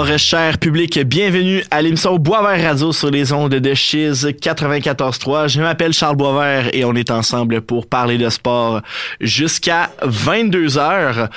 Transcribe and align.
Bonsoir, 0.00 0.18
cher 0.18 0.56
public. 0.56 0.98
Bienvenue 1.00 1.62
à 1.70 1.82
l'émission 1.82 2.16
Boisvert 2.16 2.62
Radio 2.62 2.90
sur 2.90 3.10
les 3.10 3.34
ondes 3.34 3.54
de 3.54 3.74
Chiz 3.74 4.24
94.3. 4.24 5.46
Je 5.48 5.60
m'appelle 5.60 5.92
Charles 5.92 6.16
Boisvert 6.16 6.74
et 6.74 6.86
on 6.86 6.94
est 6.94 7.10
ensemble 7.10 7.60
pour 7.60 7.86
parler 7.86 8.16
de 8.16 8.30
sport 8.30 8.80
jusqu'à 9.20 9.90
22 10.02 10.78
heures. 10.78 11.28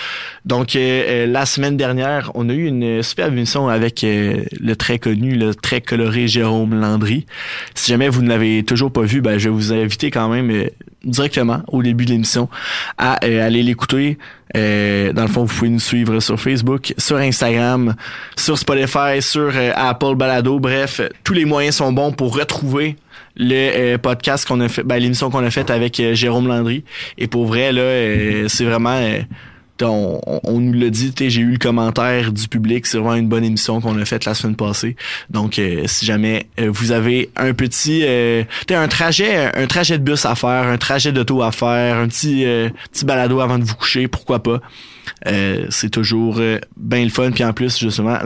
Donc, 0.45 0.77
euh, 0.77 0.79
euh, 0.79 1.27
la 1.27 1.45
semaine 1.45 1.75
dernière, 1.75 2.31
on 2.35 2.47
a 2.47 2.53
eu 2.53 2.67
une 2.67 3.03
super 3.03 3.27
émission 3.27 3.67
avec 3.67 4.01
euh, 4.05 4.45
le 4.57 4.75
très 4.77 4.97
connu, 4.97 5.35
le 5.35 5.53
très 5.53 5.81
coloré 5.81 6.29
Jérôme 6.29 6.73
Landry. 6.73 7.25
Si 7.75 7.91
jamais 7.91 8.07
vous 8.07 8.21
ne 8.21 8.29
l'avez 8.29 8.63
toujours 8.63 8.93
pas 8.93 9.01
vu, 9.01 9.19
ben, 9.19 9.37
je 9.39 9.49
vais 9.49 9.55
vous 9.55 9.73
inviter 9.73 10.09
quand 10.09 10.29
même 10.29 10.69
directement 11.03 11.61
au 11.67 11.83
début 11.83 12.05
de 12.05 12.11
l'émission 12.11 12.49
à 12.97 13.13
aller 13.13 13.63
l'écouter. 13.63 14.17
dans 14.53 15.21
le 15.21 15.27
fond, 15.27 15.45
vous 15.45 15.53
pouvez 15.53 15.69
nous 15.69 15.79
suivre 15.79 16.19
sur 16.19 16.39
Facebook, 16.39 16.93
sur 16.97 17.17
Instagram, 17.17 17.95
sur 18.37 18.57
Spotify, 18.57 19.21
sur 19.21 19.51
Apple 19.75 20.15
Balado. 20.15 20.59
Bref, 20.59 21.01
tous 21.23 21.33
les 21.33 21.45
moyens 21.45 21.75
sont 21.77 21.91
bons 21.91 22.11
pour 22.11 22.37
retrouver 22.37 22.95
le 23.35 23.97
podcast 23.97 24.47
qu'on 24.47 24.61
a 24.61 24.69
fait, 24.69 24.83
ben, 24.83 24.97
l'émission 24.97 25.29
qu'on 25.29 25.43
a 25.43 25.49
faite 25.51 25.71
avec 25.71 26.01
Jérôme 26.13 26.47
Landry. 26.47 26.83
Et 27.17 27.27
pour 27.27 27.45
vrai, 27.45 27.71
là, 27.71 28.47
c'est 28.47 28.65
vraiment 28.65 28.99
on, 29.81 30.59
nous 30.59 30.73
l'a 30.73 30.89
dit, 30.89 31.13
j'ai 31.17 31.41
eu 31.41 31.51
le 31.51 31.57
commentaire 31.57 32.31
du 32.31 32.47
public, 32.47 32.85
c'est 32.85 32.97
vraiment 32.97 33.15
une 33.15 33.27
bonne 33.27 33.43
émission 33.43 33.81
qu'on 33.81 33.99
a 33.99 34.05
faite 34.05 34.25
la 34.25 34.33
semaine 34.33 34.55
passée. 34.55 34.95
Donc, 35.29 35.59
euh, 35.59 35.83
si 35.87 36.05
jamais 36.05 36.47
euh, 36.59 36.69
vous 36.71 36.91
avez 36.91 37.29
un 37.35 37.53
petit, 37.53 38.01
euh, 38.03 38.43
un 38.69 38.87
trajet, 38.87 39.51
un 39.55 39.67
trajet 39.67 39.97
de 39.97 40.03
bus 40.03 40.25
à 40.25 40.35
faire, 40.35 40.67
un 40.67 40.77
trajet 40.77 41.11
d'auto 41.11 41.41
à 41.41 41.51
faire, 41.51 41.97
un 41.97 42.07
petit, 42.07 42.45
petit 42.91 43.05
balado 43.05 43.39
avant 43.39 43.59
de 43.59 43.63
vous 43.63 43.75
coucher, 43.75 44.07
pourquoi 44.07 44.41
pas. 44.41 44.61
Euh, 45.27 45.65
c'est 45.69 45.89
toujours 45.89 46.37
euh, 46.39 46.59
bien 46.77 47.03
le 47.03 47.09
fun. 47.09 47.31
Puis 47.31 47.43
en 47.43 47.53
plus, 47.53 47.77
justement, 47.77 48.17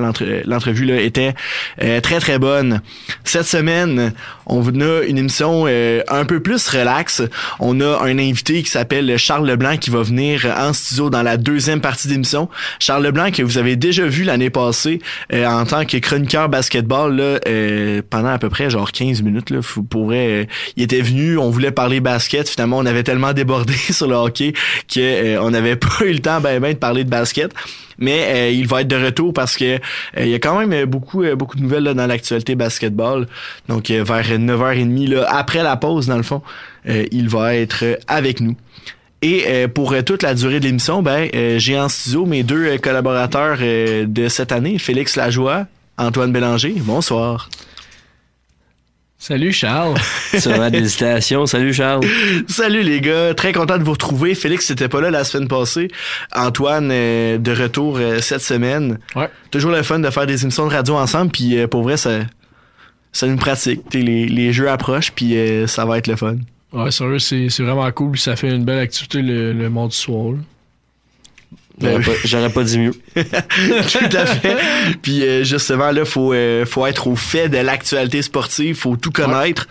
l'entrevue 0.45 0.86
là 0.86 1.02
était 1.02 1.34
euh, 1.81 2.02
très 2.02 2.19
très 2.19 2.39
bonne. 2.39 2.81
Cette 3.23 3.45
semaine, 3.45 4.14
on 4.45 4.61
a 4.81 5.03
une 5.03 5.17
émission 5.17 5.66
un 5.66 6.25
peu 6.25 6.39
plus 6.39 6.67
relax. 6.67 7.22
On 7.59 7.80
a 7.81 8.02
un 8.02 8.17
invité 8.17 8.64
qui 8.64 8.69
s'appelle 8.69 9.17
Charles 9.17 9.47
Leblanc 9.47 9.78
qui 9.78 9.89
va 9.89 10.02
venir 10.02 10.45
en 10.58 10.73
studio 10.73 11.09
dans 11.09 11.23
la 11.23 11.38
deuxième 11.38 11.81
partie 11.81 12.08
d'émission. 12.08 12.50
Charles 12.80 13.03
Leblanc 13.03 13.31
que 13.31 13.44
vous 13.44 13.58
avez 13.58 13.75
déjà 13.75 14.06
vu 14.06 14.23
l'année 14.23 14.50
passée 14.50 15.00
en 15.34 15.66
tant 15.66 15.86
que 15.86 15.97
chroniqueur 15.97 16.50
basketball 16.50 17.16
là, 17.16 17.39
pendant 18.09 18.30
à 18.30 18.39
peu 18.39 18.50
près 18.50 18.69
genre 18.69 18.91
15 18.91 19.22
minutes. 19.22 19.50
Là, 19.50 19.59
pourrait, 19.89 20.47
il 20.75 20.84
était 20.84 21.02
venu, 21.02 21.38
on 21.38 21.50
voulait 21.50 21.72
parler 21.72 22.00
basket. 22.00 22.50
Finalement, 22.50 22.78
on 22.78 22.86
avait 22.86 23.03
tellement 23.03 23.34
débordé 23.34 23.73
sur 23.91 24.08
le 24.08 24.16
hockey 24.16 24.53
qu'on 24.94 25.47
on 25.47 25.52
n'avait 25.52 25.75
pas 25.75 26.06
eu 26.06 26.14
le 26.14 26.19
temps 26.19 26.39
ben 26.39 26.62
de 26.73 26.79
parler 26.79 27.03
de 27.03 27.09
basket. 27.09 27.51
Mais 27.99 28.25
euh, 28.27 28.51
il 28.51 28.67
va 28.67 28.81
être 28.81 28.87
de 28.87 28.95
retour 28.95 29.33
parce 29.33 29.57
que 29.57 29.75
euh, 29.75 29.79
il 30.17 30.29
y 30.29 30.35
a 30.35 30.39
quand 30.39 30.59
même 30.59 30.85
beaucoup 30.85 31.23
euh, 31.23 31.35
beaucoup 31.35 31.57
de 31.57 31.61
nouvelles 31.61 31.83
dans 31.83 32.07
l'actualité 32.07 32.55
basketball. 32.55 33.27
Donc 33.67 33.89
vers 33.89 34.05
9h30 34.05 35.09
là, 35.09 35.25
après 35.29 35.63
la 35.63 35.77
pause 35.77 36.07
dans 36.07 36.17
le 36.17 36.23
fond, 36.23 36.41
il 36.85 37.27
va 37.27 37.56
être 37.56 38.00
avec 38.07 38.39
nous. 38.39 38.56
Et 39.22 39.67
pour 39.73 39.95
toute 40.06 40.22
la 40.22 40.35
durée 40.35 40.59
de 40.59 40.66
l'émission, 40.66 41.01
ben 41.01 41.27
j'ai 41.57 41.77
en 41.79 41.89
studio 41.89 42.25
mes 42.25 42.44
deux 42.44 42.77
collaborateurs 42.77 43.57
de 43.57 44.27
cette 44.29 44.51
année, 44.51 44.77
Félix 44.77 45.16
Lajoie, 45.16 45.66
Antoine 45.97 46.31
Bélanger. 46.31 46.75
Bonsoir. 46.77 47.50
Salut 49.19 49.51
Charles. 49.51 49.97
Ça. 50.38 50.69
Salut 51.47 51.73
Charles. 51.73 52.03
Salut 52.47 52.83
les 52.83 53.01
gars. 53.01 53.33
Très 53.33 53.51
content 53.51 53.78
de 53.78 53.83
vous 53.83 53.91
retrouver. 53.94 54.35
Félix 54.35 54.69
n'était 54.69 54.89
pas 54.89 55.01
là 55.01 55.09
la 55.09 55.23
semaine 55.23 55.47
passée. 55.47 55.88
Antoine 56.35 56.89
euh, 56.91 57.38
de 57.39 57.51
retour 57.51 57.97
euh, 57.97 58.19
cette 58.19 58.41
semaine. 58.41 59.00
Ouais. 59.16 59.29
Toujours 59.50 59.72
le 59.72 59.81
fun 59.81 60.00
de 60.00 60.09
faire 60.11 60.27
des 60.27 60.44
émissions 60.44 60.67
de 60.67 60.73
radio 60.73 60.95
ensemble. 60.95 61.31
Puis 61.31 61.57
euh, 61.57 61.67
pour 61.67 61.81
vrai, 61.81 61.97
ça, 61.97 62.19
ça 63.11 63.25
nous 63.27 63.38
pratique. 63.38 63.81
Les, 63.94 64.27
les 64.27 64.53
jeux 64.53 64.69
approchent. 64.69 65.11
Puis 65.11 65.35
ça 65.66 65.85
va 65.85 65.97
être 65.97 66.07
le 66.07 66.16
fun. 66.16 66.35
Ouais, 66.72 66.91
sérieux, 66.91 67.19
c'est, 67.19 67.50
c'est 67.50 67.63
vraiment 67.63 67.89
cool. 67.91 68.17
Ça 68.19 68.35
fait 68.35 68.50
une 68.50 68.66
belle 68.66 68.79
activité 68.79 69.22
le, 69.23 69.51
le 69.51 69.69
monde 69.69 69.89
du 69.89 69.95
soir. 69.97 70.35
J'aurais 72.25 72.49
pas, 72.49 72.63
dit 72.63 72.79
mieux. 72.79 72.93
tout 73.15 74.17
à 74.17 74.25
fait. 74.25 74.57
Puis 75.01 75.23
euh, 75.23 75.43
justement 75.43 75.91
là, 75.91 76.05
faut 76.05 76.33
euh, 76.33 76.65
faut 76.65 76.85
être 76.85 77.07
au 77.07 77.15
fait 77.15 77.49
de 77.49 77.57
l'actualité 77.57 78.21
sportive, 78.21 78.75
faut 78.75 78.95
tout 78.95 79.11
connaître. 79.11 79.67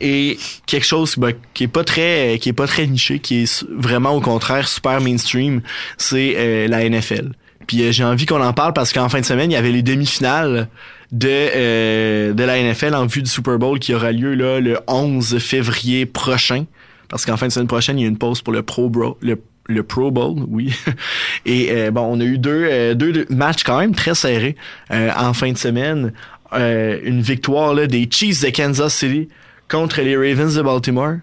Et 0.00 0.38
quelque 0.66 0.86
chose 0.86 1.16
ben, 1.16 1.32
qui 1.54 1.64
est 1.64 1.68
pas 1.68 1.84
très 1.84 2.38
qui 2.40 2.50
est 2.50 2.54
pas 2.54 2.66
très 2.66 2.86
niché, 2.86 3.18
qui 3.18 3.42
est 3.42 3.64
vraiment 3.70 4.10
au 4.10 4.20
contraire 4.20 4.68
super 4.68 5.00
mainstream, 5.00 5.60
c'est 5.96 6.34
euh, 6.36 6.68
la 6.68 6.88
NFL. 6.88 7.32
Puis 7.66 7.92
j'ai 7.92 8.04
envie 8.04 8.24
qu'on 8.24 8.42
en 8.42 8.52
parle 8.52 8.72
parce 8.72 8.92
qu'en 8.92 9.08
fin 9.08 9.20
de 9.20 9.26
semaine, 9.26 9.50
il 9.50 9.54
y 9.54 9.58
avait 9.58 9.72
les 9.72 9.82
demi-finales 9.82 10.68
de 11.10 12.32
de 12.32 12.44
la 12.44 12.62
NFL 12.62 12.94
en 12.94 13.06
vue 13.06 13.22
du 13.22 13.30
Super 13.30 13.58
Bowl 13.58 13.78
qui 13.78 13.94
aura 13.94 14.12
lieu 14.12 14.34
là 14.34 14.60
le 14.60 14.78
11 14.86 15.38
février 15.38 16.06
prochain 16.06 16.64
parce 17.08 17.24
qu'en 17.24 17.36
fin 17.36 17.46
de 17.46 17.52
semaine 17.52 17.68
prochaine, 17.68 17.98
il 17.98 18.02
y 18.02 18.04
a 18.04 18.08
une 18.08 18.18
pause 18.18 18.42
pour 18.42 18.52
le 18.52 18.62
Pro 18.62 18.88
Bowl, 18.88 19.14
le 19.20 19.40
le 19.68 19.82
Pro 19.82 20.10
Bowl, 20.10 20.44
oui. 20.48 20.74
Et 21.46 21.68
euh, 21.70 21.90
bon, 21.90 22.02
on 22.02 22.20
a 22.20 22.24
eu 22.24 22.38
deux, 22.38 22.66
euh, 22.70 22.94
deux, 22.94 23.26
matchs 23.30 23.62
quand 23.62 23.78
même 23.78 23.94
très 23.94 24.14
serrés 24.14 24.56
euh, 24.90 25.10
en 25.16 25.34
fin 25.34 25.52
de 25.52 25.58
semaine. 25.58 26.12
une 26.52 27.20
victoire 27.20 27.74
là, 27.74 27.86
des 27.86 28.08
Chiefs 28.10 28.42
de 28.42 28.50
Kansas 28.50 28.94
City 28.94 29.28
contre 29.68 30.00
les 30.00 30.16
Ravens 30.16 30.54
de 30.54 30.62
Baltimore. 30.62 31.16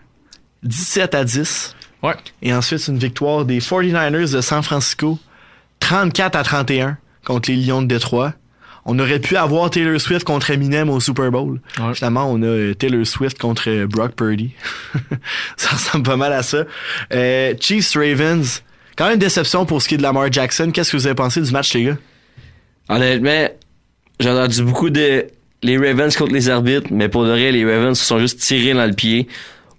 17 0.63 1.15
à 1.15 1.23
10. 1.23 1.75
Ouais. 2.03 2.13
Et 2.41 2.53
ensuite, 2.53 2.87
une 2.87 2.97
victoire 2.97 3.45
des 3.45 3.59
49ers 3.59 4.33
de 4.33 4.41
San 4.41 4.63
Francisco. 4.63 5.19
34 5.79 6.35
à 6.35 6.43
31 6.43 6.97
contre 7.25 7.51
les 7.51 7.57
Lions 7.57 7.81
de 7.81 7.87
Détroit 7.87 8.33
on 8.85 8.99
aurait 8.99 9.19
pu 9.19 9.35
avoir 9.35 9.69
Taylor 9.71 9.99
Swift 9.99 10.23
contre 10.23 10.51
Eminem 10.51 10.89
au 10.89 10.99
Super 10.99 11.31
Bowl. 11.31 11.59
Finalement, 11.93 12.31
on 12.31 12.41
a 12.43 12.45
euh, 12.45 12.73
Taylor 12.75 13.05
Swift 13.05 13.39
contre 13.39 13.69
euh, 13.69 13.87
Brock 13.87 14.13
Purdy. 14.13 14.51
ça 15.57 15.69
ressemble 15.69 16.03
pas 16.03 16.17
mal 16.17 16.31
à 16.31 16.43
ça. 16.43 16.65
Euh, 17.11 17.53
Chiefs 17.59 17.95
Ravens. 17.95 18.61
Quand 18.95 19.09
même 19.09 19.17
déception 19.17 19.65
pour 19.65 19.81
ce 19.81 19.87
qui 19.87 19.95
est 19.95 19.97
de 19.97 20.03
Lamar 20.03 20.31
Jackson. 20.31 20.69
Qu'est-ce 20.71 20.91
que 20.91 20.97
vous 20.97 21.07
avez 21.07 21.15
pensé 21.15 21.41
du 21.41 21.51
match, 21.51 21.73
les 21.73 21.83
gars? 21.85 21.97
Honnêtement, 22.87 23.49
j'ai 24.19 24.29
entendu 24.29 24.61
beaucoup 24.61 24.91
de 24.91 25.25
les 25.63 25.77
Ravens 25.77 26.15
contre 26.15 26.33
les 26.33 26.49
arbitres, 26.49 26.87
mais 26.91 27.09
pour 27.09 27.23
de 27.23 27.31
vrai, 27.31 27.51
les 27.51 27.65
Ravens 27.65 27.97
se 27.97 28.05
sont 28.05 28.19
juste 28.19 28.39
tirés 28.39 28.75
dans 28.75 28.85
le 28.85 28.93
pied. 28.93 29.27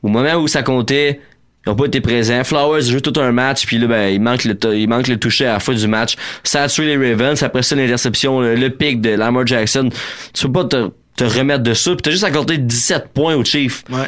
Au 0.02 0.08
moment 0.08 0.34
où 0.34 0.48
ça 0.48 0.64
comptait, 0.64 1.20
ils 1.66 1.70
ont 1.70 1.74
pas 1.74 1.86
été 1.86 2.00
présents. 2.00 2.44
Flowers 2.44 2.82
joue 2.82 3.00
tout 3.00 3.20
un 3.20 3.32
match, 3.32 3.66
puis 3.66 3.78
là, 3.78 3.86
ben, 3.86 4.08
il 4.08 4.20
manque 4.20 4.44
le, 4.44 4.56
il 4.74 4.88
manque 4.88 5.08
le 5.08 5.18
toucher 5.18 5.46
à 5.46 5.54
la 5.54 5.60
fin 5.60 5.74
du 5.74 5.88
match. 5.88 6.14
Ça 6.44 6.62
a 6.62 6.68
tué 6.68 6.96
les 6.96 7.12
Ravens. 7.12 7.42
Après 7.42 7.62
ça, 7.62 7.74
l'interception, 7.74 8.40
le, 8.40 8.68
pic 8.70 9.00
de 9.00 9.10
Lamar 9.10 9.46
Jackson. 9.46 9.88
Tu 10.32 10.46
peux 10.46 10.52
pas 10.52 10.64
te, 10.64 10.90
te 11.16 11.24
remettre 11.24 11.64
de 11.64 11.74
ça. 11.74 11.90
Puis 11.90 12.02
t'as 12.02 12.10
juste 12.12 12.24
accordé 12.24 12.58
17 12.58 13.08
points 13.12 13.34
au 13.34 13.44
Chief. 13.44 13.82
Ouais. 13.90 14.06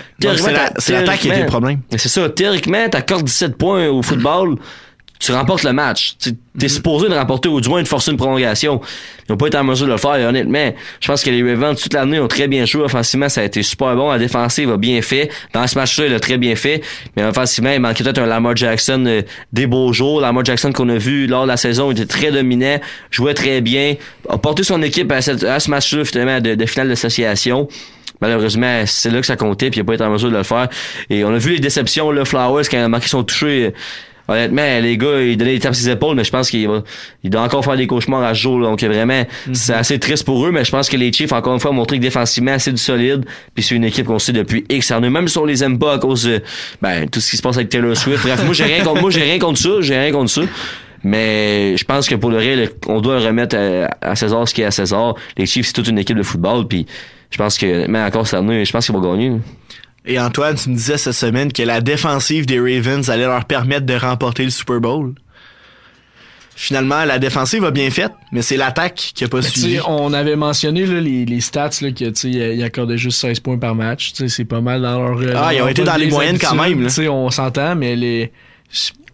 C'est 0.79 0.93
l'attaque 0.93 1.19
qui 1.19 1.29
était 1.29 1.41
le 1.41 1.47
problème. 1.47 1.81
C'est 1.97 2.09
ça. 2.09 2.29
Théoriquement, 2.29 2.89
t'accordes 2.89 3.25
17 3.25 3.57
points 3.57 3.89
au 3.89 4.03
football 4.03 4.57
tu 5.19 5.33
remportes 5.33 5.65
le 5.65 5.73
match. 5.73 6.17
Tu 6.19 6.31
es 6.31 6.33
mhm. 6.63 6.69
supposé 6.69 7.09
de 7.09 7.15
remporter 7.15 7.49
ou 7.49 7.61
du 7.61 7.69
moins 7.69 7.83
de 7.83 7.89
forcer 7.89 8.11
une 8.11 8.17
prolongation. 8.17 8.81
Ils 9.29 9.33
n'ont 9.33 9.37
pas 9.37 9.49
été 9.49 9.59
en 9.59 9.65
mesure 9.65 9.87
de 9.87 9.93
le 9.93 9.99
faire, 9.99 10.13
honnêtement. 10.13 10.73
Je 11.01 11.09
pense 11.09 11.23
que 11.23 11.31
les 11.31 11.43
Ravens, 11.43 11.81
toute 11.81 11.93
l'année, 11.93 12.21
ont 12.21 12.29
très 12.29 12.49
bien 12.49 12.65
joué. 12.65 12.83
Offensivement, 12.83 13.29
ça 13.29 13.41
a 13.41 13.45
été 13.45 13.63
super 13.63 13.95
bon. 13.97 14.11
La 14.11 14.19
défensive 14.19 14.71
a 14.71 14.77
bien 14.77 15.03
fait. 15.03 15.31
Dans 15.53 15.67
ce 15.67 15.77
match-là, 15.77 16.07
il 16.07 16.15
a 16.15 16.21
très 16.21 16.39
bien 16.39 16.55
fait. 16.57 16.83
Mais 17.17 17.25
offensivement, 17.25 17.71
il 17.71 17.81
manquait 17.81 18.05
peut-être 18.05 18.19
un 18.19 18.27
Lamar 18.27 18.57
Jackson 18.57 19.05
euh, 19.07 19.23
des 19.53 19.67
beaux 19.67 19.93
jours. 19.93 20.21
Lamar 20.21 20.45
Jackson 20.45 20.73
qu'on 20.73 20.89
a 20.89 20.97
vu 20.97 21.27
lors 21.27 21.43
de 21.43 21.49
la 21.49 21.57
saison, 21.57 21.91
il 21.91 22.01
était 22.01 22.07
très 22.07 22.31
dominant, 22.31 22.79
jouait 23.11 23.35
très 23.35 23.61
bien, 23.61 23.97
a 24.29 24.39
porté 24.39 24.63
son 24.63 24.83
équipe 24.83 25.11
à, 25.11 25.21
ce 25.21 25.71
match-là, 25.71 26.05
finalement, 26.05 26.41
de, 26.41 26.55
de 26.55 26.67
finale 26.67 26.89
d'association 26.89 27.69
malheureusement, 28.21 28.83
c'est 28.87 29.11
là 29.11 29.21
que 29.21 29.27
ça 29.27 29.37
comptait, 29.37 29.71
puis 29.71 29.79
il 29.79 29.83
n'a 29.83 29.87
pas 29.87 29.95
été 29.95 30.05
en 30.05 30.11
mesure 30.11 30.31
de 30.31 30.37
le 30.37 30.43
faire. 30.43 30.69
Et 31.11 31.25
on 31.25 31.33
a 31.33 31.39
vu 31.39 31.53
les 31.53 31.61
déceptions, 31.61 32.11
le 32.11 32.25
Flowers, 32.25 32.65
quand 32.69 32.77
il 32.77 32.81
a 32.81 32.89
marqué 32.89 33.09
son 33.09 33.23
touché, 33.23 33.73
honnêtement, 34.29 34.81
les 34.81 34.97
gars, 34.97 35.21
ils 35.21 35.37
donnaient 35.37 35.55
des 35.55 35.61
tapes 35.61 35.75
sur 35.75 35.85
ses 35.85 35.91
épaules, 35.91 36.15
mais 36.15 36.25
je 36.25 36.31
pense 36.31 36.51
qu'il 36.51 36.69
va, 36.69 36.83
il 37.25 37.31
doit 37.31 37.41
encore 37.41 37.65
faire 37.65 37.77
des 37.77 37.87
cauchemars 37.87 38.23
à 38.23 38.35
ce 38.35 38.41
jour. 38.41 38.61
donc 38.61 38.83
vraiment, 38.83 39.25
mhm. 39.47 39.55
c'est 39.55 39.75
assez 39.75 39.99
triste 39.99 40.25
pour 40.25 40.47
eux, 40.47 40.51
mais 40.53 40.65
je 40.65 40.71
pense 40.71 40.89
que 40.89 40.97
les 40.97 41.13
Chiefs, 41.13 41.33
encore 41.33 41.55
une 41.55 41.61
fois, 41.61 41.71
ont 41.71 41.75
montré 41.75 41.97
que 41.97 42.03
défensivement, 42.03 42.59
c'est 42.59 42.73
du 42.73 42.83
solide. 42.83 43.25
Puis 43.55 43.65
c'est 43.65 43.75
une 43.75 43.85
équipe 43.85 44.07
qu'on 44.07 44.19
sait 44.19 44.33
depuis 44.33 44.65
X 44.69 44.91
années. 44.91 45.11
Même 45.11 45.29
si 45.29 45.39
on 45.39 45.45
les 45.45 45.65
aime 45.65 45.79
pas 45.79 45.95
à 45.95 45.99
cause 45.99 46.25
de 46.25 46.43
ben, 46.83 47.09
tout 47.09 47.21
ce 47.21 47.31
qui 47.31 47.37
se 47.37 47.43
passe 47.43 47.57
avec 47.57 47.69
Taylor 47.71 47.97
Swift. 47.97 48.23
Bref, 48.23 48.45
moi 48.45 48.55
j'ai 48.55 48.65
rien 48.65 48.85
contre 48.85 49.01
moi, 49.01 49.11
j'ai 49.11 49.23
rien 49.23 49.39
contre 49.39 49.59
ça, 49.59 49.71
j'ai 49.81 49.99
rien 49.99 50.13
contre 50.13 50.31
ça. 50.31 50.43
Mais 51.05 51.77
je 51.77 51.85
pense 51.85 52.09
que 52.09 52.15
pour 52.15 52.31
le 52.31 52.39
réel, 52.39 52.71
on 52.87 53.01
doit 53.01 53.21
remettre 53.21 53.57
à, 54.01 54.17
César 54.17 54.47
ce 54.49 54.55
qui 54.55 54.63
est 54.63 54.67
à 54.67 54.71
César. 54.71 55.15
Les 55.37 55.47
Chiefs, 55.47 55.67
c'est 55.67 55.73
toute 55.73 55.89
une 55.89 55.99
équipe 55.99 56.17
de 56.17 56.23
football, 56.23 56.67
puis 56.67 56.87
je 57.31 57.39
pense 57.39 57.59
que, 57.59 57.87
mais 57.87 58.03
encore 58.03 58.27
cette 58.27 58.41
année, 58.41 58.65
je 58.65 58.73
pense 58.73 58.87
qu'ils 58.87 58.95
vont 58.95 59.01
gagner. 59.01 59.33
Et 60.05 60.19
Antoine, 60.19 60.57
tu 60.57 60.71
me 60.71 60.75
disais 60.75 60.97
cette 60.97 61.13
semaine 61.13 61.53
que 61.53 61.63
la 61.63 61.81
défensive 61.81 62.47
des 62.47 62.59
Ravens 62.59 63.09
allait 63.11 63.27
leur 63.27 63.45
permettre 63.45 63.87
de 63.87 63.95
remporter 63.95 64.45
le 64.45 64.51
Super 64.51 64.81
Bowl. 64.81 65.15
Finalement, 66.57 67.05
la 67.05 67.21
défensive 67.21 67.65
a 67.65 67.71
bien 67.71 67.89
fait, 67.91 68.11
mais 68.33 68.43
c'est 68.43 68.57
l'attaque 68.57 69.13
qui 69.15 69.23
a 69.23 69.29
pas 69.29 69.43
suivi. 69.43 69.79
On 69.87 70.13
avait 70.13 70.35
mentionné 70.35 70.87
les, 70.87 71.41
stats 71.41 71.71
là, 71.83 71.93
que 71.93 72.65
accordaient 72.65 72.99
juste 72.99 73.21
16 73.21 73.39
points 73.39 73.59
par 73.59 73.77
match. 73.77 74.13
C'est 74.27 74.45
pas 74.45 74.61
mal 74.61 74.83
dans 74.83 75.01
leur. 75.01 75.37
Ah, 75.37 75.55
ils 75.55 75.63
ont 75.63 75.69
été 75.69 75.85
dans 75.85 75.95
les 75.95 76.09
moyennes 76.09 76.39
quand 76.39 76.57
même. 76.57 76.89
On 77.11 77.31
s'entend, 77.31 77.77
mais 77.77 77.95
les 77.95 78.33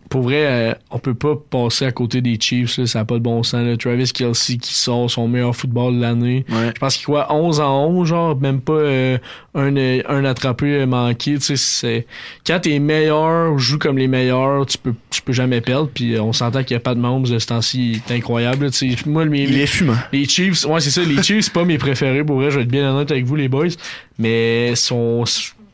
pour 0.08 0.22
vrai, 0.22 0.46
euh, 0.46 0.74
on 0.90 0.98
peut 0.98 1.14
pas 1.14 1.34
passer 1.50 1.84
à 1.86 1.92
côté 1.92 2.20
des 2.20 2.38
Chiefs, 2.40 2.78
là, 2.78 2.86
ça 2.86 3.00
n'a 3.00 3.04
pas 3.04 3.14
de 3.14 3.20
bon 3.20 3.42
sens. 3.42 3.64
Là. 3.64 3.76
Travis 3.76 4.12
Kelsey 4.12 4.58
qui 4.58 4.74
sort 4.74 5.10
son 5.10 5.28
meilleur 5.28 5.54
football 5.56 5.96
de 5.96 6.00
l'année. 6.00 6.44
Ouais. 6.48 6.70
Je 6.74 6.78
pense 6.78 6.96
qu'il 6.96 7.06
quoi 7.06 7.32
11 7.32 7.60
en 7.60 7.86
11, 7.88 8.08
genre, 8.08 8.40
même 8.40 8.60
pas 8.60 8.72
euh, 8.74 9.18
un, 9.54 9.76
euh, 9.76 10.02
un 10.08 10.24
attrapé 10.24 10.86
manqué. 10.86 11.34
Tu 11.34 11.40
sais, 11.40 11.56
c'est 11.56 12.06
quand 12.46 12.60
t'es 12.60 12.78
meilleur, 12.78 13.58
joue 13.58 13.78
comme 13.78 13.98
les 13.98 14.08
meilleurs, 14.08 14.66
tu 14.66 14.78
peux 14.78 14.94
tu 15.10 15.22
peux 15.22 15.32
jamais 15.32 15.60
perdre. 15.60 15.88
Puis 15.92 16.14
euh, 16.14 16.22
on 16.22 16.32
s'entend 16.32 16.62
qu'il 16.62 16.74
y 16.74 16.76
a 16.76 16.80
pas 16.80 16.94
de 16.94 17.00
membres 17.00 17.28
de 17.28 17.38
ce 17.38 17.46
temps-ci, 17.46 17.92
il 17.92 17.96
est 17.96 18.16
incroyable. 18.16 18.66
là. 18.66 18.70
Moi, 19.06 19.24
mes, 19.24 19.44
Il 19.44 19.58
est 19.58 19.66
fumant. 19.66 19.96
les 20.12 20.26
Chiefs, 20.26 20.64
ouais, 20.66 20.80
c'est 20.80 20.90
ça. 20.90 21.02
Les 21.02 21.22
Chiefs, 21.22 21.46
c'est 21.46 21.52
pas 21.52 21.64
mes 21.64 21.78
préférés. 21.78 22.24
Pour 22.24 22.36
vrai, 22.36 22.50
je 22.50 22.56
vais 22.56 22.62
être 22.62 22.70
bien 22.70 22.94
honnête 22.94 23.10
avec 23.10 23.24
vous, 23.24 23.36
les 23.36 23.48
boys. 23.48 23.68
Mais 24.18 24.74
sont, 24.76 25.24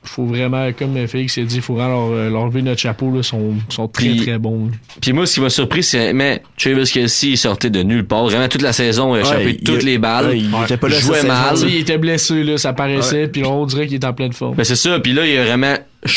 faut 0.03 0.25
vraiment, 0.25 0.71
comme 0.73 1.07
Félix 1.07 1.37
a 1.39 1.43
dit, 1.43 1.57
il 1.57 1.61
faut 1.63 1.75
vraiment 1.75 2.11
leur, 2.11 2.31
leur 2.31 2.47
lever 2.47 2.63
notre 2.63 2.81
chapeau. 2.81 3.11
Là, 3.15 3.23
sont, 3.23 3.55
sont 3.69 3.87
très 3.87 4.07
Puis- 4.09 4.17
très 4.23 4.39
bons. 4.39 4.71
Puis 5.01 5.13
moi, 5.13 5.27
ce 5.27 5.35
qui 5.35 5.41
m'a 5.41 5.51
surpris, 5.51 5.83
c'est 5.83 6.13
mais 6.13 6.43
Travis 6.59 6.91
Kelsey 6.91 7.31
il 7.31 7.37
sortait 7.39 7.69
de 7.71 7.83
nulle 7.83 8.07
part. 8.07 8.25
Vraiment, 8.25 8.49
toute 8.49 8.63
la 8.63 8.73
saison, 8.73 9.15
il 9.15 9.19
a 9.19 9.23
échappé 9.23 9.45
Ouais, 9.45 9.57
il- 9.61 9.65
toutes 9.65 9.83
les 9.83 9.99
balles. 9.99 10.27
Ouais, 10.29 10.39
il 10.39 10.55
Ouais. 10.55 10.65
était 10.65 10.77
pas 10.79 10.89
là 10.89 10.99
Jouait 10.99 11.23
mal. 11.23 11.57
saison. 11.57 11.67
Il 11.69 11.77
était 11.77 11.99
blessé, 11.99 12.43
là, 12.45 12.57
ça 12.59 12.73
paraissait. 12.73 13.29
Puis 13.29 13.43
là, 13.43 13.49
on 13.51 13.67
dirait 13.67 13.87
qu'il 13.87 13.97
est 13.97 14.05
en 14.05 14.13
pleine 14.15 14.33
forme. 14.33 14.55
Ben 14.57 14.65
c'est 14.65 14.77
ça. 14.77 14.99
Puis 15.01 15.13
là, 15.13 15.27
il 15.27 15.37
a 15.39 15.45
vraiment 15.45 15.75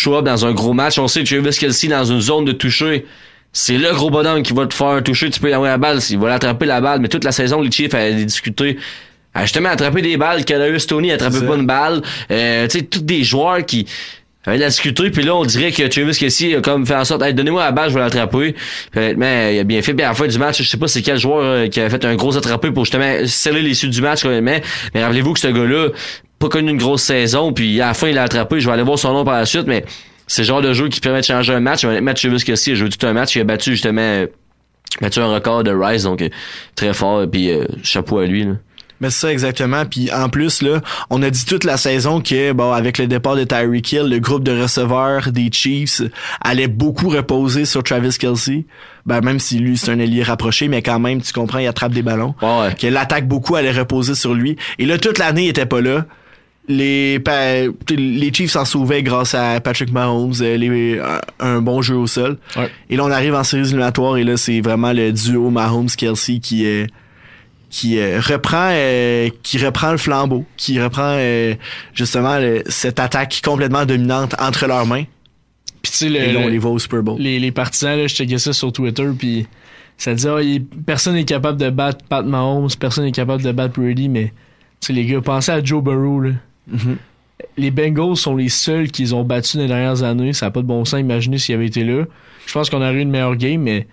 up 0.07 0.23
dans 0.23 0.45
un 0.45 0.53
gros 0.53 0.73
match. 0.73 0.97
On 0.97 1.07
sait 1.09 1.23
que 1.23 1.27
Travis 1.35 1.57
Kelsey 1.57 1.89
dans 1.89 2.05
une 2.05 2.21
zone 2.21 2.45
de 2.45 2.51
toucher. 2.53 3.05
C'est 3.51 3.77
le 3.77 3.91
gros 3.93 4.09
bonhomme 4.09 4.41
qui 4.41 4.53
va 4.53 4.65
te 4.65 4.73
faire 4.73 5.03
toucher. 5.03 5.29
Tu 5.29 5.39
peux 5.39 5.49
y 5.49 5.53
avoir 5.53 5.69
la 5.69 5.77
balle. 5.77 5.99
Il 6.09 6.17
va 6.17 6.29
l'attraper 6.29 6.65
la 6.65 6.81
balle. 6.81 7.01
Mais 7.01 7.07
toute 7.09 7.23
la 7.23 7.31
saison, 7.31 7.61
les 7.61 7.69
Chiefs 7.69 7.93
avaient 7.93 8.25
discuté. 8.25 8.77
À 9.33 9.43
justement 9.43 9.69
attraper 9.69 10.01
des 10.01 10.17
balles. 10.17 10.45
Kadarius 10.45 10.87
Tony 10.87 11.11
attrapait 11.11 11.41
pas 11.41 11.55
une 11.55 11.65
balle. 11.65 12.01
Euh, 12.31 12.67
tu 12.67 12.79
sais, 12.79 12.85
tous 12.85 13.01
des 13.01 13.23
joueurs 13.23 13.65
qui 13.65 13.87
avaient 14.45 14.57
de 14.57 14.61
la 14.63 14.69
difficulté. 14.69 15.09
Puis 15.09 15.23
là, 15.23 15.35
on 15.35 15.45
dirait 15.45 15.71
que 15.71 15.83
Travis 15.87 16.17
Kelsey 16.17 16.55
a 16.55 16.61
comme 16.61 16.85
fait 16.85 16.95
en 16.95 17.05
sorte, 17.05 17.21
hey, 17.21 17.33
donnez-moi 17.33 17.63
la 17.63 17.71
balle, 17.71 17.89
je 17.89 17.95
vais 17.95 18.01
l'attraper. 18.01 18.55
Puis 18.91 18.99
honnêtement, 18.99 19.49
il 19.49 19.59
a 19.59 19.63
bien 19.63 19.81
fait. 19.81 19.93
Puis 19.93 20.03
à 20.03 20.09
la 20.09 20.13
fin 20.13 20.27
du 20.27 20.37
match, 20.37 20.61
je 20.61 20.67
sais 20.67 20.77
pas 20.77 20.87
c'est 20.87 21.01
quel 21.01 21.17
joueur 21.17 21.43
euh, 21.43 21.67
qui 21.67 21.79
a 21.79 21.89
fait 21.89 22.03
un 22.05 22.15
gros 22.15 22.35
attrapé 22.37 22.71
pour 22.71 22.85
justement 22.85 23.25
sceller 23.25 23.61
l'issue 23.61 23.89
du 23.89 24.01
match. 24.01 24.25
honnêtement. 24.25 24.59
Mais 24.93 25.03
rappelez-vous 25.03 25.33
que 25.33 25.39
ce 25.39 25.47
gars-là, 25.47 25.89
pas 26.39 26.49
connu 26.49 26.71
une 26.71 26.77
grosse 26.77 27.03
saison, 27.03 27.53
puis 27.53 27.79
à 27.79 27.87
la 27.87 27.93
fin, 27.93 28.09
il 28.09 28.17
a 28.17 28.23
attrapé. 28.23 28.59
Je 28.59 28.67
vais 28.67 28.73
aller 28.73 28.83
voir 28.83 28.99
son 28.99 29.13
nom 29.13 29.23
par 29.23 29.35
la 29.35 29.45
suite, 29.45 29.65
mais 29.65 29.85
c'est 30.27 30.41
le 30.41 30.47
genre 30.47 30.61
de 30.61 30.73
jeu 30.73 30.89
qui 30.89 30.99
permet 30.99 31.21
de 31.21 31.25
changer 31.25 31.53
un 31.53 31.59
match. 31.59 31.83
Honnêtement, 31.85 32.13
Travis 32.13 32.43
Kelsey 32.43 32.73
a 32.73 32.75
joué 32.75 32.89
tout 32.89 33.05
un 33.05 33.13
match. 33.13 33.35
Il 33.35 33.41
a 33.41 33.43
battu 33.43 33.71
justement 33.71 34.01
euh, 34.01 34.27
battu 35.01 35.19
un 35.19 35.27
record 35.27 35.63
de 35.63 35.71
Rise, 35.71 36.03
donc 36.03 36.21
euh, 36.21 36.29
très 36.75 36.93
fort. 36.93 37.25
Puis 37.29 37.51
euh, 37.51 37.65
chapeau 37.83 38.19
à 38.19 38.25
lui. 38.25 38.43
Là. 38.43 38.53
Mais 39.01 39.09
c'est 39.09 39.19
ça 39.27 39.31
exactement. 39.33 39.85
Puis 39.85 40.11
en 40.13 40.29
plus 40.29 40.61
là, 40.61 40.79
on 41.09 41.21
a 41.23 41.29
dit 41.29 41.45
toute 41.45 41.63
la 41.65 41.75
saison 41.77 42.21
que 42.21 42.53
bon 42.53 42.71
avec 42.71 42.97
le 42.97 43.07
départ 43.07 43.35
de 43.35 43.43
Tyreek 43.43 43.91
Hill, 43.91 44.03
le 44.09 44.19
groupe 44.19 44.43
de 44.43 44.61
receveurs 44.61 45.31
des 45.31 45.49
Chiefs 45.51 46.01
allait 46.39 46.67
beaucoup 46.67 47.09
reposer 47.09 47.65
sur 47.65 47.83
Travis 47.83 48.15
Kelsey. 48.17 48.65
Ben 49.05 49.19
même 49.21 49.39
si 49.39 49.59
lui 49.59 49.77
c'est 49.77 49.91
un 49.91 49.99
ailier 49.99 50.23
rapproché, 50.23 50.69
mais 50.69 50.81
quand 50.81 50.99
même 50.99 51.21
tu 51.21 51.33
comprends, 51.33 51.59
il 51.59 51.67
attrape 51.67 51.91
des 51.91 52.01
ballons. 52.03 52.35
Ouais. 52.41 52.73
Que 52.79 52.87
l'attaque 52.87 53.27
beaucoup 53.27 53.55
allait 53.55 53.71
reposer 53.71 54.15
sur 54.15 54.33
lui. 54.33 54.55
Et 54.79 54.85
là 54.85 54.97
toute 54.97 55.17
l'année 55.17 55.45
il 55.45 55.49
était 55.49 55.65
pas 55.65 55.81
là. 55.81 56.05
Les 56.69 57.19
pa- 57.19 57.63
les 57.89 58.31
Chiefs 58.33 58.51
s'en 58.51 58.63
sauvaient 58.63 59.03
grâce 59.03 59.35
à 59.35 59.59
Patrick 59.59 59.91
Mahomes, 59.91 60.33
euh, 60.39 60.55
les, 60.55 60.97
un, 60.97 61.19
un 61.45 61.61
bon 61.61 61.81
jeu 61.81 61.95
au 61.97 62.07
sol. 62.07 62.37
Ouais. 62.55 62.69
Et 62.89 62.95
là 62.95 63.03
on 63.03 63.11
arrive 63.11 63.35
en 63.35 63.43
séries 63.43 63.63
éliminatoires 63.63 64.15
et 64.15 64.23
là 64.23 64.37
c'est 64.37 64.61
vraiment 64.61 64.93
le 64.93 65.11
duo 65.11 65.49
Mahomes 65.49 65.89
Kelsey 65.89 66.39
qui 66.39 66.65
est 66.65 66.87
qui 67.75 67.97
euh, 67.97 68.19
reprend 68.21 68.69
euh, 68.71 69.29
qui 69.41 69.57
reprend 69.57 69.91
le 69.91 69.97
flambeau, 69.97 70.45
qui 70.57 70.79
reprend 70.79 71.15
euh, 71.17 71.55
justement 71.95 72.37
le- 72.37 72.61
cette 72.67 72.99
attaque 72.99 73.41
complètement 73.43 73.83
dominante 73.85 74.35
entre 74.39 74.67
leurs 74.67 74.85
mains. 74.85 75.05
Puis 75.81 75.91
tu 75.91 75.97
sais, 75.97 76.09
le- 76.09 76.15
Et 76.17 76.31
là, 76.33 76.39
on 76.41 76.45
le- 76.45 76.51
les 76.51 76.59
voit 76.59 76.69
au 76.69 76.77
Super 76.77 77.01
Bowl. 77.01 77.19
les, 77.19 77.39
les 77.39 77.51
partisans, 77.51 77.97
là, 77.97 78.05
je 78.05 78.13
checkais 78.13 78.37
ça 78.37 78.53
sur 78.53 78.71
Twitter, 78.71 79.07
puis 79.17 79.47
ça 79.97 80.13
disait, 80.13 80.29
il- 80.45 80.65
personne 80.65 81.15
n'est 81.15 81.25
capable 81.25 81.59
de 81.59 81.71
battre 81.71 82.05
Pat 82.07 82.23
Mahomes, 82.23 82.69
personne 82.79 83.05
n'est 83.05 83.11
capable 83.11 83.41
de 83.41 83.51
battre 83.51 83.79
Brady, 83.81 84.07
mais, 84.07 84.25
tu 84.79 84.87
sais, 84.87 84.93
les 84.93 85.05
gars, 85.07 85.21
pensez 85.21 85.51
à 85.51 85.63
Joe 85.63 85.83
Burrow, 85.83 86.19
là. 86.21 86.31
Mhm. 86.67 86.97
Les 87.57 87.71
Bengals 87.71 88.15
sont 88.15 88.35
les 88.35 88.49
seuls 88.49 88.89
qu'ils 88.91 89.15
ont 89.15 89.23
battus 89.23 89.55
dans 89.55 89.63
les 89.63 89.67
dernières 89.67 90.03
années. 90.03 90.31
Ça 90.33 90.45
n'a 90.45 90.51
pas 90.51 90.61
de 90.61 90.67
bon 90.67 90.85
sens. 90.85 90.99
Imaginez 90.99 91.39
s'il 91.39 91.55
avait 91.55 91.65
été 91.65 91.83
là. 91.83 92.05
Je 92.45 92.53
pense 92.53 92.69
qu'on 92.69 92.77
aurait 92.77 92.93
eu 92.93 92.99
une 93.01 93.09
meilleure 93.09 93.35
game, 93.35 93.61
mais 93.61 93.87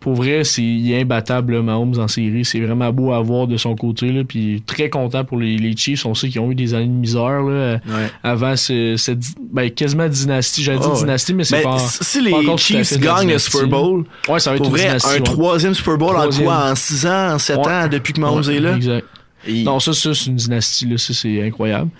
pour 0.00 0.14
vrai, 0.14 0.44
c'est 0.44 0.62
il 0.62 0.90
est 0.92 1.02
imbattable, 1.02 1.52
là, 1.54 1.62
Mahomes 1.62 1.98
en 1.98 2.08
série. 2.08 2.44
C'est 2.44 2.58
vraiment 2.60 2.90
beau 2.90 3.12
à 3.12 3.20
voir 3.20 3.46
de 3.46 3.56
son 3.58 3.74
côté. 3.76 4.10
Là, 4.10 4.24
puis 4.24 4.62
très 4.66 4.88
content 4.88 5.24
pour 5.24 5.36
les, 5.38 5.58
les 5.58 5.76
Chiefs. 5.76 6.06
On 6.06 6.14
sait 6.14 6.28
qu'ils 6.30 6.40
ont 6.40 6.50
eu 6.50 6.54
des 6.54 6.72
années 6.74 6.86
de 6.86 6.90
misère 6.92 7.42
là, 7.42 7.74
Ouais. 7.86 8.10
avant 8.22 8.56
ce- 8.56 8.96
cette 8.96 9.20
ben, 9.52 9.70
quasiment 9.70 10.08
dynastie. 10.08 10.62
J'allais 10.64 10.78
dire 10.78 10.90
Oh, 10.94 10.98
dynastie, 10.98 11.34
mais 11.34 11.44
c'est 11.44 11.58
Mais 11.58 11.62
pas. 11.62 11.78
si 11.78 12.18
pas 12.30 12.40
les 12.40 12.56
Chiefs 12.56 12.98
de 12.98 13.04
gagnent 13.04 13.28
le 13.32 13.38
Super. 13.38 13.68
Bowl, 13.68 14.04
Ouais, 14.28 14.40
ça 14.40 14.50
va 14.50 14.56
être 14.56 14.62
pour 14.62 14.70
vrai, 14.72 14.86
dynastie, 14.86 15.08
un 15.10 15.12
ouais. 15.14 15.20
troisième 15.20 15.74
Super 15.74 15.98
Bowl 15.98 16.14
Troisième. 16.14 16.48
en 16.48 16.50
quoi 16.50 16.70
En 16.70 16.74
6 16.74 17.06
ans, 17.06 17.34
en 17.34 17.38
7 17.38 17.58
Ouais. 17.58 17.66
ans, 17.72 17.88
depuis 17.88 18.12
que 18.14 18.20
Mahomes 18.20 18.42
est 18.50 18.58
là? 18.60 18.76
Exact. 18.76 19.06
Et- 19.46 19.62
Non, 19.64 19.80
ça, 19.80 19.92
ça 19.92 20.14
c'est 20.14 20.26
une 20.26 20.36
dynastie, 20.36 20.86
là. 20.86 20.96
Ça, 20.98 21.12
c'est 21.14 21.42
incroyable. 21.46 21.90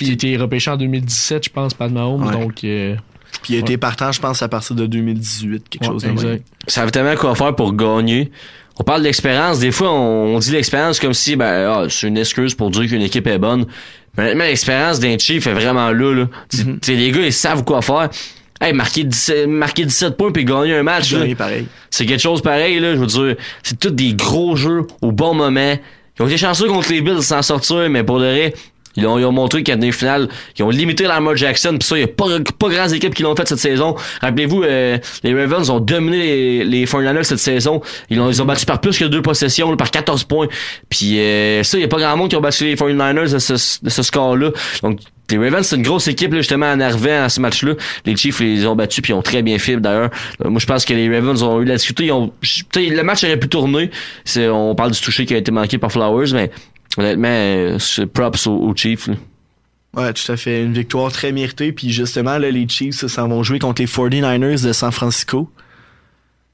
Il 0.00 0.12
été 0.12 0.36
repêché 0.36 0.70
en 0.70 0.76
2017, 0.76 1.44
je 1.46 1.50
pense, 1.50 1.74
Pat 1.74 1.90
Mahomes. 1.90 2.24
Ouais. 2.24 2.32
Donc, 2.32 2.62
euh, 2.62 2.94
Puis 3.42 3.54
il 3.54 3.56
a 3.56 3.60
été 3.60 3.76
partant, 3.76 4.10
je 4.12 4.20
pense, 4.20 4.42
à 4.42 4.48
partir 4.48 4.74
de 4.76 4.86
2018, 4.86 5.68
quelque 5.68 5.84
ouais, 5.84 5.88
chose 5.90 6.04
même. 6.04 6.12
exact. 6.14 6.46
Ça 6.66 6.84
veut 6.84 6.90
tellement 6.90 7.14
quoi 7.16 7.34
faire 7.34 7.54
pour 7.54 7.74
gagner. 7.74 8.30
On 8.80 8.84
parle 8.84 9.02
d'expérience. 9.02 9.58
Des 9.58 9.72
fois, 9.72 9.90
on, 9.92 10.36
on 10.36 10.38
dit 10.38 10.50
l'expérience 10.52 11.00
comme 11.00 11.12
si 11.14 11.36
ben, 11.36 11.68
ah, 11.68 11.86
c'est 11.88 12.06
une 12.08 12.18
excuse 12.18 12.54
pour 12.54 12.70
dire 12.70 12.86
qu'une 12.88 13.02
équipe 13.02 13.26
est 13.26 13.38
bonne. 13.38 13.66
Mais 14.16 14.24
honnêtement, 14.24 14.44
l'expérience 14.44 14.98
d'un 15.00 15.16
Chief 15.18 15.46
est 15.46 15.52
vraiment 15.52 15.90
là. 15.92 16.14
là. 16.14 16.28
Mhm. 16.54 16.78
sais, 16.82 16.94
Les 16.94 17.10
gars, 17.10 17.20
ils 17.20 17.32
savent 17.32 17.64
quoi 17.64 17.82
faire. 17.82 18.08
Hey, 18.60 18.72
marquer 18.72 19.04
17, 19.04 19.46
marquer 19.46 19.84
17 19.84 20.16
points 20.16 20.32
puis 20.32 20.44
gagner 20.44 20.74
un 20.74 20.82
match, 20.82 21.12
là, 21.12 21.20
Gagner 21.20 21.34
pareil. 21.36 21.66
c'est 21.90 22.06
quelque 22.06 22.20
chose 22.20 22.42
pareil. 22.42 22.80
Là, 22.80 22.94
je 22.94 22.98
veux 22.98 23.06
dire, 23.06 23.36
c'est 23.62 23.78
tous 23.78 23.90
des 23.90 24.14
gros 24.14 24.56
jeux 24.56 24.86
au 25.00 25.12
bon 25.12 25.32
moment. 25.34 25.76
Ils 26.18 26.22
ont 26.22 26.26
été 26.26 26.36
chanceux 26.36 26.66
contre 26.66 26.90
les 26.90 27.00
Bills 27.00 27.22
sans 27.22 27.42
sortir, 27.42 27.88
mais 27.88 28.02
pour 28.02 28.18
de 28.18 28.24
vrai, 28.24 28.54
ils 28.98 29.06
ont, 29.06 29.18
ils 29.18 29.24
ont 29.24 29.32
montré 29.32 29.62
qu'à 29.62 29.76
des 29.76 29.92
finales, 29.92 30.28
ils 30.58 30.64
ont 30.64 30.70
limité 30.70 31.04
Lamar 31.04 31.36
Jackson. 31.36 31.76
Puis 31.78 31.88
ça, 31.88 31.96
il 31.96 32.00
n'y 32.00 32.04
a 32.04 32.08
pas, 32.08 32.26
pas 32.58 32.68
grandes 32.68 32.92
équipes 32.92 33.14
qui 33.14 33.22
l'ont 33.22 33.36
fait 33.36 33.46
cette 33.46 33.58
saison. 33.58 33.94
Rappelez-vous, 34.20 34.64
euh, 34.64 34.98
les 35.22 35.34
Ravens 35.34 35.70
ont 35.70 35.80
dominé 35.80 36.18
les, 36.18 36.64
les 36.64 36.84
49ers 36.84 37.22
cette 37.22 37.38
saison. 37.38 37.80
Ils 38.10 38.20
ont, 38.20 38.28
ils 38.28 38.42
ont 38.42 38.44
battu 38.44 38.66
par 38.66 38.80
plus 38.80 38.98
que 38.98 39.04
deux 39.04 39.22
possessions, 39.22 39.74
par 39.76 39.90
14 39.90 40.24
points. 40.24 40.48
Puis 40.88 41.18
euh, 41.18 41.62
ça, 41.62 41.76
il 41.76 41.80
n'y 41.80 41.84
a 41.84 41.88
pas 41.88 41.98
grand 41.98 42.16
monde 42.16 42.28
qui 42.28 42.36
ont 42.36 42.40
battu 42.40 42.64
les 42.64 42.74
49ers 42.74 43.32
de 43.32 43.38
ce, 43.38 43.84
de 43.84 43.90
ce 43.90 44.02
score-là. 44.02 44.50
Donc, 44.82 44.98
les 45.30 45.36
Ravens, 45.36 45.66
c'est 45.66 45.76
une 45.76 45.82
grosse 45.82 46.08
équipe, 46.08 46.32
là, 46.32 46.38
justement, 46.38 46.72
en 46.72 46.80
arrivant 46.80 47.24
à 47.24 47.28
ce 47.28 47.40
match-là. 47.40 47.74
Les 48.06 48.16
Chiefs 48.16 48.40
les 48.40 48.66
ont 48.66 48.74
battus, 48.74 49.02
puis 49.02 49.12
ils 49.12 49.16
ont 49.16 49.22
très 49.22 49.42
bien 49.42 49.58
fait, 49.58 49.76
d'ailleurs. 49.76 50.10
Euh, 50.42 50.48
moi, 50.48 50.58
je 50.58 50.66
pense 50.66 50.86
que 50.86 50.94
les 50.94 51.14
Ravens 51.14 51.42
ont 51.42 51.60
eu 51.60 51.66
la 51.66 51.76
difficulté. 51.76 52.06
Ils 52.06 52.12
ont, 52.12 52.32
le 52.76 53.02
match 53.02 53.24
aurait 53.24 53.36
pu 53.36 53.48
tourner. 53.48 53.90
On 54.38 54.74
parle 54.74 54.92
du 54.92 55.00
toucher 55.00 55.26
qui 55.26 55.34
a 55.34 55.36
été 55.36 55.50
manqué 55.50 55.76
par 55.76 55.92
Flowers, 55.92 56.32
mais 56.32 56.50
honnêtement, 56.98 57.28
euh, 57.28 57.78
c'est 57.78 58.06
props 58.06 58.46
aux, 58.46 58.74
Chiefs. 58.74 59.08
Ouais, 59.94 60.12
tout 60.12 60.32
à 60.32 60.36
fait. 60.36 60.62
Une 60.62 60.72
victoire 60.72 61.10
très 61.12 61.32
méritée. 61.32 61.72
Puis 61.72 61.90
justement, 61.90 62.38
là, 62.38 62.50
les 62.50 62.68
Chiefs 62.68 63.06
s'en 63.06 63.28
vont 63.28 63.42
jouer 63.42 63.58
contre 63.58 63.82
les 63.82 63.88
49ers 63.88 64.64
de 64.64 64.72
San 64.72 64.92
Francisco. 64.92 65.50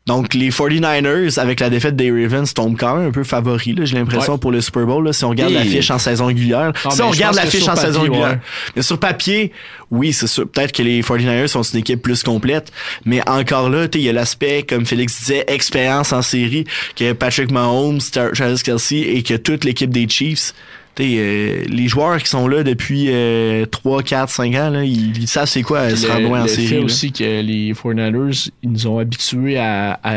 Donc, 0.06 0.34
les 0.34 0.50
49ers, 0.50 1.38
avec 1.38 1.61
la 1.61 1.70
défaite 1.70 1.96
des 1.96 2.11
Ravens, 2.11 2.52
tombent 2.52 2.76
quand 2.78 2.96
même 2.96 3.08
un 3.08 3.11
peu 3.11 3.25
favoris, 3.25 3.75
là, 3.75 3.87
j'ai 3.87 3.96
l'impression, 3.96 4.34
Ouais. 4.34 4.38
pour 4.38 4.52
le 4.52 4.61
Super 4.61 4.84
Bowl, 4.84 5.02
là, 5.02 5.14
si 5.14 5.25
on 5.25 5.30
regarde 5.30 5.52
Et- 5.52 5.54
l'affiche 5.54 5.90
en 5.90 5.99
saison 5.99 6.26
régulière. 6.26 6.73
Non, 6.84 6.90
si 6.90 7.00
on 7.00 7.08
regarde 7.11 7.37
l'affiche 7.37 7.62
sur 7.62 7.73
en 7.73 7.76
saison 7.76 8.00
papier, 8.00 8.11
régulière. 8.11 8.28
ouais. 8.32 8.38
Mais 8.76 8.82
sur 8.82 8.99
papier, 9.00 9.52
oui, 9.90 10.12
c'est 10.12 10.26
sûr. 10.26 10.46
Peut-être 10.46 10.73
que 10.73 10.82
les 10.82 11.00
49ers 11.02 11.49
sont 11.49 11.62
une 11.62 11.78
équipe 11.78 12.02
plus 12.02 12.23
complète. 12.23 12.70
Mais 13.06 13.26
encore 13.26 13.70
là, 13.70 13.88
tu 13.88 13.99
sais, 13.99 14.02
il 14.02 14.06
y 14.06 14.11
a 14.11 14.12
l'aspect, 14.12 14.62
comme 14.68 14.84
Félix 14.84 15.20
disait, 15.20 15.44
expérience 15.49 16.12
en 16.12 16.20
série, 16.20 16.64
que 16.96 17.12
Patrick 17.14 17.50
Mahomes, 17.50 18.00
Travis 18.34 18.62
Kelsey 18.62 18.99
et 19.16 19.23
que 19.23 19.34
toute 19.34 19.64
l'équipe 19.64 19.90
des 19.90 20.06
Chiefs. 20.06 20.52
Euh, 21.00 21.64
les 21.68 21.88
joueurs 21.88 22.18
qui 22.22 22.28
sont 22.28 22.46
là 22.46 22.62
depuis 22.62 23.06
euh, 23.08 23.66
3, 23.66 24.02
4, 24.04 24.28
5 24.30 24.54
ans, 24.54 24.70
là, 24.70 24.84
ils, 24.84 25.16
ils 25.18 25.26
savent 25.26 25.48
c'est 25.48 25.62
quoi 25.62 25.78
euh, 25.78 25.96
se 25.96 26.06
le, 26.06 26.12
rendre 26.12 26.28
loin 26.28 26.40
en 26.40 26.42
le 26.44 26.48
série. 26.48 26.66
fait 26.68 26.78
là. 26.78 26.84
aussi 26.84 27.10
que 27.12 27.40
les 27.40 27.72
49ers, 27.72 28.50
ils 28.62 28.70
nous 28.70 28.86
ont 28.86 28.98
habitués 28.98 29.58
à, 29.58 29.98
à 30.04 30.14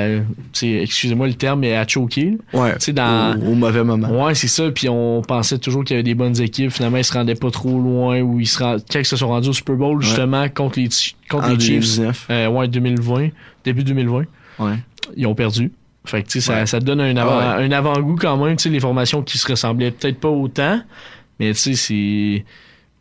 excusez-moi 0.62 1.27
le 1.27 1.34
terme, 1.34 1.62
mais 1.62 1.75
à 1.75 1.88
choquer. 1.88 2.38
Ouais, 2.53 2.75
dans- 2.93 3.39
au, 3.41 3.51
au 3.51 3.55
mauvais 3.55 3.84
moment. 3.84 4.25
Ouais, 4.25 4.36
c'est 4.36 4.48
ça. 4.48 4.69
Puis 4.72 4.88
on 4.89 5.22
pensait 5.22 5.57
toujours 5.57 5.84
qu'il 5.84 5.96
y 5.96 5.98
avait 5.98 6.03
des 6.03 6.13
bonnes 6.15 6.39
équipes. 6.41 6.72
Finalement, 6.72 6.98
ils 6.98 7.03
se 7.03 7.13
rendaient 7.13 7.36
pas 7.36 7.50
trop 7.51 7.79
loin. 7.79 8.22
Ou 8.22 8.39
ils 8.39 8.48
se 8.48 8.60
rend... 8.63 8.77
quand 8.91 9.00
ils 9.00 9.05
se 9.05 9.15
sont 9.15 9.29
rendus 9.29 9.50
au 9.50 9.53
Super 9.53 9.75
Bowl, 9.75 10.01
justement, 10.01 10.48
contre 10.50 10.79
les, 10.79 10.89
contre 11.29 11.46
En 11.46 11.50
les 11.53 11.60
Chiefs. 11.60 11.98
2019. 11.98 12.27
Euh, 12.29 12.48
ouais, 12.50 12.67
2020. 12.67 13.29
Début 13.65 13.84
2020. 13.84 14.24
Ouais. 14.60 14.74
Ils 15.15 15.25
ont 15.27 15.36
perdu. 15.36 15.72
Fait 16.08 16.24
que, 16.24 16.28
tu 16.28 16.40
sais, 16.42 16.48
ça, 16.48 16.54
Ouais. 16.60 16.66
ça 16.66 16.80
te 16.80 16.86
donne 16.86 17.02
un, 17.02 17.16
avant, 17.18 17.38
Ah 17.40 17.58
un 17.58 17.72
avant-goût 17.72 18.16
quand 18.20 18.38
même. 18.44 18.56
Tu 18.56 18.64
sais, 18.64 18.70
les 18.70 18.80
formations 18.80 19.22
qui 19.22 19.38
se 19.38 19.48
ressemblaient 19.48 19.92
peut-être 19.92 20.20
pas 20.20 20.30
autant. 20.30 20.82
Mais 21.40 21.54
tu 21.54 21.60
sais, 21.60 21.74
c'est. 21.76 22.46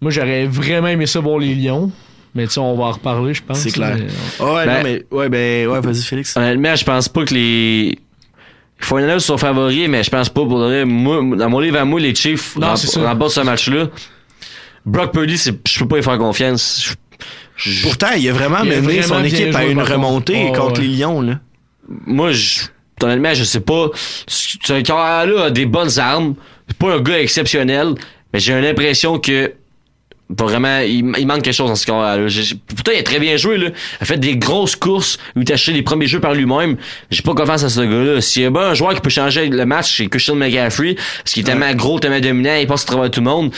Moi, 0.00 0.10
j'aurais 0.10 0.46
vraiment 0.46 0.88
aimé 0.88 1.06
ça 1.06 1.20
voir 1.20 1.38
les 1.38 1.54
Lions. 1.54 1.90
Mais 2.34 2.46
tu 2.46 2.52
sais, 2.54 2.60
on 2.60 2.76
va 2.76 2.84
en 2.84 2.90
reparler, 2.92 3.32
je 3.32 3.42
pense. 3.42 3.58
C'est 3.60 3.70
clair. 3.70 3.96
Mais, 3.98 4.06
Ah 4.40 4.52
ouais, 4.52 4.66
Ben- 4.66 4.76
non, 4.76 4.82
mais, 4.82 5.04
ouais, 5.10 5.28
ben, 5.30 5.68
ouais, 5.68 5.80
vas-y, 5.80 6.02
Félix. 6.02 6.36
Honnêtement, 6.36 6.76
je 6.76 6.84
pense 6.84 7.08
pas 7.08 7.24
que 7.24 7.32
les 7.32 7.98
49ers 8.82 9.20
sont 9.20 9.38
favoris, 9.38 9.88
mais 9.88 10.02
je 10.02 10.10
pense 10.10 10.28
pas 10.28 10.42
pour 10.42 10.58
vrai. 10.58 10.84
Moi, 10.84 11.36
dans 11.36 11.48
mon 11.48 11.60
livre 11.60 11.78
à 11.78 11.84
moi, 11.86 11.98
les 11.98 12.14
Chiefs 12.14 12.56
Non, 12.56 12.76
ça. 12.76 13.00
remportent 13.08 13.32
ce 13.32 13.40
match-là. 13.40 13.86
Brock 14.84 15.12
Purdy, 15.12 15.38
c'est, 15.38 15.54
je 15.66 15.78
peux 15.78 15.88
pas 15.88 15.98
y 15.98 16.02
faire 16.02 16.18
confiance. 16.18 16.82
Je- 16.84 16.94
Je- 17.56 17.82
Pourtant, 17.82 18.08
il 18.18 18.28
a 18.28 18.32
vraiment 18.34 18.58
Il 18.64 18.68
mené 18.68 19.00
son 19.00 19.14
vraiment 19.14 19.24
équipe 19.24 19.54
à 19.56 19.64
une 19.64 19.78
contre. 19.78 19.92
remontée 19.92 20.44
Ouais, 20.44 20.52
contre 20.52 20.80
ouais. 20.82 20.86
les 20.88 20.96
Lions, 20.98 21.22
là. 21.22 21.40
moi, 22.06 22.32
je, 22.32 22.60
honnêtement, 23.02 23.34
je 23.34 23.44
sais 23.44 23.60
pas. 23.60 23.88
Ce 24.26 24.80
carrière-là 24.80 25.44
a 25.44 25.50
des 25.50 25.66
bonnes 25.66 25.98
armes. 25.98 26.34
C'est 26.68 26.78
pas 26.78 26.94
un 26.94 27.00
gars 27.00 27.20
exceptionnel, 27.20 27.94
mais 28.32 28.40
j'ai 28.40 28.60
l'impression 28.60 29.18
que 29.18 29.52
vraiment, 30.28 30.80
il, 30.80 31.12
il 31.18 31.26
manque 31.26 31.42
quelque 31.42 31.54
chose 31.54 31.68
dans 31.68 31.76
ce. 31.76 32.26
J'ai- 32.28 32.56
Pourtant, 32.74 32.90
il 32.92 32.98
a 32.98 33.02
très 33.04 33.20
bien 33.20 33.36
joué, 33.36 33.58
là. 33.58 33.66
Il 33.68 34.02
a 34.02 34.04
fait 34.04 34.18
des 34.18 34.36
grosses 34.36 34.74
courses. 34.74 35.18
Il 35.36 35.48
a 35.50 35.54
acheté 35.54 35.72
les 35.72 35.82
premiers 35.82 36.08
jeux 36.08 36.18
par 36.20 36.34
lui-même. 36.34 36.76
J'ai 37.10 37.22
pas 37.22 37.34
confiance 37.34 37.62
à 37.62 37.68
ce 37.68 37.80
gars-là. 37.80 38.20
S'il 38.20 38.42
y 38.42 38.46
a 38.46 38.50
bien 38.50 38.62
un 38.62 38.74
joueur 38.74 38.94
qui 38.94 39.00
peut 39.00 39.10
changer 39.10 39.48
le 39.48 39.64
match, 39.66 39.96
c'est 39.96 40.06
Christian 40.08 40.34
McCaffrey. 40.34 40.94
Parce 40.96 41.32
qu'il 41.34 41.42
est 41.42 41.46
tellement 41.46 41.72
gros, 41.74 42.00
tellement 42.00 42.18
dominant, 42.20 42.56
il 42.56 42.66
passe 42.66 42.82
au 42.82 42.86
travers 42.86 43.04
de 43.04 43.14
tout 43.14 43.20
le 43.20 43.26
monde. 43.30 43.52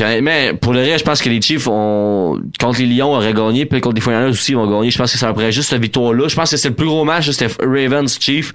Honnêtement, 0.00 0.56
pour 0.60 0.72
le 0.74 0.80
reste, 0.80 1.00
je 1.00 1.04
pense 1.04 1.22
que 1.22 1.28
les 1.28 1.40
Chiefs 1.40 1.66
ont 1.68 2.38
contre 2.60 2.80
les 2.80 2.86
Lions 2.86 3.14
auraient 3.14 3.32
gagné, 3.32 3.64
puis 3.64 3.80
contre 3.80 3.96
les 3.96 4.02
49ers 4.02 4.30
aussi 4.30 4.52
ils 4.52 4.56
vont 4.56 4.70
gagner. 4.70 4.90
Je 4.90 4.98
pense 4.98 5.12
que 5.12 5.18
ça 5.18 5.28
après 5.28 5.52
juste 5.52 5.70
cette 5.70 5.80
victoire-là. 5.80 6.28
Je 6.28 6.36
pense 6.36 6.50
que 6.50 6.56
c'est 6.56 6.68
le 6.68 6.74
plus 6.74 6.86
gros 6.86 7.04
match, 7.04 7.30
c'était 7.30 7.52
Ravens 7.62 8.18
Chiefs. 8.20 8.52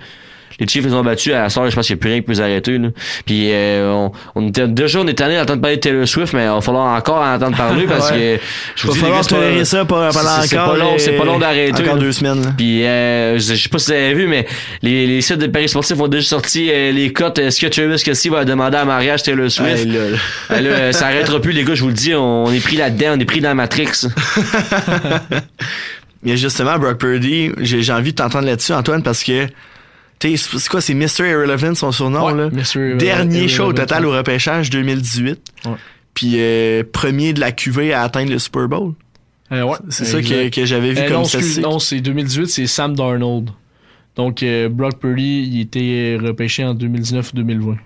Les 0.59 0.67
Chiefs 0.67 0.85
les 0.85 0.93
ont 0.93 1.03
battus 1.03 1.33
à 1.33 1.43
la 1.43 1.49
soirée, 1.49 1.69
je 1.71 1.75
pense 1.75 1.87
qu'il 1.87 1.95
n'y 1.95 1.99
a 1.99 2.01
plus 2.01 2.09
rien 2.11 2.19
qui 2.19 2.25
peut 2.25 2.31
les 2.33 2.41
arrêter. 2.41 2.77
Là. 2.77 2.89
Puis 3.25 3.51
euh, 3.51 3.89
on, 3.91 4.11
on 4.35 4.47
était 4.49 4.67
déjà 4.67 4.99
on 4.99 5.07
est 5.07 5.13
tanné 5.13 5.37
d'entendre 5.37 5.61
parler 5.61 5.77
de 5.77 5.81
Taylor 5.81 6.07
Swift, 6.07 6.33
mais 6.33 6.43
il 6.45 6.49
va 6.49 6.61
falloir 6.61 6.95
encore 6.95 7.21
en 7.21 7.33
entendre 7.35 7.57
parler 7.57 7.85
parce 7.87 8.11
Ouais. 8.11 8.17
que 8.17 8.39
je 8.75 8.83
Il 8.83 8.87
va 8.87 8.87
vous 8.87 8.93
dis, 8.93 8.99
les 8.99 9.05
falloir 9.05 9.27
tolérer 9.27 9.65
ça 9.65 9.85
pendant 9.85 10.09
pendant 10.11 10.41
c'est- 10.43 10.57
encore... 10.57 10.73
pas 10.73 10.77
long, 10.79 10.93
c'est 10.97 11.13
euh, 11.13 11.17
pas 11.17 11.25
long 11.25 11.39
d'arrêter, 11.39 11.83
Encore 11.83 11.95
là. 11.95 12.01
deux 12.01 12.11
semaines, 12.11 12.43
là. 12.43 12.53
Puis 12.57 12.85
euh, 12.85 13.39
je 13.39 13.55
sais 13.55 13.69
pas 13.69 13.77
si 13.79 13.91
vous 13.91 13.97
avez 13.97 14.13
vu, 14.13 14.27
mais 14.27 14.45
les, 14.81 15.07
les 15.07 15.21
sites 15.21 15.37
de 15.39 15.47
Paris 15.47 15.69
Sportifs 15.69 15.99
ont 15.99 16.07
déjà 16.07 16.27
sorti 16.27 16.69
euh, 16.71 16.91
les 16.91 17.11
cotes. 17.13 17.39
Est-ce 17.39 17.59
que 17.59 17.67
Travis 17.67 18.01
Kelsey 18.03 18.29
va 18.29 18.45
demander 18.45 18.77
en 18.77 18.85
mariage 18.85 19.23
Taylor 19.23 19.49
Swift? 19.49 19.85
Là, 19.87 20.09
là. 20.09 20.17
Ben 20.49 20.63
là, 20.63 20.69
euh, 20.69 20.91
ça 20.91 21.07
arrêtera 21.07 21.39
plus, 21.39 21.51
les 21.53 21.63
gars, 21.63 21.75
je 21.75 21.81
vous 21.81 21.87
le 21.87 21.93
dis, 21.93 22.13
on, 22.13 22.45
on 22.45 22.51
est 22.51 22.63
pris 22.63 22.75
là-dedans, 22.77 23.13
on 23.15 23.19
est 23.19 23.25
pris 23.25 23.39
dans 23.41 23.49
la 23.49 23.55
Matrix. 23.55 23.87
Mais 26.23 26.37
justement, 26.37 26.77
Brock 26.77 26.99
Purdy, 26.99 27.51
j'ai 27.61 27.91
envie 27.91 28.11
de 28.11 28.17
t'entendre 28.17 28.45
là-dessus, 28.45 28.73
Antoine, 28.73 29.01
parce 29.01 29.23
que, 29.23 29.47
c'est 30.21 30.37
c'est 30.37 30.69
quoi, 30.69 30.81
c'est 30.81 30.93
Mr. 30.93 31.27
Irrelevant, 31.29 31.75
son 31.75 31.91
surnom, 31.91 32.25
Ouais, 32.27 32.35
là? 32.35 32.49
Mr. 32.51 32.95
Dernier 32.97 33.35
Irrelevant, 33.39 33.47
show 33.47 33.63
au 33.65 33.73
total 33.73 34.05
au 34.05 34.11
repêchage 34.11 34.69
2018. 34.69 35.39
Ouais. 35.65 35.71
Puis 36.13 36.33
euh, 36.37 36.83
premier 36.91 37.33
de 37.33 37.39
la 37.39 37.51
QV 37.51 37.93
à 37.93 38.03
atteindre 38.03 38.31
le 38.31 38.39
Super 38.39 38.67
Bowl. 38.67 38.93
Euh, 39.51 39.63
ouais, 39.63 39.77
C'est 39.89 40.05
ça 40.05 40.21
que, 40.21 40.49
que 40.49 40.65
j'avais 40.65 40.91
vu 40.93 40.99
Euh, 41.01 41.09
comme 41.09 41.25
statistique. 41.25 41.63
non, 41.63 41.79
c'est 41.79 41.99
2018, 41.99 42.47
c'est 42.47 42.67
Sam 42.67 42.95
Darnold. 42.95 43.49
Donc, 44.15 44.43
Brock 44.71 44.99
Purdy, 44.99 45.49
il 45.51 45.61
était 45.61 46.17
repêché 46.21 46.63
en 46.65 46.73
2019 46.73 47.31
ou 47.31 47.35
2020. 47.37 47.77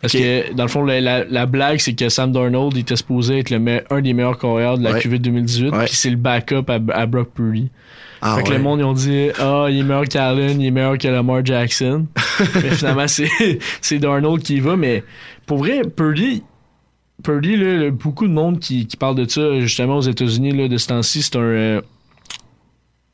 Parce 0.00 0.12
que, 0.12 0.52
dans 0.54 0.64
le 0.64 0.68
fond, 0.68 0.84
la, 0.84 1.00
la- 1.00 1.24
la 1.24 1.46
blague, 1.46 1.78
c'est 1.78 1.94
que 1.94 2.08
Sam 2.08 2.32
Darnold 2.32 2.72
il 2.76 2.80
était 2.80 2.96
supposé 2.96 3.38
être 3.38 3.50
le 3.50 3.82
un 3.90 4.00
des 4.00 4.12
meilleurs 4.12 4.38
coureurs 4.38 4.76
de 4.78 4.84
la 4.84 4.92
Ouais. 4.92 5.00
QV 5.00 5.18
2018, 5.18 5.70
Ouais. 5.70 5.84
puis 5.86 5.94
c'est 5.94 6.10
le 6.10 6.16
backup 6.16 6.64
à, 6.68 6.78
à 6.94 7.06
Brock 7.06 7.30
Purdy. 7.34 7.70
Ah, 8.24 8.36
fait 8.36 8.44
que 8.44 8.48
ouais. 8.50 8.56
le 8.58 8.62
monde, 8.62 8.78
ils 8.78 8.84
ont 8.84 8.92
dit, 8.92 9.30
ah, 9.40 9.66
il 9.68 9.80
est 9.80 9.82
meilleur 9.82 10.04
qu'Allen, 10.04 10.60
il 10.60 10.68
est 10.68 10.70
meilleur 10.70 10.96
que 10.96 11.08
Lamar 11.08 11.44
Jackson. 11.44 12.06
mais 12.54 12.70
finalement, 12.70 13.08
c'est, 13.08 13.28
c'est 13.80 13.98
Darnold 13.98 14.42
qui 14.42 14.56
y 14.56 14.60
va. 14.60 14.76
Mais 14.76 15.02
pour 15.44 15.58
vrai, 15.58 15.82
Purdy, 15.82 16.44
Purdy, 17.24 17.56
là, 17.56 17.90
beaucoup 17.90 18.28
de 18.28 18.32
monde 18.32 18.60
qui, 18.60 18.86
qui 18.86 18.96
parle 18.96 19.16
de 19.16 19.28
ça, 19.28 19.58
justement, 19.58 19.96
aux 19.96 20.02
États-Unis, 20.02 20.52
là, 20.52 20.68
de 20.68 20.76
ce 20.76 20.86
temps-ci, 20.86 21.22
c'est 21.22 21.34
un, 21.34 21.40
euh, 21.40 21.80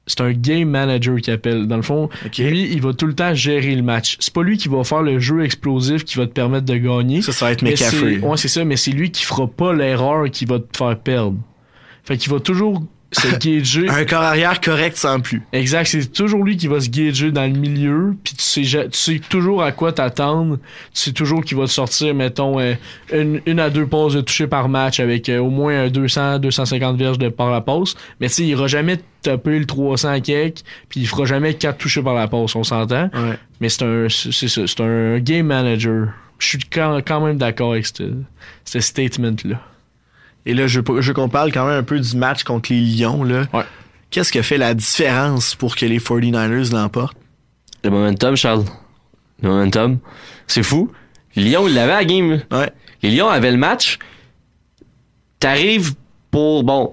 c'est 0.06 0.20
un 0.20 0.32
game 0.32 0.68
manager 0.68 1.16
qui 1.22 1.30
appelle. 1.30 1.66
Dans 1.66 1.76
le 1.76 1.82
fond, 1.82 2.10
lui, 2.38 2.70
il 2.70 2.82
va 2.82 2.92
tout 2.92 3.06
le 3.06 3.14
temps 3.14 3.32
gérer 3.32 3.74
le 3.74 3.82
match. 3.82 4.18
C'est 4.20 4.32
pas 4.32 4.42
lui 4.42 4.58
qui 4.58 4.68
va 4.68 4.84
faire 4.84 5.02
le 5.02 5.18
jeu 5.18 5.42
explosif 5.42 6.04
qui 6.04 6.18
va 6.18 6.26
te 6.26 6.32
permettre 6.32 6.66
de 6.66 6.76
gagner. 6.76 7.22
Ça, 7.22 7.32
ça 7.32 7.46
va 7.46 7.52
être 7.52 7.62
McCaffrey. 7.62 8.18
Ouais, 8.18 8.36
c'est 8.36 8.48
ça, 8.48 8.62
mais 8.64 8.76
c'est 8.76 8.90
lui 8.90 9.10
qui 9.10 9.24
fera 9.24 9.46
pas 9.46 9.72
l'erreur 9.72 10.30
qui 10.30 10.44
va 10.44 10.58
te 10.58 10.76
faire 10.76 10.98
perdre. 10.98 11.38
Fait 12.04 12.18
qu'il 12.18 12.30
va 12.30 12.40
toujours 12.40 12.82
se 13.12 13.36
gager. 13.38 13.88
Un 13.88 14.04
corps 14.04 14.22
arrière 14.22 14.60
correct 14.60 14.96
sans 14.96 15.20
plus. 15.20 15.42
Exact, 15.52 15.86
c'est 15.86 16.12
toujours 16.12 16.44
lui 16.44 16.56
qui 16.56 16.66
va 16.66 16.80
se 16.80 16.88
gager 16.88 17.30
dans 17.30 17.44
le 17.44 17.58
milieu, 17.58 18.14
puis 18.22 18.34
tu 18.34 18.42
sais, 18.42 18.62
tu 18.62 18.98
sais 18.98 19.20
toujours 19.28 19.62
à 19.62 19.72
quoi 19.72 19.92
t'attendre. 19.92 20.58
Tu 20.94 21.02
sais 21.02 21.12
toujours 21.12 21.44
qu'il 21.44 21.56
va 21.56 21.64
te 21.64 21.70
sortir, 21.70 22.14
mettons, 22.14 22.58
euh, 22.60 22.74
une, 23.12 23.40
une 23.46 23.60
à 23.60 23.70
deux 23.70 23.86
passes 23.86 24.14
de 24.14 24.20
toucher 24.20 24.46
par 24.46 24.68
match 24.68 25.00
avec 25.00 25.28
euh, 25.28 25.38
au 25.38 25.50
moins 25.50 25.84
un 25.84 25.88
200, 25.88 26.38
250 26.40 26.96
verges 26.96 27.18
de 27.18 27.28
par 27.28 27.50
la 27.50 27.60
passe. 27.60 27.94
Mais 28.20 28.28
tu 28.28 28.34
sais, 28.34 28.42
il 28.42 28.48
ira 28.50 28.66
jamais 28.66 28.98
taper 29.22 29.58
le 29.58 29.66
300 29.66 30.08
à 30.08 30.20
quelque, 30.20 30.62
puis 30.88 31.00
il 31.00 31.06
fera 31.06 31.24
jamais 31.24 31.54
quatre 31.54 31.78
touchés 31.78 32.02
par 32.02 32.14
la 32.14 32.28
passe, 32.28 32.54
on 32.54 32.64
s'entend. 32.64 33.10
Ouais. 33.14 33.38
Mais 33.60 33.68
c'est 33.68 33.84
un, 33.84 34.06
c'est 34.08 34.48
ça, 34.48 34.66
c'est 34.66 34.80
un 34.80 35.18
game 35.18 35.46
manager. 35.46 36.08
Je 36.38 36.46
suis 36.46 36.58
quand, 36.58 37.00
quand 37.04 37.20
même 37.20 37.36
d'accord 37.36 37.72
avec 37.72 37.86
ce 37.86 38.12
ce 38.64 38.80
statement-là. 38.80 39.60
Et 40.48 40.54
là, 40.54 40.66
je, 40.66 40.80
veux- 40.80 41.00
je 41.02 41.12
qu'on 41.12 41.28
parle 41.28 41.52
quand 41.52 41.66
même 41.66 41.78
un 41.78 41.82
peu 41.82 42.00
du 42.00 42.16
match 42.16 42.42
contre 42.42 42.72
les 42.72 42.80
Lions, 42.80 43.22
là. 43.22 43.44
Ouais. 43.52 43.64
Qu'est-ce 44.10 44.32
que 44.32 44.40
fait 44.40 44.56
la 44.56 44.72
différence 44.72 45.54
pour 45.54 45.76
que 45.76 45.84
les 45.84 45.98
49ers 45.98 46.72
l'emportent? 46.72 47.16
Le 47.84 47.90
momentum, 47.90 48.34
Charles. 48.34 48.64
Le 49.42 49.50
momentum. 49.50 49.98
C'est 50.46 50.62
fou. 50.62 50.90
Lyon, 51.36 51.68
il 51.68 51.74
l'avait 51.74 51.92
à 51.92 51.96
la 51.98 52.04
game. 52.06 52.40
Ouais. 52.50 52.72
Les 53.02 53.10
Lions 53.10 53.28
avaient 53.28 53.50
le 53.50 53.58
match. 53.58 53.98
T'arrives 55.40 55.92
pour, 56.30 56.64
bon, 56.64 56.92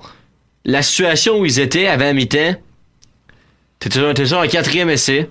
la 0.66 0.82
situation 0.82 1.40
où 1.40 1.46
ils 1.46 1.60
étaient 1.60 1.88
avant 1.88 2.14
mi-temps. 2.14 2.56
T'étais 3.80 4.00
sur, 4.00 4.14
t'es 4.14 4.26
sur 4.26 4.40
un 4.40 4.48
quatrième 4.48 4.90
essai. 4.90 5.30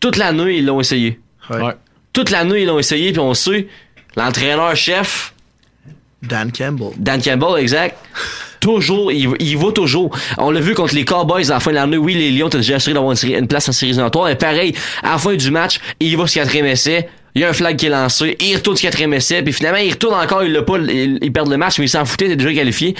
Toute 0.00 0.16
la 0.16 0.32
nuit, 0.32 0.58
ils 0.58 0.66
l'ont 0.66 0.80
essayé. 0.80 1.20
Ouais. 1.50 1.60
Ouais. 1.62 1.74
Toute 2.12 2.30
la 2.30 2.44
nuit, 2.44 2.62
ils 2.62 2.66
l'ont 2.66 2.78
essayé, 2.78 3.12
puis 3.12 3.20
on 3.20 3.34
sait, 3.34 3.68
l'entraîneur-chef, 4.16 5.33
Dan 6.28 6.50
Campbell. 6.52 6.90
Dan 6.96 7.20
Campbell, 7.22 7.60
exact. 7.60 7.96
Toujours, 8.60 9.12
il, 9.12 9.28
il 9.40 9.58
va 9.58 9.72
toujours. 9.72 10.16
On 10.38 10.50
l'a 10.50 10.60
vu 10.60 10.74
contre 10.74 10.94
les 10.94 11.04
Cowboys 11.04 11.50
à 11.50 11.54
la 11.54 11.60
fin 11.60 11.70
de 11.70 11.76
l'année. 11.76 11.98
Oui, 11.98 12.14
les 12.14 12.30
Lions 12.30 12.46
étaient 12.48 12.58
déjà 12.58 12.76
assurés 12.76 12.94
d'avoir 12.94 13.14
une, 13.22 13.46
place 13.46 13.68
en 13.68 13.72
série 13.72 13.90
éliminatoire. 13.90 14.30
Et 14.30 14.36
pareil, 14.36 14.74
à 15.02 15.12
la 15.12 15.18
fin 15.18 15.34
du 15.34 15.50
match, 15.50 15.80
il 16.00 16.16
va 16.16 16.26
sur 16.26 16.40
quatrième 16.40 16.66
essai. 16.66 17.08
Il 17.34 17.42
y 17.42 17.44
a 17.44 17.50
un 17.50 17.52
flag 17.52 17.76
qui 17.76 17.86
est 17.86 17.90
lancé. 17.90 18.36
Il 18.40 18.56
retourne 18.56 18.76
sur 18.76 18.88
quatrième 18.88 19.12
essai. 19.12 19.42
Puis 19.42 19.52
finalement, 19.52 19.80
il 19.80 19.90
retourne 19.90 20.14
encore. 20.14 20.44
Il 20.44 20.52
l'a 20.52 20.62
pas. 20.62 20.78
Il, 20.78 21.32
perd 21.32 21.50
le 21.50 21.56
match, 21.56 21.78
mais 21.78 21.84
il 21.86 21.88
s'en 21.88 22.04
foutait. 22.04 22.26
Il 22.26 22.36
déjà 22.36 22.54
qualifié. 22.54 22.94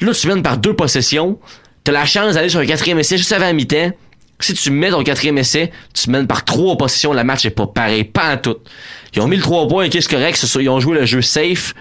Là, 0.00 0.12
tu 0.12 0.26
mènes 0.26 0.42
par 0.42 0.58
deux 0.58 0.74
possessions. 0.74 1.38
T'as 1.84 1.92
la 1.92 2.04
chance 2.04 2.34
d'aller 2.34 2.48
sur 2.48 2.60
un 2.60 2.66
quatrième 2.66 2.98
essai 2.98 3.16
juste 3.16 3.32
avant 3.32 3.54
mi-temps. 3.54 3.92
Si 4.40 4.52
tu 4.52 4.70
mets 4.70 4.90
ton 4.90 5.02
quatrième 5.02 5.38
essai, 5.38 5.70
tu 5.94 6.10
mènes 6.10 6.26
par 6.26 6.44
trois 6.44 6.76
possessions. 6.76 7.14
Le 7.14 7.24
match 7.24 7.46
est 7.46 7.50
pas 7.50 7.66
pareil. 7.66 8.04
Pas 8.04 8.34
en 8.34 8.36
tout. 8.36 8.56
Ils 9.14 9.22
ont 9.22 9.28
mis 9.28 9.36
le 9.36 9.42
trois 9.42 9.66
points. 9.66 9.88
Qu'est-ce 9.88 10.08
correct? 10.08 10.38
Ils 10.60 10.68
ont 10.68 10.80
joué 10.80 10.98
le 10.98 11.06
jeu 11.06 11.22
safe. 11.22 11.72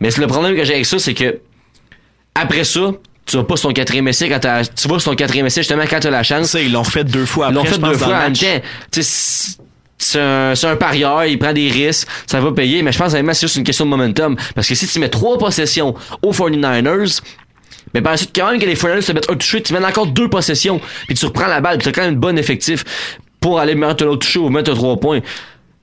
Mais 0.00 0.10
c'est 0.10 0.20
le 0.20 0.26
problème 0.26 0.56
que 0.56 0.64
j'ai 0.64 0.74
avec 0.74 0.86
ça, 0.86 0.98
c'est 0.98 1.14
que 1.14 1.40
après 2.34 2.64
ça, 2.64 2.92
tu 3.26 3.36
vas 3.36 3.44
pas 3.44 3.56
sur 3.56 3.68
ton 3.68 3.74
quatrième 3.74 4.08
essai 4.08 4.28
quand 4.28 4.40
t'as, 4.40 4.64
tu 4.64 4.88
vas 4.88 4.98
sur 4.98 5.10
ton 5.10 5.16
quatrième 5.16 5.46
essai 5.46 5.60
justement 5.60 5.84
quand 5.88 6.00
t'as 6.00 6.10
la 6.10 6.22
chance. 6.22 6.54
Ils 6.54 6.72
l'ont 6.72 6.82
refait 6.82 7.04
deux 7.04 7.26
fois 7.26 7.48
Ils 7.50 7.58
après, 7.58 7.58
l'ont 7.58 7.64
fait 7.64 7.74
je 7.76 7.80
pense, 7.80 7.90
deux 7.92 7.98
fois 8.04 8.24
en. 8.26 8.32
Tu 8.32 9.02
c'est- 9.02 10.18
un, 10.18 10.54
c'est 10.54 10.66
un 10.66 10.76
parieur, 10.76 11.24
il 11.26 11.38
prend 11.38 11.52
des 11.52 11.68
risques, 11.68 12.08
ça 12.26 12.40
va 12.40 12.50
payer, 12.52 12.82
mais 12.82 12.90
je 12.90 12.98
pense 12.98 13.12
vraiment 13.12 13.32
que 13.32 13.36
c'est 13.36 13.46
juste 13.46 13.56
une 13.56 13.64
question 13.64 13.84
de 13.84 13.90
momentum. 13.90 14.34
Parce 14.54 14.66
que 14.66 14.74
si 14.74 14.86
tu 14.86 14.98
mets 14.98 15.10
trois 15.10 15.36
possessions 15.36 15.94
aux 16.22 16.32
49ers, 16.32 17.20
mais 17.92 18.00
par 18.00 18.12
la 18.12 18.16
suite, 18.16 18.30
quand 18.34 18.50
même 18.50 18.58
que 18.58 18.64
les 18.64 18.76
49ers 18.76 19.02
se 19.02 19.12
mettent 19.12 19.28
un 19.30 19.36
touché, 19.36 19.62
tu 19.62 19.74
mets 19.74 19.84
encore 19.84 20.06
deux 20.06 20.28
possessions, 20.30 20.80
puis 21.06 21.14
tu 21.14 21.26
reprends 21.26 21.48
la 21.48 21.60
balle, 21.60 21.76
puis 21.76 21.82
tu 21.84 21.88
as 21.90 21.92
quand 21.92 22.02
même 22.02 22.14
une 22.14 22.18
bonne 22.20 22.38
effectif 22.38 22.82
pour 23.40 23.60
aller 23.60 23.74
mettre 23.74 24.04
l'autre 24.04 24.20
touché 24.26 24.38
ou 24.38 24.48
mettre 24.48 24.72
trois 24.74 24.98
points. 24.98 25.20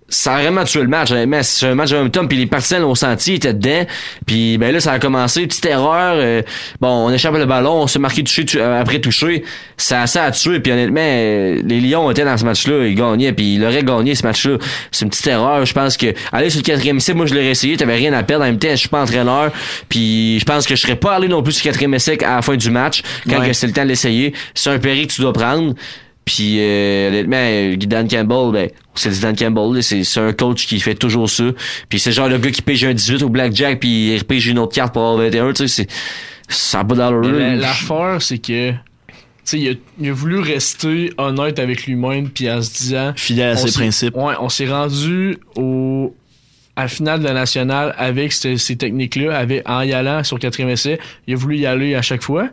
Ça 0.09 0.35
a 0.35 0.41
vraiment 0.41 0.63
tué 0.63 0.81
le 0.81 0.87
match, 0.87 1.11
honnêtement. 1.11 1.43
C'est 1.43 1.67
un 1.67 1.75
match 1.75 1.89
de 1.89 1.97
momentum, 1.97 2.29
puis 2.29 2.37
les 2.37 2.45
partisans 2.45 2.81
l'ont 2.81 2.95
senti, 2.95 3.31
ils 3.33 3.35
étaient 3.35 3.53
dedans. 3.53 3.85
Puis 4.25 4.57
ben 4.57 4.71
là, 4.73 4.79
ça 4.79 4.93
a 4.93 4.99
commencé, 4.99 5.45
petite 5.45 5.65
erreur. 5.65 6.15
euh, 6.15 6.41
bon, 6.79 6.87
on 7.07 7.11
échappe 7.11 7.33
le 7.35 7.45
ballon, 7.45 7.81
on 7.81 7.87
se 7.87 7.99
marqué 7.99 8.23
touché 8.23 8.45
tu- 8.45 8.57
euh, 8.59 8.79
après 8.79 8.99
touché. 8.99 9.43
Ça, 9.75 10.07
ça 10.07 10.23
a 10.23 10.31
tué, 10.31 10.61
puis 10.61 10.71
honnêtement, 10.71 11.01
euh, 11.03 11.61
les 11.65 11.81
Lions 11.81 12.09
étaient 12.09 12.23
dans 12.23 12.37
ce 12.37 12.45
match-là, 12.45 12.85
ils 12.87 12.95
gagnaient, 12.95 13.33
puis 13.33 13.55
ils 13.55 13.63
auraient 13.65 13.83
gagné 13.83 14.15
ce 14.15 14.23
match-là. 14.23 14.57
C'est 14.91 15.03
une 15.03 15.09
petite 15.11 15.27
erreur, 15.27 15.65
je 15.65 15.73
pense 15.73 15.97
que 15.97 16.07
aller 16.31 16.49
sur 16.49 16.59
le 16.59 16.63
quatrième 16.63 16.97
essai, 16.97 17.13
moi 17.13 17.25
je 17.25 17.33
l'aurais 17.33 17.47
essayé, 17.47 17.75
t'avais 17.75 17.95
rien 17.95 18.13
à 18.13 18.23
perdre. 18.23 18.45
En 18.45 18.47
même 18.47 18.59
temps, 18.59 18.69
je 18.71 18.75
suis 18.77 18.89
pas 18.89 19.01
entraîneur, 19.01 19.51
puis 19.89 20.39
je 20.39 20.45
pense 20.45 20.65
que 20.65 20.75
je 20.75 20.81
serais 20.81 20.95
pas 20.95 21.15
allé 21.15 21.27
non 21.27 21.43
plus 21.43 21.51
sur 21.51 21.65
le 21.65 21.71
quatrième 21.71 21.93
essai 21.95 22.17
à 22.23 22.37
la 22.37 22.41
fin 22.41 22.55
du 22.55 22.71
match, 22.71 23.01
quand 23.29 23.39
Ouais. 23.39 23.53
c'est 23.53 23.67
le 23.67 23.73
temps 23.73 23.83
de 23.83 23.89
l'essayer. 23.89 24.33
C'est 24.53 24.69
un 24.69 24.79
péril 24.79 25.07
que 25.07 25.11
tu 25.13 25.21
dois 25.21 25.33
prendre. 25.33 25.73
Puis 26.27 26.57
euh, 26.59 27.07
honnêtement, 27.07 27.37
euh, 27.39 27.75
Dan 27.77 28.07
Campbell, 28.07 28.51
ben, 28.53 28.69
c'est 28.93 29.19
Dan 29.21 29.35
Campbell, 29.35 29.81
c'est 29.81 30.03
c'est 30.03 30.19
un 30.19 30.31
coach 30.33 30.67
qui 30.67 30.79
fait 30.79 30.93
toujours 30.93 31.27
ça. 31.29 31.45
Puis 31.89 31.97
c'est 31.99 32.11
genre 32.11 32.27
le 32.29 32.37
gars 32.37 32.51
qui 32.51 32.61
pige 32.61 32.83
un 32.85 32.93
18 32.93 33.23
au 33.23 33.29
blackjack 33.29 33.79
puis 33.79 34.09
il 34.13 34.17
repige 34.19 34.45
une 34.47 34.59
autre 34.59 34.75
carte 34.75 34.93
pour 34.93 35.01
avoir 35.03 35.17
21, 35.17 35.53
tu 35.53 35.67
sais, 35.67 35.85
c'est 36.47 36.53
ça 36.53 36.81
a 36.81 36.83
pas 36.85 36.93
la- 36.95 37.09
là. 37.11 37.55
L'affaire, 37.55 38.21
c'est 38.21 38.37
que, 38.37 38.71
tu 38.71 38.75
sais, 39.45 39.59
il 39.59 39.69
a, 39.69 39.73
il 39.99 40.09
a 40.09 40.13
voulu 40.13 40.39
rester 40.39 41.11
honnête 41.17 41.57
avec 41.59 41.85
lui-même, 41.87 42.29
puis 42.29 42.51
en 42.51 42.61
se 42.61 42.71
disant. 42.73 43.13
Fidèle 43.15 43.49
à 43.51 43.55
ses 43.57 43.71
principes. 43.71 44.15
Ouais, 44.15 44.33
on 44.39 44.49
s'est 44.49 44.67
rendu 44.69 45.37
au 45.55 46.13
à 46.75 46.83
la 46.83 46.87
finale 46.89 47.21
de 47.21 47.25
la 47.25 47.33
nationale 47.33 47.95
avec 47.97 48.31
ces, 48.33 48.57
ces 48.57 48.75
techniques-là, 48.75 49.35
avec 49.35 49.67
en 49.67 49.81
y 49.81 49.93
allant 49.93 50.23
sur 50.23 50.37
quatrième 50.37 50.69
essai. 50.69 50.99
Il 51.25 51.33
a 51.33 51.37
voulu 51.37 51.57
y 51.57 51.65
aller 51.65 51.95
à 51.95 52.01
chaque 52.03 52.21
fois. 52.21 52.49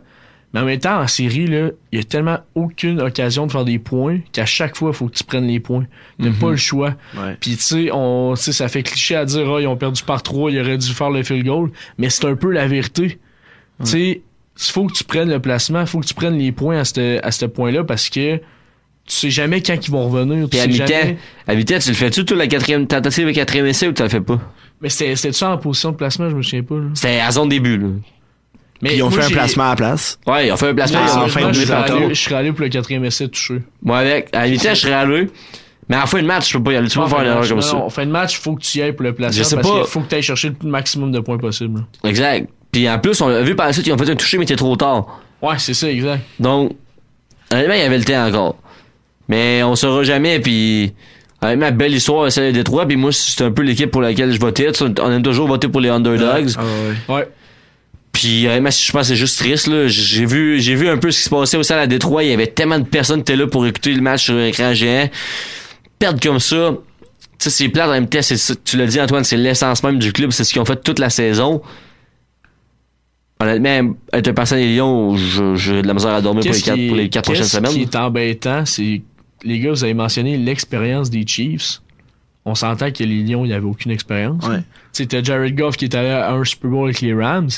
Mais 0.55 0.61
en 0.61 0.65
même 0.65 0.79
temps, 0.79 1.01
en 1.01 1.07
série, 1.07 1.47
là, 1.47 1.71
il 1.91 1.99
y 1.99 2.01
a 2.01 2.05
tellement 2.05 2.37
aucune 2.55 3.01
occasion 3.01 3.45
de 3.45 3.51
faire 3.51 3.65
des 3.65 3.77
points 3.77 4.19
qu'à 4.31 4.45
chaque 4.45 4.77
fois, 4.77 4.91
il 4.93 4.95
faut 4.95 5.07
que 5.07 5.13
tu 5.17 5.25
prennes 5.25 5.47
les 5.47 5.59
points. 5.59 5.85
T'as 6.23 6.31
pas 6.31 6.51
le 6.51 6.55
choix. 6.55 6.95
Ouais. 7.17 7.35
Puis 7.41 7.57
tu 7.57 7.61
sais, 7.61 7.89
on, 7.91 8.37
ça 8.37 8.69
fait 8.69 8.81
cliché 8.81 9.17
à 9.17 9.25
dire, 9.25 9.45
ah, 9.53 9.59
ils 9.59 9.67
ont 9.67 9.75
perdu 9.75 10.01
par 10.03 10.23
trois, 10.23 10.49
ils 10.49 10.61
auraient 10.61 10.77
dû 10.77 10.89
faire 10.93 11.09
le 11.09 11.23
field 11.23 11.45
goal. 11.45 11.71
Mais 11.97 12.09
c'est 12.09 12.23
un 12.23 12.37
peu 12.37 12.51
la 12.51 12.67
vérité. 12.67 13.19
Tu 13.83 13.85
sais, 13.85 14.21
il 14.57 14.71
faut 14.71 14.87
que 14.87 14.93
tu 14.93 15.03
prennes 15.03 15.29
le 15.29 15.39
placement, 15.39 15.81
il 15.81 15.87
faut 15.87 15.99
que 15.99 16.05
tu 16.05 16.13
prennes 16.13 16.37
les 16.37 16.53
points 16.53 16.79
à 16.79 16.85
ce 16.85 17.19
à 17.21 17.31
ce 17.31 17.45
point-là 17.45 17.83
parce 17.83 18.07
que 18.07 18.37
tu 18.37 18.41
sais 19.07 19.29
jamais 19.29 19.61
quand 19.61 19.75
ils 19.85 19.91
vont 19.91 20.07
revenir. 20.07 20.47
Puis 20.47 20.59
à 20.61 20.67
mi-temps, 20.67 20.85
jamais... 20.87 21.65
tu 21.65 21.89
le 21.89 21.95
fais-tu, 21.95 22.23
toi, 22.23 22.37
la 22.37 22.47
quatrième 22.47 22.87
tentative 22.87 23.25
avec 23.25 23.35
quatrième 23.35 23.65
essai 23.65 23.89
ou 23.89 23.91
tu 23.91 24.03
le 24.03 24.07
fais 24.09 24.21
pas? 24.21 24.39
Mais 24.79 24.87
c'était 24.87 25.33
ça 25.33 25.51
en 25.51 25.57
position 25.57 25.91
de 25.91 25.97
placement, 25.97 26.29
je 26.29 26.35
me 26.35 26.41
souviens 26.41 26.63
pas. 26.63 26.75
là. 26.75 26.87
C'était 26.93 27.19
à 27.19 27.31
zone 27.31 27.49
début, 27.49 27.77
là. 27.77 27.87
Mais 28.81 28.89
Puis 28.89 28.97
ils 28.97 29.03
ont 29.03 29.09
moi, 29.09 29.21
fait 29.21 29.27
un 29.27 29.35
placement 29.35 29.63
à 29.63 29.69
la 29.69 29.75
place. 29.75 30.19
Ouais, 30.27 30.47
ils 30.47 30.51
ont 30.51 30.57
fait 30.57 30.69
un 30.69 30.75
placement 30.75 30.99
fin 31.27 31.39
Moi, 31.41 31.49
de 31.51 31.55
je 31.55 31.65
serais 31.65 31.73
allé, 31.75 31.87
tour. 32.01 32.09
je 32.09 32.13
serais 32.13 32.35
allé 32.35 32.51
pour 32.51 32.61
le 32.61 32.69
quatrième 32.69 33.05
essai 33.05 33.27
touché. 33.29 33.61
Moi, 33.83 33.97
avec, 33.99 34.29
à 34.35 34.45
la 34.47 34.53
je 34.53 34.57
serais 34.75 34.93
allé. 34.93 35.29
Mais 35.87 35.95
à 35.95 35.99
la 36.01 36.05
fin 36.07 36.21
de 36.21 36.27
match, 36.27 36.51
je 36.51 36.57
peux 36.57 36.63
pas 36.63 36.71
y 36.73 36.75
aller. 36.77 36.87
Tu 36.89 36.97
peux 36.99 37.05
faire 37.07 37.17
fin 37.17 37.17
une 37.19 37.23
de 37.25 37.29
erreur 37.29 37.39
match, 37.41 37.49
comme 37.49 37.57
non, 37.59 37.63
ça. 37.63 37.73
non, 37.77 37.83
En 37.85 37.89
fin 37.89 38.05
de 38.05 38.11
match, 38.11 38.33
il 38.37 38.41
faut 38.41 38.55
que 38.55 38.61
tu 38.61 38.77
y 38.77 38.81
ailles 38.81 38.91
pour 38.93 39.03
le 39.03 39.13
placement 39.13 39.37
Je 39.43 39.47
sais 39.47 39.55
parce 39.55 39.67
pas. 39.69 39.75
qu'il 39.81 39.87
faut 39.87 39.99
que 40.01 40.09
tu 40.09 40.15
ailles 40.15 40.21
chercher 40.23 40.51
le 40.61 40.69
maximum 40.69 41.11
de 41.11 41.19
points 41.19 41.37
possible. 41.37 41.85
Exact. 42.03 42.49
Puis 42.71 42.89
en 42.89 42.99
plus, 42.99 43.21
on 43.21 43.27
l'a 43.29 43.41
vu 43.43 43.55
par 43.55 43.67
la 43.67 43.73
suite, 43.73 43.85
ils 43.87 43.93
ont 43.93 43.97
fait 43.97 44.09
un 44.09 44.15
toucher, 44.15 44.37
mais 44.37 44.45
c'était 44.45 44.57
trop 44.57 44.75
tard. 44.75 45.21
Ouais, 45.41 45.55
c'est 45.59 45.73
ça, 45.73 45.89
exact. 45.89 46.21
Donc, 46.39 46.73
honnêtement, 47.51 47.73
il 47.75 47.79
y 47.79 47.83
avait 47.83 47.97
le 47.99 48.03
temps 48.03 48.27
encore. 48.27 48.55
Mais 49.29 49.63
on 49.63 49.75
saura 49.75 50.03
jamais, 50.03 50.39
puis 50.39 50.93
honnêtement, 51.41 51.71
belle 51.71 51.93
histoire, 51.93 52.31
celle 52.31 52.51
de 52.51 52.57
Détroit, 52.57 52.85
puis 52.87 52.95
moi, 52.97 53.11
c'est 53.13 53.43
un 53.43 53.51
peu 53.51 53.61
l'équipe 53.61 53.91
pour 53.91 54.01
laquelle 54.01 54.31
je 54.31 54.39
votais. 54.39 54.71
Tu 54.71 54.83
On 54.83 55.11
aime 55.11 55.21
toujours 55.23 55.47
voter 55.47 55.67
pour 55.67 55.81
les 55.81 55.89
underdogs. 55.89 56.49
Ah 56.57 56.61
ouais. 57.09 57.15
Ouais. 57.15 57.27
Puis 58.15 58.47
honnêtement, 58.47 58.71
je 58.71 58.91
pense 58.93 59.01
que 59.01 59.07
c'est 59.09 59.15
juste 59.17 59.37
triste, 59.37 59.67
là. 59.67 59.89
J'ai 59.89 60.25
vu, 60.25 60.61
j'ai 60.61 60.73
vu 60.73 60.87
un 60.87 60.97
peu 60.97 61.11
ce 61.11 61.17
qui 61.17 61.23
se 61.25 61.29
passait 61.29 61.57
aussi 61.57 61.73
à 61.73 61.75
la 61.75 61.85
Détroit. 61.85 62.23
Il 62.23 62.29
y 62.29 62.33
avait 62.33 62.47
tellement 62.47 62.79
de 62.79 62.85
personnes 62.85 63.17
qui 63.17 63.33
étaient 63.33 63.35
là 63.35 63.45
pour 63.45 63.67
écouter 63.67 63.91
le 63.91 63.99
match 63.99 64.23
sur 64.23 64.39
écran 64.39 64.73
géant. 64.73 65.09
Perdre 65.99 66.21
comme 66.21 66.39
ça, 66.39 66.71
tu 66.71 67.27
sais, 67.39 67.49
c'est 67.49 67.67
plate 67.67 67.89
en 67.89 67.91
même 67.91 68.07
temps, 68.07 68.21
c'est 68.21 68.63
tu 68.63 68.77
l'as 68.77 68.85
dit 68.85 69.01
Antoine, 69.01 69.25
c'est 69.25 69.35
l'essence 69.35 69.83
même 69.83 69.99
du 69.99 70.13
club, 70.13 70.31
c'est 70.31 70.45
ce 70.45 70.53
qu'ils 70.53 70.61
ont 70.61 70.65
fait 70.65 70.81
toute 70.81 70.99
la 70.99 71.09
saison. 71.09 71.61
Honnêtement, 73.41 73.95
être 74.13 74.29
un 74.29 74.33
passant 74.33 74.55
des 74.55 74.77
Lions, 74.77 75.17
j'ai 75.17 75.81
de 75.81 75.87
la 75.87 75.93
misère 75.93 76.13
à 76.13 76.21
dormir 76.21 76.45
pour 76.45 76.53
les, 76.53 76.61
quatre, 76.61 76.87
pour 76.87 76.95
les 76.95 77.09
quatre 77.09 77.25
prochaines 77.25 77.43
qu'est-ce 77.43 77.57
semaines. 77.57 77.73
qui 77.73 77.81
est 77.81 77.95
embêtant, 77.97 78.65
c'est 78.65 79.01
les 79.43 79.59
gars, 79.59 79.71
vous 79.71 79.83
avez 79.83 79.93
mentionné 79.93 80.37
l'expérience 80.37 81.09
des 81.09 81.27
Chiefs. 81.27 81.81
On 82.47 82.53
s'entend 82.55 82.91
que 82.91 83.03
les 83.03 83.23
Lions, 83.23 83.43
il 83.43 83.47
n'y 83.49 83.53
avait 83.53 83.65
aucune 83.65 83.91
expérience. 83.91 84.47
Ouais. 84.47 84.59
T'as 85.07 85.23
Jared 85.23 85.55
Goff 85.57 85.77
qui 85.77 85.85
est 85.85 85.95
allé 85.95 86.09
à 86.09 86.31
un 86.31 86.43
Super 86.43 86.69
Bowl 86.69 86.85
avec 86.85 87.01
les 87.01 87.13
Rams, 87.13 87.49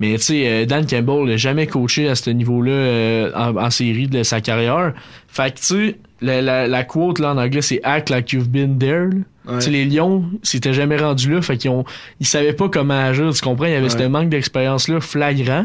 mais 0.00 0.14
tu 0.16 0.22
sais, 0.24 0.48
euh, 0.48 0.64
Dan 0.66 0.86
Campbell 0.86 1.24
n'a 1.28 1.36
jamais 1.36 1.66
coaché 1.66 2.08
à 2.08 2.14
ce 2.14 2.30
niveau-là 2.30 2.72
euh, 2.72 3.32
en, 3.34 3.56
en 3.56 3.70
série 3.70 4.08
de 4.08 4.22
sa 4.22 4.40
carrière. 4.40 4.94
Fait 5.28 5.54
que 5.54 5.60
tu 5.60 5.96
la, 6.22 6.42
la, 6.42 6.66
la 6.68 6.84
quote 6.84 7.18
là 7.18 7.32
en 7.32 7.38
anglais, 7.38 7.62
c'est 7.62 7.80
act 7.84 8.10
like 8.10 8.32
you've 8.32 8.48
been 8.48 8.78
there. 8.78 9.08
là. 9.10 9.52
Ouais. 9.52 9.58
Tu 9.58 9.64
sais, 9.66 9.70
les 9.70 9.84
Lions, 9.84 10.24
s'étaient 10.42 10.72
jamais 10.74 10.96
rendus 10.96 11.30
là, 11.30 11.40
fait 11.42 11.56
qu'ils 11.58 11.70
ont, 11.70 11.84
ils 12.18 12.26
savaient 12.26 12.52
pas 12.54 12.68
comment 12.68 12.94
agir. 12.98 13.32
Tu 13.32 13.40
comprends? 13.42 13.66
Il 13.66 13.72
y 13.72 13.74
avait 13.74 13.92
Ouais. 13.92 14.02
ce 14.02 14.08
manque 14.08 14.28
d'expérience-là 14.30 15.00
flagrant. 15.00 15.64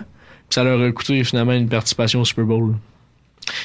Puis 0.50 0.56
ça 0.56 0.64
leur 0.64 0.80
a 0.82 0.92
coûté 0.92 1.24
finalement 1.24 1.54
une 1.54 1.68
participation 1.70 2.22
au 2.22 2.26
Super 2.26 2.46
Bowl. 2.46 2.72
là. 2.72 2.78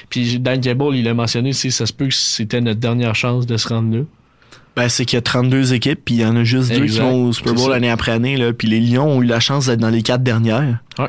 Puis 0.08 0.38
Dan 0.40 0.60
Campbell, 0.60 0.94
il 0.98 1.06
a 1.08 1.14
mentionné, 1.14 1.52
ça 1.52 1.84
se 1.86 1.92
peut 1.92 2.06
que 2.08 2.14
c'était 2.14 2.60
notre 2.60 2.80
dernière 2.80 3.14
chance 3.14 3.46
de 3.46 3.56
se 3.56 3.68
rendre 3.68 3.96
là. 3.98 4.02
Ben, 4.80 4.88
c'est 4.88 5.04
qu'il 5.04 5.16
y 5.16 5.18
a 5.18 5.22
32 5.22 5.74
équipes, 5.74 6.00
puis 6.02 6.14
il 6.14 6.20
y 6.22 6.24
en 6.24 6.34
a 6.36 6.42
juste 6.42 6.72
deux 6.72 6.86
qui 6.86 6.98
vont 7.00 7.26
au 7.26 7.32
Super 7.34 7.52
Bowl 7.52 7.70
année 7.74 7.90
après 7.90 8.12
année, 8.12 8.38
là. 8.38 8.54
Puis 8.54 8.66
les 8.66 8.80
Lions 8.80 9.18
ont 9.18 9.20
eu 9.20 9.26
la 9.26 9.38
chance 9.38 9.66
d'être 9.66 9.78
dans 9.78 9.90
les 9.90 10.00
quatre 10.00 10.22
dernières. 10.22 10.78
Ouais. 10.98 11.08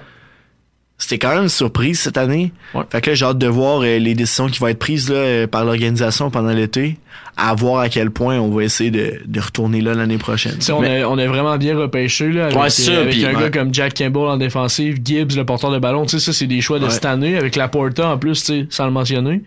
C'était 0.98 1.20
quand 1.20 1.34
même 1.34 1.44
une 1.44 1.48
surprise 1.50 1.98
cette 1.98 2.18
année. 2.18 2.52
Ouais. 2.76 2.84
Fait 2.90 3.00
que 3.00 3.12
là, 3.12 3.16
j'ai 3.16 3.24
hâte 3.24 3.38
de 3.38 3.48
voir 3.48 3.80
euh, 3.82 3.98
les 3.98 4.14
décisions 4.14 4.48
qui 4.48 4.60
vont 4.60 4.68
être 4.68 4.78
prises 4.78 5.10
là, 5.10 5.16
euh, 5.16 5.48
par 5.48 5.64
l'organisation 5.64 6.30
pendant 6.30 6.52
l'été, 6.52 6.98
à 7.38 7.56
voir 7.56 7.80
à 7.80 7.88
quel 7.88 8.12
point 8.12 8.38
on 8.40 8.50
va 8.50 8.66
essayer 8.66 8.92
de, 8.92 9.22
de 9.26 9.40
retourner 9.40 9.80
là 9.80 9.94
l'année 9.94 10.18
prochaine. 10.18 10.58
On, 10.70 10.84
a, 10.84 11.06
on 11.06 11.18
a 11.18 11.28
vraiment 11.28 11.58
bien 11.58 11.78
repêché 11.78 12.30
là, 12.30 12.48
avec, 12.48 12.58
Ouais, 12.58 12.70
c'est 12.70 12.82
ça, 12.82 12.92
euh, 12.92 13.04
avec 13.04 13.24
un 13.24 13.34
ouais. 13.34 13.44
gars 13.44 13.50
comme 13.52 13.74
Jack 13.74 13.98
Campbell 13.98 14.24
en 14.24 14.36
défensive, 14.36 15.00
Gibbs, 15.02 15.34
le 15.38 15.46
porteur 15.46 15.72
de 15.72 15.80
ballon. 15.80 16.06
Ça, 16.10 16.20
c'est 16.20 16.46
des 16.46 16.60
choix 16.60 16.78
de 16.78 16.90
cette 16.90 17.06
année, 17.06 17.38
avec 17.38 17.56
Laporta 17.56 18.10
en 18.10 18.18
plus, 18.18 18.52
sans 18.70 18.86
le 18.86 18.92
mentionner. 18.92 19.42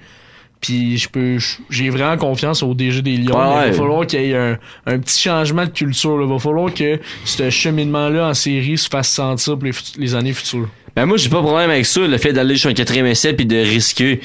Puis 0.64 0.96
je 0.96 1.10
peux, 1.10 1.36
j'ai 1.68 1.90
vraiment 1.90 2.16
confiance 2.16 2.62
au 2.62 2.72
DG 2.72 3.02
des 3.02 3.18
Lions. 3.18 3.36
Ouais, 3.36 3.66
Il 3.66 3.72
va 3.72 3.76
falloir 3.76 4.06
qu'il 4.06 4.22
y 4.22 4.30
ait 4.30 4.34
un, 4.36 4.56
un 4.86 4.98
petit 4.98 5.20
changement 5.20 5.66
de 5.66 5.70
culture. 5.70 6.18
Il 6.22 6.26
va 6.28 6.38
falloir 6.38 6.72
que 6.72 6.98
ce 7.26 7.50
cheminement-là 7.50 8.28
en 8.28 8.34
série 8.34 8.78
se 8.78 8.88
fasse 8.88 9.10
sentir 9.10 9.58
pour 9.58 9.64
les, 9.64 9.72
les 9.98 10.14
années 10.14 10.32
futures. 10.32 10.68
Ben 10.96 11.04
moi 11.04 11.18
j'ai 11.18 11.28
pas 11.28 11.36
de 11.38 11.42
problème 11.42 11.68
avec 11.68 11.84
ça, 11.84 12.00
le 12.00 12.16
fait 12.16 12.32
d'aller 12.32 12.56
sur 12.56 12.70
un 12.70 12.72
quatrième 12.72 13.04
essai 13.04 13.34
puis 13.34 13.44
de 13.44 13.56
risquer. 13.56 14.20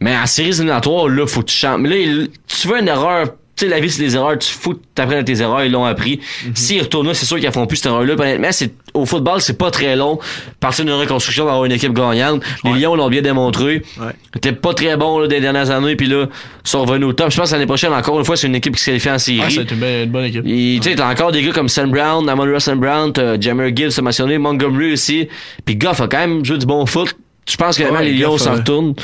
Mais 0.00 0.16
en 0.16 0.26
séries 0.26 0.48
éliminatoires, 0.48 1.08
là, 1.08 1.26
faut 1.26 1.40
que 1.42 1.50
tu 1.50 1.56
changes. 1.56 1.80
Mais 1.80 2.06
là, 2.06 2.26
tu 2.48 2.68
fais 2.68 2.80
une 2.80 2.88
erreur. 2.88 3.34
Tu 3.60 3.66
sais, 3.66 3.70
la 3.70 3.78
vie, 3.78 3.90
c'est 3.90 4.02
des 4.02 4.14
erreurs. 4.16 4.38
Tu 4.38 4.54
t'apprennes 4.94 5.18
à 5.18 5.22
tes 5.22 5.38
erreurs. 5.42 5.62
Ils 5.64 5.70
l'ont 5.70 5.84
appris. 5.84 6.18
S'ils 6.54 6.80
retournent 6.80 7.08
là, 7.08 7.12
c'est 7.14 7.26
sûr 7.26 7.38
qu'ils 7.38 7.52
font 7.52 7.66
plus 7.66 7.76
cette 7.76 7.86
erreur-là. 7.86 8.14
Honnêtement, 8.14 8.48
c'est, 8.52 8.72
au 8.94 9.04
football, 9.04 9.42
c'est 9.42 9.58
pas 9.58 9.70
très 9.70 9.96
long. 9.96 10.18
Partir 10.60 10.86
d'une 10.86 10.94
reconstruction 10.94 11.44
d'avoir 11.44 11.66
une 11.66 11.72
équipe 11.72 11.92
gagnante. 11.92 12.42
Les 12.64 12.72
Lions 12.80 12.94
l'ont 12.96 13.10
bien 13.10 13.20
démontré. 13.20 13.82
Ouais. 14.00 14.12
C'était 14.32 14.52
pas 14.52 14.72
très 14.72 14.96
bon, 14.96 15.18
là, 15.18 15.26
des 15.28 15.40
dernières 15.40 15.70
années. 15.70 15.94
Puis 15.94 16.06
là, 16.06 16.26
ils 16.64 16.68
sont 16.70 16.82
revenus 16.86 17.08
au 17.08 17.12
top. 17.12 17.30
Je 17.30 17.36
pense 17.36 17.50
que 17.50 17.54
l'année 17.54 17.66
prochaine, 17.66 17.92
encore 17.92 18.18
une 18.18 18.24
fois, 18.24 18.36
c'est 18.38 18.46
une 18.46 18.54
équipe 18.54 18.74
qui 18.76 18.80
se 18.82 18.86
qualifie 18.86 19.10
en 19.10 19.18
série. 19.18 19.40
Ah, 19.44 19.50
c'est 19.50 19.70
une, 19.70 19.78
bonne- 19.78 19.88
une 20.04 20.10
bonne 20.10 20.24
équipe. 20.24 20.44
Tu 20.44 20.80
sais, 20.82 20.94
t'as 20.94 21.10
encore 21.12 21.30
des 21.32 21.42
gars 21.42 21.52
comme 21.52 21.68
Sam 21.68 21.90
Brown, 21.90 22.26
Amon 22.28 22.44
Russell 22.44 22.76
Brown, 22.76 23.12
t'as 23.12 23.38
Jammer 23.38 23.72
Gibbs, 23.76 23.90
t'as 23.94 24.00
mentionné, 24.02 24.38
Montgomery 24.38 24.94
aussi. 24.94 25.28
Puis 25.66 25.76
Goff 25.76 26.00
a 26.00 26.08
quand 26.08 26.18
même 26.18 26.44
joué 26.44 26.56
du 26.56 26.64
bon 26.64 26.86
foot. 26.86 27.14
Je 27.46 27.56
pense 27.56 27.76
que 27.76 27.82
Ouais, 27.82 27.90
vraiment, 27.90 28.04
les 28.04 28.14
Lions 28.14 28.38
s'en 28.38 28.54
retournent. 28.54 28.94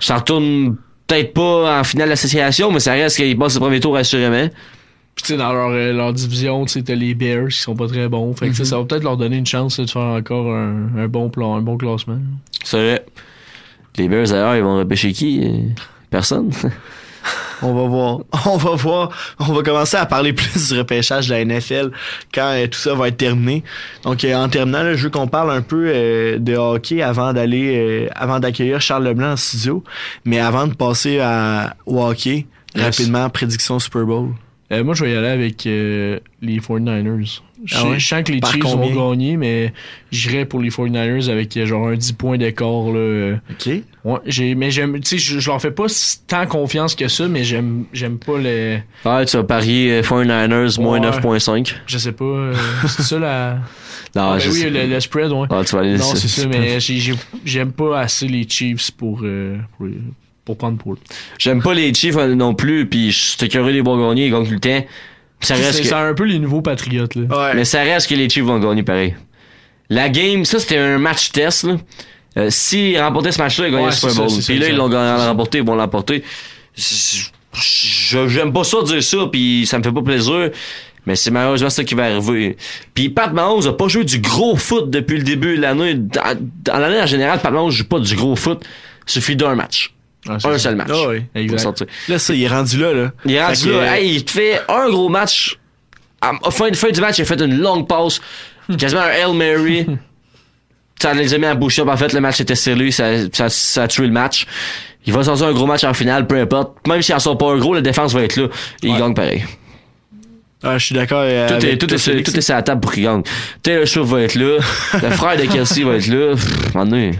S'en 0.00 0.16
retournent 0.16 0.76
peut-être 1.06 1.32
pas 1.34 1.80
en 1.80 1.84
finale 1.84 2.08
d'association, 2.08 2.70
mais 2.70 2.80
ça 2.80 2.92
reste 2.92 3.16
qu'ils 3.16 3.38
passent 3.38 3.54
le 3.54 3.60
premier 3.60 3.80
tour 3.80 3.96
assurément. 3.96 4.48
Puis, 5.14 5.24
tu 5.24 5.32
sais, 5.32 5.36
dans 5.36 5.52
leur, 5.52 5.68
euh, 5.70 5.92
leur 5.92 6.12
division, 6.14 6.64
tu 6.64 6.72
sais, 6.72 6.82
t'as 6.82 6.94
les 6.94 7.14
Bears 7.14 7.48
qui 7.48 7.58
sont 7.58 7.76
pas 7.76 7.86
très 7.86 8.08
bons. 8.08 8.32
Fait 8.34 8.48
que, 8.48 8.54
sais, 8.56 8.64
ça 8.64 8.78
va 8.78 8.84
peut-être 8.84 9.02
leur 9.02 9.18
donner 9.18 9.36
une 9.36 9.46
chance 9.46 9.78
là, 9.78 9.84
de 9.84 9.90
faire 9.90 10.02
encore 10.02 10.50
un, 10.50 10.88
un 10.96 11.08
bon 11.08 11.28
plan, 11.28 11.54
un 11.56 11.60
bon 11.60 11.76
classement. 11.76 12.18
C'est 12.64 12.78
vrai. 12.78 13.04
Les 13.98 14.08
Bears, 14.08 14.28
d'ailleurs, 14.28 14.56
ils 14.56 14.62
vont 14.62 14.78
repêcher 14.78 15.12
qui? 15.12 15.44
Euh, 15.44 15.68
Personne. 16.10 16.50
On 17.62 17.72
va 17.74 17.82
voir. 17.88 18.18
On 18.46 18.56
va 18.56 18.74
voir. 18.74 19.10
On 19.38 19.52
va 19.52 19.62
commencer 19.62 19.96
à 19.96 20.06
parler 20.06 20.32
plus 20.32 20.68
du 20.72 20.78
repêchage 20.78 21.28
de 21.28 21.34
la 21.34 21.44
NFL 21.44 21.90
quand 22.34 22.52
euh, 22.54 22.66
tout 22.66 22.78
ça 22.78 22.94
va 22.94 23.08
être 23.08 23.16
terminé. 23.16 23.62
Donc, 24.02 24.24
euh, 24.24 24.34
en 24.34 24.48
terminant, 24.48 24.82
là, 24.82 24.94
je 24.94 25.04
veux 25.04 25.10
qu'on 25.10 25.28
parle 25.28 25.50
un 25.52 25.62
peu 25.62 25.84
euh, 25.86 26.38
de 26.38 26.54
hockey 26.56 27.02
avant 27.02 27.32
d'aller, 27.32 28.08
avant 28.14 28.40
d'accueillir 28.40 28.80
Charles 28.80 29.04
Leblanc 29.04 29.32
en 29.32 29.36
studio. 29.36 29.84
Mais 30.24 30.40
avant 30.40 30.66
de 30.66 30.74
passer 30.74 31.20
à, 31.20 31.76
au 31.86 32.02
hockey, 32.04 32.46
Yes. 32.74 32.84
rapidement, 32.84 33.28
prédiction 33.28 33.78
Super 33.78 34.04
Bowl. 34.06 34.30
Moi, 34.70 34.94
je 34.94 35.04
vais 35.04 35.12
y 35.12 35.14
aller 35.16 35.28
avec 35.28 35.66
euh, 35.66 36.18
les 36.40 36.58
49ers. 36.58 37.40
Je, 37.64 37.74
Ah 37.76 37.80
sais- 37.82 37.86
ouais? 37.88 37.98
je 37.98 38.06
sens 38.08 38.22
que 38.24 38.32
les 38.32 38.40
Par 38.40 38.52
Chiefs 38.52 38.62
combien? 38.64 38.92
vont 38.94 39.10
gagner, 39.10 39.36
mais 39.36 39.72
j'irai 40.10 40.44
pour 40.46 40.60
les 40.60 40.70
49ers 40.70 41.28
avec 41.30 41.56
euh, 41.56 41.64
genre 41.66 41.88
un 41.88 41.94
10 41.94 42.12
points 42.14 42.36
d'écart. 42.38 42.90
Là. 42.92 43.36
OK? 43.50 43.70
Ouais, 44.04 44.18
j'ai, 44.26 44.54
mais 44.56 44.70
j'aime, 44.72 44.98
tu 45.00 45.10
sais, 45.10 45.18
je, 45.18 45.38
je 45.38 45.48
leur 45.48 45.60
fais 45.62 45.70
pas 45.70 45.84
tant 46.26 46.44
confiance 46.46 46.96
que 46.96 47.06
ça, 47.06 47.28
mais 47.28 47.44
j'aime, 47.44 47.84
j'aime 47.92 48.18
pas 48.18 48.36
les, 48.38 48.82
Ouais, 49.04 49.24
tu 49.26 49.36
vas 49.36 49.44
parier 49.44 49.92
euh, 49.92 50.02
49ers 50.02 50.80
moins 50.80 50.98
Ouais. 51.00 51.08
9.5. 51.38 51.72
je 51.86 51.98
sais 51.98 52.10
pas, 52.12 52.24
euh, 52.24 52.54
c'est 52.88 53.02
ça 53.02 53.18
la, 53.20 53.58
Non, 54.16 54.22
Ah, 54.32 54.38
ben 54.38 54.50
oui, 54.52 54.62
le, 54.68 54.86
le 54.86 55.00
spread, 55.00 55.30
ouais. 55.30 55.46
Ah, 55.50 55.62
tu 55.64 55.74
vas 55.76 55.82
aller 55.82 55.96
Non, 55.96 56.14
c'est 56.16 56.28
ça, 56.28 56.46
mais 56.48 56.80
j'ai, 56.80 56.96
j'ai- 56.98 57.14
j'aime 57.44 57.70
pas 57.72 58.00
assez 58.00 58.26
les 58.26 58.46
Chiefs 58.48 58.90
pour, 58.90 59.20
euh, 59.22 59.56
pour, 59.78 59.86
pour 60.44 60.56
prendre 60.58 60.76
pour 60.78 60.94
eux. 60.94 60.98
J'aime 61.38 61.62
pas 61.62 61.72
les 61.72 61.94
Chiefs 61.94 62.16
euh, 62.16 62.34
non 62.34 62.54
plus, 62.54 62.86
puis 62.88 63.12
je 63.12 63.18
suis 63.38 63.48
curieux 63.48 63.72
des 63.72 63.82
bons 63.82 63.96
gagnés, 64.08 64.26
ils 64.26 64.32
gagnent 64.32 64.46
tout 64.46 64.52
le 64.52 64.58
temps. 64.60 64.84
Ça 65.42 65.54
reste 65.54 65.72
C'est, 65.74 65.82
que... 65.82 65.88
c'est 65.88 65.94
un 65.94 66.14
peu 66.14 66.24
les 66.24 66.38
nouveaux 66.38 66.62
patriotes, 66.62 67.14
là. 67.14 67.22
Ouais. 67.22 67.54
Mais 67.54 67.64
ça 67.64 67.80
reste 67.82 68.08
que 68.08 68.14
les 68.14 68.28
Chiefs 68.28 68.44
vont 68.44 68.58
gagner 68.58 68.82
pareil. 68.82 69.14
La 69.90 70.08
game, 70.08 70.44
ça 70.44 70.58
c'était 70.58 70.78
un 70.78 70.98
match 70.98 71.30
test. 71.32 71.64
Là. 71.64 71.76
Euh, 72.38 72.46
S'ils 72.50 72.98
remportaient 72.98 73.32
ce 73.32 73.38
match-là, 73.42 73.66
ils 73.68 73.70
gagnaient 73.72 73.84
Ouais, 73.84 73.90
le 73.90 73.94
Super 73.96 74.14
Bowl. 74.14 74.28
Puis 74.44 74.58
là, 74.58 74.68
ils 74.68 74.76
l'ont 74.76 74.88
gagné- 74.88 75.26
remporté, 75.26 75.58
ils 75.58 75.64
vont 75.64 75.74
l'emporter. 75.74 76.22
Je- 76.76 78.28
J'aime 78.28 78.52
pas 78.52 78.64
ça 78.64 78.82
dire 78.82 79.02
ça, 79.02 79.18
puis 79.30 79.66
ça 79.66 79.78
me 79.78 79.82
fait 79.82 79.92
pas 79.92 80.00
plaisir. 80.02 80.50
Mais 81.04 81.16
c'est 81.16 81.30
malheureusement 81.30 81.68
ça 81.68 81.82
qui 81.84 81.94
va 81.94 82.04
arriver. 82.04 82.56
Puis 82.94 83.08
Pat 83.10 83.32
Mahomes 83.32 83.66
a 83.66 83.72
pas 83.72 83.88
joué 83.88 84.04
du 84.04 84.20
gros 84.20 84.56
foot 84.56 84.88
depuis 84.88 85.18
le 85.18 85.24
début 85.24 85.56
de 85.56 85.62
l'année. 85.62 85.94
Dans, 85.94 86.38
dans 86.64 86.78
l'année 86.78 87.00
en 87.02 87.06
général, 87.06 87.40
Pat 87.40 87.52
Mahomes 87.52 87.70
joue 87.72 87.84
pas 87.84 87.98
du 87.98 88.14
gros 88.14 88.36
foot. 88.36 88.62
Il 89.06 89.10
suffit 89.12 89.34
d'un 89.36 89.54
match. 89.56 89.92
Ah, 90.28 90.36
Un 90.44 90.58
seul 90.58 90.76
match. 90.76 90.88
Ouais. 90.90 91.26
pour 91.32 91.42
Exact. 91.42 91.58
sortir. 91.58 91.86
Là, 92.08 92.18
ça, 92.18 92.32
il 92.32 92.42
est 92.44 92.48
rendu 92.48 92.78
là, 92.78 92.92
là. 92.92 93.12
Il 93.24 93.32
est 93.32 93.44
rendu 93.44 93.56
Fait 93.58 93.70
là. 93.70 93.76
euh, 93.76 93.94
Hey, 93.94 94.14
il 94.16 94.24
te 94.24 94.30
fait 94.30 94.60
un 94.68 94.88
gros 94.88 95.08
match. 95.08 95.58
À 96.20 96.32
fin, 96.50 96.72
fin 96.72 96.90
du 96.90 97.00
match, 97.00 97.18
il 97.18 97.22
a 97.22 97.24
fait 97.24 97.40
une 97.40 97.58
longue 97.58 97.88
passe. 97.88 98.20
quasiment 98.78 99.00
un 99.00 99.08
Hail 99.08 99.34
Mary. 99.34 99.86
ça 101.00 101.12
les 101.14 101.34
a 101.34 101.38
mis 101.38 101.46
à 101.46 101.54
bouche 101.56 101.80
En 101.80 101.96
fait, 101.96 102.12
le 102.12 102.20
match 102.20 102.40
était 102.40 102.54
scellé. 102.54 102.92
Ça, 102.92 103.28
ça, 103.32 103.48
ça 103.48 103.82
a 103.82 103.88
tué 103.88 104.06
le 104.06 104.12
match. 104.12 104.46
Il 105.04 105.12
va 105.12 105.24
sortir 105.24 105.46
un 105.48 105.52
gros 105.52 105.66
match 105.66 105.82
en 105.82 105.92
finale, 105.94 106.28
peu 106.28 106.38
importe. 106.40 106.86
Même 106.86 107.02
s'il 107.02 107.14
en 107.16 107.18
sort 107.18 107.36
pas 107.36 107.50
un 107.50 107.58
gros, 107.58 107.74
la 107.74 107.80
défense 107.80 108.14
va 108.14 108.22
être 108.22 108.36
là. 108.36 108.44
Et 108.44 108.86
il 108.86 108.92
Ouais. 108.92 108.98
gagne 109.00 109.14
pareil. 109.14 109.44
ah, 110.62 110.78
je 110.78 110.86
suis 110.86 110.94
d'accord. 110.94 111.22
euh, 111.24 111.48
Tout 111.58 111.66
est, 111.66 111.76
tout, 111.76 111.88
sur- 111.98 112.12
Félix. 112.12 112.30
tout 112.30 112.38
est 112.38 112.40
sur 112.40 112.54
la 112.54 112.62
table 112.62 112.80
pour 112.80 112.92
qu'il 112.92 113.02
gagne. 113.02 113.22
Taylor 113.64 113.88
Swift 113.88 114.06
va 114.08 114.20
être 114.20 114.36
là. 114.36 114.58
le 115.02 115.10
frère 115.10 115.36
de 115.36 115.46
Kelsey 115.46 115.82
va 115.82 115.94
être 115.96 116.06
là. 116.06 116.36
Pff. 116.36 117.16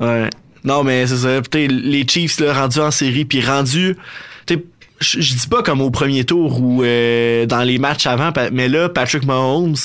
Ouais. 0.00 0.30
Non, 0.66 0.82
mais 0.82 1.06
c'est 1.06 1.18
ça. 1.18 1.40
Peut-être 1.40 1.70
les 1.70 2.04
Chiefs, 2.06 2.40
là, 2.40 2.52
rendus 2.52 2.80
en 2.80 2.90
série, 2.90 3.24
puis 3.24 3.40
rendus. 3.40 3.96
t'sais, 4.44 4.62
Je 5.00 5.20
je 5.20 5.34
dis 5.34 5.46
pas 5.46 5.62
comme 5.62 5.80
au 5.80 5.90
premier 5.90 6.24
tour 6.24 6.60
ou 6.60 6.82
euh, 6.82 7.46
dans 7.46 7.62
les 7.62 7.78
matchs 7.78 8.06
avant, 8.06 8.32
mais 8.52 8.68
là, 8.68 8.88
Patrick 8.88 9.24
Mahomes, 9.24 9.76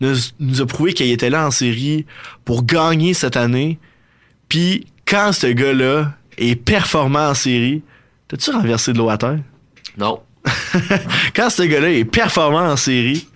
nous, 0.00 0.14
nous 0.38 0.60
a 0.60 0.66
prouvé 0.66 0.92
qu'il 0.92 1.10
était 1.10 1.30
là 1.30 1.46
en 1.46 1.50
série 1.50 2.04
pour 2.44 2.64
gagner 2.64 3.14
cette 3.14 3.36
année. 3.36 3.78
Puis 4.48 4.86
quand 5.06 5.32
ce 5.32 5.46
gars-là 5.46 6.12
est 6.36 6.56
performant 6.56 7.28
en 7.30 7.34
série, 7.34 7.82
t'as-tu 8.28 8.50
renversé 8.50 8.92
de 8.92 8.98
l'eau 8.98 9.08
à 9.08 9.16
terre? 9.16 9.38
Non. 9.96 10.20
quand 11.34 11.50
ce 11.50 11.62
gars-là 11.62 11.90
est 11.90 12.04
performant 12.04 12.70
en 12.70 12.76
série, 12.76 13.26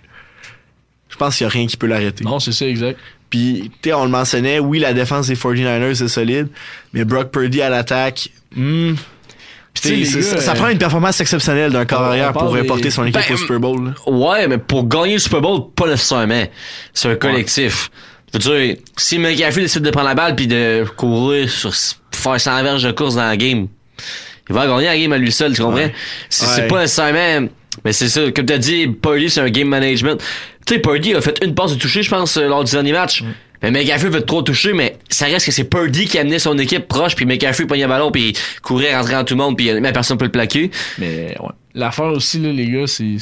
je 1.09 1.15
pense 1.17 1.37
qu'il 1.37 1.47
n'y 1.47 1.51
a 1.51 1.53
rien 1.53 1.67
qui 1.67 1.77
peut 1.77 1.87
l'arrêter. 1.87 2.23
Non, 2.23 2.39
c'est 2.39 2.51
ça, 2.51 2.67
exact. 2.67 2.99
Puis, 3.35 3.69
tu 3.81 3.91
on 3.91 4.05
le 4.05 4.11
mentionnait, 4.11 4.59
oui, 4.59 4.79
la 4.79 4.93
défense 4.93 5.27
des 5.27 5.35
49ers 5.35 6.01
est 6.01 6.07
solide, 6.07 6.47
mais 6.93 7.03
Brock 7.03 7.31
Purdy 7.31 7.61
à 7.61 7.69
l'attaque, 7.69 8.29
hmm. 8.55 8.93
Gars, 9.83 10.21
ça 10.39 10.53
prend 10.53 10.69
une 10.69 10.77
performance 10.77 11.19
exceptionnelle 11.19 11.69
d'un 11.73 11.83
parle 11.83 12.31
pour 12.31 12.53
des- 12.53 12.63
porter 12.63 12.89
son 12.89 13.03
équipe 13.03 13.21
Ben, 13.27 13.33
au 13.33 13.37
Super 13.37 13.59
Bowl. 13.59 13.93
Ouais, 14.07 14.47
mais 14.47 14.57
pour 14.57 14.87
gagner 14.87 15.15
le 15.15 15.19
Super 15.19 15.41
Bowl, 15.41 15.63
pas 15.75 15.85
nécessairement. 15.87 16.45
C'est 16.93 17.09
un 17.09 17.15
collectif. 17.15 17.91
Je 18.33 18.49
veux 18.49 18.67
dire, 18.67 18.77
si 18.95 19.19
McAfee 19.19 19.59
décide 19.59 19.81
de 19.81 19.91
prendre 19.91 20.07
la 20.07 20.15
balle 20.15 20.33
puis 20.37 20.47
de 20.47 20.85
courir 20.95 21.49
sur 21.49 21.73
faire 22.11 22.39
100 22.39 22.63
verges 22.63 22.83
de 22.83 22.91
course 22.91 23.15
dans 23.15 23.25
la 23.27 23.35
game, 23.35 23.67
il 24.49 24.55
va 24.55 24.65
gagner 24.65 24.85
la 24.85 24.97
game 24.97 25.11
à 25.11 25.17
lui 25.17 25.33
seul, 25.33 25.53
tu 25.53 25.61
comprends? 25.61 25.75
Ouais. 25.77 25.93
C'est 26.29 26.45
Ouais. 26.45 26.51
c'est 26.55 26.67
pas 26.67 26.79
nécessairement... 26.79 27.49
Mais 27.83 27.93
c'est 27.93 28.07
ça, 28.09 28.31
comme 28.31 28.45
t'as 28.45 28.57
dit, 28.57 28.87
Purdy, 28.87 29.29
c'est 29.29 29.41
un 29.41 29.49
game 29.49 29.67
management. 29.67 30.21
Tu 30.65 30.75
sais, 30.75 30.79
Purdy 30.79 31.13
a 31.13 31.21
fait 31.21 31.39
une 31.43 31.53
passe 31.53 31.73
de 31.73 31.79
toucher, 31.79 32.01
je 32.03 32.09
pense, 32.09 32.37
euh, 32.37 32.47
lors 32.47 32.63
du 32.63 32.71
dernier 32.71 32.93
match. 32.93 33.23
Mais 33.61 33.71
McAfee 33.71 34.11
fait 34.11 34.21
trop 34.21 34.41
toucher, 34.41 34.73
mais 34.73 34.97
ça 35.09 35.25
reste 35.25 35.45
que 35.47 35.51
c'est 35.51 35.63
Purdy 35.63 36.05
qui 36.05 36.17
a 36.17 36.21
amené 36.21 36.39
son 36.39 36.57
équipe 36.57 36.87
proche, 36.87 37.15
puis 37.15 37.25
McAfee 37.25 37.65
prenait 37.65 37.83
le 37.83 37.87
ballon, 37.87 38.11
puis 38.11 38.33
courait, 38.61 38.95
rentrait 38.95 39.15
en 39.15 39.23
tout 39.23 39.33
le 39.33 39.39
monde, 39.39 39.57
puis 39.57 39.71
même 39.73 39.93
personne 39.93 40.17
peut 40.17 40.25
le 40.25 40.31
plaquer. 40.31 40.69
Mais 40.99 41.35
ouais. 41.39 41.49
L'affaire 41.73 42.05
aussi, 42.11 42.39
là, 42.39 42.51
les 42.51 42.69
gars, 42.69 42.87
c'est. 42.87 43.17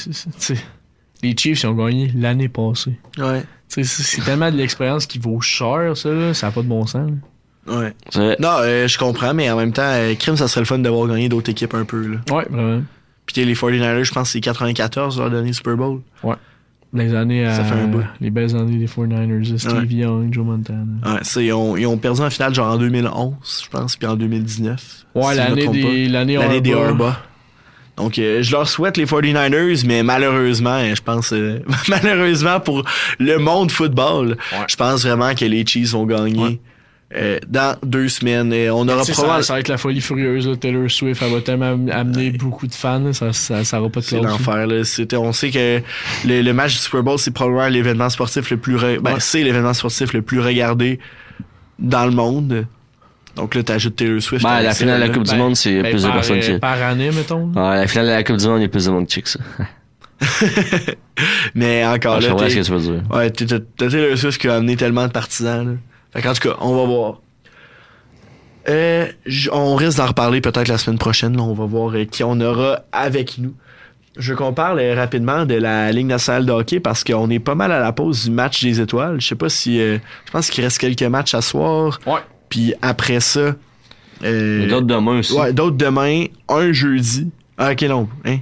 Les 1.22 1.36
Chiefs 1.38 1.64
ils 1.64 1.68
ont 1.68 1.74
gagné 1.74 2.12
l'année 2.16 2.50
passée. 2.50 3.00
Ouais. 3.18 3.44
Tu 3.74 3.84
sais, 3.86 4.04
C'est 4.04 4.22
tellement 4.22 4.52
de 4.52 4.58
l'expérience 4.58 5.06
qui 5.06 5.20
vaut 5.20 5.40
cher, 5.40 5.96
ça, 5.96 6.10
là. 6.10 6.34
Ça 6.34 6.48
n'a 6.48 6.52
pas 6.52 6.62
de 6.62 6.68
bon 6.68 6.86
sens. 6.86 7.10
là. 7.10 7.14
Ouais. 7.66 8.36
Non, 8.40 8.58
euh, 8.60 8.88
je 8.90 8.98
comprends, 8.98 9.34
mais 9.34 9.50
en 9.50 9.56
même 9.56 9.72
temps, 9.72 9.82
euh, 9.86 10.14
crime, 10.16 10.36
ça 10.36 10.50
serait 10.50 10.62
le 10.62 10.66
fun 10.66 10.80
d'avoir 10.80 11.08
gagné 11.08 11.30
d'autres 11.30 11.50
équipes 11.50 11.74
un 11.76 11.86
peu. 11.86 12.06
Là. 12.06 12.18
Ouais, 12.36 12.46
vraiment. 12.50 12.84
Puis, 13.26 13.44
les 13.46 13.54
49ers, 13.56 14.04
je 14.04 14.12
pense 14.12 14.28
que 14.30 14.34
c'est 14.34 14.42
94 14.42 15.18
leur 15.20 15.30
dernier 15.30 15.54
Super 15.54 15.76
Bowl. 15.78 16.02
Les 16.96 17.16
années 17.16 17.44
à. 17.44 17.56
Ça 17.56 17.64
fait 17.64 17.74
un 17.74 17.88
bout. 17.88 18.04
Les 18.22 18.30
belles 18.30 18.56
années 18.56 18.78
des 18.78 18.86
49ers. 18.86 19.58
Steve 19.58 19.74
Ouais. 19.80 19.86
Young, 19.88 20.32
Joe 20.32 20.46
Montana. 20.46 20.84
Ouais, 21.04 21.44
ils 21.44 21.52
ont, 21.52 21.76
ils 21.76 21.88
ont 21.88 21.98
perdu 21.98 22.22
en 22.22 22.30
finale 22.30 22.54
genre 22.54 22.72
en 22.72 22.78
2011, 22.78 23.34
je 23.64 23.70
pense, 23.70 23.96
puis 23.98 24.08
en 24.08 24.16
2019. 24.16 25.06
Ouais, 25.16 25.32
si 25.32 25.38
l'année 25.40 25.68
des. 25.68 26.08
L'année 26.08 26.38
L'année 26.38 26.62
des. 26.62 26.76
Donc, 27.98 28.18
euh, 28.18 28.42
je 28.44 28.52
leur 28.52 28.68
souhaite 28.68 28.98
les 28.98 29.06
49ers, 29.06 29.86
mais 29.86 30.02
malheureusement, 30.04 30.78
euh, 30.78 30.94
je 30.96 31.02
pense, 31.02 31.32
euh, 31.34 31.60
malheureusement 31.88 32.60
pour 32.60 32.84
le 33.20 33.38
monde 33.38 33.72
football, 33.72 34.30
Ouais. 34.52 34.58
je 34.68 34.76
pense 34.76 35.04
vraiment 35.06 35.34
que 35.36 35.46
les 35.46 35.64
Chiefs 35.66 35.92
vont 35.92 36.06
gagner 36.06 36.40
Ouais. 36.44 36.60
Euh, 37.16 37.38
dans 37.48 37.78
deux 37.84 38.08
semaines. 38.10 38.52
Et 38.54 38.70
on 38.72 38.88
aura 38.88 39.04
ça, 39.04 39.14
probablement... 39.14 39.42
ça 39.44 39.54
va 39.54 39.60
être 39.60 39.68
la 39.68 39.78
folie 39.78 40.02
furieuse. 40.02 40.48
Là. 40.48 40.56
Taylor 40.56 40.90
Swift, 40.90 41.22
elle 41.22 41.32
va 41.34 41.42
tellement 41.42 41.72
am- 41.74 41.90
amener 41.92 42.32
beaucoup 42.32 42.66
de 42.68 42.74
fans. 42.74 43.00
là. 43.00 43.14
Ça, 43.14 43.32
ça, 43.34 43.64
ça 43.64 43.80
aura 43.80 43.90
pas 43.90 44.00
de 44.00 44.06
C'est 44.06 44.20
l'enfer. 44.20 44.66
Là. 44.68 44.84
C'était- 44.84 45.18
On 45.18 45.32
sait 45.34 45.52
que 45.52 45.80
le, 46.26 46.42
le 46.42 46.54
match 46.54 46.74
du 46.74 46.80
Super 46.80 47.04
Bowl, 47.04 47.20
c'est 47.20 47.32
probablement 47.32 47.68
l'événement 47.68 48.10
sportif 48.10 48.50
le 48.52 48.58
plus... 48.58 48.76
re- 48.78 49.00
Ben, 49.00 49.14
Ouais. 49.14 49.20
c'est 49.20 49.44
l'événement 49.44 49.74
sportif 49.74 50.14
le 50.14 50.22
plus 50.22 50.40
regardé 50.40 51.00
dans 51.80 52.06
le 52.06 52.12
monde. 52.12 52.66
Donc 53.36 53.56
là, 53.56 53.64
t'ajoutes 53.64 53.96
Taylor 53.96 54.22
Swift. 54.22 54.44
Ben, 54.44 54.62
la 54.62 54.74
finale 54.76 55.02
de 55.02 55.08
la. 55.08 55.14
Coupe 55.14 55.24
du 55.24 55.32
Ben, 55.32 55.38
Monde, 55.38 55.56
c'est 55.56 55.82
Ben, 55.82 55.92
plus 55.92 56.04
de 56.04 56.10
personnes 56.12 56.38
euh, 56.38 56.54
qui... 56.54 56.60
par 56.60 56.82
année, 56.82 57.10
mettons. 57.12 57.48
Ouais, 57.48 57.76
la 57.78 57.88
finale 57.88 58.06
de 58.08 58.12
la 58.12 58.24
Coupe 58.24 58.38
du 58.38 58.48
Monde, 58.48 58.60
il 58.60 58.64
y 58.64 58.66
a 58.66 58.70
plus 58.70 58.86
de 58.86 58.92
monde 58.92 59.08
que 59.08 59.28
ça. 59.30 59.40
Mais 61.56 61.86
encore 61.86 62.16
Ah, 62.16 62.20
je 62.20 62.26
là, 62.28 62.32
comprends 62.32 62.46
t'es- 62.48 62.52
ce 62.52 62.58
que 62.58 62.66
tu 62.66 62.72
veux 62.72 62.80
dire. 62.80 63.02
Ouais, 63.12 63.30
t'as 63.32 63.46
t'as 63.78 63.90
Taylor 63.90 64.18
Swift 64.18 64.40
qui 64.40 64.48
a 64.48 64.56
amené 64.56 64.76
tellement 64.76 65.08
de 65.08 65.12
partisans. 65.12 65.66
Là. 65.68 65.74
Fait 66.14 66.22
qu'en 66.22 66.34
tout 66.34 66.48
cas, 66.48 66.56
on 66.62 66.76
va 66.76 66.86
voir. 66.86 67.22
Euh, 68.70 69.08
on 69.52 69.76
risque 69.76 69.98
d'en 69.98 70.06
reparler 70.06 70.40
peut-être 70.40 70.68
la 70.68 70.78
semaine 70.78 71.00
prochaine. 71.00 71.36
Là. 71.36 71.44
On 71.44 71.54
va 71.54 71.66
voir 71.66 71.96
euh, 71.96 72.06
qui 72.06 72.24
on 72.24 72.40
aura 72.40 72.82
avec 72.92 73.38
nous. 73.38 73.54
Je 74.16 74.32
veux 74.32 74.38
qu'on 74.38 74.54
parle 74.54 74.80
euh, 74.80 74.94
rapidement 74.96 75.46
de 75.46 75.56
la 75.56 75.92
Ligue 75.92 76.06
nationale 76.06 76.46
de 76.46 76.52
hockey 76.52 76.80
parce 76.80 77.04
qu'on 77.04 77.30
est 77.32 77.40
pas 77.40 77.56
mal 77.56 77.72
à 77.72 77.80
la 77.80 77.92
pause 77.92 78.26
du 78.26 78.32
match 78.32 78.64
des 78.64 78.80
étoiles. 78.80 79.20
Je 79.20 79.28
sais 79.28 79.36
pas 79.36 79.50
si... 79.50 79.82
euh, 79.82 79.98
je 80.26 80.32
pense 80.32 80.50
qu'il 80.52 80.64
reste 80.64 80.78
quelques 80.78 81.02
matchs 81.02 81.34
à 81.34 81.42
soir. 81.42 82.00
Ouais. 82.06 82.20
Puis 82.48 82.76
après 82.84 83.20
ça... 83.20 83.56
euh, 84.24 84.70
d'autres 84.70 84.86
demain 84.86 85.20
aussi. 85.20 85.34
Ouais, 85.34 85.52
d'autres 85.52 85.78
demain, 85.78 86.26
un 86.48 86.72
jeudi. 86.72 87.32
Ah, 87.58 87.72
ok, 87.72 87.82
non. 87.82 88.08
Hein? 88.24 88.38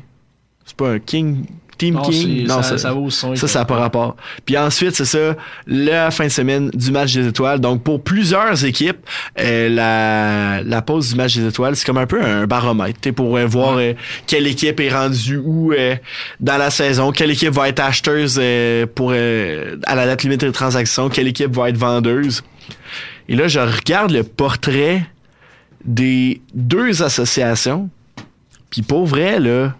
C'est 0.66 0.76
pas 0.76 0.90
un 0.92 1.00
King... 1.00 1.46
Team 1.82 1.96
Non, 1.96 2.02
King? 2.04 2.46
c'est- 2.48 2.62
ça, 2.62 2.78
ça 2.78 2.94
vaut 2.94 3.10
son 3.10 3.36
Ça, 3.36 3.48
ça 3.48 3.60
n'a 3.60 3.66
pas 3.66 3.76
rapport. 3.78 4.16
Puis 4.46 4.56
ensuite, 4.56 4.96
c'est 4.96 5.06
ça, 5.06 5.36
la 5.66 6.12
fin 6.12 6.26
de 6.26 6.30
semaine 6.30 6.70
du 6.70 6.92
match 6.92 7.14
des 7.16 7.26
étoiles. 7.28 7.60
Donc, 7.60 7.82
pour 7.84 8.04
plusieurs 8.04 8.64
équipes, 8.64 9.00
euh, 9.40 9.68
la, 9.68 10.62
la 10.64 10.82
pause 10.84 11.10
du 11.10 11.16
match 11.16 11.36
des 11.36 11.48
étoiles, 11.48 11.76
c'est 11.76 11.86
comme 11.86 11.98
un 11.98 12.06
peu 12.06 12.22
un 12.22 12.46
baromètre 12.46 13.12
pour 13.14 13.36
euh, 13.36 13.48
voir 13.48 13.78
euh, 13.80 13.94
quelle 14.28 14.46
équipe 14.46 14.80
est 14.80 14.90
rendue 14.94 15.38
où 15.44 15.74
dans 16.40 16.58
la 16.58 16.70
saison, 16.70 17.12
quelle 17.12 17.32
équipe 17.32 17.50
va 17.54 17.68
être 17.70 17.80
acheteuse 17.80 18.40
pour 18.94 19.12
à 19.12 19.96
la 19.96 20.06
date 20.06 20.22
limite 20.22 20.42
de 20.46 20.52
transaction, 20.52 21.10
quelle 21.10 21.28
équipe 21.30 21.56
va 21.56 21.70
être 21.70 21.78
vendeuse. 21.78 22.44
Et 23.28 23.36
là, 23.36 23.48
je 23.48 23.60
regarde 23.60 24.12
le 24.12 24.24
portrait 24.24 25.04
des 25.84 26.42
deux 26.54 27.02
associations. 27.02 27.90
Puis 28.70 28.84
pour 28.84 29.06
vrai, 29.08 29.40
là, 29.40 29.74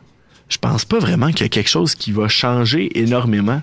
je 0.52 0.58
pense 0.58 0.86
pas 0.86 1.00
vraiment 1.00 1.28
qu'il 1.28 1.42
y 1.42 1.46
a 1.46 1.50
quelque 1.50 1.70
chose 1.70 1.96
qui 1.96 2.12
va 2.12 2.28
changer 2.28 3.00
énormément. 3.00 3.62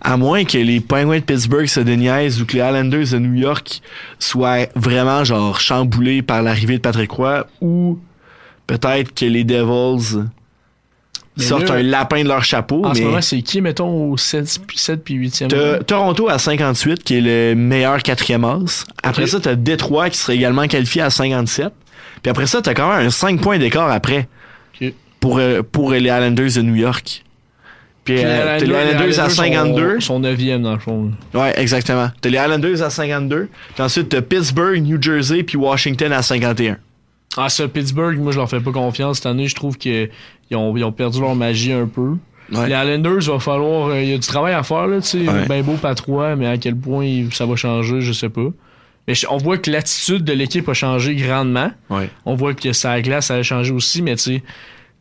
À 0.00 0.16
moins 0.16 0.44
que 0.44 0.56
les 0.56 0.80
Penguins 0.80 1.18
de 1.18 1.24
Pittsburgh 1.24 1.66
se 1.66 1.80
déniaisent 1.80 2.40
ou 2.40 2.46
que 2.46 2.54
les 2.54 2.60
Islanders 2.60 3.08
de 3.12 3.18
New 3.18 3.34
York 3.34 3.82
soient 4.18 4.66
vraiment 4.76 5.24
genre 5.24 5.60
chamboulés 5.60 6.22
par 6.22 6.42
l'arrivée 6.42 6.76
de 6.76 6.80
Patrick 6.80 7.10
Roy 7.10 7.46
ou 7.60 7.98
peut-être 8.66 9.12
que 9.14 9.24
les 9.24 9.42
Devils 9.42 10.24
Mais 11.36 11.44
sortent 11.44 11.68
là, 11.68 11.74
un 11.74 11.82
lapin 11.82 12.22
de 12.22 12.28
leur 12.28 12.44
chapeau. 12.44 12.86
En 12.86 12.94
ce 12.94 13.02
moment, 13.02 13.20
c'est 13.20 13.42
qui, 13.42 13.60
mettons, 13.60 14.12
au 14.12 14.16
7, 14.16 14.60
7 14.74 15.04
puis 15.04 15.18
8e 15.18 15.48
T'as 15.48 15.80
Toronto 15.80 16.28
à 16.28 16.38
58 16.38 17.02
qui 17.02 17.16
est 17.16 17.20
le 17.20 17.54
meilleur 17.56 18.02
quatrième 18.02 18.44
as. 18.44 18.86
Après 19.02 19.26
ça, 19.26 19.40
t'as 19.40 19.56
Détroit 19.56 20.08
qui 20.08 20.18
serait 20.18 20.36
également 20.36 20.66
qualifié 20.68 21.02
à 21.02 21.10
57. 21.10 21.72
Puis 22.22 22.30
après 22.30 22.46
ça, 22.46 22.62
t'as 22.62 22.74
quand 22.74 22.96
même 22.96 23.06
un 23.06 23.10
5 23.10 23.40
points 23.40 23.58
d'écart 23.58 23.90
après. 23.90 24.28
Pour, 25.24 25.38
euh, 25.38 25.62
pour 25.62 25.90
les 25.90 26.00
Islanders 26.00 26.52
de 26.54 26.60
New 26.60 26.74
York. 26.74 27.24
Puis, 28.04 28.16
Puis 28.16 28.22
euh, 28.26 28.58
t'as 28.58 28.66
les 28.66 28.66
Islanders 28.66 29.20
à 29.20 29.30
52. 29.30 30.00
Son 30.00 30.20
9e, 30.20 30.60
dans 30.60 30.74
le 30.74 30.78
fond. 30.78 31.12
Ouais, 31.32 31.58
exactement. 31.58 32.10
T'as 32.20 32.28
les 32.28 32.36
Islanders 32.36 32.82
à 32.82 32.90
52. 32.90 33.48
Puis 33.74 33.82
ensuite, 33.82 34.10
t'as 34.10 34.20
Pittsburgh, 34.20 34.82
New 34.82 35.00
Jersey, 35.00 35.42
puis 35.42 35.56
Washington 35.56 36.12
à 36.12 36.20
51. 36.20 36.76
Ah, 37.38 37.48
ça, 37.48 37.66
Pittsburgh, 37.68 38.18
moi, 38.18 38.32
je 38.32 38.38
leur 38.38 38.50
fais 38.50 38.60
pas 38.60 38.70
confiance. 38.70 39.16
Cette 39.16 39.26
année, 39.26 39.48
je 39.48 39.54
trouve 39.54 39.78
qu'ils 39.78 40.10
ont, 40.52 40.76
ils 40.76 40.84
ont 40.84 40.92
perdu 40.92 41.22
leur 41.22 41.34
magie 41.34 41.72
un 41.72 41.86
peu. 41.86 42.16
Ouais. 42.52 42.68
Les 42.68 42.74
Islanders, 42.74 43.22
il 43.22 43.30
va 43.30 43.38
falloir. 43.40 43.88
euh, 43.88 44.02
Il 44.02 44.10
y 44.10 44.12
a 44.12 44.18
du 44.18 44.26
travail 44.26 44.52
à 44.52 44.62
faire, 44.62 44.86
là, 44.86 45.00
tu 45.00 45.08
sais. 45.08 45.18
Ouais. 45.26 45.46
Ben 45.48 45.62
beau 45.62 45.72
pas 45.76 45.94
trois, 45.94 46.36
mais 46.36 46.46
à 46.48 46.58
quel 46.58 46.76
point 46.76 47.24
ça 47.32 47.46
va 47.46 47.56
changer, 47.56 48.02
je 48.02 48.12
sais 48.12 48.28
pas. 48.28 48.48
Mais 49.08 49.14
on 49.30 49.38
voit 49.38 49.56
que 49.56 49.70
l'attitude 49.70 50.24
de 50.24 50.34
l'équipe 50.34 50.68
a 50.68 50.74
changé 50.74 51.14
grandement. 51.14 51.70
Ouais. 51.88 52.10
On 52.26 52.34
voit 52.34 52.52
que 52.52 52.74
sa 52.74 53.00
glace 53.00 53.30
a 53.30 53.42
changé 53.42 53.72
aussi, 53.72 54.02
mais 54.02 54.16
tu 54.16 54.22
sais, 54.24 54.42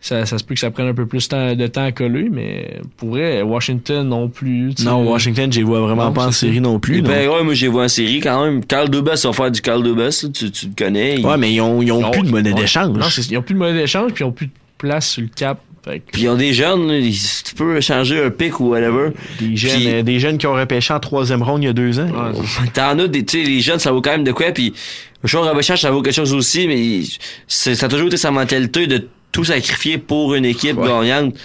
ça, 0.06 0.26
ça 0.26 0.38
se 0.38 0.44
peut 0.44 0.54
que 0.54 0.60
ça 0.60 0.70
prenne 0.70 0.88
un 0.88 0.94
peu 0.94 1.06
plus 1.06 1.30
de 1.30 1.68
temps, 1.68 1.84
à 1.86 1.92
coller, 1.94 2.28
mais 2.30 2.82
pour 2.98 3.12
vrai, 3.12 3.42
Washington 3.42 4.06
non 4.06 4.28
plus. 4.28 4.74
tu 4.76 4.84
sais. 4.84 4.90
Non, 4.90 5.10
Washington, 5.10 5.50
j'y 5.52 5.62
vois 5.62 5.80
vraiment 5.80 6.06
Non, 6.08 6.12
pas 6.12 6.28
en 6.28 6.32
série 6.34 6.60
non 6.60 6.78
plus. 6.78 7.02
Non. 7.02 7.08
ben 7.10 7.30
ouais, 7.30 7.42
moi 7.44 7.54
j'ai 7.54 7.70
vu 7.70 7.78
en 7.80 7.88
série 7.88 8.20
quand 8.20 8.44
même. 8.44 8.66
Carl 8.66 8.90
Dubas 8.90 9.22
va 9.24 9.32
faire 9.32 9.50
du 9.50 9.62
Carl 9.62 9.82
Dubas, 9.82 10.20
là, 10.24 10.30
tu, 10.34 10.52
tu 10.52 10.66
le 10.68 10.74
connais. 10.78 11.16
il- 11.20 11.26
Ouais, 11.26 11.38
mais 11.38 11.54
ils 11.54 11.62
ont, 11.62 11.82
ils 11.82 11.92
ont 11.94 12.02
Ils 12.02 12.06
ont- 12.06 12.12
plus 12.12 12.22
de 12.24 12.30
monnaie 12.32 12.52
ouais. 12.54 12.60
d'échange. 12.62 12.90
Non, 12.98 13.06
ils 13.30 13.38
ont 13.38 13.42
plus 13.42 13.54
de 13.54 13.60
monnaie 13.60 13.80
d'échange, 13.80 14.12
puis 14.12 14.24
ils 14.26 14.28
ont 14.28 14.32
plus 14.34 14.48
de 14.48 14.52
place 14.78 15.10
sur 15.12 15.22
le 15.22 15.30
cap. 15.34 15.62
Fait 15.86 16.00
que- 16.00 16.12
Puis 16.12 16.24
ils 16.24 16.30
ont 16.30 16.36
des 16.36 16.52
jeunes, 16.54 16.88
là, 16.88 16.98
ils- 16.98 17.18
tu 17.46 17.56
peux 17.56 17.80
changer 17.82 18.24
un 18.24 18.30
pic 18.30 18.60
ou 18.60 18.70
whatever. 18.72 19.12
Des 19.40 19.56
jeunes, 19.56 19.72
Puis- 19.80 19.88
euh, 19.90 20.02
des 20.04 20.20
jeunes 20.20 20.38
qui 20.38 20.48
ont 20.48 20.54
repêché 20.54 20.94
en 20.94 21.00
troisième 21.00 21.44
ronde 21.44 21.62
il 21.64 21.68
y 21.68 21.70
a 21.70 21.74
deux 21.74 22.00
ans. 22.00 22.08
Ouais, 22.08 22.68
T'en 22.74 23.00
as 23.00 23.08
des, 23.08 23.24
tu 23.26 23.40
sais, 23.42 23.50
les 23.50 23.60
jeunes, 23.62 23.80
ça 23.80 23.92
vaut 23.92 24.02
quand 24.02 24.12
même 24.12 24.24
de 24.26 24.32
quoi, 24.34 24.52
puis 24.52 24.74
le 25.22 25.28
choix 25.30 25.50
repêchage, 25.50 25.82
ça 25.82 25.92
vaut 25.92 26.02
quelque 26.02 26.14
chose 26.16 26.34
aussi, 26.34 26.68
mais 26.68 27.02
c'est, 27.48 27.76
ça 27.76 27.86
a 27.86 27.90
toujours 27.90 28.08
été 28.08 28.18
sa 28.18 28.32
mentalité 28.32 28.88
de 28.88 29.08
tout 29.34 29.44
sacrifier 29.44 29.98
pour 29.98 30.34
une 30.36 30.46
équipe 30.46 30.78
Ouais. 30.78 30.88
gagnante. 30.88 31.36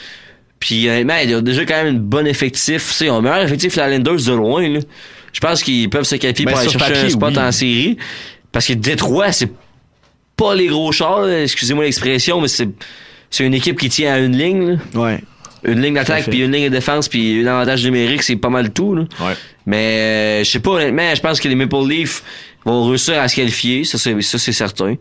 Puis 0.61 0.89
honnêtement, 0.89 1.17
il 1.23 1.31
y 1.31 1.35
a 1.35 1.41
déjà 1.41 1.65
quand 1.65 1.83
même 1.83 1.95
une 1.95 2.01
bonne 2.01 2.27
effectif. 2.29 2.87
Tu 2.89 2.93
sais, 2.95 3.05
ils 3.07 3.11
ont 3.11 3.17
un 3.17 3.23
meilleur 3.23 3.43
effectif 3.43 3.75
les 3.77 3.83
Islanders 3.83 4.25
de 4.25 4.33
loin, 4.33 4.69
là. 4.69 4.81
Je 5.33 5.41
pense 5.41 5.63
qu'ils 5.63 5.89
peuvent 5.91 6.05
se 6.05 6.17
qualifier 6.17 6.45
Ben, 6.47 6.53
pour 6.53 6.61
aller 6.61 6.69
sur 6.71 6.79
chercher 6.79 6.93
un 6.95 6.97
papier, 6.97 7.11
spot 7.11 7.33
oui. 7.37 7.39
en 7.43 7.53
série. 7.53 7.99
Parce 8.53 8.67
que 8.67 8.73
Détroit, 8.75 9.33
c'est 9.33 9.51
pas 10.37 10.55
les 10.55 10.67
gros 10.69 10.91
chars, 10.93 11.29
excusez-moi 11.29 11.85
l'expression, 11.85 12.41
mais 12.41 12.49
c'est, 12.49 12.69
c'est 13.31 13.45
une 13.45 13.55
équipe 13.55 13.79
qui 13.79 13.89
tient 13.89 14.15
à 14.15 14.19
une 14.19 14.37
ligne, 14.37 14.71
là. 14.71 14.77
Ouais. 14.95 15.21
Une 15.65 15.83
ligne 15.83 15.95
d'attaque, 15.95 16.29
puis 16.31 16.41
une 16.41 16.53
ligne 16.53 16.65
de 16.65 16.75
défense, 16.75 17.09
puis 17.09 17.43
un 17.45 17.47
avantage 17.49 17.85
numérique, 17.85 18.23
c'est 18.23 18.37
pas 18.37 18.49
mal 18.49 18.71
tout, 18.73 18.95
là. 18.95 19.03
Ouais. 19.21 19.35
Mais 19.67 19.77
euh, 19.77 20.45
je 20.45 20.51
sais 20.51 20.61
pas 20.61 20.71
honnêtement, 20.71 21.15
je 21.15 21.21
pense 21.21 21.41
que 21.41 21.49
les 21.49 21.55
Maple 21.57 21.87
Leafs 21.89 22.23
vont 22.65 22.87
réussir 22.89 23.21
à 23.21 23.29
se 23.29 23.37
qualifier, 23.37 23.85
ça 23.85 23.99
c'est 23.99 24.21
ça 24.23 24.39
c'est 24.39 24.53
certain. 24.53 24.95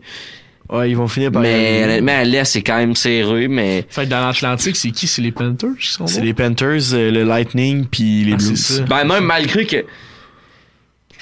Ouais, 0.70 0.90
ils 0.90 0.96
vont 0.96 1.08
finir 1.08 1.32
par 1.32 1.40
Mais 1.42 1.82
honnêtement, 1.84 2.18
à 2.18 2.24
l'Est, 2.24 2.44
c'est 2.44 2.62
quand 2.62 2.76
même 2.76 2.94
serreux, 2.94 3.48
mais 3.48 3.86
Fait 3.88 4.04
que 4.04 4.10
dans 4.10 4.26
l'Atlantique, 4.26 4.76
c'est 4.76 4.90
qui? 4.90 5.06
C'est 5.06 5.22
les 5.22 5.32
Panthers 5.32 5.70
qui 5.80 5.88
sont 5.88 6.06
C'est 6.06 6.20
les 6.20 6.34
Panthers, 6.34 6.92
euh, 6.92 7.10
le 7.10 7.24
Lightning, 7.24 7.86
puis 7.90 8.24
les 8.24 8.34
Ah, 8.34 8.36
Blues. 8.36 8.84
ben, 8.88 9.04
même 9.04 9.24
malgré 9.24 9.64
que 9.66 9.84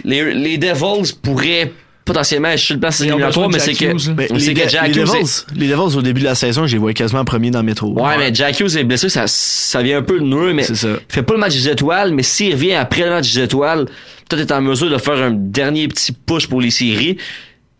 les, 0.05 0.35
les 0.35 0.59
Devils 0.59 1.13
pourraient 1.23 1.73
potentiellement 2.05 2.49
être 2.51 2.59
sur 2.61 2.77
le 2.77 2.87
ont 2.87 2.91
éliminatoire, 3.01 3.49
mais 3.51 3.59
c'est 3.59 3.73
que, 3.75 4.13
Ben, 4.13 4.29
on 4.31 4.35
les, 4.37 4.55
que 4.55 4.69
Jack 4.69 4.95
les 4.95 5.01
Hughes 5.01 5.09
est- 5.09 5.13
Devils, 5.23 5.45
les 5.57 5.67
Devils, 5.69 5.97
au 5.97 6.03
début 6.03 6.21
de 6.21 6.27
la 6.27 6.35
saison, 6.37 6.65
je 6.67 6.73
les 6.75 6.79
voyais 6.79 6.95
quasiment 6.95 7.25
premiers 7.25 7.51
dans 7.51 7.59
le 7.61 7.65
métro. 7.67 7.89
Ouais, 8.01 8.17
mais 8.19 8.33
Jack 8.33 8.61
Hughes 8.61 8.77
est 8.77 8.85
blessé, 8.85 9.09
ça, 9.09 9.25
ça 9.27 9.83
vient 9.83 9.99
un 9.99 10.03
peu 10.03 10.21
de 10.21 10.25
nous, 10.25 10.53
mais 10.55 10.63
C'est 10.63 10.77
ça. 10.77 10.89
il 11.09 11.13
fait 11.13 11.25
pas 11.25 11.35
le 11.35 11.41
match 11.41 11.55
des 11.55 11.69
étoiles, 11.69 12.13
mais 12.13 12.23
s'il 12.23 12.53
revient 12.53 12.75
après 12.75 13.03
le 13.03 13.11
match 13.11 13.33
des 13.35 13.41
étoiles, 13.43 13.87
peut-être 14.29 14.43
être 14.43 14.53
en 14.53 14.61
mesure 14.61 14.89
de 14.91 14.99
faire 14.99 15.15
un 15.21 15.33
dernier 15.33 15.89
petit 15.89 16.13
push 16.13 16.47
pour 16.47 16.61
les 16.61 16.71
séries. 16.71 17.17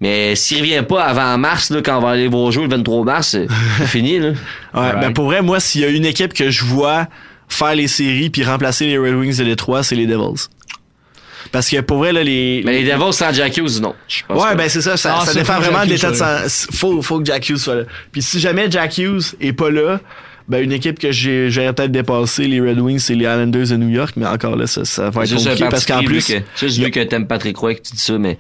Mais 0.01 0.35
s'il 0.37 0.59
revient 0.61 0.85
pas 0.87 1.05
avant 1.05 1.39
mars, 1.39 1.71
là, 1.71 1.81
quand 1.83 1.97
on 1.99 2.03
va 2.03 2.11
aller 2.11 2.29
voir 2.29 2.53
jouer 2.53 2.65
le 2.65 2.71
23 2.71 3.05
mars, 3.05 3.29
c'est 3.29 3.47
c'est 3.79 3.87
fini, 3.87 4.19
là. 4.19 4.29
Ouais, 4.75 4.93
ben 5.01 5.13
pour 5.13 5.25
vrai, 5.27 5.41
moi, 5.43 5.59
s'il 5.61 5.81
y 5.81 5.85
a 5.85 5.89
une 5.89 6.05
équipe 6.05 6.35
que 6.35 6.51
je 6.51 6.65
vois 6.65 7.07
faire 7.49 7.75
les 7.75 7.89
séries 7.89 8.29
puis 8.29 8.45
remplacer 8.45 8.87
les 8.87 8.99
Red 8.99 9.15
Wings 9.15 9.39
de 9.39 9.45
Détroit, 9.45 9.83
c'est 9.83 9.95
les 9.95 10.07
Devils. 10.07 10.49
Parce 11.53 11.71
que 11.71 11.81
pour 11.81 11.99
vrai, 11.99 12.13
là, 12.13 12.25
les... 12.25 12.63
Mais 12.65 12.83
les 12.83 12.91
Devils 12.93 13.13
sans 13.13 13.33
Jack 13.33 13.57
Hughes, 13.57 13.81
non. 13.81 13.95
Ouais, 14.29 14.37
pas. 14.37 14.55
ben 14.57 14.69
c'est 14.69 14.83
ça, 14.83 14.97
ça, 14.97 15.19
Ah, 15.21 15.25
ça 15.25 15.33
dépend 15.33 15.61
vraiment 15.61 15.85
de 15.85 15.91
l'état 15.91 16.11
de 16.11 16.17
sang. 16.17 16.39
Faut, 16.73 17.01
faut 17.03 17.21
que 17.21 17.25
Jack 17.25 17.49
Hughes 17.49 17.57
soit 17.59 17.77
là. 17.77 17.83
Puis 18.13 18.21
si 18.21 18.41
jamais 18.41 18.69
Jack 18.71 18.99
Hughes 18.99 19.23
est 19.41 19.53
pas 19.53 19.71
là, 19.71 20.01
ben 20.49 20.63
une 20.63 20.73
équipe 20.73 20.99
que 20.99 21.11
j'ai- 21.13 21.51
j'aurais 21.51 21.73
peut-être 21.73 21.93
dépassé, 21.93 22.47
les 22.49 22.61
Red 22.61 22.81
Wings, 22.81 22.99
c'est 22.99 23.15
les 23.15 23.25
Islanders 23.25 23.69
de 23.69 23.77
New 23.77 23.89
York, 23.89 24.15
mais 24.17 24.27
encore 24.27 24.57
là, 24.57 24.67
ça, 24.67 24.85
ça 24.85 25.09
va 25.11 25.23
être 25.23 25.31
juste 25.31 25.45
compliqué 25.45 25.69
parce 25.71 25.87
qu'en 25.87 26.03
plus... 26.03 26.27
que- 26.27 26.43
juste 26.57 26.79
vu 26.79 26.91
que 26.91 27.01
t'aimes 27.01 27.27
Patrick 27.29 27.57
Roy 27.57 27.75
que 27.77 27.81
tu 27.83 27.95
dis 27.95 28.03
ça, 28.03 28.19
mais 28.19 28.39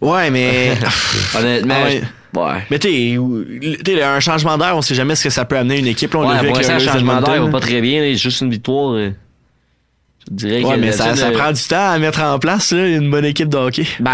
Ouais, 0.00 0.30
mais... 0.30 0.72
honnêtement, 1.38 1.74
Ah 2.36 2.40
ouais. 2.40 2.62
mais 2.70 2.78
t'es, 2.78 3.16
t'es 3.84 4.02
un 4.02 4.20
changement 4.20 4.56
d'air, 4.58 4.76
on 4.76 4.82
sait 4.82 4.94
jamais 4.94 5.14
ce 5.16 5.24
que 5.24 5.30
ça 5.30 5.44
peut 5.44 5.56
amener 5.56 5.78
une 5.78 5.86
équipe. 5.86 6.12
Là, 6.14 6.20
on 6.20 6.22
l'a 6.22 6.28
Ouais, 6.28 6.40
vu 6.42 6.46
pour 6.48 6.56
avec 6.58 6.68
Oilers 6.70 6.84
changement 6.92 7.20
d'air 7.20 7.44
va 7.44 7.50
pas 7.50 7.60
très 7.60 7.80
bien, 7.80 8.00
là, 8.02 8.12
juste 8.14 8.40
une 8.42 8.50
victoire. 8.50 8.92
euh, 8.94 9.10
Je 10.20 10.26
te 10.26 10.34
dirais 10.34 10.62
Ouais, 10.64 10.74
que 10.74 10.80
mais 10.80 10.86
la 10.88 10.92
ça, 10.92 11.08
euh, 11.08 11.32
prend 11.32 11.52
du 11.52 11.62
temps 11.62 11.90
à 11.90 11.98
mettre 11.98 12.20
en 12.22 12.38
place, 12.38 12.72
là, 12.72 12.86
une 12.86 13.10
bonne 13.10 13.24
équipe 13.24 13.48
de 13.48 13.56
hockey. 13.56 13.86
Ben, 14.00 14.12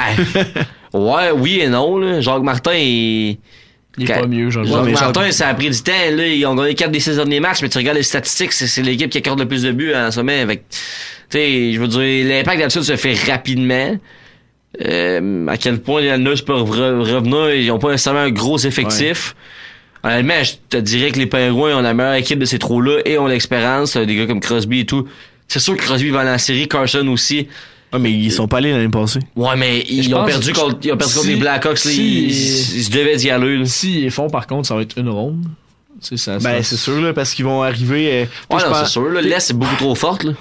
ouais, 0.95 1.31
oui 1.37 1.61
et 1.61 1.69
non, 1.69 1.99
là. 1.99 2.21
Jacques 2.21 2.43
Martin, 2.43 2.75
il... 2.75 3.39
Il 3.97 4.05
est 4.05 4.07
Quand- 4.13 4.21
pas 4.23 4.27
mieux, 4.27 4.51
genre. 4.51 4.65
Jacques 4.65 4.85
mais 4.87 4.93
Martin, 4.93 5.23
Jacques- 5.25 5.33
ça 5.35 5.49
a 5.49 5.55
pris 5.55 5.71
du 5.71 5.81
temps, 5.81 5.93
là. 6.13 6.27
Ils 6.27 6.45
ont 6.47 6.57
gagné 6.57 6.75
4 6.75 6.91
des 6.91 6.99
6 6.99 7.15
derniers 7.17 7.39
matchs, 7.39 7.63
mais 7.63 7.69
tu 7.69 7.79
regardes 7.79 7.97
les 7.97 8.03
statistiques, 8.03 8.53
c'est, 8.53 8.67
c'est 8.67 8.83
l'équipe 8.83 9.09
qui 9.09 9.19
accorde 9.19 9.39
le 9.39 9.47
plus 9.47 9.63
de 9.63 9.71
buts 9.71 9.95
en 9.95 10.11
sommet. 10.11 10.41
Avec, 10.41 10.69
tu 10.71 10.79
sais, 11.31 11.73
je 11.73 11.79
veux 11.81 11.87
dire, 11.87 12.27
l'impact 12.29 12.59
d'habitude 12.59 12.83
se 12.83 12.97
fait 12.97 13.15
rapidement. 13.31 13.97
Euh, 14.85 15.47
à 15.47 15.57
quel 15.57 15.79
point 15.81 16.01
les 16.01 16.09
Islanders 16.09 16.45
peuvent 16.45 16.69
re- 16.69 17.01
revenir, 17.15 17.55
ils 17.55 17.71
ont 17.71 17.79
pas 17.79 17.91
nécessairement 17.93 18.21
un 18.21 18.31
gros 18.31 18.59
effectif. 18.59 19.37
Honnêtement, 20.03 20.43
je 20.43 20.53
te 20.69 20.77
dirais 20.77 21.11
que 21.13 21.19
les 21.19 21.27
Pingouins 21.27 21.77
ont 21.79 21.81
la 21.81 21.95
meilleure 21.95 22.15
équipe 22.15 22.39
de 22.39 22.45
ces 22.45 22.59
trous-là 22.59 22.99
et 23.05 23.17
ont 23.19 23.27
l'expérience, 23.27 23.97
euh, 23.97 24.05
des 24.05 24.17
gars 24.17 24.27
comme 24.27 24.41
Crosby 24.41 24.81
et 24.81 24.85
tout. 24.85 25.07
C'est 25.49 25.61
sûr 25.61 25.77
que 25.77 25.83
Crosby 25.83 26.11
va 26.11 26.25
dans 26.25 26.31
la 26.33 26.39
série, 26.39 26.67
Carson 26.69 27.07
aussi. 27.09 27.47
Ah, 27.93 27.99
mais 27.99 28.11
ils 28.11 28.33
sont 28.33 28.49
pas 28.49 28.59
allés 28.59 28.73
l'année 28.73 28.89
passée. 28.89 29.21
Ouais, 29.37 29.55
mais 29.57 29.85
ils 29.89 30.13
ont 30.15 30.25
perdu 30.25 30.53
que- 30.53 30.59
contre, 30.59 30.79
ils 30.83 30.93
ont 30.93 30.97
perdu 30.97 31.15
contre 31.15 31.27
si- 31.27 31.31
les 31.33 31.37
Blackhawks, 31.37 31.85
là, 31.85 31.91
si- 31.91 32.25
ils, 32.25 32.31
ils- 32.31 32.77
ils 32.79 32.85
se 32.85 32.91
devaient 32.91 33.17
d'y 33.17 33.31
aller, 33.31 33.57
là. 33.59 33.65
S'ils 33.67 34.11
font, 34.11 34.29
par 34.29 34.47
contre, 34.49 34.67
ça 34.67 34.75
va 34.75 34.83
être 34.83 34.99
une 34.99 35.09
ronde. 35.09 35.45
C'est 36.01 36.17
ça. 36.17 36.39
Ben, 36.39 36.63
c'est 36.63 36.77
sûr, 36.77 37.01
là, 37.01 37.13
parce 37.15 37.33
qu'ils 37.33 37.45
vont 37.45 37.63
arriver. 37.63 38.09
euh, 38.13 38.21
Ouais, 38.51 38.61
je 38.61 38.65
non, 38.67 38.73
pense- 38.73 38.87
c'est 38.87 38.93
sûr, 38.93 39.09
là. 39.09 39.21
L'Est, 39.21 39.39
c'est 39.41 39.57
beaucoup 39.57 39.77
trop 39.77 39.95
forte, 39.95 40.25
là. 40.25 40.33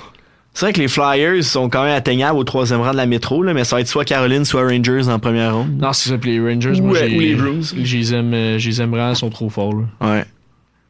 C'est 0.55 0.65
vrai 0.67 0.73
que 0.73 0.79
les 0.81 0.87
Flyers 0.87 1.43
sont 1.43 1.67
quand 1.67 1.83
même 1.83 1.95
atteignables 1.95 2.37
au 2.37 2.43
troisième 2.43 2.81
rang 2.81 2.91
de 2.91 2.97
la 2.97 3.07
métro, 3.07 3.41
là, 3.41 3.53
mais 3.55 3.63
ça 3.63 3.75
va 3.75 3.81
être 3.81 3.87
soit 3.87 4.05
Caroline, 4.05 4.45
soit 4.45 4.61
Rangers 4.63 5.07
en 5.09 5.17
première 5.17 5.55
ronde. 5.55 5.77
Non, 5.81 5.93
c'est 5.93 6.09
ça. 6.09 6.15
les 6.23 6.39
Rangers, 6.39 6.79
Ou, 6.79 6.83
moi, 6.83 6.97
euh, 6.97 7.07
ou 7.15 7.19
les 7.19 7.33
Blues. 7.35 7.73
Je 7.81 7.97
les 7.97 8.13
aime, 8.13 8.33
euh, 8.35 8.57
les 8.59 8.81
aime 8.81 8.91
vraiment, 8.91 9.09
ils 9.09 9.15
sont 9.15 9.31
trop 9.31 9.49
forts, 9.49 9.73
là. 9.73 9.85
Ouais. 10.15 10.25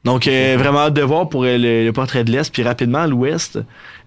Donc, 0.03 0.27
euh, 0.27 0.57
vraiment 0.59 0.79
hâte 0.79 0.93
de 0.95 1.01
voir 1.01 1.29
pour 1.29 1.45
euh, 1.45 1.57
le, 1.57 1.85
le 1.85 1.93
portrait 1.93 2.25
de 2.25 2.31
l'Est. 2.31 2.51
Puis 2.51 2.61
rapidement, 2.61 3.05
l'Ouest, 3.05 3.57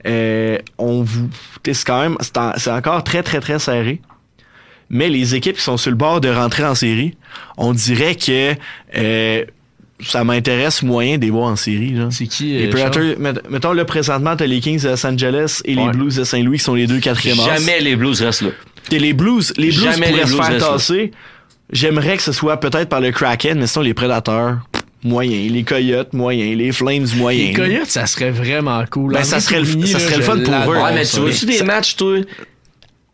euh, 0.07 0.59
on 0.77 1.03
vous... 1.03 1.31
C'est 1.64 1.85
quand 1.87 2.03
même... 2.03 2.16
C'est 2.21 2.37
en- 2.37 2.53
c'est 2.59 2.71
encore 2.71 3.03
très, 3.03 3.23
très, 3.23 3.40
très 3.40 3.59
serré. 3.59 4.03
Mais 4.90 5.09
les 5.09 5.35
équipes 5.35 5.57
qui 5.57 5.62
sont 5.62 5.79
sur 5.79 5.90
le 5.90 5.97
bord 5.97 6.21
de 6.21 6.29
rentrer 6.29 6.66
en 6.66 6.75
série, 6.75 7.16
on 7.57 7.73
dirait 7.73 8.14
que 8.14 8.53
euh, 8.97 9.45
ça 10.04 10.24
m'intéresse 10.24 10.82
moyen 10.82 11.16
de 11.18 11.22
les 11.24 11.30
voir 11.30 11.46
en 11.48 11.56
série. 11.56 11.92
Là. 11.92 12.09
C'est 12.11 12.26
qui? 12.26 12.52
Les 12.52 12.66
euh, 12.66 12.70
Predators, 12.70 13.02
met- 13.18 13.32
mettons 13.50 13.72
le 13.72 13.85
présentement, 13.85 14.37
t'as 14.37 14.46
les 14.46 14.61
Kings 14.61 14.82
de 14.82 14.88
Los 14.90 15.06
Angeles 15.06 15.61
et 15.64 15.74
les. 15.74 15.88
Blues 15.88 16.16
de 16.16 16.24
Saint-Louis 16.24 16.59
qui 16.59 16.64
sont 16.64 16.74
les 16.74 16.87
deux 16.87 17.00
quatrièmes 17.00 17.38
as. 17.40 17.56
Jamais 17.59 17.80
les 17.80 17.96
Blues 17.96 18.20
restent 18.22 18.42
là. 18.42 18.50
Et 18.92 18.98
les 18.98 19.12
Blues, 19.14 19.52
les 19.56 19.68
Blues 19.68 19.80
Jamais 19.85 20.09
pourraient 20.09 20.12
les 20.12 20.26
se 20.26 20.26
Blues 20.26 20.37
faire 20.37 20.46
restent 20.52 20.61
là. 20.66 20.72
tasser. 20.72 21.11
J'aimerais 21.72 22.16
que 22.16 22.22
ce 22.22 22.32
soit 22.32 22.59
peut-être 22.61 22.88
par 22.88 23.00
le 23.00 23.11
Kraken, 23.11 23.59
mais 23.59 23.66
sinon 23.66 23.82
les 23.85 23.94
Prédateurs, 23.94 24.59
moyens. 25.02 25.50
Les 25.52 25.64
Coyotes, 25.64 26.12
moyens. 26.12 26.56
Les 26.56 26.70
Flames, 26.72 27.06
Les 27.12 27.18
moyens. 27.18 27.56
Coyotes, 27.56 27.87
ça 27.90 28.06
serait 28.06 28.30
vraiment 28.30 28.85
cool. 28.90 29.14
Ben, 29.14 29.24
ça 29.24 29.40
serait 29.40 29.61
le- 29.61 29.87
ça 29.87 29.98
serait 29.98 30.18
le 30.18 30.22
fun 30.22 30.38
pour 30.38 30.54
eux. 30.72 30.76
Ouais, 30.76 30.94
mais 30.94 31.04
tu 31.04 31.18
vois-tu 31.20 31.46
des 31.46 31.62
matchs, 31.62 31.96
toi, 31.96 32.18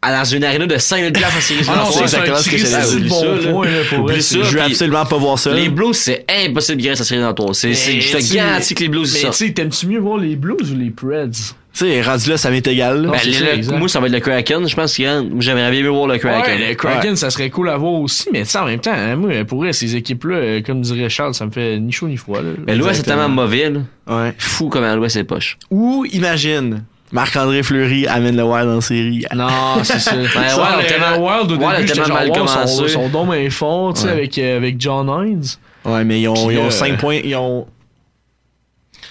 à 0.04 0.18
dans 0.18 0.24
une 0.24 0.42
arena 0.44 0.66
de 0.66 0.76
5000 0.76 1.12
places 1.12 1.36
en 1.36 1.40
série 1.40 1.60
Ah 1.68 1.76
non, 1.76 1.84
c'est 1.86 1.98
c'est 1.98 2.02
exactement 2.02 2.36
ce 2.36 2.44
que 2.44 2.56
Christ 2.56 2.70
j'allais 2.72 2.94
de 2.94 2.98
dire. 3.00 3.08
bon 3.08 3.20
Ça, 3.20 3.26
là. 3.26 3.52
point, 3.52 3.66
là, 3.66 3.72
pour 3.88 3.98
vrai. 4.08 4.20
ça. 4.20 4.38
Je 4.42 4.50
veux 4.56 4.60
absolument 4.62 5.06
pas 5.06 5.16
voir 5.16 5.38
ça. 5.38 5.52
Les 5.54 5.68
Blues, 5.68 5.96
c'est 5.96 6.24
impossible 6.28 6.80
qu'ils 6.80 6.90
restent 6.90 7.02
en 7.02 7.04
série 7.04 7.20
dans 7.20 7.34
toi. 7.34 7.50
C'est, 7.54 7.72
c'est, 7.74 8.00
je 8.00 8.12
te 8.16 8.22
tu- 8.22 8.34
garantis 8.34 8.74
que 8.74 8.82
les 8.82 8.88
Blues 8.88 9.10
Mais 9.12 9.20
sortent. 9.20 9.36
tu 9.38 9.46
sais, 9.46 9.52
t'aimes-tu 9.52 9.86
mieux 9.86 10.00
voir 10.00 10.18
les 10.18 10.34
Blues 10.36 10.72
ou 10.72 10.76
les 10.76 10.90
Preds? 10.90 11.30
Tu 11.74 11.86
sais, 11.86 12.02
rendu 12.02 12.28
là, 12.28 12.36
ça 12.36 12.50
m'est 12.50 12.66
égal. 12.66 13.00
là. 13.02 13.12
Ben, 13.12 13.18
c'est 13.22 13.56
le- 13.56 13.62
ça, 13.62 13.76
moi, 13.78 13.88
ça 13.88 13.98
va 14.00 14.06
être 14.08 14.12
le 14.12 14.20
Kraken. 14.20 14.68
Je 14.68 14.76
pense 14.76 14.94
que 14.94 15.20
moi, 15.22 15.36
j'aimerais 15.40 15.70
bien 15.70 15.88
voir 15.90 16.06
le 16.06 16.18
Kraken. 16.18 16.60
Ouais, 16.60 16.68
le 16.70 16.74
Kraken, 16.74 17.16
ça 17.16 17.30
serait 17.30 17.48
cool 17.48 17.70
à 17.70 17.76
voir 17.78 17.94
aussi, 17.94 18.28
mais 18.30 18.42
tu 18.42 18.50
sais, 18.50 18.58
en 18.58 18.66
même 18.66 18.80
temps, 18.80 18.92
hein, 18.92 19.16
moi, 19.16 19.30
pour 19.46 19.60
vrai, 19.62 19.72
ces 19.72 19.96
équipes-là, 19.96 20.34
euh, 20.36 20.60
comme 20.62 20.82
dirait 20.82 21.08
Charles, 21.08 21.32
ça 21.32 21.46
me 21.46 21.50
fait 21.50 21.78
ni 21.78 21.90
chaud 21.92 22.08
ni 22.08 22.18
froid. 22.18 22.42
Là. 22.42 22.50
Mais 22.66 22.74
l'Ouest, 22.74 22.96
c'est 22.96 23.02
tellement 23.04 23.28
mauvais, 23.30 23.70
là. 23.70 23.80
Ouais. 24.06 24.34
Fou 24.36 24.68
comment 24.68 24.94
l'Ouest 24.96 25.16
est 25.16 25.24
poche. 25.24 25.56
Ou, 25.70 26.04
imagine, 26.12 26.84
Marc-André 27.12 27.62
Fleury 27.62 28.06
amène 28.06 28.36
le 28.36 28.42
Wild 28.42 28.68
en 28.68 28.80
série. 28.80 29.24
Non, 29.34 29.48
c'est 29.84 29.98
ça. 29.98 30.12
Ouais, 30.16 30.26
Ça, 30.48 30.56
Wild, 30.56 30.82
le- 30.82 30.86
tellement- 30.88 31.10
le 31.10 31.18
Wild, 31.18 31.52
au 31.52 31.56
début, 31.56 31.86
j'étais 31.88 31.94
genre, 32.04 32.08
mal 32.16 32.28
wow, 32.28 32.34
commencé. 32.34 32.66
Son, 32.66 32.88
son 32.88 33.08
dôme 33.08 33.32
est 33.34 33.50
fort, 33.50 33.94
tu 33.94 34.00
sais, 34.00 34.06
Ouais. 34.06 34.12
avec, 34.12 34.38
euh, 34.38 34.56
avec 34.56 34.80
John 34.80 35.08
Hines. 35.08 35.44
Ouais, 35.84 36.04
mais 36.04 36.20
ils 36.20 36.28
ont, 36.28 36.50
ils 36.50 36.58
ont 36.58 36.66
euh, 36.66 36.70
5 36.70 36.98
points, 36.98 37.20
ils 37.22 37.36
ont 37.36 37.66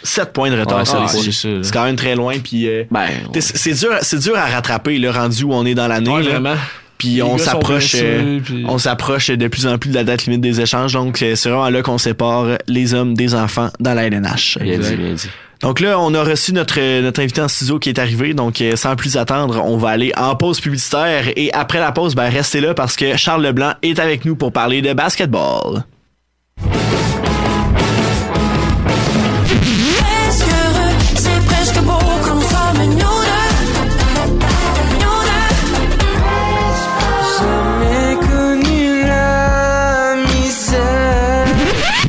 7 0.04 0.34
points 0.34 0.50
de 0.50 0.60
retard 0.60 0.80
Ouais, 0.80 0.86
sur 0.86 0.96
Ah, 1.00 1.12
les 1.14 1.32
c'est 1.64 1.72
quand 1.74 1.84
même 1.84 1.96
très 1.96 2.16
loin, 2.16 2.40
puis 2.40 2.68
euh, 2.68 2.84
Ben, 2.90 3.08
c'est 3.40 3.74
dur, 3.74 3.92
c'est 4.02 4.20
dur 4.20 4.36
à 4.36 4.46
rattraper 4.48 4.98
le 4.98 5.10
rendu 5.12 5.44
où 5.44 5.54
on 5.54 5.66
est 5.66 5.76
dans 5.76 5.88
l'année. 5.88 6.10
Ouais, 6.10 6.24
là. 6.24 6.30
vraiment. 6.40 6.56
Puis 6.98 7.22
on 7.24 7.38
s'approche, 7.40 7.96
euh, 8.00 8.40
puis- 8.44 8.64
on 8.68 8.78
s'approche 8.78 9.28
de 9.32 9.48
plus 9.48 9.66
en 9.68 9.78
plus 9.80 9.90
de 9.90 9.96
la 9.96 10.04
date 10.04 10.26
limite 10.26 10.42
des 10.42 10.62
échanges. 10.62 10.94
Donc 10.94 11.22
euh, 11.22 11.36
c'est 11.36 11.50
vraiment 11.50 11.70
là 11.70 11.82
qu'on 11.82 11.98
sépare 11.98 12.58
les 12.68 12.94
hommes 12.94 13.16
des 13.16 13.34
enfants 13.36 13.70
dans 13.80 13.94
la 13.96 14.06
LNH. 14.06 14.58
bien 14.62 14.78
dit, 14.78 14.96
bien 14.96 15.14
dit. 15.14 15.30
Donc 15.62 15.80
là, 15.80 16.00
on 16.00 16.14
a 16.16 16.24
reçu 16.24 16.54
notre, 16.54 16.80
euh, 16.80 17.04
notre 17.04 17.22
invité 17.22 17.40
en 17.40 17.48
ciseaux 17.48 17.78
qui 17.78 17.90
est 17.90 18.00
arrivé. 18.00 18.34
Donc, 18.34 18.62
euh, 18.62 18.76
sans 18.76 18.96
plus 18.96 19.16
attendre, 19.16 19.62
on 19.64 19.78
va 19.78 19.90
aller 19.90 20.12
en 20.18 20.36
pause 20.36 20.60
publicitaire. 20.60 21.30
Et 21.36 21.54
après 21.54 21.80
la 21.80 21.92
pause, 21.92 22.16
ben, 22.16 22.30
restez 22.30 22.62
là 22.62 22.74
parce 22.74 22.96
que 22.96 23.16
Charles 23.16 23.44
Leblanc 23.44 23.74
est 23.84 24.00
avec 24.00 24.26
nous 24.26 24.36
pour 24.36 24.52
parler 24.52 24.82
de 24.82 24.94
basketball. 24.94 25.84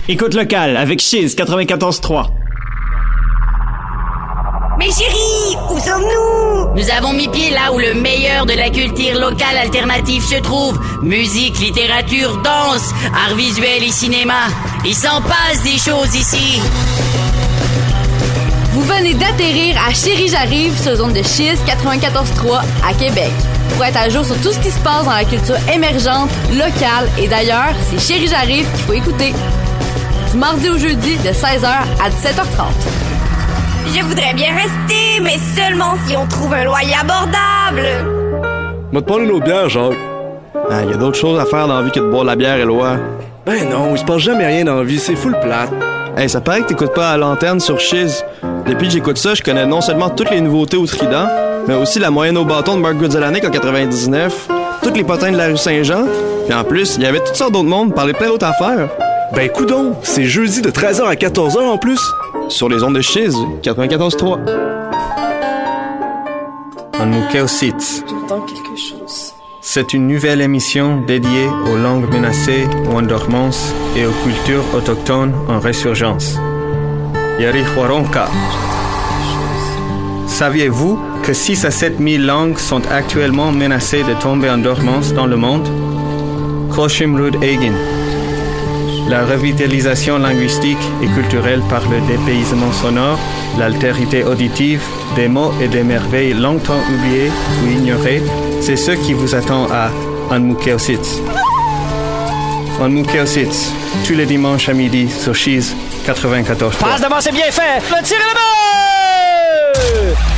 Écoute 0.08 0.34
locale 0.34 0.76
avec 0.76 1.00
Cheese 1.00 1.34
94.3. 1.36 2.32
Mais 4.84 4.90
chérie, 4.90 5.56
où 5.70 5.78
sommes-nous? 5.78 6.74
Nous 6.74 6.90
avons 6.90 7.12
mis 7.12 7.28
pied 7.28 7.50
là 7.50 7.72
où 7.72 7.78
le 7.78 7.94
meilleur 7.94 8.46
de 8.46 8.54
la 8.54 8.68
culture 8.68 9.16
locale 9.16 9.56
alternative 9.62 10.24
se 10.24 10.40
trouve. 10.40 10.76
Musique, 11.02 11.60
littérature, 11.60 12.38
danse, 12.38 12.92
art 13.14 13.36
visuel 13.36 13.84
et 13.84 13.92
cinéma. 13.92 14.48
Il 14.84 14.94
s'en 14.96 15.22
passe 15.22 15.62
des 15.62 15.78
choses 15.78 16.12
ici. 16.16 16.60
Vous 18.72 18.82
venez 18.82 19.14
d'atterrir 19.14 19.76
à 19.88 19.94
Chérie 19.94 20.28
J'arrive 20.28 20.76
sur 20.76 20.96
zone 20.96 21.12
de 21.12 21.22
Chiz 21.22 21.60
94.3 21.64 22.62
à 22.84 22.92
Québec. 22.94 23.30
Pour 23.76 23.84
être 23.84 23.98
à 23.98 24.08
jour 24.08 24.24
sur 24.24 24.40
tout 24.40 24.50
ce 24.50 24.58
qui 24.58 24.72
se 24.72 24.80
passe 24.80 25.04
dans 25.04 25.14
la 25.14 25.24
culture 25.24 25.58
émergente, 25.72 26.30
locale 26.50 27.08
et 27.20 27.28
d'ailleurs, 27.28 27.72
c'est 27.88 28.00
Chérie 28.00 28.26
J'arrive 28.26 28.68
qu'il 28.72 28.84
faut 28.84 28.94
écouter. 28.94 29.32
Du 30.32 30.38
mardi 30.38 30.68
au 30.70 30.76
jeudi 30.76 31.18
de 31.18 31.28
16h 31.28 31.66
à 31.66 32.10
17h30. 32.10 33.21
Je 33.86 34.02
voudrais 34.04 34.34
bien 34.34 34.48
rester, 34.54 35.20
mais 35.22 35.38
seulement 35.56 35.94
si 36.06 36.16
on 36.16 36.26
trouve 36.26 36.52
un 36.54 36.64
loyer 36.64 36.94
abordable. 37.00 37.88
Va 38.92 39.00
te 39.00 39.06
parler 39.06 39.26
l'autre 39.26 39.44
bière, 39.44 39.68
Jacques. 39.68 39.92
Ah, 40.70 40.82
y 40.84 40.92
a 40.92 40.96
d'autres 40.96 41.18
choses 41.18 41.38
à 41.40 41.44
faire 41.44 41.66
dans 41.66 41.76
la 41.78 41.82
vie 41.82 41.90
que 41.90 42.00
de 42.00 42.06
boire 42.06 42.22
de 42.22 42.28
la 42.28 42.36
bière, 42.36 42.56
Éloi. 42.56 42.96
Ben 43.44 43.68
non, 43.68 43.90
il 43.92 43.98
se 43.98 44.04
passe 44.04 44.18
jamais 44.22 44.46
rien 44.46 44.64
dans 44.64 44.76
la 44.76 44.84
vie, 44.84 44.98
c'est 44.98 45.16
full 45.16 45.36
plate. 45.40 45.70
Hey, 46.16 46.28
ça 46.28 46.40
paraît 46.40 46.60
que 46.60 46.68
t'écoutes 46.68 46.94
pas 46.94 47.10
à 47.10 47.16
l'antenne 47.16 47.58
sur 47.58 47.80
Chiz. 47.80 48.24
Depuis 48.66 48.86
que 48.86 48.92
j'écoute 48.92 49.18
ça, 49.18 49.34
je 49.34 49.42
connais 49.42 49.66
non 49.66 49.80
seulement 49.80 50.10
toutes 50.10 50.30
les 50.30 50.40
nouveautés 50.40 50.76
au 50.76 50.86
Trident, 50.86 51.26
mais 51.66 51.74
aussi 51.74 51.98
la 51.98 52.10
moyenne 52.10 52.36
au 52.38 52.44
bâton 52.44 52.76
de 52.76 52.80
Mark 52.80 52.96
Goodzelanek 52.96 53.44
en 53.44 53.50
99, 53.50 54.48
tous 54.82 54.94
les 54.94 55.04
potins 55.04 55.32
de 55.32 55.36
la 55.36 55.46
rue 55.48 55.56
Saint-Jean. 55.56 56.04
Puis 56.46 56.54
en 56.54 56.64
plus, 56.64 56.96
il 56.96 57.02
y 57.02 57.06
avait 57.06 57.20
toutes 57.20 57.34
sortes 57.34 57.52
d'autres 57.52 57.68
mondes, 57.68 57.94
parlait 57.94 58.12
plein 58.12 58.28
d'autres 58.28 58.46
affaires. 58.46 58.88
Ben 59.34 59.48
coudon, 59.48 59.96
c'est 60.02 60.24
jeudi 60.24 60.60
de 60.60 60.70
13h 60.70 61.04
à 61.04 61.14
14h 61.14 61.58
en 61.58 61.78
plus. 61.78 62.00
Sur 62.52 62.68
les 62.68 62.82
ondes 62.82 62.96
de 62.96 63.00
Chiz, 63.00 63.34
94.3. 63.62 64.38
Anmukeo-Sitz. 67.00 68.04
C'est 69.62 69.94
une 69.94 70.06
nouvelle 70.06 70.42
émission 70.42 71.00
dédiée 71.00 71.48
aux 71.72 71.78
langues 71.78 72.12
menacées 72.12 72.66
ou 72.84 72.98
en 72.98 73.00
dormance 73.00 73.72
et 73.96 74.04
aux 74.04 74.12
cultures 74.22 74.64
autochtones 74.74 75.32
en 75.48 75.60
résurgence. 75.60 76.36
Yari 77.40 77.62
Huaronka. 77.74 78.28
Saviez-vous 80.26 81.00
que 81.22 81.32
6 81.32 81.64
à 81.64 81.70
7 81.70 81.98
000 81.98 82.22
langues 82.22 82.58
sont 82.58 82.82
actuellement 82.90 83.50
menacées 83.50 84.02
de 84.02 84.12
tomber 84.20 84.50
en 84.50 84.58
dormance 84.58 85.14
dans 85.14 85.26
le 85.26 85.36
monde? 85.36 85.66
Koshimrud 86.70 87.42
Egin. 87.42 87.72
La 89.12 89.26
revitalisation 89.26 90.16
linguistique 90.16 90.78
et 91.02 91.06
culturelle 91.08 91.60
par 91.68 91.82
le 91.90 92.00
dépaysement 92.06 92.72
sonore, 92.72 93.18
l'altérité 93.58 94.24
auditive, 94.24 94.82
des 95.16 95.28
mots 95.28 95.52
et 95.60 95.68
des 95.68 95.82
merveilles 95.82 96.32
longtemps 96.32 96.80
oubliées 96.90 97.30
ou 97.62 97.72
ignorées, 97.72 98.22
c'est 98.62 98.76
ce 98.76 98.92
qui 98.92 99.12
vous 99.12 99.34
attend 99.34 99.68
à 99.70 99.90
Anmukeositz. 100.30 101.20
Anmukeositz, 102.80 103.70
tous 104.06 104.14
les 104.14 104.24
dimanches 104.24 104.70
à 104.70 104.72
midi 104.72 105.10
sur 105.10 105.34
Cheese 105.34 105.74
94. 106.06 106.76
Passe 106.76 107.02
devant, 107.02 107.20
c'est 107.20 107.32
bien 107.32 107.50
fait. 107.50 107.82
Le 107.90 108.02
tir 108.02 108.16
le 108.16 110.31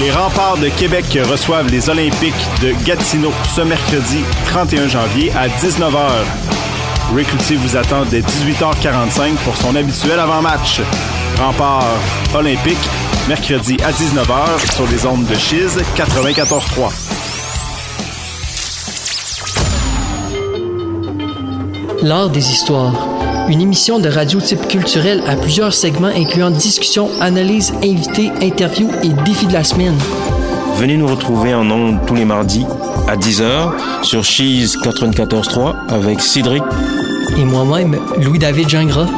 Les 0.00 0.10
remparts 0.10 0.56
de 0.56 0.70
Québec 0.70 1.18
reçoivent 1.28 1.68
les 1.68 1.90
Olympiques 1.90 2.32
de 2.62 2.72
Gatineau 2.86 3.32
ce 3.54 3.60
mercredi 3.60 4.24
31 4.46 4.88
janvier 4.88 5.30
à 5.32 5.46
19h. 5.48 6.08
Rick 7.14 7.28
vous 7.56 7.76
attend 7.76 8.06
dès 8.06 8.20
18h45 8.20 9.34
pour 9.44 9.54
son 9.56 9.76
habituel 9.76 10.18
avant-match. 10.18 10.80
Rempart 11.38 11.84
olympique, 12.34 12.78
mercredi 13.28 13.76
à 13.84 13.92
19h 13.92 14.74
sur 14.74 14.86
les 14.86 15.04
ondes 15.04 15.26
de 15.26 15.34
Chiz 15.34 15.78
94.3. 15.96 16.92
L'art 22.02 22.30
des 22.30 22.50
histoires. 22.50 23.29
Une 23.48 23.60
émission 23.60 23.98
de 23.98 24.08
radio 24.08 24.40
type 24.40 24.66
culturel 24.68 25.22
à 25.26 25.36
plusieurs 25.36 25.72
segments 25.72 26.08
incluant 26.08 26.50
discussions, 26.50 27.08
analyses, 27.20 27.72
invités, 27.82 28.30
interviews 28.42 28.90
et 29.02 29.08
défis 29.24 29.46
de 29.46 29.52
la 29.52 29.64
semaine. 29.64 29.96
Venez 30.76 30.96
nous 30.96 31.06
retrouver 31.06 31.54
en 31.54 31.68
ondes 31.70 31.98
tous 32.06 32.14
les 32.14 32.24
mardis 32.24 32.64
à 33.08 33.16
10h 33.16 34.04
sur 34.04 34.24
Cheese 34.24 34.76
94.3 34.84 35.88
avec 35.88 36.20
Cédric 36.20 36.62
Et 37.36 37.44
moi-même, 37.44 37.98
Louis-David 38.18 38.68
Gingras. 38.68 39.08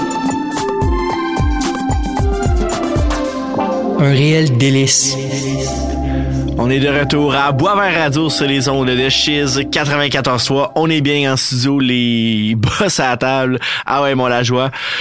Un 3.99 4.11
réel 4.11 4.57
délice. 4.57 5.17
On 6.65 6.71
est 6.71 6.79
de 6.79 6.87
retour 6.89 7.35
à 7.35 7.51
Boisvert 7.51 7.93
Radio 7.93 8.31
sur 8.31 8.47
les 8.47 8.69
ondes 8.69 8.87
de 8.87 9.09
Chiz 9.09 9.59
94.3. 9.59 10.71
On 10.77 10.89
est 10.89 11.01
bien 11.01 11.33
en 11.33 11.37
studio, 11.37 11.81
les 11.81 12.55
boss 12.57 13.01
à 13.01 13.11
la 13.11 13.17
table. 13.17 13.59
Ah 13.85 14.01
ouais, 14.03 14.15
mon 14.15 14.29
la 14.29 14.45
joie. 14.45 14.71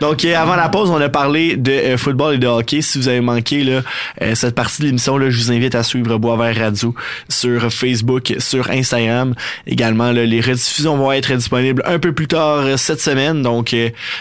Donc, 0.00 0.24
euh, 0.24 0.36
avant 0.36 0.56
la 0.56 0.68
pause, 0.68 0.90
on 0.90 1.00
a 1.00 1.08
parlé 1.08 1.56
de 1.56 1.72
euh, 1.72 1.96
football 1.96 2.34
et 2.34 2.38
de 2.38 2.46
hockey. 2.46 2.82
Si 2.82 2.98
vous 2.98 3.08
avez 3.08 3.20
manqué 3.20 3.64
là, 3.64 3.82
euh, 4.22 4.34
cette 4.34 4.54
partie 4.54 4.82
de 4.82 4.86
l'émission, 4.86 5.18
je 5.18 5.36
vous 5.36 5.52
invite 5.52 5.74
à 5.74 5.82
suivre 5.82 6.18
Boisvert 6.18 6.56
Radio 6.56 6.94
sur 7.28 7.72
Facebook, 7.72 8.34
sur 8.38 8.70
Instagram. 8.70 9.34
Également, 9.66 10.12
là, 10.12 10.24
les 10.24 10.40
rediffusions 10.40 10.96
vont 10.96 11.12
être 11.12 11.34
disponibles 11.34 11.82
un 11.84 11.98
peu 11.98 12.12
plus 12.12 12.28
tard 12.28 12.78
cette 12.78 13.00
semaine. 13.00 13.42
Donc, 13.42 13.74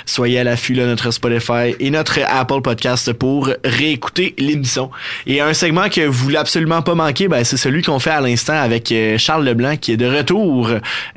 soyez 0.06 0.40
à 0.40 0.44
l'affût 0.44 0.74
là, 0.74 0.86
notre 0.86 1.12
Spotify 1.12 1.76
et 1.80 1.90
notre 1.90 2.20
Apple 2.28 2.62
Podcast 2.62 3.14
pour 3.14 3.50
réécouter 3.64 4.34
l'émission. 4.38 4.90
Et 5.26 5.42
un 5.42 5.54
segment 5.54 5.90
que 5.90 6.02
vous 6.02 6.24
voulez 6.26 6.38
absolument 6.38 6.82
pas 6.82 6.96
manquer, 6.96 7.28
ben, 7.28 7.44
c'est 7.44 7.58
celui 7.58 7.82
qu'on 7.82 8.00
fait 8.00 8.12
à 8.12 8.22
l'instant 8.22 8.60
avec 8.60 8.94
Charles 9.18 9.46
Leblanc 9.46 9.78
qui 9.78 9.94
est 9.94 9.98
de 9.98 10.08
retour 10.08 10.72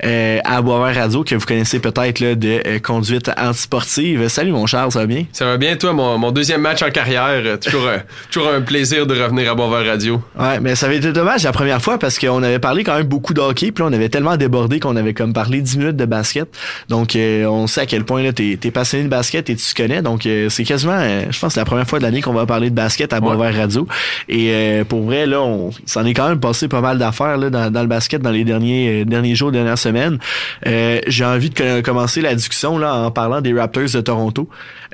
euh, 0.05 0.39
à 0.45 0.63
Boisvert 0.63 1.03
Radio 1.03 1.25
que 1.25 1.35
vous 1.35 1.47
connaissez 1.47 1.79
peut-être 1.79 2.23
de 2.23 2.63
euh, 2.67 2.79
conduite 2.79 3.31
antisportive. 3.37 4.29
Salut 4.29 4.50
mon 4.51 4.67
Charles, 4.67 4.93
ça 4.93 5.01
va 5.01 5.07
bien? 5.07 5.25
Ça 5.33 5.45
va 5.47 5.57
bien, 5.57 5.77
toi, 5.77 5.93
mon, 5.93 6.19
mon 6.19 6.31
deuxième 6.33 6.61
match 6.61 6.83
en 6.83 6.91
carrière. 6.91 7.43
euh, 7.45 7.57
Toujours, 7.57 7.89
un- 7.89 8.03
toujours 8.31 8.51
un 8.53 8.61
plaisir 8.61 9.07
de 9.07 9.21
revenir 9.21 9.51
à 9.51 9.55
Boisvert 9.55 9.87
Radio. 9.91 10.23
Ouais, 10.39 10.61
mais 10.61 10.75
ça 10.75 10.87
avait 10.87 10.97
été 10.99 11.13
dommage 11.13 11.43
la 11.45 11.53
première 11.53 11.81
fois 11.83 11.99
parce 11.99 12.19
qu'on 12.19 12.43
avait 12.43 12.59
parlé 12.59 12.85
quand 12.85 12.97
même 12.97 13.07
beaucoup 13.07 13.35
de 13.35 13.41
hockey, 13.41 13.73
puis 13.73 13.83
là, 13.85 13.91
on 13.91 13.93
avait 13.93 14.09
tellement 14.09 14.37
débordé 14.37 14.81
qu'on 14.81 14.97
avait 14.97 15.15
comme 15.15 15.33
parlé 15.33 15.61
10 15.61 15.79
minutes 15.79 15.97
de 15.97 16.05
basket. 16.05 16.49
Donc, 16.89 17.17
euh, 17.17 17.45
on 17.47 17.67
sait 17.67 17.83
à 17.83 17.87
quel 17.87 18.05
point 18.05 18.23
là 18.23 18.33
t'es 18.33 18.59
es 18.63 18.71
passionné 18.71 19.05
de 19.05 19.09
basket 19.09 19.49
et 19.51 19.57
tu 19.57 19.75
te 19.75 19.83
connais. 19.83 20.03
Donc, 20.03 20.27
euh, 20.27 20.49
c'est 20.49 20.65
quasiment, 20.65 20.99
euh, 20.99 21.23
je 21.31 21.39
pense, 21.39 21.57
la 21.57 21.65
première 21.65 21.87
fois 21.87 21.99
de 21.99 22.05
l'année 22.05 22.21
qu'on 22.23 22.33
va 22.33 22.47
parler 22.47 22.71
de 22.71 22.75
basket 22.75 23.13
à 23.13 23.21
Boisvert 23.21 23.55
Radio. 23.55 23.87
Et 24.29 24.51
euh, 24.51 24.85
pour 24.85 25.03
vrai, 25.03 25.27
là, 25.27 25.41
on 25.41 25.71
s'en 25.87 26.05
est 26.05 26.15
quand 26.15 26.29
même 26.29 26.41
passé 26.41 26.69
pas 26.69 26.81
mal 26.81 26.99
d'affaires 26.99 27.37
là 27.37 27.51
dans, 27.51 27.71
dans 27.71 27.81
le 27.83 27.87
basket 27.89 28.21
dans 28.23 28.31
les 28.31 28.45
derniers 28.45 29.03
euh, 29.03 29.05
derniers 29.05 29.35
jours, 29.35 29.51
dernières 29.53 29.79
semaines. 29.79 30.19
Euh, 30.67 31.01
J'ai 31.07 31.25
envie 31.25 31.51
de 31.51 31.55
co- 31.55 31.83
commencer 31.83 32.21
la 32.21 32.35
discussion 32.35 32.79
là 32.79 32.95
en 32.95 33.11
parlant 33.11 33.41
des 33.41 33.53
Raptors 33.53 33.91
de 33.93 34.01
Toronto. 34.01 34.40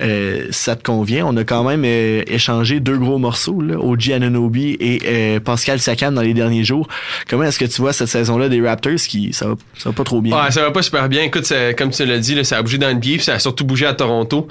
Euh, 0.00 0.46
ça 0.50 0.76
te 0.76 0.82
convient 0.82 1.24
On 1.26 1.36
a 1.36 1.44
quand 1.44 1.64
même 1.64 1.82
euh, 1.84 2.22
échangé 2.26 2.80
deux 2.80 2.98
gros 2.98 3.18
morceaux, 3.18 3.60
là, 3.60 3.78
OG 3.78 4.10
Ananobi 4.12 4.76
et 4.78 5.00
euh, 5.06 5.40
Pascal 5.40 5.80
Siakam 5.80 6.14
dans 6.14 6.22
les 6.22 6.34
derniers 6.34 6.64
jours. 6.64 6.88
Comment 7.28 7.44
est-ce 7.44 7.58
que 7.58 7.64
tu 7.64 7.80
vois 7.80 7.92
cette 7.92 8.08
saison-là 8.08 8.48
des 8.48 8.60
Raptors 8.60 8.94
qui 9.08 9.32
ça 9.32 9.48
va, 9.48 9.54
ça 9.78 9.88
va 9.90 9.94
pas 9.94 10.04
trop 10.04 10.20
bien? 10.20 10.36
Ouais, 10.44 10.50
ça 10.50 10.62
va 10.62 10.70
pas 10.70 10.82
super 10.82 11.08
bien. 11.08 11.22
Écoute, 11.22 11.46
ça- 11.46 11.72
comme 11.74 11.90
tu 11.90 12.04
l'as 12.04 12.18
dit, 12.18 12.34
là, 12.34 12.44
ça 12.44 12.58
a 12.58 12.62
bougé 12.62 12.78
dans 12.78 12.88
le 12.92 12.98
puis 13.00 13.20
ça 13.20 13.34
a 13.34 13.38
surtout 13.38 13.64
bougé 13.64 13.86
à 13.86 13.94
Toronto. 13.94 14.48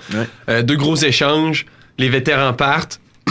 Deux 0.48 0.76
gros 0.78 0.96
échanges, 0.96 1.66
les 1.98 2.10
vétérans 2.10 2.54
partent. 2.54 3.00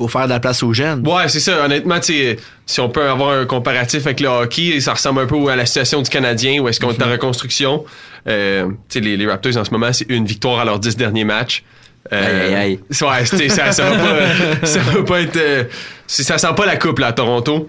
Pour 0.00 0.10
faire 0.10 0.24
de 0.24 0.30
la 0.30 0.40
place 0.40 0.62
aux 0.62 0.72
jeunes. 0.72 1.06
Ouais, 1.06 1.28
c'est 1.28 1.40
ça. 1.40 1.62
Honnêtement, 1.62 1.98
si 2.00 2.80
on 2.80 2.88
peut 2.88 3.06
avoir 3.06 3.32
un 3.38 3.44
comparatif 3.44 4.06
avec 4.06 4.20
le 4.20 4.28
hockey, 4.28 4.80
ça 4.80 4.94
ressemble 4.94 5.20
un 5.20 5.26
peu 5.26 5.36
à 5.48 5.56
la 5.56 5.66
situation 5.66 6.00
du 6.00 6.08
Canadien, 6.08 6.58
où 6.62 6.68
est-ce 6.68 6.80
qu'on 6.80 6.90
est 6.90 7.02
en 7.02 7.10
reconstruction. 7.10 7.84
Euh, 8.26 8.64
tu 8.66 8.74
sais, 8.88 9.00
les, 9.00 9.18
les 9.18 9.26
Raptors, 9.26 9.58
en 9.58 9.64
ce 9.66 9.70
moment, 9.72 9.92
c'est 9.92 10.06
une 10.08 10.24
victoire 10.24 10.58
à 10.58 10.64
leurs 10.64 10.78
dix 10.78 10.96
derniers 10.96 11.24
matchs. 11.24 11.64
Euh, 12.14 12.46
Aïe, 12.46 12.54
aïe, 12.54 12.54
aïe. 12.54 12.80
Ouais, 13.02 13.48
ça, 13.50 13.72
ça 13.72 13.90
va 13.90 13.96
pas, 13.98 14.66
ça 14.66 14.78
va 14.80 15.02
pas 15.02 15.20
être, 15.20 15.36
euh, 15.36 15.64
ça 16.06 16.38
sent 16.38 16.54
pas 16.56 16.64
la 16.64 16.76
coupe, 16.76 16.98
là, 16.98 17.08
à 17.08 17.12
Toronto. 17.12 17.68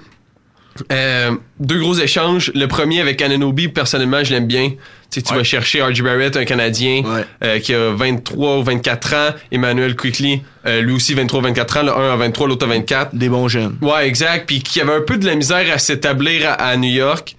Euh, 0.92 1.32
deux 1.60 1.80
gros 1.80 1.96
échanges. 1.96 2.52
Le 2.56 2.66
premier 2.68 3.02
avec 3.02 3.22
Ananobi, 3.22 3.68
personnellement, 3.68 4.24
je 4.24 4.32
l'aime 4.34 4.48
bien. 4.48 4.70
Tu 4.70 5.20
sais, 5.20 5.22
tu 5.22 5.34
vas 5.36 5.44
chercher 5.44 5.82
R.J. 5.84 6.02
Barrett, 6.02 6.38
un 6.38 6.46
Canadien 6.46 7.04
euh, 7.44 7.60
qui 7.60 7.74
a 7.74 7.92
23 7.94 8.58
ou 8.58 8.64
24 8.64 9.14
ans. 9.14 9.30
Emmanuel 9.52 9.96
Quickly, 9.96 10.42
euh, 10.66 10.82
lui 10.82 10.94
aussi 10.94 11.14
23 11.14 11.40
ou 11.40 11.44
24 11.44 11.78
ans. 11.78 11.84
Le 11.84 11.92
un 11.92 12.14
a 12.14 12.16
23, 12.16 12.48
l'autre 12.48 12.66
a 12.66 12.70
24. 12.70 13.14
Des 13.16 13.28
bons 13.28 13.48
jeunes. 13.50 13.76
Ouais, 13.82 14.08
exact. 14.08 14.48
Puis 14.48 14.62
qui 14.62 14.80
avait 14.80 14.94
un 14.94 15.02
peu 15.02 15.18
de 15.18 15.26
la 15.26 15.36
misère 15.36 15.66
à 15.74 15.78
s'établir 15.78 16.48
à, 16.50 16.54
à 16.54 16.78
New 16.78 16.90
York. 16.92 17.36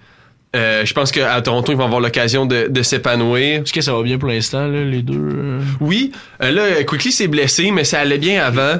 Euh, 0.55 0.85
je 0.85 0.93
pense 0.93 1.11
qu'à 1.11 1.41
Toronto, 1.41 1.71
ils 1.71 1.77
vont 1.77 1.85
avoir 1.85 1.99
l'occasion 1.99 2.45
de, 2.45 2.67
de 2.69 2.83
s'épanouir. 2.83 3.63
Est-ce 3.63 3.73
que 3.73 3.81
ça 3.81 3.91
va 3.95 4.03
bien 4.03 4.19
pour 4.19 4.29
l'instant, 4.29 4.67
là, 4.67 4.83
les 4.83 5.01
deux? 5.01 5.17
euh? 5.17 5.59
Oui. 5.81 6.11
Euh, 6.43 6.51
là, 6.51 6.83
Quickly 6.83 7.11
s'est 7.11 7.27
blessé, 7.27 7.71
mais 7.71 7.83
ça 7.85 7.99
allait 8.01 8.19
bien 8.19 8.43
avant. 8.45 8.77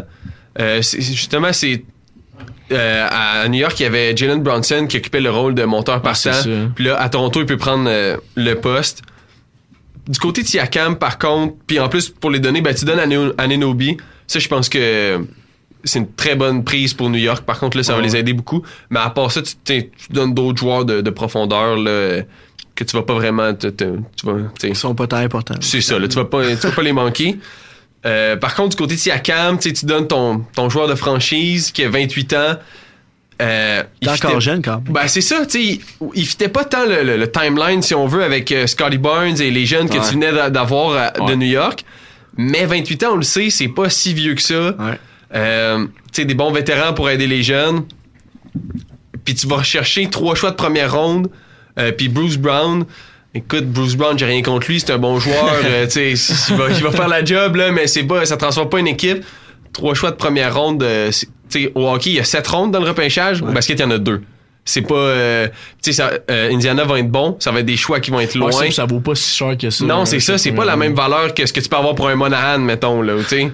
Euh, 0.60 0.84
c'est- 0.84 1.02
justement, 1.02 1.52
c'est 1.52 1.84
euh, 2.74 3.08
à 3.10 3.48
New 3.48 3.60
York, 3.60 3.80
il 3.80 3.84
y 3.84 3.86
avait 3.86 4.16
Jalen 4.16 4.42
Bronson 4.42 4.86
qui 4.88 4.98
occupait 4.98 5.22
le 5.22 5.32
rôle 5.32 5.56
de 5.56 5.64
monteur 5.64 6.02
partant. 6.02 6.34
c'est 6.34 6.34
ça. 6.34 6.50
Puis 6.76 6.86
là, 6.86 7.00
à 7.00 7.10
Toronto, 7.10 7.40
il 7.40 7.46
peut 7.46 7.58
prendre 7.58 7.86
euh, 7.88 8.18
le 8.36 8.54
poste. 8.56 9.02
Du 10.08 10.20
côté 10.20 10.44
de 10.44 10.48
Siakam, 10.48 10.98
par 10.98 11.18
contre, 11.18 11.56
puis 11.66 11.80
en 11.80 11.88
plus, 11.88 12.10
pour 12.10 12.30
les 12.30 12.40
données, 12.40 12.62
ben, 12.62 12.76
tu 12.76 12.84
donnes 12.86 13.00
à 13.38 13.48
Nenobi. 13.48 13.98
Ça, 14.28 14.40
je 14.40 14.48
pense 14.48 14.68
que 14.68 15.26
c'est 15.86 16.00
une 16.00 16.12
très 16.12 16.36
bonne 16.36 16.64
prise 16.64 16.94
pour 16.94 17.10
New 17.10 17.20
York. 17.20 17.46
Par 17.46 17.60
contre, 17.60 17.78
là, 17.78 17.84
ça 17.84 17.96
va 17.96 18.02
les 18.02 18.16
aider 18.16 18.34
beaucoup. 18.34 18.64
Mais 18.90 19.00
à 19.00 19.10
part 19.10 19.32
ça, 19.32 19.42
tu, 19.42 19.92
donnes 20.10 20.34
d'autres 20.34 20.60
joueurs 20.60 20.86
de, 20.86 21.02
de 21.02 21.10
profondeur 21.10 21.78
là, 21.78 22.22
que 22.76 22.84
tu 22.84 22.96
vas 22.96 23.04
pas 23.04 23.14
vraiment... 23.14 23.54
te- 23.54 23.68
te- 23.68 23.98
tu 24.18 24.26
vas, 24.26 24.34
Ils 24.64 24.76
sont 24.76 24.96
pas 24.96 25.08
tant 25.08 25.18
importants. 25.18 25.56
C'est 25.62 25.82
ça, 25.82 26.00
là, 26.00 26.08
tu 26.08 26.16
vas 26.16 26.26
pas, 26.26 26.44
tu 26.56 26.68
vas 26.68 26.72
pas 26.72 26.82
les 26.82 26.94
manquer. 26.94 27.38
Euh, 28.06 28.36
par 28.36 28.54
contre, 28.56 28.70
du 28.70 28.76
côté 28.76 28.96
de 28.96 29.00
Siakam, 29.00 29.58
tu 29.60 29.72
donnes 29.86 30.08
ton, 30.08 30.44
ton 30.56 30.70
joueur 30.70 30.88
de 30.88 30.96
franchise 30.96 31.72
qui 31.72 31.84
a 31.84 31.90
28 31.90 32.34
ans. 32.34 32.56
Euh, 33.42 33.84
il 34.02 34.10
encore 34.10 34.32
fitait- 34.32 34.42
jeune, 34.42 34.62
quand 34.62 34.82
même. 34.84 34.94
Ben, 34.94 35.08
c'est 35.08 35.22
ça, 35.22 35.46
tu 35.46 35.76
sais, 35.76 35.80
il, 36.14 36.26
fitait 36.28 36.50
pas 36.50 36.66
tant 36.66 36.86
le, 36.86 37.04
le- 37.04 37.18
le 37.18 37.32
timeline, 37.32 37.82
si 37.82 37.96
on 37.96 38.06
veut, 38.08 38.24
avec 38.24 38.52
euh, 38.52 38.68
Scotty 38.68 38.98
Barnes 38.98 39.42
et 39.42 39.50
les 39.52 39.66
jeunes 39.66 39.90
que 39.90 39.98
Ouais. 39.98 40.06
tu 40.08 40.14
venais 40.14 40.32
d'a- 40.32 40.50
d'avoir 40.50 40.96
à- 40.96 41.12
de. 41.28 41.34
New 41.36 41.48
York. 41.48 41.84
Mais 42.38 42.66
28 42.66 43.04
ans, 43.04 43.10
on 43.14 43.18
le 43.18 43.24
sait, 43.24 43.50
c'est 43.50 43.68
pas 43.70 43.90
si 43.90 44.14
vieux 44.14 44.36
que 44.36 44.42
ça. 44.42 44.76
Euh, 45.36 45.86
tu 45.86 46.22
sais, 46.22 46.26
des 46.26 46.34
bons 46.36 46.52
vétérans 46.52 46.94
pour 46.94 47.10
aider 47.10 47.26
les 47.28 47.42
jeunes. 47.44 47.86
Puis 49.26 49.36
tu 49.36 49.48
vas 49.48 49.58
rechercher 49.58 50.10
trois 50.10 50.36
choix 50.36 50.52
de 50.52 50.56
première 50.56 50.94
ronde. 50.94 51.30
Euh, 51.80 51.92
puis 51.92 52.10
Bruce 52.10 52.38
Brown. 52.38 52.86
Écoute, 53.36 53.66
Bruce 53.66 53.96
Brown, 53.96 54.18
j'ai 54.18 54.26
rien 54.26 54.44
contre 54.44 54.68
lui, 54.68 54.80
c'est 54.80 54.92
un 54.92 55.00
bon 55.00 55.20
joueur. 55.20 55.54
euh, 55.66 55.86
tu 55.88 56.16
sais, 56.16 56.34
il 56.50 56.56
va, 56.56 56.70
il 56.70 56.84
va 56.84 56.92
faire 56.92 57.08
la 57.08 57.26
job, 57.26 57.56
là, 57.56 57.72
mais 57.72 57.88
c'est 57.88 58.04
pas, 58.04 58.26
ça 58.26 58.38
transforme 58.38 58.70
pas 58.70 58.80
une 58.80 58.88
équipe. 58.88 59.26
Trois 59.72 59.96
choix 59.96 60.12
de 60.12 60.16
première 60.16 60.56
ronde, 60.56 60.84
euh, 60.84 61.12
tu 61.12 61.28
sais, 61.50 61.72
au 61.74 61.90
hockey, 61.90 62.12
il 62.12 62.16
y 62.18 62.20
a 62.20 62.24
sept 62.24 62.48
rondes 62.48 62.72
dans 62.72 62.80
le 62.80 62.88
repêchage. 62.88 63.42
Au 63.42 63.48
basket, 63.48 63.80
il 63.80 63.82
y 63.82 63.86
en 63.86 63.92
a 63.92 63.98
deux. 63.98 64.22
C'est 64.66 64.82
pas, 64.82 64.96
euh, 64.96 65.48
tu 65.82 65.92
sais, 65.92 66.02
euh, 66.32 66.52
Indiana 66.52 66.86
va 66.86 67.00
être 67.00 67.10
bon. 67.10 67.36
Ça 67.40 67.52
va 67.52 67.60
être 67.60 67.66
des 67.66 67.76
choix 67.76 68.00
qui 68.00 68.12
vont 68.12 68.22
être 68.22 68.36
loin. 68.36 68.50
Ouais, 68.52 68.72
ça, 68.72 68.86
vaut 68.86 69.02
pas 69.02 69.14
si 69.14 69.36
cher 69.36 69.58
que 69.58 69.70
ça. 69.70 69.84
Non, 69.84 70.06
c'est 70.06 70.22
ça. 70.22 70.38
C'est 70.38 70.54
pas 70.54 70.64
la 70.64 70.78
même 70.78 70.94
valeur 70.94 71.34
que 71.34 71.46
ce 71.46 71.52
que 71.52 71.60
tu 71.60 71.68
peux 71.68 71.76
avoir 71.76 71.96
pour 71.96 72.08
un 72.08 72.16
Monahan, 72.16 72.60
mettons, 72.60 73.02
là, 73.02 73.14
tu 73.18 73.24
sais. 73.26 73.52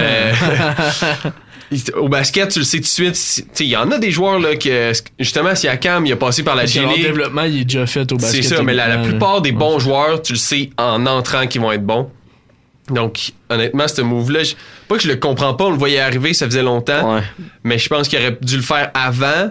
Euh, 0.00 0.32
au 1.96 2.08
basket, 2.08 2.48
tu 2.50 2.60
le 2.60 2.64
sais 2.64 2.78
tout 2.78 2.82
de 2.84 2.88
suite. 2.88 3.14
si- 3.16 3.42
Tu 3.44 3.48
sais, 3.52 3.64
il 3.64 3.70
y 3.70 3.76
en 3.76 3.90
a 3.90 3.98
des 3.98 4.10
joueurs, 4.10 4.38
là, 4.38 4.56
que, 4.56 4.92
justement, 5.18 5.54
si 5.54 5.68
Akam, 5.68 6.06
il 6.06 6.12
a 6.12 6.16
passé 6.16 6.42
par 6.42 6.54
la 6.56 6.62
leur 6.62 6.70
G-League. 6.72 7.02
développement, 7.02 7.42
il 7.42 7.60
est 7.60 7.64
déjà 7.64 7.86
fait 7.86 8.10
au 8.12 8.16
basket. 8.16 8.42
C'est 8.42 8.56
ça, 8.56 8.62
mais 8.62 8.74
la, 8.74 8.98
plupart 8.98 9.42
des 9.42 9.52
bons 9.52 9.78
joueurs, 9.78 10.22
tu 10.22 10.32
le 10.32 10.38
sais 10.38 10.70
en 10.78 11.04
entrant 11.06 11.46
qu'ils 11.46 11.60
vont 11.60 11.72
être 11.72 11.84
bons. 11.84 12.10
Donc, 12.90 13.32
honnêtement, 13.50 13.86
ce 13.86 14.00
move-là, 14.00 14.44
je- 14.44 14.54
pas 14.88 14.96
que 14.96 15.02
je 15.02 15.08
le 15.08 15.16
comprends 15.16 15.52
pas, 15.52 15.64
on 15.64 15.70
le 15.70 15.76
voyait 15.76 16.00
arriver, 16.00 16.32
ça 16.32 16.46
faisait 16.46 16.62
longtemps. 16.62 17.20
Mais 17.64 17.78
je 17.78 17.88
pense 17.88 18.08
qu'il 18.08 18.18
aurait 18.18 18.38
dû 18.40 18.56
le 18.56 18.62
faire 18.62 18.90
avant. 18.94 19.50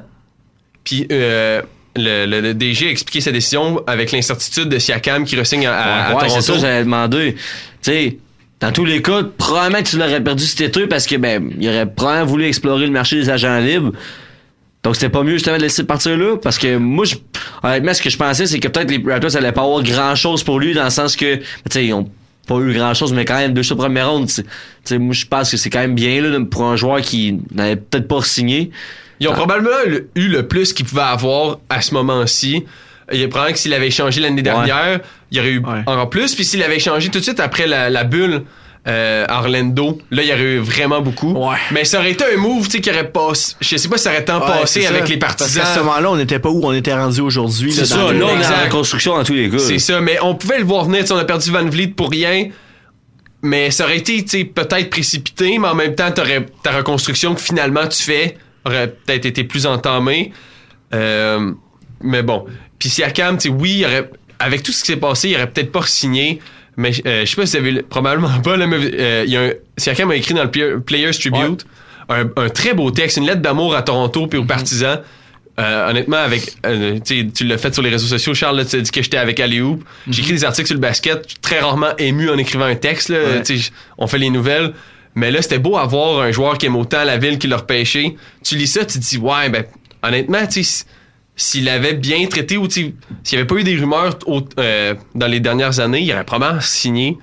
Puis 0.84 1.06
euh, 1.12 1.62
le, 1.96 2.26
le- 2.26 2.42
le 2.42 2.54
DG 2.56 2.88
a 2.88 2.90
expliqué 2.90 3.22
sa 3.22 3.32
décision 3.32 3.84
avec 3.86 4.12
l'incertitude 4.12 4.70
de 4.70 4.80
Siakam 4.80 5.24
qui 5.26 5.36
ressigne 5.36 5.68
à, 5.68 5.74
à- 5.78 6.04
à 6.06 6.14
ouais, 6.16 6.22
Toronto. 6.22 6.42
c'est 6.42 6.54
ça, 6.54 6.58
j'avais 6.58 6.84
demandé. 6.84 7.36
Tu 7.36 7.42
sais, 7.82 8.18
dans 8.60 8.72
tous 8.72 8.86
les 8.86 9.02
cas, 9.02 9.24
probablement 9.38 9.84
que 9.84 9.88
tu 9.90 9.98
l'aurais 9.98 10.24
perdu 10.24 10.44
cet 10.46 10.62
été 10.62 10.88
parce 10.88 11.06
que, 11.06 11.16
ben, 11.16 11.52
il 11.60 11.68
aurait 11.70 11.86
probablement 11.86 12.26
voulu 12.26 12.46
explorer 12.46 12.86
le 12.88 12.92
marché 12.92 13.16
des 13.18 13.30
agents 13.30 13.60
libres. 13.60 13.92
Donc, 14.84 14.96
c'était 14.96 15.10
pas 15.10 15.24
mieux 15.24 15.34
justement 15.34 15.58
de 15.58 15.62
laisser 15.62 15.84
partir 15.84 16.18
là 16.18 16.38
parce 16.38 16.58
que 16.58 16.78
moi, 16.78 17.06
je, 17.06 17.16
honnêtement, 17.62 17.94
ce 17.94 18.02
que 18.02 18.10
je 18.10 18.18
pensais, 18.18 18.46
c'est 18.48 18.60
que 18.60 18.68
peut-être 18.68 18.90
les 18.90 19.04
Raptors 19.12 19.36
allaient 19.36 19.52
pas 19.52 19.64
avoir 19.64 19.84
grand 19.84 20.16
chose 20.16 20.44
pour 20.44 20.60
lui 20.60 20.74
dans 20.74 20.86
le 20.86 20.90
sens 20.90 21.16
que, 21.16 21.36
tu 21.36 21.44
sais, 21.70 21.86
ils 21.86 21.94
ont 21.94 22.10
pas 22.48 22.56
eu 22.60 22.74
grand 22.74 22.94
chose, 22.94 23.12
mais 23.14 23.26
quand 23.26 23.36
même, 23.38 23.54
deux 23.54 23.64
sur 23.64 23.76
première 23.76 24.10
ronde. 24.10 24.28
Tu 24.28 24.44
sais, 24.86 24.98
moi, 24.98 25.14
je 25.14 25.26
pense 25.26 25.52
que 25.52 25.58
c'est 25.58 25.70
quand 25.70 25.80
même 25.80 25.96
bien, 25.96 26.22
là, 26.22 26.40
pour 26.50 26.64
un 26.64 26.78
joueur 26.78 27.02
qui 27.02 27.38
n'avait 27.54 27.76
peut-être 27.76 28.08
pas 28.08 28.22
signé. 28.22 28.72
Ils 29.20 29.28
ont 29.28 29.34
probablement 29.34 29.76
le- 29.86 30.10
eu 30.16 30.30
le 30.30 30.48
plus 30.48 30.74
qu'ils 30.74 30.86
pouvaient 30.86 31.02
avoir 31.02 31.60
à 31.70 31.82
ce 31.82 31.94
moment-ci. 31.94 32.64
Il 33.12 33.20
y 33.20 33.24
a 33.24 33.28
probablement 33.28 33.54
que 33.54 33.60
s'il 33.60 33.74
avait 33.74 33.88
échangé 33.88 34.20
l'année 34.22 34.42
dernière, 34.42 35.00
il 35.32 35.38
y 35.38 35.40
aurait 35.40 35.52
eu 35.52 35.64
encore 35.86 36.10
plus. 36.10 36.36
Puis 36.36 36.44
s'il 36.46 36.62
avait 36.64 36.76
échangé 36.78 37.10
tout 37.10 37.20
de 37.20 37.24
suite 37.24 37.40
après 37.40 37.66
la, 37.68 37.90
la 37.90 38.04
bulle 38.04 38.44
euh, 38.88 39.26
à 39.28 39.40
Orlando, 39.40 39.98
là, 40.12 40.24
il 40.24 40.30
y 40.30 40.34
aurait 40.34 40.42
eu 40.56 40.58
vraiment 40.60 41.02
beaucoup. 41.02 41.38
Mais 41.72 41.84
ça 41.86 42.00
aurait 42.00 42.12
été 42.12 42.24
un 42.34 42.38
move, 42.38 42.66
tu 42.68 42.72
sais, 42.78 42.82
qui 42.82 42.90
aurait 42.90 43.10
passé. 43.10 43.56
Je 43.62 43.76
sais 43.78 43.88
pas 43.90 43.98
si 43.98 44.04
ça 44.04 44.12
aurait 44.12 44.24
tant 44.26 44.40
Ouais, 44.42 44.48
passé 44.60 44.86
avec 44.86 45.04
ça. 45.08 45.10
les 45.14 45.18
Parce 45.18 45.36
partisans. 45.36 45.64
qu'à 45.64 45.74
ce 45.74 45.80
moment-là, 45.80 46.12
on 46.12 46.16
n'était 46.18 46.40
pas 46.40 46.50
où 46.50 46.62
on 46.66 46.74
était 46.74 46.94
rendu 46.94 47.22
aujourd'hui. 47.22 47.72
C'est 47.74 47.86
ça, 47.86 47.98
là, 47.98 48.04
on 48.08 48.14
est 48.14 48.24
en 48.24 48.38
Exact. 48.38 48.66
reconstruction 48.66 49.16
dans 49.18 49.24
tous 49.24 49.34
les 49.34 49.50
cas. 49.50 49.58
C'est 49.60 49.80
ça, 49.80 50.00
mais 50.02 50.18
on 50.22 50.36
pouvait 50.36 50.58
le 50.60 50.64
voir 50.66 50.86
venir. 50.86 51.04
On 51.10 51.18
a 51.18 51.26
perdu 51.26 51.50
Van 51.52 51.66
Vliet 51.66 51.88
pour 51.88 52.10
rien. 52.12 52.50
Mais 53.42 53.72
ça 53.72 53.84
aurait 53.86 53.98
été 53.98 54.24
tu 54.24 54.30
sais, 54.40 54.44
peut-être 54.46 54.90
précipité, 54.90 55.60
mais 55.60 55.68
en 55.68 55.76
même 55.76 55.94
temps, 55.96 56.12
t'aurais- 56.12 56.46
ta 56.64 56.72
reconstruction 56.72 57.36
que 57.36 57.42
finalement 57.42 57.88
tu 57.88 58.02
fais 58.04 58.38
aurait 58.66 58.88
peut-être 59.06 59.26
été 59.26 59.44
plus 59.44 59.66
entamée. 59.66 60.32
Euh, 60.94 61.52
mais 62.02 62.24
bon. 62.24 62.46
Puis 62.80 62.90
Siakam, 62.90 63.38
tu 63.38 63.50
sais, 63.50 63.50
oui, 63.50 63.78
il 63.80 63.86
aurait, 63.86 64.10
avec 64.40 64.64
tout 64.64 64.72
ce 64.72 64.82
qui 64.82 64.88
s'est 64.92 64.98
passé, 64.98 65.30
il 65.30 65.36
aurait 65.36 65.50
peut-être 65.50 65.72
pas 65.72 65.84
signé. 65.86 66.40
Mais 66.76 66.92
euh, 67.08 67.26
je 67.26 67.30
sais 67.32 67.36
pas 67.36 67.46
si 67.48 67.58
vous 67.58 67.66
avez 67.68 67.82
probablement 67.82 68.40
pas, 68.42 68.56
là, 68.56 68.68
mais 68.68 68.78
euh, 68.78 69.24
il 69.26 69.34
y 69.34 69.38
a 69.38 69.42
un, 69.46 69.52
Siakam 69.78 70.12
a 70.12 70.16
écrit 70.16 70.34
dans 70.36 70.44
le 70.44 70.52
Player- 70.52 70.76
Players 70.86 71.12
Tribute 71.14 71.66
un, 72.10 72.26
un 72.38 72.50
très 72.50 72.74
beau 72.74 72.92
texte, 72.92 73.18
une 73.18 73.26
lettre 73.26 73.42
d'amour 73.42 73.76
à 73.76 73.82
Toronto 73.82 74.28
puis 74.28 74.38
aux 74.40 74.46
partisans. 74.46 75.02
Euh, 75.60 75.90
honnêtement, 75.90 76.18
avec 76.18 76.54
euh, 76.68 77.00
tu 77.04 77.44
l'as 77.46 77.58
fait 77.58 77.74
sur 77.74 77.82
les 77.82 77.90
réseaux 77.90 78.06
sociaux, 78.06 78.36
Charles, 78.36 78.58
là, 78.58 78.64
tu 78.66 78.76
as 78.76 78.80
dit 78.82 78.92
que 78.92 79.02
j'étais 79.02 79.18
avec 79.18 79.40
Alley-Oop. 79.40 79.84
J'écris 80.08 80.34
des 80.34 80.46
articles 80.46 80.68
sur 80.68 80.76
le 80.76 80.80
basket, 80.82 81.24
je 81.24 81.30
suis 81.30 81.40
très 81.40 81.60
rarement 81.60 81.96
ému 81.98 82.30
en 82.30 82.38
écrivant 82.38 82.66
un 82.66 82.76
texte. 82.76 83.10
Là, 83.10 83.18
Ouais. 83.40 83.58
On 83.98 84.06
fait 84.06 84.20
les 84.20 84.30
nouvelles. 84.30 84.74
Mais 85.16 85.32
là, 85.32 85.42
c'était 85.42 85.58
beau 85.58 85.76
avoir 85.76 86.20
un 86.22 86.32
joueur 86.32 86.60
qui 86.60 86.68
aime 86.68 86.76
autant 86.76 87.04
la 87.04 87.18
ville 87.18 87.40
qui 87.40 87.48
l'a 87.48 87.58
repêché. 87.58 88.16
Tu 88.44 88.56
lis 88.56 88.68
ça, 88.68 88.86
tu 88.86 89.00
te 89.00 89.04
dis, 89.04 89.18
ouais, 89.18 89.50
ben, 89.50 89.64
honnêtement, 90.04 90.46
tu 90.46 90.64
sais, 90.64 90.86
s'il 91.38 91.70
avait 91.70 91.94
bien 91.94 92.26
traité 92.28 92.58
ou 92.58 92.70
s'il 92.70 92.88
n'y 93.32 93.38
avait 93.38 93.46
pas 93.46 93.56
eu 93.56 93.64
des 93.64 93.78
rumeurs 93.78 94.18
au- 94.26 94.42
euh, 94.60 94.96
dans 95.16 95.28
les 95.28 95.40
dernières 95.40 95.80
années, 95.80 96.02
il 96.02 96.12
aurait 96.12 96.24
probablement 96.26 96.60
signé. 96.62 97.18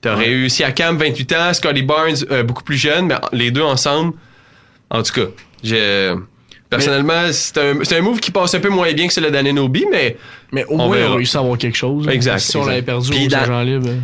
T'aurais 0.00 0.30
eu 0.30 0.50
Siakam, 0.50 0.98
28 0.98 1.32
ans, 1.32 1.52
Scotty 1.54 1.82
Barnes, 1.82 2.14
euh, 2.30 2.42
beaucoup 2.42 2.62
plus 2.62 2.76
jeune, 2.76 3.06
mais 3.06 3.14
les 3.32 3.50
deux 3.50 3.62
ensemble. 3.62 4.12
En 4.90 5.02
tout 5.02 5.12
cas, 5.14 5.26
j'ai. 5.62 6.12
Personnellement, 6.68 7.28
c'est 7.30 7.56
un, 7.58 7.74
c'est 7.84 7.96
un 7.98 8.00
move 8.02 8.18
qui 8.20 8.30
passe 8.30 8.54
un 8.54 8.60
peu 8.60 8.68
moins 8.68 8.92
bien 8.92 9.06
que 9.06 9.12
celui 9.12 9.30
d'Anenobi, 9.30 9.84
mais. 9.90 10.16
Mais 10.52 10.64
au 10.66 10.74
on 10.74 10.86
moins, 10.88 10.96
il 10.96 11.00
a 11.00 11.02
verra. 11.04 11.16
réussi 11.16 11.36
à 11.36 11.40
avoir 11.40 11.56
quelque 11.56 11.76
chose. 11.76 12.06
Exact. 12.08 12.38
Si 12.40 12.56
on 12.56 12.66
l'avait 12.66 12.82
perdu 12.82 13.10
Puis 13.10 13.28
aux 13.28 13.34
agents 13.34 13.62
libres. 13.62 13.88
hein. 13.90 14.00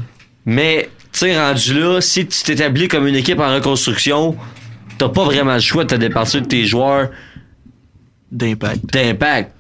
Mais, 0.47 0.89
tu 1.13 1.19
sais, 1.21 1.39
rendu 1.39 1.79
là, 1.81 2.01
si 2.01 2.27
tu 2.27 2.43
t'établis 2.45 2.89
comme 2.89 3.07
une 3.07 3.17
équipe 3.17 3.41
en 3.41 3.53
reconstruction, 3.55 4.37
t'as 4.99 5.09
pas 5.09 5.25
vraiment 5.25 5.55
le 5.55 5.61
choix 5.61 5.85
de 5.85 5.89
te 5.91 5.95
départir 5.97 6.41
de 6.43 6.47
tes 6.47 6.65
joueurs 6.65 7.11
d'impact. 8.33 8.81
D'impact. 8.93 9.53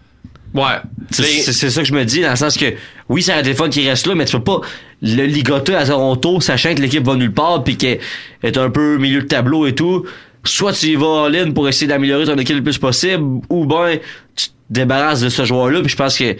Ouais. 0.54 0.64
C'est 1.10 1.22
Les- 1.22 1.28
c'est- 1.42 1.52
c'est 1.52 1.70
ça 1.70 1.82
que 1.82 1.86
je 1.86 1.92
me 1.94 2.04
dis, 2.04 2.20
dans 2.22 2.30
le 2.30 2.36
sens 2.36 2.56
que, 2.56 2.74
oui, 3.08 3.22
c'est 3.22 3.32
un 3.32 3.42
téléphone 3.42 3.70
qui 3.70 3.88
reste 3.88 4.06
là, 4.06 4.14
mais 4.14 4.24
tu 4.24 4.36
peux 4.36 4.42
pas 4.44 4.60
le 5.02 5.24
ligoter 5.26 5.74
à 5.76 5.86
Toronto, 5.86 6.40
sachant 6.40 6.74
que 6.74 6.80
l'équipe 6.80 7.04
va 7.04 7.14
nulle 7.14 7.32
part, 7.32 7.62
puis 7.62 7.76
qu'elle 7.76 8.00
est 8.42 8.56
un 8.58 8.68
peu 8.70 8.98
milieu 8.98 9.22
de 9.22 9.26
tableau 9.26 9.66
et 9.66 9.74
tout. 9.74 10.04
Soit 10.42 10.72
tu 10.72 10.86
y 10.86 10.94
vas 10.96 11.06
en 11.06 11.28
ligne 11.28 11.52
pour 11.52 11.68
essayer 11.68 11.86
d'améliorer 11.86 12.24
ton 12.24 12.36
équipe 12.36 12.56
le 12.56 12.62
plus 12.62 12.78
possible, 12.78 13.22
ou 13.48 13.66
ben, 13.66 13.98
tu 14.34 14.46
te 14.48 14.52
débarrasses 14.70 15.20
de 15.20 15.28
ce 15.28 15.44
joueur-là, 15.44 15.80
puis 15.80 15.90
je 15.90 15.96
pense 15.96 16.16
que 16.18 16.36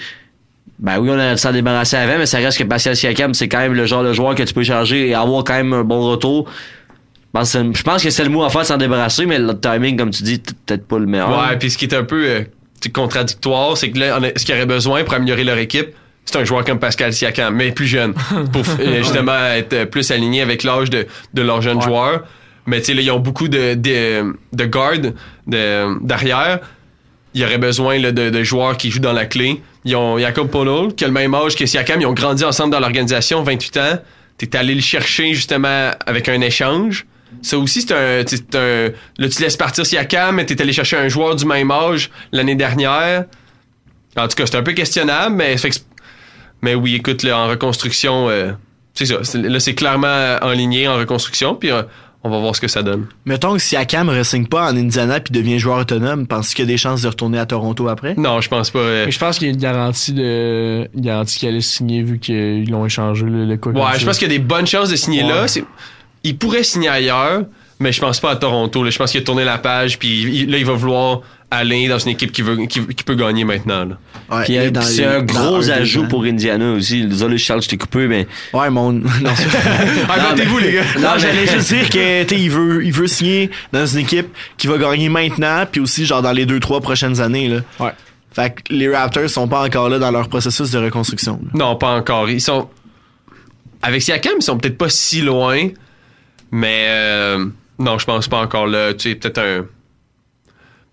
ben 0.78 0.98
oui, 0.98 1.10
on 1.12 1.18
a 1.18 1.36
s'en 1.36 1.52
débarrasser 1.52 1.96
avant, 1.96 2.16
mais 2.18 2.24
ça 2.26 2.38
reste 2.38 2.56
que 2.58 2.64
Pascal 2.64 2.96
Siakam, 2.96 3.34
c'est 3.34 3.48
quand 3.48 3.58
même 3.58 3.74
le 3.74 3.84
genre 3.84 4.02
de 4.02 4.14
joueur 4.14 4.34
que 4.34 4.42
tu 4.42 4.54
peux 4.54 4.62
charger 4.62 5.08
et 5.08 5.14
avoir 5.14 5.44
quand 5.44 5.54
même 5.54 5.72
un 5.74 5.84
bon 5.84 6.00
retour. 6.08 6.50
Je 7.32 7.38
pense 7.38 7.52
que 7.52 7.58
c'est- 7.58 7.78
Je 7.78 7.82
pense 7.82 8.02
que 8.02 8.10
c'est 8.10 8.24
le 8.24 8.30
mot 8.30 8.42
à 8.42 8.50
faire 8.50 8.64
s'en 8.66 8.76
débarrasser, 8.76 9.24
mais 9.26 9.38
le 9.38 9.58
timing, 9.58 9.96
comme 9.96 10.10
tu 10.10 10.22
dis, 10.24 10.38
peut-être 10.38 10.86
pas 10.86 10.98
le 10.98 11.06
meilleur. 11.06 11.30
Ouais, 11.30 11.56
puis 11.58 11.70
ce 11.70 11.78
qui 11.78 11.84
est 11.84 11.94
un 11.94 12.04
peu 12.04 12.24
euh, 12.26 12.40
tu 12.80 12.90
contradictoire, 12.90 13.76
c'est 13.76 13.90
que 13.90 13.98
là, 13.98 14.18
on 14.20 14.24
a- 14.24 14.30
ce 14.36 14.44
qu'il 14.44 14.54
y 14.54 14.58
aurait 14.58 14.66
besoin 14.66 15.04
pour 15.04 15.14
améliorer 15.14 15.44
leur 15.44 15.58
équipe, 15.58 15.88
c'est 16.24 16.36
un 16.36 16.44
joueur 16.44 16.64
comme 16.64 16.78
Pascal 16.78 17.12
Siakam, 17.12 17.54
mais 17.54 17.70
plus 17.72 17.86
jeune, 17.86 18.14
pour 18.52 18.62
euh, 18.80 18.96
justement 18.98 19.46
être 19.54 19.72
euh, 19.74 19.86
plus 19.86 20.10
aligné 20.10 20.42
avec 20.42 20.64
l'âge 20.64 20.90
de, 20.90 21.06
de 21.34 21.42
leurs 21.42 21.62
jeunes 21.62 21.80
joueurs. 21.82 22.22
Mais 22.66 22.78
tu 22.80 22.86
sais, 22.86 22.94
là, 22.94 23.00
ils 23.02 23.10
ont 23.10 23.18
beaucoup 23.20 23.48
de, 23.48 23.74
de, 23.74 24.34
de 24.52 24.64
gardes 24.64 25.14
de- 25.46 26.04
d'arrière. 26.04 26.58
Il 27.34 27.40
y 27.40 27.44
aurait 27.44 27.58
besoin 27.58 27.96
là, 27.98 28.10
de, 28.12 28.28
de 28.30 28.42
joueurs 28.42 28.76
qui 28.76 28.90
jouent 28.90 28.98
dans 28.98 29.12
la 29.12 29.24
clé. 29.24 29.62
Ils 29.84 29.94
ont 29.94 30.18
Jacob 30.18 30.50
Polol, 30.50 30.94
qui 30.94 31.04
a 31.04 31.06
le 31.06 31.12
même 31.12 31.32
âge 31.34 31.54
que 31.54 31.64
Siakam. 31.64 32.00
Ils 32.00 32.06
ont 32.06 32.12
grandi 32.12 32.44
ensemble 32.44 32.72
dans 32.72 32.80
l'organisation, 32.80 33.42
28 33.44 33.76
ans. 33.76 33.98
T'es 34.36 34.56
allé 34.56 34.74
le 34.74 34.80
chercher 34.80 35.32
justement 35.34 35.90
avec 36.06 36.28
un 36.28 36.40
échange. 36.40 37.06
Ça 37.42 37.58
aussi, 37.58 37.82
c'est 37.82 37.92
un, 37.94 38.22
c'est 38.26 38.54
un. 38.54 38.90
Là, 39.18 39.28
tu 39.28 39.40
laisses 39.42 39.56
partir 39.56 39.86
Siakam, 39.86 40.36
mais 40.36 40.46
t'es 40.46 40.60
allé 40.60 40.72
chercher 40.72 40.96
un 40.96 41.08
joueur 41.08 41.36
du 41.36 41.44
même 41.46 41.70
âge 41.70 42.10
l'année 42.32 42.54
dernière. 42.56 43.24
En 44.16 44.28
tout 44.28 44.34
cas, 44.36 44.46
c'est 44.46 44.56
un 44.56 44.62
peu 44.62 44.72
questionnable, 44.72 45.36
mais, 45.36 45.56
fait 45.56 45.70
que 45.70 45.76
mais 46.62 46.74
oui, 46.74 46.96
écoute, 46.96 47.22
là, 47.22 47.38
en 47.38 47.48
reconstruction, 47.48 48.28
euh, 48.28 48.50
c'est 48.94 49.06
ça. 49.06 49.22
C'est- 49.22 49.38
Là, 49.40 49.60
c'est 49.60 49.74
clairement 49.74 50.36
en 50.42 50.50
lignée 50.50 50.88
en 50.88 50.96
reconstruction, 50.96 51.54
puis 51.54 51.70
euh, 51.70 51.82
on 52.22 52.28
va 52.28 52.38
voir 52.38 52.54
ce 52.54 52.60
que 52.60 52.68
ça 52.68 52.82
donne. 52.82 53.06
Mettons 53.24 53.54
que 53.54 53.60
si 53.60 53.76
Akam 53.76 54.08
ne 54.08 54.18
re-signe 54.20 54.46
pas 54.46 54.70
en 54.70 54.76
Indiana 54.76 55.20
puis 55.20 55.32
devient 55.32 55.58
joueur 55.58 55.78
autonome, 55.78 56.26
penses-tu 56.26 56.56
qu'il 56.56 56.64
y 56.66 56.68
a 56.68 56.72
des 56.72 56.76
chances 56.76 57.00
de 57.02 57.08
retourner 57.08 57.38
à 57.38 57.46
Toronto 57.46 57.88
après? 57.88 58.14
Non, 58.16 58.40
je 58.42 58.48
pense 58.50 58.70
pas. 58.70 58.80
euh, 58.80 59.06
Mais 59.06 59.12
je 59.12 59.18
pense 59.18 59.38
qu'il 59.38 59.46
y 59.46 59.50
a 59.50 59.54
une 59.54 59.60
garantie 59.60 60.12
de 60.12 60.86
une 60.94 61.00
garantie 61.00 61.38
qu'elle 61.38 61.50
allait 61.50 61.60
signer 61.62 62.02
vu 62.02 62.18
qu'ils 62.18 62.68
l'ont 62.70 62.84
échangé 62.84 63.24
le, 63.24 63.46
le 63.46 63.56
quoi 63.56 63.72
Ouais, 63.72 63.98
je 63.98 64.04
pense 64.04 64.18
qu'il 64.18 64.30
y 64.30 64.34
a 64.34 64.36
des 64.36 64.44
bonnes 64.44 64.66
chances 64.66 64.90
de 64.90 64.96
signer 64.96 65.22
là. 65.22 65.44
Ouais. 65.44 65.64
Il 66.24 66.36
pourrait 66.36 66.62
signer 66.64 66.88
ailleurs, 66.88 67.44
mais 67.78 67.92
je 67.92 68.00
pense 68.00 68.20
pas 68.20 68.30
à 68.32 68.36
Toronto. 68.36 68.82
là. 68.84 68.90
Je 68.90 68.98
pense 68.98 69.10
qu'il 69.10 69.20
a 69.20 69.24
tourné 69.24 69.44
la 69.44 69.58
page, 69.58 69.98
puis 69.98 70.46
là, 70.46 70.58
il 70.58 70.66
va 70.66 70.74
vouloir 70.74 71.20
aller 71.50 71.88
dans 71.88 71.98
une 71.98 72.10
équipe 72.10 72.30
qui, 72.30 72.42
veut, 72.42 72.56
qui, 72.66 72.86
qui 72.86 73.02
peut 73.02 73.14
gagner 73.16 73.42
maintenant. 73.44 73.84
là. 73.84 74.42
Puis 74.44 74.56
euh, 74.58 74.70
c'est 74.82 75.04
un 75.04 75.22
gros 75.22 75.68
ajout 75.70 76.06
pour 76.06 76.22
Indiana 76.24 76.72
aussi. 76.72 77.04
Désolé, 77.06 77.38
Charles, 77.38 77.62
je 77.62 77.68
t'ai 77.68 77.76
coupé, 77.78 78.06
mais. 78.06 78.28
Ouais, 78.52 78.70
mon. 78.70 78.92
Non, 78.92 79.30
Arrêtez-vous, 80.08 80.58
les 80.58 80.72
gars. 80.72 80.82
Non, 81.00 81.10
j'allais 81.18 81.46
juste 81.46 81.72
dire 81.72 81.88
que, 81.88 82.22
tu 82.24 82.34
il 82.36 82.50
veut, 82.50 82.84
il 82.84 82.92
veut 82.92 83.06
signer 83.06 83.50
dans 83.72 83.86
une 83.86 84.00
équipe 84.00 84.28
qui 84.56 84.66
va 84.66 84.78
gagner 84.78 85.08
maintenant, 85.08 85.64
puis 85.70 85.80
aussi, 85.80 86.06
genre, 86.06 86.22
dans 86.22 86.32
les 86.32 86.46
deux, 86.46 86.60
trois 86.60 86.80
prochaines 86.80 87.20
années, 87.20 87.48
là. 87.48 87.60
Ouais. 87.80 87.90
Fait 88.32 88.50
que 88.54 88.72
les 88.72 88.94
Raptors 88.94 89.28
sont 89.28 89.48
pas 89.48 89.64
encore 89.64 89.88
là 89.88 89.98
dans 89.98 90.12
leur 90.12 90.28
processus 90.28 90.70
de 90.70 90.78
reconstruction. 90.78 91.40
Non, 91.52 91.74
pas 91.76 91.96
encore. 91.96 92.30
Ils 92.30 92.40
sont. 92.40 92.68
Avec 93.82 94.02
Siakam, 94.02 94.34
ils 94.38 94.42
sont 94.42 94.58
peut-être 94.58 94.78
pas 94.78 94.88
si 94.90 95.22
loin, 95.22 95.68
mais 96.50 96.86
euh, 96.88 97.46
non, 97.78 97.98
je 97.98 98.04
pense 98.06 98.28
pas 98.28 98.38
encore 98.38 98.66
là. 98.66 98.92
Tu 98.94 99.10
sais, 99.10 99.14
peut-être 99.14 99.38
un. 99.38 99.64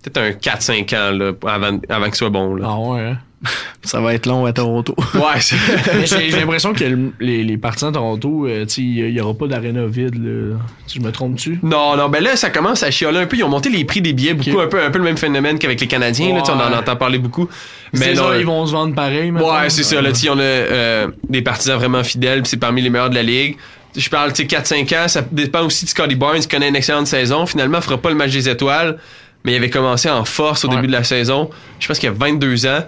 Peut-être 0.03 0.17
un 0.17 0.29
4-5 0.31 0.95
ans 0.95 1.11
là, 1.11 1.31
avant, 1.51 1.79
avant 1.89 2.05
qu'il 2.05 2.15
soit 2.15 2.29
bon. 2.29 2.55
Là. 2.55 2.67
Ah 2.69 2.79
ouais, 2.79 3.01
hein? 3.01 3.17
Ça 3.83 3.99
va 3.99 4.13
être 4.13 4.25
long 4.25 4.45
à 4.45 4.53
Toronto. 4.53 4.95
Ouais, 5.15 5.39
j'ai 6.05 6.29
l'impression 6.31 6.73
que 6.73 6.83
le- 6.83 7.11
les, 7.19 7.43
les 7.43 7.57
partisans 7.57 7.89
de 7.91 7.95
Toronto, 7.95 8.45
euh, 8.47 8.65
tu 8.65 8.73
sais, 8.73 8.81
il 8.81 9.09
y 9.11 9.21
aura 9.21 9.33
pas 9.33 9.47
d'aréna 9.47 9.85
vide, 9.85 10.15
là. 10.15 10.57
Tu 10.87 10.99
je 10.99 11.05
me 11.05 11.11
trompe-tu? 11.11 11.59
Non, 11.63 11.95
non, 11.97 12.09
ben 12.09 12.23
là, 12.23 12.35
ça 12.35 12.49
commence 12.49 12.83
à 12.83 12.91
chialer 12.91 13.19
un 13.19 13.25
peu. 13.25 13.37
Ils 13.37 13.43
ont 13.43 13.49
monté 13.49 13.69
les 13.69 13.85
prix 13.85 14.01
des 14.01 14.13
billets 14.13 14.33
beaucoup, 14.33 14.59
un, 14.59 14.67
peu, 14.67 14.81
un 14.83 14.89
peu 14.91 14.99
le 14.99 15.03
même 15.03 15.17
phénomène 15.17 15.59
qu'avec 15.59 15.79
les 15.81 15.87
Canadiens. 15.87 16.33
Là, 16.33 16.41
tu 16.41 16.47
sais, 16.47 16.51
on 16.53 16.61
en 16.61 16.77
entend 16.77 16.95
parler 16.95 17.17
beaucoup. 17.19 17.47
Mais 17.93 18.13
non, 18.13 18.33
ils 18.33 18.45
vont 18.45 18.65
se 18.65 18.71
vendre 18.71 18.95
pareil, 18.95 19.31
Ouais, 19.31 19.69
c'est 19.69 19.83
ça. 19.83 20.01
Là, 20.01 20.11
tu 20.11 20.19
sais, 20.21 20.29
on 20.29 20.37
a 20.37 20.41
euh, 20.41 21.07
des 21.29 21.41
partisans 21.41 21.77
vraiment 21.77 22.03
fidèles, 22.03 22.45
c'est 22.45 22.57
parmi 22.57 22.81
les 22.81 22.89
meilleurs 22.89 23.09
de 23.09 23.15
la 23.15 23.23
ligue. 23.23 23.57
Je 23.97 24.09
parle, 24.09 24.31
tu 24.31 24.47
sais, 24.47 24.47
4-5 24.47 24.95
ans, 24.95 25.07
ça 25.07 25.25
dépend 25.31 25.65
aussi 25.65 25.85
de 25.85 25.89
Scotty 25.89 26.15
Barnes, 26.15 26.39
qui 26.39 26.47
connaît 26.47 26.69
une 26.69 26.75
excellente 26.75 27.07
saison. 27.07 27.45
Finalement, 27.45 27.79
il 27.79 27.83
fera 27.83 27.97
pas 27.97 28.09
le 28.09 28.15
match 28.15 28.31
des 28.31 28.47
étoiles, 28.47 28.97
mais 29.43 29.53
il 29.53 29.55
avait 29.55 29.69
commencé 29.69 30.09
en 30.09 30.23
force 30.23 30.63
au 30.65 30.67
début 30.67 30.87
de 30.87 30.91
la 30.91 31.03
saison. 31.03 31.49
Je 31.79 31.87
pense 31.87 31.99
qu'il 31.99 32.09
a 32.09 32.13
22 32.13 32.67
ans. 32.67 32.83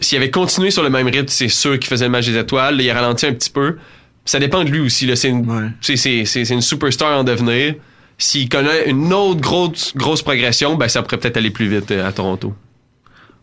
S'il 0.00 0.18
avait 0.18 0.30
continué 0.30 0.70
sur 0.70 0.82
le 0.82 0.90
même 0.90 1.06
rythme, 1.06 1.28
c'est 1.28 1.48
sûr 1.48 1.78
qu'il 1.78 1.88
faisait 1.88 2.06
le 2.06 2.10
match 2.10 2.26
des 2.26 2.36
étoiles. 2.36 2.76
Là, 2.76 2.82
il 2.82 2.90
a 2.90 2.94
ralenti 2.94 3.26
un 3.26 3.32
petit 3.32 3.50
peu. 3.50 3.76
Ça 4.24 4.38
dépend 4.38 4.64
de 4.64 4.70
lui 4.70 4.80
aussi. 4.80 5.06
une, 5.06 5.72
c'est 5.80 6.50
une 6.50 6.60
superstar 6.60 7.18
en 7.18 7.24
devenir. 7.24 7.74
S'il 8.18 8.48
connaît 8.48 8.88
une 8.88 9.12
autre 9.12 9.40
grosse, 9.40 9.92
grosse 9.94 10.22
progression, 10.22 10.74
ben, 10.74 10.88
ça 10.88 11.02
pourrait 11.02 11.18
peut-être 11.18 11.36
aller 11.36 11.50
plus 11.50 11.68
vite 11.68 11.90
euh, 11.90 12.08
à 12.08 12.12
Toronto. 12.12 12.54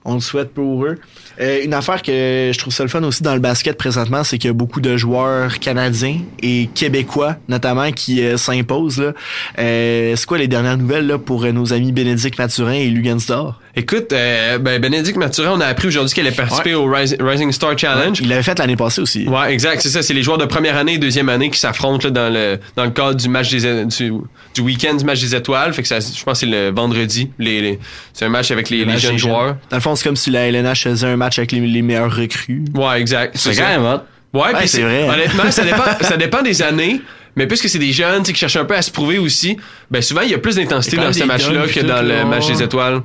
On 0.05 0.15
le 0.15 0.19
souhaite 0.19 0.53
pour 0.53 0.85
eux. 0.85 0.97
Euh, 1.39 1.63
une 1.63 1.73
affaire 1.73 2.01
que 2.01 2.51
je 2.53 2.57
trouve 2.57 2.73
ça 2.73 2.83
le 2.83 2.89
fun 2.89 3.03
aussi 3.03 3.23
dans 3.23 3.33
le 3.33 3.39
basket 3.39 3.77
présentement, 3.77 4.23
c'est 4.23 4.37
qu'il 4.37 4.49
y 4.49 4.51
a 4.51 4.53
beaucoup 4.53 4.81
de 4.81 4.97
joueurs 4.97 5.59
canadiens 5.59 6.19
et 6.41 6.69
québécois 6.73 7.37
notamment 7.47 7.91
qui 7.91 8.23
euh, 8.23 8.37
s'imposent. 8.37 9.13
Euh, 9.59 10.15
c'est 10.15 10.25
quoi 10.25 10.37
les 10.37 10.47
dernières 10.47 10.77
nouvelles 10.77 11.07
là, 11.07 11.17
pour 11.17 11.43
euh, 11.45 11.51
nos 11.51 11.73
amis 11.73 11.91
Bénédicte 11.91 12.37
Mathurin 12.37 12.73
et 12.73 12.87
Lugansdor? 12.87 13.59
Écoute, 13.75 14.13
euh, 14.13 14.59
ben, 14.59 14.79
Bénédicte 14.79 15.17
Mathurin, 15.17 15.53
on 15.55 15.59
a 15.59 15.65
appris 15.65 15.87
aujourd'hui 15.87 16.13
qu'elle 16.13 16.27
a 16.27 16.31
participé 16.31 16.75
au 16.75 16.85
Ris- 16.85 17.15
Rising 17.19 17.51
Star 17.51 17.75
Challenge. 17.77 18.19
Il 18.21 18.29
l'avait 18.29 18.43
fait 18.43 18.59
l'année 18.59 18.75
passée 18.75 19.01
aussi. 19.01 19.27
Ouais, 19.27 19.51
exact, 19.51 19.81
c'est 19.81 19.89
ça. 19.89 20.03
C'est 20.03 20.13
les 20.13 20.21
joueurs 20.21 20.37
de 20.37 20.45
première 20.45 20.77
année 20.77 20.93
et 20.93 20.97
deuxième 20.99 21.27
année 21.27 21.49
qui 21.49 21.59
s'affrontent 21.59 22.07
là, 22.07 22.11
dans 22.11 22.31
le 22.31 22.59
dans 22.75 22.83
le 22.85 22.91
cadre 22.91 23.15
du 23.15 23.27
match 23.29 23.49
des 23.49 23.85
du, 23.85 24.13
du 24.53 24.61
week-end 24.61 24.93
du 24.93 25.03
match 25.05 25.21
des 25.21 25.33
étoiles. 25.35 25.73
Fait 25.73 25.81
que 25.81 25.87
ça, 25.87 25.99
je 25.99 26.23
pense 26.23 26.41
que 26.41 26.45
c'est 26.45 26.51
le 26.51 26.69
vendredi. 26.71 27.31
Les, 27.39 27.61
les- 27.61 27.79
c'est 28.13 28.25
un 28.25 28.29
match 28.29 28.51
avec 28.51 28.69
les, 28.69 28.85
match 28.85 28.99
jeunes 29.01 29.17
joueurs. 29.17 29.55
Dans 29.71 29.77
le 29.77 29.81
fond, 29.81 29.95
c'est 29.95 30.03
comme 30.03 30.15
si 30.17 30.29
la 30.29 30.47
LNH 30.49 30.83
faisait 30.83 31.07
un 31.07 31.17
match 31.17 31.39
avec 31.39 31.51
les, 31.51 31.59
les 31.61 31.81
meilleurs 31.81 32.15
recrues. 32.15 32.65
Ouais, 32.75 33.01
exact. 33.01 33.35
C'est 33.37 33.55
quand 33.55 33.67
même 33.67 33.83
hot. 33.85 34.01
Ouais, 34.37 34.53
Ouais, 34.53 34.67
c'est 34.67 34.81
vrai. 34.83 35.09
Honnêtement, 35.09 35.49
ça 35.49 35.63
dépend, 35.63 35.83
ça 36.01 36.17
dépend 36.17 36.41
des 36.43 36.61
années. 36.61 37.01
Mais 37.35 37.47
puisque 37.47 37.67
c'est 37.69 37.79
des 37.79 37.91
jeunes 37.91 38.21
qui 38.21 38.35
cherchent 38.35 38.55
un 38.57 38.65
peu 38.65 38.75
à 38.75 38.83
se 38.83 38.91
prouver 38.91 39.17
aussi, 39.17 39.57
ben 39.89 39.99
souvent 40.03 40.21
il 40.21 40.29
y 40.29 40.35
a 40.35 40.37
plus 40.37 40.57
d'intensité 40.57 40.97
dans 40.97 41.11
ce 41.11 41.23
match-là 41.23 41.65
que 41.67 41.79
dans 41.79 42.03
le 42.03 42.25
match 42.25 42.45
des 42.45 42.61
étoiles. 42.61 43.01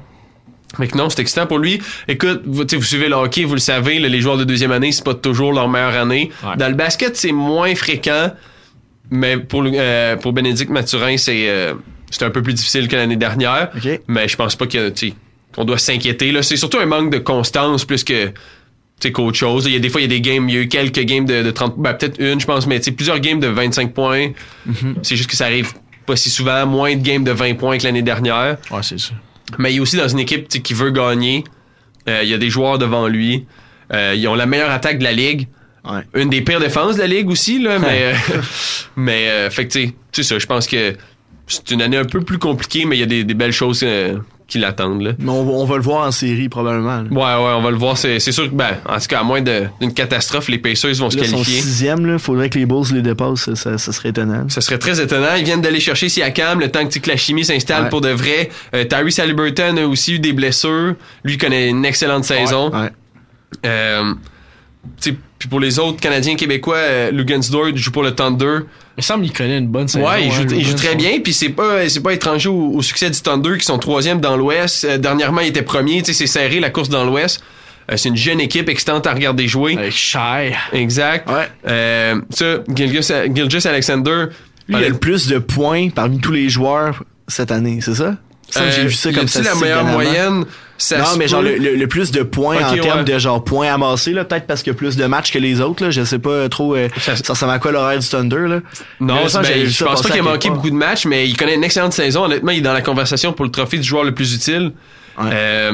Mais 0.79 0.87
que 0.87 0.97
non, 0.97 1.09
c'est 1.09 1.21
excitant 1.21 1.47
pour 1.47 1.59
lui. 1.59 1.81
Écoute, 2.09 2.43
vous, 2.45 2.65
vous 2.71 2.83
suivez 2.83 3.09
le 3.09 3.15
hockey, 3.15 3.45
vous 3.45 3.55
le 3.55 3.61
savez, 3.61 3.99
là, 3.99 4.09
les 4.09 4.21
joueurs 4.21 4.37
de 4.37 4.45
deuxième 4.45 4.73
année, 4.73 4.93
c'est 4.93 5.05
pas 5.05 5.15
toujours 5.15 5.53
leur 5.53 5.69
meilleure 5.69 5.97
année. 5.97 6.31
Dans 6.57 6.69
le 6.69 6.75
basket, 6.75 7.17
c'est 7.17 7.33
moins 7.33 7.75
fréquent, 7.75 8.33
mais 9.11 9.39
pour, 9.39 9.65
euh, 9.65 10.17
pour 10.17 10.33
Bénédicte 10.33 10.71
Mathurin, 10.71 11.17
c'est 11.17 11.49
euh, 11.49 11.73
c'est 12.11 12.25
un 12.25 12.31
peu 12.31 12.43
plus 12.43 12.55
difficile 12.55 12.89
que 12.89 12.97
l'année 12.97 13.17
dernière. 13.17 13.71
Mais 14.09 14.29
je 14.29 14.37
pense 14.37 14.57
pas 14.57 14.67
qu'on 14.67 15.65
doit 15.65 15.79
s'inquiéter. 15.79 16.35
C'est 16.43 16.57
surtout 16.57 16.79
un 16.79 16.87
manque 16.87 17.11
de 17.11 17.19
constance 17.19 17.85
plus 17.85 18.05
que 18.05 18.31
qu'autre 19.13 19.37
chose. 19.37 19.67
Il 19.67 19.73
y 19.73 19.77
a 19.77 19.79
des 19.79 19.89
fois, 19.89 20.01
il 20.01 20.05
y 20.05 20.07
a 20.07 20.09
des 20.09 20.21
games, 20.21 20.49
il 20.49 20.55
y 20.55 20.59
a 20.59 20.63
eu 20.63 20.69
quelques 20.69 21.01
games 21.01 21.25
de, 21.25 21.43
de 21.43 21.51
30, 21.51 21.79
ben, 21.79 21.95
peut-être 21.95 22.21
une, 22.21 22.41
je 22.41 22.47
pense, 22.47 22.67
mais 22.67 22.81
plusieurs 22.81 23.21
games 23.21 23.41
de 23.41 23.47
25 23.47 23.93
points. 23.93 24.31
C'est 25.03 25.17
juste 25.17 25.31
que 25.31 25.37
ça 25.37 25.47
arrive 25.47 25.73
pas 26.07 26.17
si 26.17 26.31
souvent. 26.31 26.67
Moins 26.67 26.97
de 26.97 27.03
games 27.03 27.25
de 27.25 27.31
20 27.31 27.55
points 27.55 27.79
que 27.79 27.85
l'année 27.85 28.03
dernière. 28.03 28.57
Ouais, 28.71 28.83
c'est 28.83 28.99
ça. 28.99 29.13
Mais 29.59 29.73
il 29.73 29.77
est 29.77 29.81
aussi 29.81 29.97
dans 29.97 30.09
une 30.09 30.19
équipe 30.19 30.49
qui 30.49 30.75
veut 30.75 30.91
gagner. 30.91 31.45
Euh, 32.09 32.21
il 32.23 32.29
y 32.29 32.35
a 32.35 32.39
des 32.39 32.51
joueurs 32.51 32.79
devant 32.79 33.09
lui. 33.09 33.47
Euh, 33.93 34.15
ils 34.17 34.27
ont 34.29 34.35
la 34.35 34.47
meilleure 34.47 34.71
attaque 34.71 34.99
de 34.99 35.05
la 35.05 35.13
ligue. 35.13 35.49
Une 36.15 36.29
des 36.29 36.43
pires 36.43 36.61
défenses 36.61 36.97
de 36.97 37.01
la 37.01 37.07
ligue 37.07 37.31
aussi, 37.31 37.61
là, 37.63 37.79
mais, 37.81 38.13
euh, 38.13 38.41
mais 38.97 39.51
fait 39.51 39.67
que, 39.67 39.79
tu 39.79 39.93
sais, 40.13 40.23
ça. 40.23 40.39
Je 40.39 40.47
pense 40.47 40.67
que 40.67 40.95
c'est 41.47 41.71
une 41.71 41.81
année 41.81 41.97
un 41.97 42.05
peu 42.05 42.21
plus 42.21 42.39
compliquée, 42.39 42.85
mais 42.85 42.97
il 42.97 43.01
y 43.01 43.03
a 43.03 43.07
des, 43.07 43.25
des 43.25 43.35
belles 43.35 43.53
choses 43.53 43.85
qui 44.49 44.59
l'attendent. 44.59 45.03
Là. 45.03 45.13
Mais 45.19 45.29
on, 45.31 45.61
on 45.61 45.65
va 45.67 45.77
le 45.77 45.83
voir 45.83 46.07
en 46.07 46.11
série 46.11 46.49
probablement. 46.49 47.03
là. 47.03 47.09
Ouais, 47.11 47.19
ouais, 47.45 47.53
on 47.59 47.63
va 47.63 47.71
le 47.71 47.77
voir. 47.77 47.97
C'est, 47.99 48.19
c'est 48.19 48.33
sûr 48.33 48.45
que, 48.51 48.55
ben, 48.55 48.79
en 48.89 48.99
tout 48.99 49.07
cas, 49.07 49.21
à 49.21 49.23
moins 49.23 49.43
d'une 49.43 49.93
catastrophe, 49.95 50.49
les 50.49 50.57
Pacers 50.59 50.95
vont 50.95 51.11
se 51.11 51.19
Là, 51.19 51.23
qualifier. 51.25 51.61
sixième, 51.61 52.07
là. 52.07 52.19
Faudrait 52.19 52.49
que 52.49 52.59
les 52.59 52.65
Bulls 52.67 52.87
les 52.95 53.03
dépassent. 53.03 53.45
Ça, 53.45 53.55
ça, 53.55 53.77
ça 53.79 53.93
serait 53.93 54.09
étonnant. 54.09 54.49
Ça 54.49 54.61
serait 54.63 54.79
très 54.79 55.01
étonnant. 55.03 55.35
Ils 55.37 55.45
viennent 55.45 55.61
d'aller 55.61 55.81
chercher 55.81 56.09
Siakam 56.09 56.61
le 56.61 56.71
temps 56.71 56.87
que, 56.89 56.99
que 56.99 57.09
la 57.11 57.17
chimie 57.17 57.45
s'installe 57.45 57.85
Ouais. 57.85 57.89
pour 57.91 58.01
de 58.01 58.09
vrai. 58.09 58.49
Euh, 58.75 58.85
Tyrese 58.85 59.19
Halliburton 59.21 59.77
a 59.77 59.87
aussi 59.87 60.15
eu 60.15 60.19
des 60.19 60.33
blessures. 60.33 60.95
Lui 61.25 61.37
connaît 61.37 61.69
une 61.69 61.85
excellente 61.85 62.25
saison. 62.25 62.73
Euh, 63.67 64.15
tu 65.01 65.11
sais, 65.11 65.17
puis 65.39 65.49
pour 65.49 65.61
les 65.61 65.79
autres 65.79 66.01
Canadiens 66.01 66.35
québécois, 66.37 66.77
euh, 66.77 67.11
Lugansdor 67.11 67.77
joue 67.77 67.91
pour 67.91 68.03
le 68.03 68.13
Thunder. 68.13 68.61
Il 68.97 69.05
semble 69.05 69.25
qu'il 69.25 69.33
connaît 69.33 69.59
une 69.59 69.69
bonne 69.69 69.87
saison. 69.87 70.09
Ouais, 70.09 70.25
il 70.25 70.33
joue, 70.33 70.43
hein, 70.43 70.47
il 70.51 70.67
joue 70.67 70.75
très 70.75 70.97
bien, 70.97 71.21
puis 71.21 71.33
c'est 71.33 71.51
pas 71.51 71.89
c'est 71.89 72.01
pas 72.01 72.13
étranger 72.13 72.49
au, 72.49 72.73
au 72.75 72.83
succès 72.83 73.09
du 73.09 73.21
Thunder 73.21 73.57
qui 73.59 73.65
sont 73.65 73.79
troisième 73.79 74.21
dans 74.21 74.37
l'Ouest. 74.37 74.85
Euh, 74.85 74.99
dernièrement, 74.99 75.41
il 75.41 75.49
était 75.49 75.63
premier, 75.63 75.99
tu 76.03 76.07
sais, 76.07 76.13
c'est 76.13 76.27
serré 76.27 76.59
la 76.59 76.71
course 76.71 76.89
dans 76.89 77.05
l'Ouest. 77.05 77.41
Euh, 77.91 77.97
c'est 77.97 78.09
une 78.09 78.17
jeune 78.17 78.41
équipe 78.41 78.69
excitante 78.69 79.07
à 79.07 79.15
regarder 79.15 79.47
jouer. 79.47 79.77
Avec. 79.79 79.93
Exact. 80.73 81.29
Euh, 81.67 82.21
ça, 82.31 82.59
Gilgis, 82.75 83.13
Gilgis 83.35 83.67
Alexander. 83.69 84.27
Lui, 84.69 84.77
il 84.77 84.85
a 84.85 84.89
le 84.89 84.99
plus 84.99 85.29
de 85.29 85.39
points 85.39 85.89
parmi 85.91 86.19
tous 86.19 86.33
les 86.33 86.49
joueurs 86.49 87.03
cette 87.29 87.51
année, 87.51 87.79
c'est 87.81 87.95
ça? 87.95 88.17
Ça, 88.51 88.63
Euh, 88.63 88.71
j'ai 88.75 88.85
vu 88.87 88.93
ça 88.93 89.11
y 89.11 89.15
comme 89.15 89.29
ça. 89.29 89.43
la 89.43 89.55
meilleure 89.55 89.85
moyenne? 89.85 90.45
Ça 90.81 90.99
non, 90.99 91.05
mais 91.19 91.27
genre 91.27 91.43
le, 91.43 91.57
le- 91.57 91.75
le 91.75 91.87
plus 91.89 92.13
de 92.13 92.23
points 92.23 92.65
en 92.65 92.73
ouais. 92.73 92.79
termes 92.81 93.03
de 93.05 93.19
genre 93.19 93.43
points 93.43 93.73
amassés, 93.75 94.13
là, 94.13 94.25
peut-être 94.25 94.47
parce 94.47 94.63
qu'il 94.63 94.73
y 94.73 94.77
a 94.77 94.79
plus 94.79 94.97
de 94.97 95.05
matchs 95.07 95.33
que 95.33 95.39
les 95.41 95.61
autres, 95.61 95.83
là. 95.85 95.91
Je 95.91 96.05
sais 96.05 96.21
pas 96.21 96.49
trop, 96.49 96.77
euh, 96.77 96.89
ça 97.01 97.15
ressemble 97.33 97.53
à 97.53 97.59
quoi 97.59 97.73
l'horaire 97.73 97.99
du 97.99 98.07
Thunder, 98.07 98.47
là? 98.49 98.61
Non, 99.01 99.15
Mais 99.17 99.23
ben, 99.23 99.29
ça, 99.29 99.43
je 99.43 99.69
ça 99.71 99.85
pense 99.87 100.03
pas 100.03 100.11
qu'il 100.11 100.21
a 100.21 100.23
manqué 100.23 100.51
beaucoup 100.51 100.71
de 100.71 100.77
matchs, 100.77 101.05
mais 101.07 101.29
il 101.29 101.37
connaît 101.37 101.57
une 101.57 101.65
excellente 101.65 101.93
saison. 101.95 102.25
Honnêtement, 102.27 102.53
il 102.53 102.59
est 102.59 102.63
dans 102.63 102.73
la 102.73 102.81
conversation 102.81 103.33
pour 103.33 103.45
le 103.45 103.51
trophée 103.51 103.79
du 103.79 103.83
joueur 103.83 104.05
le 104.05 104.15
plus 104.15 104.33
utile. 104.35 104.71
Euh, 105.21 105.73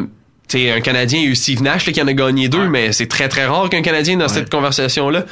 tu 0.49 0.59
sais, 0.59 0.71
un 0.73 0.81
Canadien, 0.81 1.19
il 1.21 1.25
y 1.25 1.29
a 1.29 1.31
eu 1.33 1.37
Steve 1.37 1.63
Nash 1.63 1.85
là, 1.87 1.93
qui 1.93 2.01
en 2.01 2.07
a 2.09 2.13
gagné 2.15 2.49
deux, 2.49 2.67
mais 2.69 2.93
c'est 2.93 3.07
très 3.07 3.29
très 3.29 3.45
rare 3.45 3.69
qu'un 3.69 3.83
Canadien 3.83 4.17
dans 4.17 4.29
cette 4.29 4.51
conversation-là. 4.51 5.25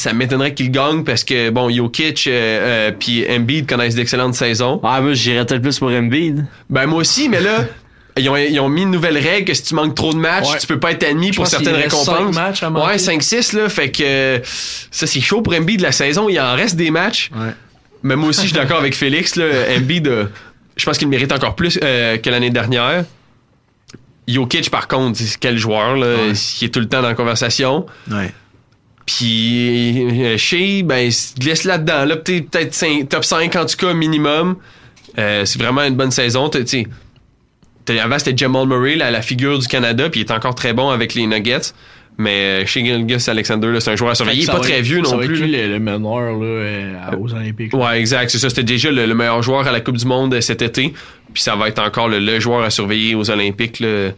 Ça 0.00 0.14
m'étonnerait 0.14 0.54
qu'il 0.54 0.70
gagne 0.70 1.04
parce 1.04 1.24
que, 1.24 1.50
bon, 1.50 1.68
Jokic 1.68 2.26
euh, 2.26 2.30
euh, 2.30 2.92
puis 2.98 3.26
Embiid 3.30 3.66
connaissent 3.68 3.96
d'excellentes 3.96 4.34
saisons. 4.34 4.80
Ah, 4.82 4.98
moi, 5.02 5.12
j'irais 5.12 5.44
peut-être 5.44 5.60
plus 5.60 5.78
pour 5.78 5.88
Embiid. 5.90 6.46
Ben, 6.70 6.86
moi 6.86 7.00
aussi, 7.00 7.28
mais 7.28 7.40
là, 7.42 7.66
ils 8.16 8.26
ont, 8.30 8.36
ils 8.36 8.58
ont 8.60 8.70
mis 8.70 8.80
une 8.82 8.90
nouvelle 8.92 9.18
règle 9.18 9.44
que 9.44 9.52
si 9.52 9.62
tu 9.62 9.74
manques 9.74 9.94
trop 9.94 10.14
de 10.14 10.18
matchs, 10.18 10.48
Ouais. 10.52 10.58
tu 10.58 10.66
peux 10.66 10.80
pas 10.80 10.92
être 10.92 11.04
admis 11.04 11.32
Je 11.32 11.36
pour 11.36 11.46
certaines 11.46 11.74
récompenses. 11.74 12.06
cinq 12.06 12.32
matchs 12.34 12.62
à 12.62 12.70
ouais, 12.70 12.96
5-6, 12.96 13.54
là. 13.58 13.68
Fait 13.68 13.90
que 13.90 14.40
ça, 14.90 15.06
c'est 15.06 15.20
chaud 15.20 15.42
pour 15.42 15.52
Embiid 15.54 15.76
de 15.80 15.82
la 15.82 15.92
saison. 15.92 16.30
Il 16.30 16.40
en 16.40 16.54
reste 16.54 16.76
des 16.76 16.90
matchs. 16.90 17.30
Mais 18.02 18.16
moi 18.16 18.30
aussi, 18.30 18.40
je 18.42 18.46
suis 18.46 18.56
d'accord 18.56 18.78
avec 18.78 18.94
Félix. 18.96 19.36
Là, 19.36 19.44
Embiid, 19.76 20.08
euh, 20.08 20.24
je 20.78 20.84
pense 20.86 20.96
qu'il 20.96 21.08
mérite 21.08 21.30
encore 21.32 21.56
plus 21.56 21.78
euh, 21.84 22.16
que 22.16 22.30
l'année 22.30 22.48
dernière. 22.48 23.04
Jokic, 24.26 24.70
par 24.70 24.88
contre, 24.88 25.20
quel 25.40 25.58
joueur, 25.58 25.96
là, 25.96 26.16
qui 26.34 26.64
est 26.64 26.68
tout 26.68 26.80
le 26.80 26.88
temps 26.88 27.02
dans 27.02 27.08
la 27.08 27.14
conversation. 27.14 27.84
Ouais. 28.10 28.32
Puis 29.06 30.24
euh, 30.24 30.36
Shea, 30.36 30.82
ben, 30.84 30.98
il 31.06 31.12
se 31.12 31.34
glisse 31.34 31.64
là-dedans. 31.64 32.04
Là, 32.04 32.16
peut-être 32.16 33.08
top 33.08 33.24
5 33.24 33.56
en 33.56 33.66
tout 33.66 33.76
cas 33.76 33.92
minimum. 33.94 34.56
Euh, 35.18 35.44
c'est 35.44 35.60
vraiment 35.60 35.82
une 35.82 35.96
bonne 35.96 36.10
saison. 36.12 36.48
T'as- 36.48 36.60
tu 36.60 36.66
sais, 36.66 36.86
t'as- 37.84 38.02
Avant, 38.02 38.18
c'était 38.18 38.36
Jamal 38.36 38.66
Murray, 38.66 38.94
la, 38.96 39.10
la 39.10 39.22
figure 39.22 39.58
du 39.58 39.66
Canada, 39.66 40.08
puis 40.08 40.20
il 40.20 40.24
est 40.26 40.32
encore 40.32 40.54
très 40.54 40.72
bon 40.72 40.90
avec 40.90 41.14
les 41.14 41.26
Nuggets. 41.26 41.72
Mais 42.18 42.62
euh, 42.62 42.66
Shea 42.66 42.84
Gilgis 42.84 43.30
Alexander, 43.30 43.68
là, 43.68 43.80
c'est 43.80 43.90
un 43.92 43.96
joueur 43.96 44.10
à 44.10 44.14
surveiller. 44.14 44.40
Il 44.40 44.42
est 44.42 44.46
Ça 44.46 44.52
pas 44.52 44.60
très 44.60 44.74
être- 44.78 44.84
vieux 44.84 45.00
non 45.00 45.16
plus. 45.18 45.40
lui 45.42 45.50
là. 45.52 45.66
le, 45.66 45.80
meneur 45.80 46.32
là, 46.38 46.44
euh, 46.44 46.94
aux 47.18 47.32
Olympiques. 47.34 47.72
Ouais, 47.74 47.98
exact. 47.98 48.28
C'est 48.30 48.38
ça. 48.38 48.48
C'était 48.50 48.62
déjà 48.62 48.90
le, 48.90 49.06
le 49.06 49.14
meilleur 49.14 49.42
joueur 49.42 49.66
à 49.66 49.72
la 49.72 49.80
Coupe 49.80 49.96
du 49.96 50.04
Monde 50.06 50.34
euh, 50.34 50.40
cet 50.40 50.60
été. 50.62 50.92
Puis 51.32 51.42
ça 51.42 51.56
va 51.56 51.68
être 51.68 51.78
encore 51.80 52.08
le, 52.08 52.18
le 52.18 52.38
joueur 52.38 52.62
à 52.62 52.70
surveiller 52.70 53.14
aux 53.14 53.30
Olympiques. 53.30 53.80
Là. 53.80 54.10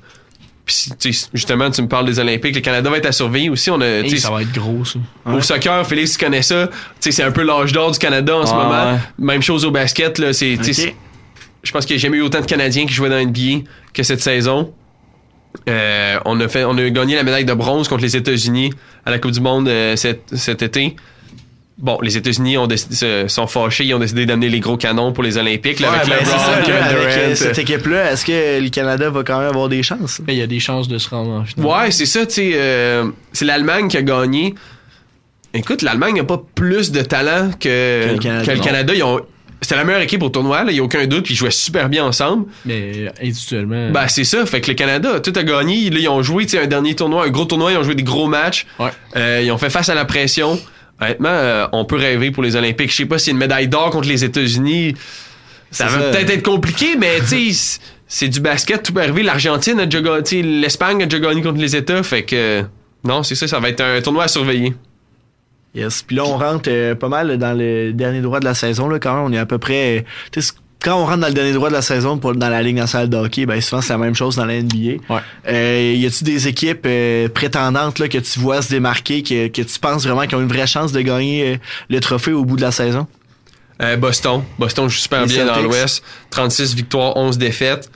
Puis 0.64 0.90
justement, 1.34 1.70
tu 1.70 1.82
me 1.82 1.88
parles 1.88 2.06
des 2.06 2.18
Olympiques. 2.20 2.54
Le 2.54 2.60
Canada 2.60 2.88
va 2.88 2.98
être 2.98 3.06
à 3.06 3.12
surveiller 3.12 3.50
aussi. 3.50 3.70
On 3.70 3.80
a, 3.80 3.86
Hey, 3.86 4.18
ça 4.18 4.30
va 4.30 4.42
être 4.42 4.52
gros, 4.52 4.84
ça. 4.84 4.98
Au 5.26 5.40
soccer, 5.40 5.84
Félix, 5.86 6.16
tu 6.16 6.24
connais 6.24 6.42
ça. 6.42 6.68
C'est 7.00 7.22
un 7.22 7.32
peu 7.32 7.42
l'âge 7.42 7.72
d'or 7.72 7.90
du 7.90 7.98
Canada 7.98 8.36
en 8.36 8.46
ce 8.46 8.52
moment. 8.54 8.92
ouais. 8.92 8.98
Même 9.18 9.42
chose 9.42 9.64
au 9.64 9.70
basket. 9.70 10.18
Là, 10.18 10.32
c'est- 10.32 10.56
Je 11.64 11.70
pense 11.70 11.86
qu'il 11.86 11.94
n'y 11.96 12.00
a 12.00 12.02
jamais 12.02 12.16
eu 12.16 12.22
autant 12.22 12.40
de 12.40 12.46
Canadiens 12.46 12.86
qui 12.86 12.92
jouaient 12.92 13.08
dans 13.10 13.18
NBA 13.18 13.64
que 13.94 14.02
cette 14.02 14.20
saison. 14.20 14.72
Euh, 15.68 16.18
on, 16.24 16.40
a 16.40 16.48
fait, 16.48 16.64
on 16.64 16.76
a 16.78 16.90
gagné 16.90 17.14
la 17.14 17.22
médaille 17.22 17.44
de 17.44 17.54
bronze 17.54 17.86
contre 17.86 18.02
les 18.02 18.16
États-Unis 18.16 18.72
à 19.04 19.10
la 19.10 19.18
Coupe 19.18 19.32
du 19.32 19.40
Monde 19.40 19.68
euh, 19.68 19.94
cet, 19.96 20.34
cet 20.36 20.62
été. 20.62 20.96
Bon, 21.83 21.99
les 22.01 22.16
États-Unis 22.16 22.57
ont 22.59 22.66
décidé- 22.68 22.95
se- 22.95 23.26
sont 23.28 23.47
fâchés, 23.49 23.85
ils 23.85 23.93
ont 23.93 23.99
décidé 23.99 24.24
d'amener 24.24 24.49
les 24.49 24.61
gros 24.61 24.76
canons 24.76 25.12
pour 25.12 25.24
les 25.24 25.37
Olympiques. 25.37 25.80
Là, 25.80 25.91
Ouais, 25.91 25.97
avec 25.97 26.09
ben, 26.09 26.14
LeBron, 26.20 26.30
c'est 26.39 26.45
ça, 26.45 26.51
là, 26.78 26.85
avec 26.87 26.97
euh, 27.09 27.24
Durant. 27.26 27.35
cette 27.37 27.59
équipe-là, 27.59 28.12
est-ce 28.12 28.24
que 28.24 28.61
le 28.62 28.68
Canada 28.70 29.11
va 29.11 29.24
quand 29.24 29.39
même 29.41 29.49
avoir 29.49 29.68
des 29.68 29.83
chances? 29.83 30.20
Il 30.28 30.35
y 30.35 30.43
a 30.43 30.47
des 30.47 30.61
chances 30.61 30.87
de 30.87 30.97
se 30.99 31.09
rendre 31.11 31.33
en 31.33 31.45
finale. 31.45 31.66
Ouais, 31.66 31.91
c'est 31.91 32.07
ça, 32.07 32.24
tu 32.24 32.35
sais. 32.35 32.51
euh, 32.55 33.07
c'est 33.33 33.45
l'Allemagne 33.45 33.89
qui 33.89 33.97
a 33.97 34.03
gagné. 34.03 34.55
Écoute, 35.55 35.83
l'Allemagne 35.83 36.16
n'a 36.16 36.24
pas 36.24 36.41
plus 36.55 36.93
de 36.93 37.03
talent 37.03 37.51
que, 37.59 38.07
Que 38.07 38.12
le 38.12 38.18
Canada. 38.18 38.45
que 38.47 38.51
le 38.53 38.57
Non. 38.59 38.62
Canada. 38.64 38.93
Ils 38.95 39.03
ont- 39.03 39.20
C'était 39.61 39.76
la 39.76 39.85
meilleure 39.85 40.01
équipe 40.03 40.20
au 40.24 40.28
tournoi, 40.28 40.64
il 40.66 40.74
n'y 40.74 40.80
a 40.80 40.83
aucun 40.83 41.07
doute, 41.07 41.24
puis 41.24 41.35
ils 41.35 41.37
jouaient 41.37 41.53
super 41.53 41.89
bien 41.89 42.05
ensemble. 42.05 42.47
Mais 42.64 42.93
euh, 42.97 43.09
individuellement. 43.22 43.91
Ben, 43.93 44.09
c'est 44.09 44.24
ça. 44.24 44.45
Fait 44.45 44.61
que 44.61 44.68
le 44.68 44.74
Canada, 44.74 45.20
tout 45.20 45.33
a 45.37 45.43
gagné. 45.45 45.89
Là, 45.89 45.99
ils 46.01 46.09
ont 46.09 46.20
joué, 46.20 46.47
un 46.61 46.66
dernier 46.66 46.97
tournoi, 46.97 47.26
un 47.26 47.28
gros 47.28 47.45
tournoi, 47.45 47.70
ils 47.70 47.78
ont 47.78 47.85
joué 47.85 47.95
des 47.95 48.03
gros 48.03 48.26
matchs. 48.26 48.66
Euh, 49.14 49.41
ils 49.45 49.53
ont 49.53 49.59
fait 49.59 49.70
face 49.70 49.89
à 49.89 49.95
la 49.95 50.05
pression. 50.05 50.59
Honnêtement, 51.03 51.28
euh, 51.30 51.66
on 51.72 51.84
peut 51.84 51.96
rêver 51.96 52.30
pour 52.30 52.42
les 52.42 52.55
Olympiques. 52.55 52.90
Je 52.90 52.96
sais 52.96 53.07
pas 53.07 53.18
si 53.18 53.30
une 53.30 53.38
médaille 53.38 53.66
d'or 53.68 53.90
contre 53.90 54.09
les 54.09 54.22
États-Unis, 54.24 54.94
ça 55.70 55.86
va 55.86 55.98
peut-être 56.11 56.30
être 56.30 56.44
compliqué, 56.44 56.96
mais 56.96 57.18
tu 57.20 57.53
sais, 57.53 57.80
c'est 58.07 58.28
du 58.28 58.40
basket, 58.40 58.82
tout 58.82 58.92
peut 58.92 59.00
arriver. 59.00 59.22
L'Argentine 59.22 59.80
a 59.80 59.86
déjà 59.86 60.00
gagné, 60.00 60.42
l'Espagne 60.42 61.03
a 61.03 61.07
déjà 61.07 61.18
gagné 61.18 61.42
contre 61.42 61.59
les 61.61 61.74
États. 61.74 62.03
Fait 62.03 62.22
que, 62.24 62.62
non, 63.05 63.22
c'est 63.22 63.34
ça, 63.34 63.48
ça 63.48 63.59
va 63.59 63.68
être 63.70 63.80
un 63.80 64.00
tournoi 64.00 64.24
à 64.24 64.28
surveiller. 64.28 64.74
Yes. 65.74 66.03
Puis 66.03 66.16
là, 66.16 66.24
on 66.24 66.36
rentre 66.36 66.68
euh, 66.68 66.94
pas 66.94 67.09
mal 67.09 67.38
dans 67.38 67.59
le 67.59 67.92
dernier 67.92 68.20
droit 68.20 68.38
de 68.40 68.44
la 68.44 68.55
saison. 68.55 68.88
Là, 68.88 68.98
quand 68.98 69.14
même, 69.14 69.24
on 69.24 69.32
est 69.32 69.38
à 69.38 69.46
peu 69.46 69.59
près. 69.59 70.05
euh, 70.36 70.40
quand 70.83 70.97
on 71.01 71.07
rentre 71.07 71.18
dans 71.18 71.28
le 71.28 71.33
dernier 71.35 71.53
droit 71.53 71.68
de 71.68 71.74
la 71.74 71.83
saison 71.83 72.18
pour, 72.18 72.35
dans 72.35 72.49
la 72.49 72.62
Ligue 72.62 72.76
nationale 72.76 73.09
de 73.09 73.16
hockey, 73.16 73.47
ben 73.47 73.61
souvent 73.61 73.80
c'est 73.80 73.93
la 73.93 73.99
même 73.99 74.14
chose 74.14 74.37
dans 74.37 74.45
la 74.45 74.61
NBA. 74.61 74.97
Euh, 75.49 75.95
y 75.97 76.07
a-tu 76.07 76.24
des 76.24 76.49
équipes 76.49 76.85
euh, 76.87 77.28
prétendantes 77.28 77.99
là, 77.99 78.09
que 78.09 78.18
tu 78.18 78.39
vois 78.41 78.62
se 78.62 78.70
démarquer, 78.70 79.22
que, 79.22 79.49
que 79.49 79.62
tu 79.62 79.78
penses 79.78 80.05
vraiment 80.07 80.22
qu'ils 80.26 80.37
ont 80.37 80.41
une 80.43 80.49
vraie 80.49 80.66
chance 80.66 80.93
de 80.93 81.01
gagner 81.01 81.55
euh, 81.55 81.57
le 81.91 82.01
trophée 82.01 82.33
au 82.33 82.45
bout 82.45 82.57
de 82.57 82.62
la 82.62 82.72
saison? 82.72 83.07
Euh, 83.80 83.97
Boston. 83.97 84.43
Boston 84.59 84.89
joue 84.89 84.99
super 84.99 85.22
Les 85.22 85.35
bien 85.35 85.47
dans 85.47 85.61
l'Ouest. 85.61 86.03
36 86.30 86.74
victoires, 86.74 87.16
11 87.16 87.39
défaites. 87.39 87.91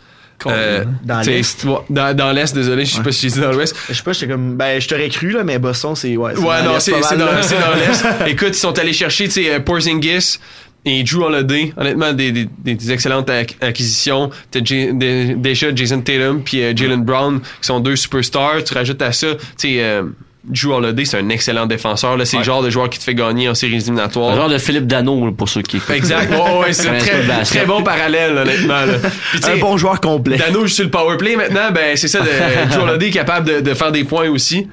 Euh, 0.46 0.84
Dans 1.02 1.22
t'sais, 1.22 1.30
l'Est. 1.38 1.64
ouais, 1.64 1.78
Dans, 1.88 2.14
dans 2.14 2.30
l'Est, 2.30 2.54
désolé, 2.54 2.84
je 2.84 2.94
sais 2.96 3.02
pas 3.02 3.10
si 3.10 3.22
j'ai 3.28 3.34
dit 3.34 3.40
dans 3.40 3.52
l'Ouest. 3.52 3.74
Je 3.88 3.94
sais 3.94 4.02
pas, 4.02 4.12
j'étais 4.12 4.28
comme. 4.28 4.56
Ben, 4.56 4.78
je 4.80 4.86
t'aurais 4.86 5.08
cru, 5.08 5.30
là, 5.30 5.44
mais 5.44 5.58
Boston, 5.58 5.94
c'est. 5.96 6.14
Ouais, 6.16 6.36
Ouais, 6.36 6.62
dans 6.62 6.64
non, 6.64 6.72
dans, 6.74 6.80
c'est 6.80 6.92
dans 6.92 7.26
l'Est. 7.26 8.04
Écoute, 8.26 8.48
ils 8.48 8.54
sont 8.54 8.78
allés 8.78 8.92
chercher, 8.92 9.24
tu 9.24 9.30
sais, 9.30 9.54
euh, 9.54 9.60
Porzingis 9.60 10.38
et 10.86 11.02
Drew 11.02 11.24
Holiday. 11.24 11.72
Honnêtement, 11.76 12.12
des, 12.14 12.32
des, 12.32 12.46
des 12.74 12.92
excellentes 12.92 13.28
ac- 13.28 13.56
acquisitions. 13.60 14.30
T'as 14.50 14.60
déjà 14.60 15.74
Jason 15.74 16.00
Tatum 16.00 16.42
puis 16.42 16.62
euh, 16.62 16.72
Jalen 16.74 17.02
Brown, 17.04 17.40
qui 17.40 17.66
sont 17.66 17.80
deux 17.80 17.96
superstars. 17.96 18.64
Tu 18.64 18.72
rajoutes 18.72 19.02
à 19.02 19.12
ça, 19.12 19.34
tu 19.34 19.40
sais, 19.56 19.76
euh, 19.80 20.04
Drew 20.44 20.70
Holiday, 20.72 21.04
c'est 21.04 21.18
un 21.18 21.28
excellent 21.28 21.66
défenseur. 21.66 22.16
C'est 22.24 22.36
le 22.38 22.44
genre 22.44 22.62
de 22.62 22.70
joueur 22.70 22.88
qui 22.88 23.00
te 23.00 23.04
fait 23.04 23.16
gagner 23.16 23.48
en 23.48 23.54
séries 23.56 23.74
éliminatoires. 23.78 24.30
Un 24.32 24.36
genre 24.36 24.48
de 24.48 24.58
Philippe 24.58 24.86
Dano, 24.86 25.32
pour 25.32 25.48
ceux 25.48 25.62
qui 25.62 25.78
écoutent. 25.78 25.90
Exact. 25.96 26.30
Ouais, 26.30 26.58
ouais, 26.60 26.72
c'est 26.72 26.88
un 26.88 26.92
Ouais, 26.92 26.98
très, 27.00 27.42
très 27.42 27.66
bon 27.66 27.82
parallèle, 27.82 28.38
honnêtement. 28.38 28.82
Puis, 29.32 29.40
Un 29.44 29.56
bon 29.56 29.76
joueur 29.76 30.00
complet. 30.00 30.36
Dano 30.36 30.60
joue 30.60 30.68
sur 30.68 30.84
le 30.84 30.90
powerplay 30.90 31.34
maintenant, 31.34 31.72
ben 31.74 31.96
c'est 31.96 32.06
ça, 32.06 32.20
de, 32.20 32.26
Drew 32.70 32.82
Holiday 32.88 33.08
est 33.08 33.10
capable 33.10 33.48
de, 33.48 33.60
de 33.60 33.74
faire 33.74 33.90
des 33.90 34.04
points 34.04 34.30
aussi. 34.30 34.68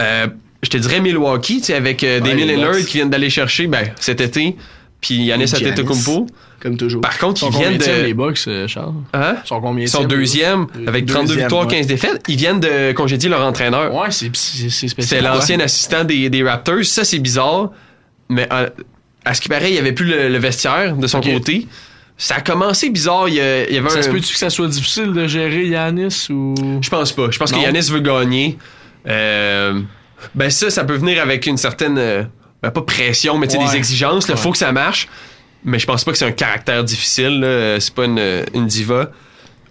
Euh, 0.00 0.26
je 0.62 0.70
te 0.70 0.76
dirais 0.76 0.98
Milwaukee, 1.00 1.58
tu 1.60 1.66
sais, 1.66 1.74
avec 1.74 2.02
euh, 2.02 2.18
Damien 2.18 2.34
les 2.44 2.56
Lillard 2.56 2.76
qui 2.78 2.96
viennent 2.96 3.10
d'aller 3.10 3.30
chercher 3.30 3.68
ben, 3.68 3.84
cet 4.00 4.20
été, 4.20 4.56
puis 5.04 5.24
Yanis 5.24 5.46
Giannis. 5.48 5.66
Antetokounmpo. 5.66 6.26
Comme 6.60 6.78
toujours. 6.78 7.02
Par 7.02 7.18
contre, 7.18 7.42
Ils 7.42 7.46
ils 7.48 7.58
viennent 7.58 7.78
combien 7.78 7.98
de... 7.98 8.02
les 8.04 8.14
Bucks, 8.14 8.38
euh, 8.46 8.66
Charles? 8.66 8.94
Hein? 9.12 9.36
Ils 9.44 9.48
sont 9.48 9.60
combien 9.60 9.84
Ils 9.84 9.88
sont 9.88 10.04
deuxième, 10.04 10.66
avec 10.86 11.04
32 11.04 11.26
Deuxième, 11.26 11.40
victoires, 11.44 11.66
ouais. 11.66 11.76
15 11.76 11.86
défaites. 11.86 12.22
Ils 12.26 12.36
viennent 12.36 12.60
de 12.60 12.92
congédier 12.92 13.28
leur 13.28 13.42
entraîneur. 13.42 13.92
Ouais, 13.94 14.10
c'est 14.10 14.32
spécial. 14.34 14.92
C'est 15.06 15.20
l'ancien 15.20 15.60
assistant 15.60 16.04
des, 16.04 16.30
des 16.30 16.42
Raptors. 16.42 16.84
Ça, 16.84 17.04
c'est 17.04 17.18
bizarre. 17.18 17.70
Mais 18.30 18.48
euh, 18.50 18.70
à 19.26 19.34
ce 19.34 19.42
qui 19.42 19.50
paraît, 19.50 19.68
il 19.68 19.74
n'y 19.74 19.78
avait 19.78 19.92
plus 19.92 20.06
le, 20.06 20.30
le 20.30 20.38
vestiaire 20.38 20.96
de 20.96 21.06
son 21.06 21.20
côté. 21.20 21.66
Ça 22.16 22.36
a 22.36 22.40
commencé 22.40 22.88
bizarre. 22.88 23.28
Il 23.28 23.34
y, 23.34 23.40
a- 23.42 23.68
il 23.68 23.74
y 23.74 23.78
avait 23.78 23.90
Ça 23.90 23.98
un... 23.98 24.02
se 24.02 24.08
peut-tu 24.08 24.32
que 24.32 24.38
ça 24.38 24.48
soit 24.48 24.68
difficile 24.68 25.12
de 25.12 25.26
gérer 25.26 25.66
Yanis 25.66 26.28
ou? 26.30 26.54
Je 26.80 26.88
pense 26.88 27.12
pas. 27.12 27.30
Je 27.30 27.38
pense 27.38 27.52
que. 27.52 27.58
Yanis 27.58 27.90
veut 27.90 28.00
gagner. 28.00 28.56
Euh, 29.06 29.80
ben 30.34 30.48
ça, 30.48 30.70
ça 30.70 30.84
peut 30.84 30.96
venir 30.96 31.20
avec 31.20 31.44
une 31.46 31.58
certaine... 31.58 31.98
euh, 32.64 32.70
pas 32.70 32.82
pression, 32.82 33.38
mais 33.38 33.46
tu 33.46 33.54
sais, 33.56 33.58
Ouais. 33.62 33.70
des 33.70 33.76
exigences. 33.76 34.26
Il 34.28 34.32
Ouais. 34.32 34.36
faut 34.36 34.52
que 34.52 34.58
ça 34.58 34.72
marche. 34.72 35.08
Mais 35.64 35.78
je 35.78 35.86
pense 35.86 36.04
pas 36.04 36.12
que 36.12 36.18
c'est 36.18 36.26
un 36.26 36.32
caractère 36.32 36.84
difficile. 36.84 37.40
là. 37.40 37.80
C'est 37.80 37.94
pas 37.94 38.04
une, 38.04 38.44
une 38.54 38.66
diva. 38.66 39.10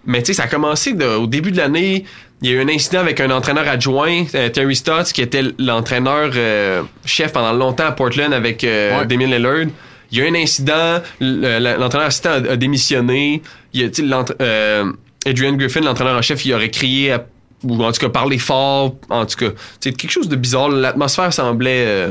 Mais 0.06 0.22
tu 0.22 0.28
sais, 0.28 0.34
ça 0.34 0.44
a 0.44 0.48
commencé 0.48 0.94
de- 0.94 1.06
au 1.06 1.28
début 1.28 1.52
de 1.52 1.58
l'année. 1.58 2.04
Il 2.42 2.50
y 2.50 2.54
a 2.54 2.58
eu 2.58 2.62
un 2.62 2.68
incident 2.68 3.00
avec 3.00 3.22
un 3.22 3.30
entraîneur 3.32 3.68
adjoint, 3.70 4.26
euh, 4.36 4.50
Terry 4.50 4.76
Stotts, 4.76 5.14
qui 5.14 5.22
était 5.22 5.44
l'entraîneur 5.60 6.32
euh, 6.36 6.82
chef 7.06 7.32
pendant 7.32 7.54
longtemps 7.54 7.86
à 7.86 7.92
Portland 7.94 8.34
avec 8.34 8.64
euh, 8.64 9.00
Ouais. 9.00 9.06
Damien 9.06 9.28
Lillard. 9.28 9.68
Il 10.12 10.18
y 10.18 10.22
a 10.22 10.26
eu 10.26 10.30
un 10.30 10.36
incident, 10.36 11.02
le- 11.22 11.60
le- 11.60 11.78
l'entraîneur 11.80 12.08
assistant 12.08 12.32
a, 12.32 12.52
a 12.52 12.56
démissionné. 12.58 13.42
Il 13.74 13.82
y 13.82 14.14
a, 14.14 14.26
euh, 14.42 14.92
Adrian 15.26 15.54
Griffin, 15.54 15.80
l'entraîneur 15.82 16.18
en 16.18 16.22
chef, 16.22 16.44
il 16.46 16.54
aurait 16.54 16.70
crié 16.70 17.14
à- 17.14 17.26
ou 17.64 17.82
en 17.82 17.92
tout 17.94 18.02
cas 18.02 18.10
parlé 18.10 18.38
fort, 18.40 18.96
en 19.10 19.26
tout 19.26 19.38
cas, 19.38 19.52
c'est 19.80 19.94
quelque 19.96 20.12
chose 20.12 20.28
de 20.28 20.36
bizarre. 20.36 20.68
L'atmosphère 20.70 21.32
semblait 21.32 21.86
euh, 21.88 22.10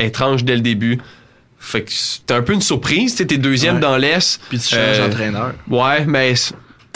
étrange 0.00 0.44
dès 0.44 0.54
le 0.54 0.60
début. 0.62 0.98
Fait 1.58 1.82
que 1.82 1.90
c'était 1.92 2.34
un 2.34 2.42
peu 2.42 2.52
une 2.54 2.62
surprise. 2.62 3.12
Tu 3.12 3.18
sais, 3.18 3.26
t'es 3.26 3.36
deuxième 3.38 3.74
Ouais. 3.76 3.80
dans 3.80 3.96
l'Est. 3.98 4.40
Puis 4.48 4.58
tu 4.58 4.68
changes 4.68 4.98
Euh, 4.98 5.08
d'entraîneur. 5.08 5.52
Ouais, 5.68 6.04
mais 6.06 6.34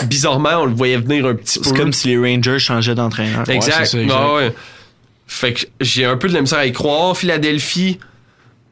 bizarrement, 0.06 0.62
on 0.62 0.64
le 0.66 0.72
voyait 0.74 0.96
venir 0.96 1.26
un 1.26 1.34
petit 1.34 1.58
peu. 1.58 1.66
C'est 1.68 1.76
comme 1.76 1.92
si 1.92 2.08
les 2.08 2.16
Rangers 2.18 2.58
changeaient 2.58 2.94
d'entraîneur. 2.94 3.48
Exact. 3.48 3.78
Ouais, 3.80 3.84
c'est 3.84 3.90
ça, 3.96 4.00
exact. 4.02 4.18
Ouais, 4.18 4.34
ouais. 4.36 4.54
Fait 5.26 5.52
que 5.52 5.60
j'ai 5.80 6.04
un 6.04 6.16
peu 6.16 6.28
de 6.28 6.34
la 6.34 6.40
misère 6.40 6.58
à 6.60 6.66
y 6.66 6.72
croire. 6.72 7.16
Philadelphie 7.16 7.98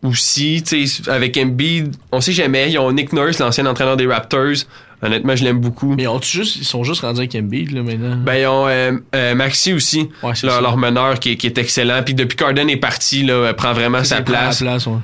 aussi, 0.02 0.62
tu 0.66 0.86
sais, 0.86 1.10
avec 1.10 1.36
Embiid, 1.36 1.94
on 2.10 2.20
sait 2.20 2.32
jamais. 2.32 2.70
Ils 2.72 2.78
ont 2.78 2.90
Nick 2.90 3.12
Nurse, 3.12 3.38
l'ancien 3.38 3.66
entraîneur 3.66 3.96
des 3.96 4.06
Raptors. 4.06 4.64
Honnêtement, 5.02 5.34
je 5.34 5.42
l'aime 5.44 5.58
beaucoup. 5.58 5.94
Mais 5.96 6.04
ils, 6.04 6.08
ont 6.08 6.20
juste, 6.22 6.56
ils 6.56 6.64
sont 6.64 6.84
juste 6.84 7.00
rendus 7.00 7.18
avec 7.18 7.34
Embiid, 7.34 7.72
là, 7.72 7.82
maintenant? 7.82 8.16
Ben, 8.16 8.34
ils 8.36 8.46
ont 8.46 8.68
euh, 8.68 8.92
euh, 9.16 9.34
Maxi 9.34 9.72
aussi, 9.72 10.08
Ouais, 10.22 10.32
leur, 10.44 10.62
leur 10.62 10.76
meneur 10.76 11.18
qui 11.18 11.32
est, 11.32 11.36
qui 11.36 11.46
est 11.48 11.58
excellent. 11.58 12.02
Puis 12.04 12.14
depuis 12.14 12.36
qu'Arden 12.36 12.68
est 12.70 12.76
parti, 12.76 13.24
là, 13.24 13.46
elle 13.48 13.56
prend 13.56 13.72
vraiment 13.72 14.04
sa 14.04 14.18
Il 14.18 14.24
prend 14.24 14.32
la 14.34 14.38
place. 14.40 14.58
place, 14.60 14.86
ouais. 14.86 14.98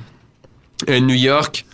Euh, 0.88 1.00
New 1.00 1.16
York, 1.16 1.64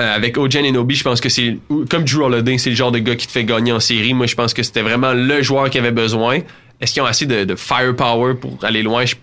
euh, 0.00 0.14
avec 0.16 0.36
Ojen 0.36 0.66
Enobi, 0.66 0.96
je 0.96 1.04
pense 1.04 1.20
que 1.20 1.28
c'est 1.28 1.56
comme 1.88 2.02
Drew 2.04 2.22
Holiday, 2.24 2.58
c'est 2.58 2.70
le 2.70 2.76
genre 2.76 2.90
de 2.90 2.98
gars 2.98 3.14
qui 3.14 3.28
te 3.28 3.32
fait 3.32 3.44
gagner 3.44 3.70
en 3.70 3.78
série. 3.80 4.12
Moi, 4.12 4.26
je 4.26 4.34
pense 4.34 4.52
que 4.52 4.64
c'était 4.64 4.82
vraiment 4.82 5.12
le 5.12 5.42
joueur 5.42 5.70
qui 5.70 5.78
avait 5.78 5.92
besoin. 5.92 6.40
Est-ce 6.80 6.92
qu'ils 6.92 7.02
ont 7.02 7.06
assez 7.06 7.26
de, 7.26 7.44
de 7.44 7.54
firepower 7.54 8.34
pour 8.34 8.58
aller 8.64 8.82
loin? 8.82 9.04
Je, 9.04 9.14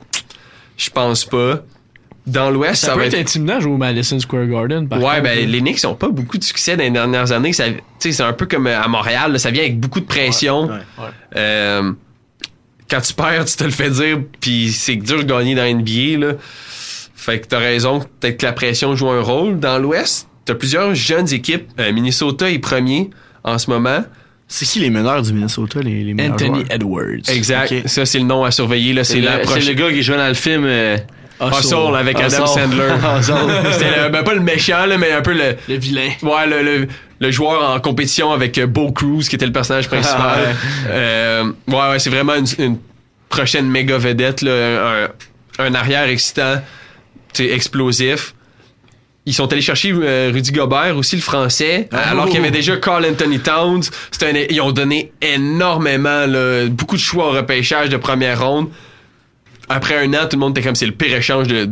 je 0.77 0.89
pense 0.89 1.25
pas. 1.25 1.61
Dans 2.25 2.49
l'Ouest, 2.49 2.75
Ça, 2.75 2.87
ça, 2.87 2.93
peut 2.93 2.99
va 3.01 3.05
être 3.07 3.13
être. 3.15 3.19
intimidant 3.21 3.59
jouer 3.59 3.73
au 3.73 3.77
Madison 3.77 4.17
Square 4.19 4.45
Garden, 4.47 4.87
par 4.87 4.99
Ouais, 4.99 5.05
contre, 5.15 5.23
ben 5.23 5.49
les 5.49 5.59
Knicks 5.59 5.83
n'ont 5.83 5.95
pas 5.95 6.07
beaucoup 6.09 6.37
de 6.37 6.43
succès 6.43 6.77
dans 6.77 6.83
les 6.83 6.89
dernières 6.91 7.31
années. 7.33 7.51
Ça, 7.51 7.65
tu 7.69 7.75
sais, 7.99 8.11
c'est 8.13 8.23
un 8.23 8.31
peu 8.33 8.45
comme 8.45 8.67
à 8.67 8.87
Montréal, 8.87 9.33
là, 9.33 9.39
ça 9.39 9.51
vient 9.51 9.63
avec 9.63 9.77
beaucoup 9.79 9.99
de 9.99 10.05
pression. 10.05 10.63
Ouais. 10.67 10.71
Ouais. 10.99 11.05
Euh, 11.35 11.91
quand 12.89 13.01
tu 13.01 13.13
perds, 13.13 13.45
tu 13.45 13.55
te 13.57 13.63
le 13.65 13.71
fais 13.71 13.89
dire, 13.89 14.19
puis 14.39 14.71
c'est 14.71 14.95
dur 14.95 15.17
de 15.17 15.23
gagner 15.23 15.53
dans 15.55 15.63
NBA. 15.65 16.25
Là. 16.25 16.33
Fait 17.15 17.39
que 17.39 17.47
t'as 17.47 17.59
raison, 17.59 17.99
peut-être 18.19 18.37
que 18.37 18.45
la 18.45 18.53
pression 18.53 18.95
joue 18.95 19.09
un 19.09 19.21
rôle. 19.21 19.59
Dans 19.59 19.77
l'Ouest, 19.79 20.27
t'as 20.45 20.55
plusieurs 20.55 20.93
jeunes 20.95 21.31
équipes. 21.33 21.69
Euh, 21.79 21.91
Minnesota 21.91 22.49
est 22.49 22.59
premier 22.59 23.09
en 23.43 23.57
ce 23.57 23.69
moment. 23.69 24.03
C'est 24.47 24.65
qui 24.65 24.79
les 24.79 24.89
meneurs 24.89 25.21
du 25.23 25.33
Minnesota, 25.33 25.79
les, 25.81 26.03
les 26.03 26.13
meilleurs 26.13 26.33
Anthony 26.33 26.59
joueurs? 26.59 26.71
Edwards. 26.71 27.29
Exact. 27.29 27.87
Ça, 27.87 28.05
c'est 28.05 28.19
le 28.19 28.25
nom 28.25 28.43
à 28.43 28.51
surveiller. 28.51 28.93
Là. 28.93 29.03
C'est, 29.03 29.15
C'est 29.15 29.21
la 29.21 29.37
le, 29.39 29.45
c'est 29.45 29.59
le 29.61 29.73
gars 29.73 29.89
qui 29.91 30.03
jouait 30.03 30.17
dans 30.17 30.27
le 30.27 30.33
film. 30.33 30.63
euh, 30.65 30.97
Hustle 31.41 31.95
avec 31.97 32.19
Adam 32.19 32.45
Hustle. 32.45 32.59
Sandler. 32.59 32.89
C'était 33.71 34.09
ben, 34.09 34.23
pas 34.23 34.33
le 34.33 34.39
méchant, 34.39 34.85
là, 34.85 34.97
mais 34.97 35.11
un 35.11 35.21
peu 35.21 35.33
le, 35.33 35.55
Le 35.67 35.75
vilain. 35.75 36.09
Ouais, 36.21 36.47
le, 36.47 36.61
le, 36.61 36.87
le 37.19 37.31
joueur 37.31 37.69
en 37.69 37.79
compétition 37.79 38.31
avec 38.31 38.57
euh, 38.57 38.67
Bo 38.67 38.91
Cruz, 38.91 39.27
qui 39.27 39.35
était 39.35 39.45
le 39.45 39.51
personnage 39.51 39.87
principal. 39.87 40.39
Ouais. 40.39 40.55
Euh, 40.89 41.43
ouais, 41.67 41.89
ouais, 41.91 41.99
c'est 41.99 42.09
vraiment 42.09 42.35
une, 42.35 42.45
une 42.59 42.77
prochaine 43.29 43.67
méga 43.69 43.97
vedette, 43.97 44.41
là, 44.41 45.07
un, 45.59 45.65
un 45.65 45.73
arrière 45.75 46.03
excitant, 46.07 46.61
explosif. 47.39 48.33
Ils 49.25 49.33
sont 49.33 49.51
allés 49.53 49.61
chercher 49.61 49.93
euh, 49.93 50.31
Rudy 50.33 50.51
Gobert, 50.51 50.97
aussi 50.97 51.15
le 51.15 51.21
français, 51.21 51.87
alors 51.93 52.25
qu'il 52.25 52.35
y 52.35 52.39
avait 52.39 52.51
déjà 52.51 52.75
Carl 52.75 53.05
Anthony 53.05 53.39
Towns. 53.39 53.83
Un- 54.21 54.33
ils 54.49 54.59
ont 54.61 54.71
donné 54.73 55.13
énormément, 55.21 56.25
là, 56.27 56.65
beaucoup 56.67 56.97
de 56.97 57.01
choix 57.01 57.27
au 57.29 57.31
repêchage 57.31 57.87
de 57.89 57.95
première 57.97 58.45
ronde. 58.45 58.67
Après 59.69 59.97
un 60.05 60.13
an, 60.13 60.27
tout 60.29 60.35
le 60.35 60.39
monde 60.39 60.57
était 60.57 60.65
comme 60.65 60.75
c'est 60.75 60.85
le 60.85 60.91
pire 60.91 61.15
échange 61.15 61.47
de, 61.47 61.65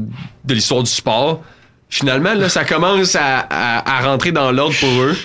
de 0.46 0.54
l'histoire 0.54 0.84
du 0.84 0.90
sport. 0.92 1.44
Finalement, 1.90 2.34
là, 2.34 2.48
ça 2.50 2.64
commence 2.64 3.16
à, 3.16 3.40
à- 3.50 3.98
à 3.98 4.02
rentrer 4.02 4.32
dans 4.32 4.52
l'ordre 4.52 4.76
pour 4.80 5.02
eux. 5.02 5.16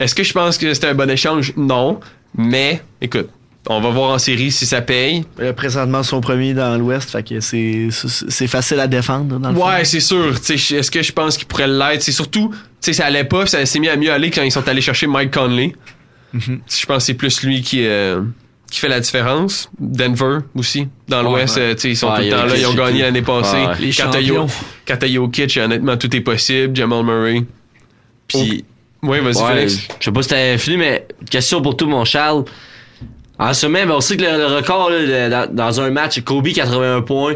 Est-ce 0.00 0.14
que 0.14 0.22
je 0.24 0.32
pense 0.32 0.58
que 0.58 0.72
c'était 0.74 0.88
un 0.88 0.94
bon 0.94 1.08
échange? 1.08 1.52
Non. 1.56 2.00
Mais, 2.36 2.82
écoute, 3.00 3.28
on 3.68 3.80
va 3.80 3.90
voir 3.90 4.10
en 4.10 4.18
série 4.18 4.50
si 4.50 4.66
ça 4.66 4.80
paye. 4.80 5.24
Présentement, 5.56 6.02
son 6.02 6.20
premier 6.20 6.54
dans 6.54 6.76
l'Ouest, 6.78 7.10
fait 7.10 7.22
que 7.22 7.40
c'est, 7.40 7.88
c'est 7.90 8.46
facile 8.46 8.80
à 8.80 8.86
défendre, 8.86 9.38
dans 9.38 9.50
le. 9.52 9.56
Ouais, 9.58 9.84
c'est 9.84 10.00
sûr. 10.00 10.34
Est-ce 10.34 10.90
que 10.90 11.02
je 11.02 11.12
pense 11.12 11.36
qu'il 11.36 11.46
pourrait 11.46 11.68
l'être? 11.68 12.02
C'est 12.02 12.12
surtout, 12.12 12.48
tu 12.52 12.56
sais, 12.80 12.92
ça 12.94 13.06
allait 13.06 13.24
pas, 13.24 13.46
ça 13.46 13.64
s'est 13.66 13.78
mis 13.78 13.88
à 13.88 13.96
mieux 13.96 14.10
aller 14.10 14.30
quand 14.30 14.42
ils 14.42 14.50
sont 14.52 14.66
allés 14.68 14.80
chercher 14.80 15.06
Mike 15.06 15.32
Conley. 15.32 15.74
Je 16.32 16.86
pense 16.86 16.96
que 16.98 17.02
c'est 17.02 17.14
plus 17.14 17.42
lui 17.42 17.60
qui, 17.60 17.84
euh, 17.86 18.22
qui 18.70 18.80
fait 18.80 18.88
la 18.88 19.00
différence. 19.00 19.68
Denver 19.78 20.38
aussi, 20.54 20.88
dans 21.08 21.22
l'Ouest, 21.22 21.56
ouais. 21.56 21.62
euh, 21.62 21.74
tu 21.74 21.80
sais, 21.80 21.88
ils 21.90 21.96
sont 21.96 22.08
Ouais, 22.08 22.18
tout 22.18 22.22
le 22.24 22.30
temps 22.30 22.46
là, 22.46 22.56
ils 22.56 22.66
ont 22.66 22.74
gagné 22.74 23.02
l'année 23.02 23.22
passée. 23.22 23.56
Les 23.80 23.90
Quand 23.92 24.10
t'as 24.10 24.20
champions. 24.20 24.46
T'as 24.86 25.06
Jokic, 25.06 25.56
honnêtement, 25.56 25.96
tout 25.96 26.14
est 26.14 26.20
possible. 26.20 26.74
Jamal 26.76 27.04
Murray. 27.04 27.44
Puis, 28.28 28.64
Oui, 29.02 29.18
vas-y, 29.20 29.36
ouais, 29.42 29.54
Félix. 29.54 29.88
je 29.98 30.04
sais 30.04 30.12
pas 30.12 30.22
si 30.22 30.28
t'avais 30.28 30.58
fini, 30.58 30.76
mais 30.76 31.06
question 31.30 31.60
pour 31.60 31.76
tout, 31.76 31.86
mon 31.86 32.04
Charles. 32.04 32.44
En 33.38 33.54
semaine, 33.54 33.88
ben, 33.88 33.94
on 33.94 34.00
sait 34.00 34.16
que 34.16 34.22
le, 34.22 34.36
le 34.36 34.46
record 34.56 34.90
là, 34.90 35.28
dans, 35.46 35.54
dans 35.54 35.80
un 35.80 35.90
match, 35.90 36.20
Kobe 36.20 36.48
81 36.48 37.00
points. 37.02 37.34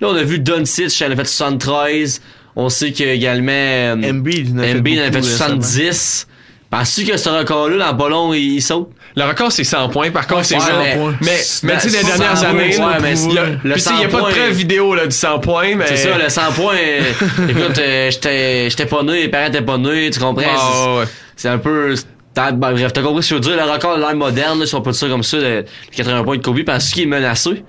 Là, 0.00 0.08
on 0.08 0.14
a 0.16 0.22
vu 0.22 0.38
Doncic, 0.38 0.98
il 1.00 1.06
en 1.06 1.10
a 1.10 1.16
fait 1.16 1.24
73. 1.26 2.22
On 2.56 2.68
sait 2.68 2.92
que 2.92 3.02
également 3.04 3.50
euh, 3.52 3.94
Embiid, 4.10 4.48
il 4.48 4.54
en 4.54 4.58
a 4.58 4.62
fait 4.62 4.78
Embiid 4.78 4.98
en 4.98 5.02
a 5.02 5.04
fait 5.06 5.10
beaucoup 5.10 5.26
récemment. 5.26 5.60
70. 5.62 6.26
Penses-tu 6.70 7.04
que 7.04 7.16
ce 7.16 7.28
record-là, 7.28 7.92
dans 7.92 8.08
long, 8.08 8.32
il, 8.32 8.54
il 8.54 8.62
saute? 8.62 8.90
Le 9.16 9.24
record, 9.24 9.50
c'est 9.50 9.64
100 9.64 9.88
points. 9.88 10.10
Par 10.10 10.26
contre, 10.26 10.44
c'est 10.44 10.54
Ouais, 10.54 10.60
100 10.60 10.78
mais- 10.82 10.94
points. 10.96 11.14
Mais, 11.20 11.36
c'est- 11.36 11.66
mais 11.66 11.74
tu 11.78 11.88
sais, 11.90 11.98
les 11.98 12.04
100 12.04 12.18
dernières 12.18 12.44
années, 12.44 12.58
ouais, 12.58 12.70
il 12.70 13.32
y 13.34 13.38
a, 13.38 13.44
le 13.44 13.56
puis 13.58 13.72
tu 13.74 13.80
sais, 13.80 13.90
il 13.94 14.00
y 14.02 14.04
a 14.04 14.10
100 14.10 14.18
pas 14.18 14.28
de 14.30 14.34
preuve 14.34 14.52
vidéo 14.52 14.94
là, 14.94 15.06
du 15.06 15.16
100 15.16 15.38
points, 15.40 15.74
mais. 15.76 15.86
C'est 15.88 15.96
ça, 15.96 16.16
le 16.18 16.28
100 16.28 16.52
points. 16.52 16.76
écoute, 17.48 17.78
euh, 17.78 18.10
j'étais 18.10 18.70
j'étais 18.70 18.86
pas 18.86 19.02
né, 19.02 19.12
mes 19.24 19.28
parents 19.28 19.46
étaient 19.48 19.62
pas 19.62 19.78
nés, 19.78 20.10
tu 20.10 20.20
comprends? 20.20 20.44
Ah, 20.48 20.70
C'est- 20.72 20.88
ouais, 20.90 20.98
ouais. 21.00 21.04
C'est 21.36 21.48
un 21.48 21.58
peu. 21.58 21.94
t'as- 22.34 22.52
ben, 22.52 22.72
bref, 22.72 22.92
t'as 22.92 23.02
compris 23.02 23.22
ce 23.24 23.34
que 23.34 23.42
je 23.42 23.48
veux 23.50 23.56
dire? 23.56 23.66
Le 23.66 23.70
record 23.72 23.96
de 23.96 24.00
l'ère 24.02 24.14
moderne, 24.14 24.60
là, 24.60 24.66
si 24.66 24.74
on 24.76 24.80
peut 24.82 24.92
dire 24.92 25.00
ça 25.00 25.08
comme 25.08 25.22
ça, 25.24 25.38
de 25.38 25.64
80 25.92 26.22
points 26.24 26.36
de 26.36 26.42
Kobe, 26.42 26.62
parce 26.64 26.90
qu'il 26.90 27.02
est 27.02 27.06
menacé. 27.06 27.64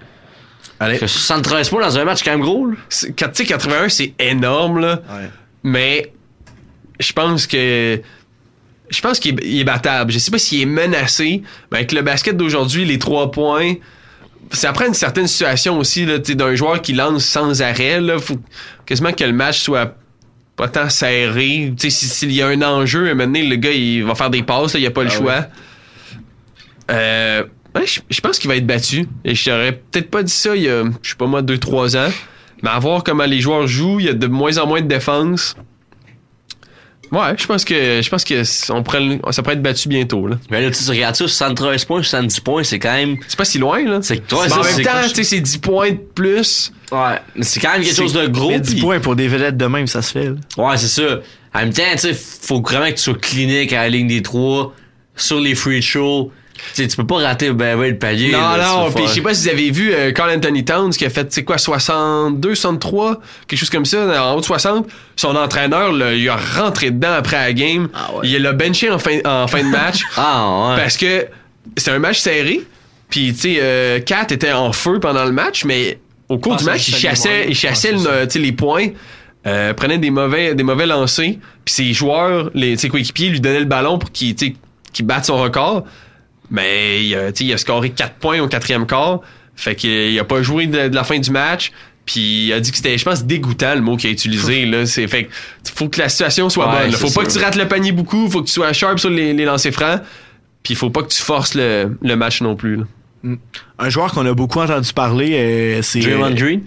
Allez. 0.80 0.98
73 1.00 1.70
points 1.70 1.82
dans 1.82 1.98
un 1.98 2.04
match, 2.06 2.20
c'est 2.20 2.26
quand 2.26 2.32
même 2.32 2.42
gros. 2.42 2.68
Tu 2.70 2.78
sais, 2.90 3.14
81, 3.14 3.90
c'est 3.90 4.14
énorme, 4.20 4.80
là. 4.80 5.02
Mais 5.64 6.12
je 7.00 7.14
pense 7.14 7.48
que. 7.48 8.00
Je 8.92 9.02
pense 9.02 9.20
qu'il 9.20 9.40
est, 9.42 9.64
battable. 9.64 10.12
Je 10.12 10.20
sais 10.20 10.32
pas 10.32 10.38
s'il 10.38 10.62
est 10.62 10.66
menacé. 10.66 11.42
Mais 11.72 11.80
avec 11.80 11.92
le 11.92 12.02
basket 12.02 12.38
d'aujourd'hui, 12.38 12.86
les 12.86 13.00
trois 13.00 13.32
points. 13.32 13.74
Ça 14.52 14.74
prend 14.74 14.86
une 14.86 14.94
certaine 14.94 15.28
situation 15.28 15.80
aussi 15.80 16.06
d'un 16.06 16.56
joueur 16.56 16.82
qui 16.82 16.94
lance 16.94 17.24
sans 17.24 17.62
arrêt. 17.62 18.02
Là, 18.02 18.20
faut 18.20 18.38
quasiment 18.86 19.14
que 19.14 19.24
le 19.24 19.32
match 19.32 19.60
soit 19.60 19.96
pas 20.58 20.68
tant 20.68 20.90
serré. 20.90 21.74
S'il 21.78 22.32
y 22.32 22.42
a 22.42 22.48
un 22.48 22.62
enjeu, 22.62 23.08
à 23.08 23.12
un 23.12 23.14
moment 23.14 23.28
donné, 23.28 23.44
le 23.44 23.56
gars 23.56 23.72
il 23.72 24.04
va 24.04 24.14
faire 24.14 24.30
des 24.30 24.44
passes, 24.44 24.74
il 24.74 24.82
n'y 24.82 24.88
a 24.88 24.92
pas 24.92 25.04
le 25.04 25.10
Ah 25.10 25.18
choix. 25.18 25.46
Euh, 26.92 27.44
ouais, 27.76 27.86
je, 27.88 28.02
je 28.10 28.20
pense 28.20 28.40
qu'il 28.40 28.50
va 28.50 28.58
être 28.58 28.68
battu. 28.68 29.08
Et 29.24 29.36
je 29.36 29.46
t'aurais 29.46 29.72
peut-être 29.72 30.12
pas 30.12 30.22
dit 30.22 30.34
ça 30.34 30.56
il 30.56 30.64
y 30.64 30.70
a, 30.70 30.84
je 31.02 31.10
sais 31.10 31.16
pas 31.16 31.28
moi, 31.28 31.42
2-3 31.42 31.98
ans. 31.98 32.12
Mais 32.62 32.70
à 32.70 32.80
voir 32.80 33.04
comment 33.04 33.26
les 33.26 33.40
joueurs 33.40 33.68
jouent, 33.68 34.00
il 34.00 34.06
y 34.06 34.10
a 34.10 34.14
de 34.14 34.28
moins 34.28 34.58
en 34.58 34.68
moins 34.68 34.82
de 34.82 34.88
défense. 34.88 35.56
Ouais, 37.12 37.36
je 37.38 37.46
pense 37.46 37.66
que 37.66 38.02
je 38.02 38.10
pense 38.10 38.24
que 38.24 38.72
on 38.72 38.84
pourrait, 38.84 39.02
le- 39.02 39.20
ça 39.32 39.42
pourrait 39.44 39.56
être 39.56 39.62
battu 39.62 39.90
bientôt. 39.90 40.28
Là. 40.28 40.38
Mais 40.50 40.62
là, 40.62 40.70
tu 40.72 40.76
sais, 40.76 40.90
regardes 40.92 41.16
ça, 41.16 41.28
73 41.28 41.84
points, 41.86 42.02
70 42.04 42.40
points, 42.40 42.64
c'est 42.64 42.80
quand 42.80 42.94
même. 42.94 43.18
C'est 43.28 43.38
pas 43.38 43.44
si 43.46 43.58
loin, 43.60 43.84
là. 43.84 44.00
C'est 44.02 44.22
Mais 44.32 44.38
en 44.54 44.64
même 44.64 44.82
temps, 44.84 44.92
tu 45.10 45.16
sais, 45.16 45.24
c'est 45.24 45.40
10 45.42 45.58
points 45.58 45.92
de 45.92 45.98
plus. 45.98 46.72
Ouais, 46.92 47.18
mais 47.36 47.44
c'est 47.44 47.60
quand 47.60 47.74
même 47.74 47.84
quelque 47.84 47.96
chose 47.96 48.14
de 48.14 48.28
gros. 48.28 48.50
mais 48.50 48.60
10 48.62 48.72
puis- 48.74 48.82
points 48.82 49.00
pour 49.02 49.16
des 49.18 49.28
vedettes 49.28 49.58
de 49.58 49.66
même, 49.66 49.88
ça 49.88 50.02
se 50.02 50.12
fait. 50.14 50.26
là. 50.26 50.36
Ouais, 50.58 50.78
c'est 50.78 50.88
ça. 50.88 51.20
En 51.54 51.60
même 51.60 51.74
temps, 51.74 51.84
tu 51.94 51.98
sais, 52.00 52.14
faut 52.14 52.62
vraiment 52.62 52.86
que 52.88 52.92
tu 52.96 53.02
sois 53.02 53.16
clinique 53.16 53.74
à 53.74 53.82
la 53.84 53.90
ligne 53.90 54.08
des 54.08 54.22
trois, 54.22 54.74
sur 55.16 55.40
les 55.42 55.54
free 55.56 55.82
shows. 55.82 56.32
Tu 56.74 56.84
sais, 56.84 56.88
tu 56.88 56.96
peux 56.98 57.06
pas 57.08 57.18
rater 57.18 57.52
ben, 57.52 57.80
le 57.80 57.98
palier. 57.98 58.32
Non, 58.32 58.40
là, 58.40 58.68
non, 58.68 58.88
c'est 58.88 58.96
puis 58.96 59.08
je 59.08 59.14
sais 59.14 59.22
pas 59.22 59.34
si 59.34 59.44
vous 59.44 59.50
avez 59.50 59.72
vu 59.72 59.94
euh, 59.94 60.12
Carl 60.12 60.30
Anthony 60.32 60.64
Towns 60.66 60.92
qui 60.92 61.06
a 61.06 61.10
fait, 61.10 61.32
sais 61.34 61.44
quoi, 61.44 61.58
62, 61.58 62.56
63, 62.56 63.20
quelque 63.48 63.60
chose 63.60 63.70
comme 63.70 63.86
ça, 63.86 64.24
en 64.26 64.36
haut 64.36 64.40
de 64.40 64.46
60. 64.46 64.88
Son 65.16 65.36
entraîneur, 65.36 65.92
là, 65.92 66.14
il 66.14 66.28
a 66.30 66.38
rentré 66.38 66.92
dedans 66.92 67.14
après 67.14 67.38
la 67.38 67.54
game. 67.54 67.90
Il 68.24 68.42
l'a 68.42 68.54
benché 68.54 68.90
en 68.90 69.00
fin, 69.00 69.20
en 69.26 69.48
fin 69.48 69.64
de 69.64 69.70
match. 69.70 70.00
ah, 70.18 70.70
ouais. 70.76 70.82
Parce 70.82 70.98
que 70.98 71.28
c'était 71.78 71.92
un 71.92 72.00
match 72.00 72.20
serré. 72.20 72.62
Puis, 73.10 73.34
tu 73.34 73.40
sais, 73.40 73.58
euh, 73.62 74.00
Kat 74.00 74.28
était 74.30 74.54
en 74.54 74.72
feu 74.72 75.00
pendant 75.00 75.26
le 75.26 75.32
match, 75.34 75.66
mais 75.66 76.00
au 76.30 76.38
cours 76.38 76.54
Ah, 76.54 76.58
du 76.58 76.64
c'est 76.64 76.70
match, 76.72 76.88
il 76.88 76.96
chassait, 76.96 77.46
il 77.50 77.56
chassait 77.56 77.94
Ah, 78.08 78.26
c'est 78.30 78.40
le- 78.40 78.46
les 78.46 78.52
points. 78.54 78.88
euh, 79.48 79.74
prenait 79.74 79.98
des 79.98 80.12
mauvais 80.12 80.54
des 80.54 80.62
mauvais 80.64 80.86
lancers 80.86 81.34
puis 81.66 81.74
ses 81.74 81.94
joueurs 81.94 82.52
les 82.54 82.78
ses 82.78 82.90
coéquipiers 82.90 83.30
lui 83.30 83.42
donnaient 83.42 83.60
le 83.60 83.66
ballon 83.66 83.98
pour 83.98 84.12
qu'il 84.12 84.36
batte 85.02 85.26
son 85.26 85.38
record 85.38 85.84
mais 86.52 87.04
il 87.04 87.16
a, 87.16 87.32
tu 87.32 87.40
sais, 87.40 87.50
il 87.50 87.54
a 87.54 87.58
scoré 87.58 87.90
4 87.90 88.16
points 88.16 88.40
au 88.40 88.48
quatrième 88.48 88.86
quart 88.86 89.22
fait 89.56 89.76
qu'il 89.76 90.18
a 90.20 90.24
pas 90.24 90.42
joué 90.44 90.68
de, 90.68 90.88
de 90.90 90.96
la 90.96 91.04
fin 91.04 91.18
du 91.18 91.32
match 91.32 91.72
puis 92.06 92.48
il 92.48 92.54
a 92.54 92.60
dit 92.60 92.70
que 92.72 92.78
c'était 92.78 92.98
je 92.98 93.06
pense 93.06 93.24
dégoûtant 93.26 93.74
le 93.76 93.82
mot 93.82 93.96
qu'il 93.98 94.10
a 94.10 94.14
utilisé 94.14 94.66
là 94.66 94.86
c'est 94.86 95.08
fait 95.08 95.26
que 95.26 95.32
faut 95.74 95.90
que 95.90 96.00
la 96.00 96.10
situation 96.10 96.50
soit 96.50 96.68
Ouais, 96.70 96.82
bonne 96.84 96.92
là. 96.92 96.98
faut 96.98 97.10
pas 97.12 97.24
que 97.26 97.32
tu 97.32 97.38
rates 97.40 97.56
le 97.56 97.68
panier 97.68 97.92
beaucoup 97.92 98.30
faut 98.30 98.42
que 98.42 98.48
tu 98.48 98.54
sois 98.54 98.72
sharp 98.74 99.00
sur 99.00 99.10
les, 99.10 99.34
les 99.34 99.46
lancers 99.46 99.74
francs 99.74 100.02
puis 100.64 100.74
il 100.74 100.78
faut 100.78 100.90
pas 100.90 101.02
que 101.04 101.10
tu 101.10 101.22
forces 101.22 101.56
le, 101.56 101.98
le 102.02 102.16
match 102.16 102.42
non 102.42 102.56
plus 102.56 102.76
là. 102.78 102.84
Un 103.78 103.90
joueur 103.90 104.12
qu'on 104.14 104.26
a 104.26 104.34
beaucoup 104.34 104.60
entendu 104.60 104.92
parler, 104.94 105.34
euh, 105.36 105.82
c'est. 105.84 106.00
Draymond 106.00 106.32
Green? 106.34 106.62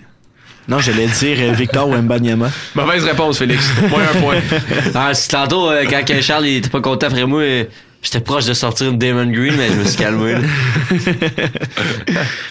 Non, 0.68 0.78
j'allais 0.78 1.08
dire 1.08 1.36
euh, 1.40 1.52
Victor 1.52 1.88
Wembanyama. 1.88 2.48
Mauvaise 2.76 3.02
réponse, 3.04 3.38
Félix. 3.38 3.68
Moins 3.90 4.02
un 4.02 4.20
point. 4.20 4.36
Ah, 4.94 5.12
c'est 5.14 5.30
tantôt, 5.30 5.68
euh, 5.68 5.84
quand 5.90 6.04
que 6.04 6.20
Charles 6.20 6.46
il 6.46 6.56
était 6.58 6.68
pas 6.70 6.80
content 6.80 7.08
après 7.08 7.26
moi, 7.26 7.40
euh, 7.40 7.64
j'étais 8.04 8.20
proche 8.20 8.44
de 8.46 8.54
sortir 8.54 8.88
une 8.90 8.98
Damon 8.98 9.26
Green, 9.32 9.54
mais 9.56 9.68
je 9.70 9.74
me 9.80 9.84
suis 9.84 9.96
calmé. 9.96 10.34
là. 10.34 10.38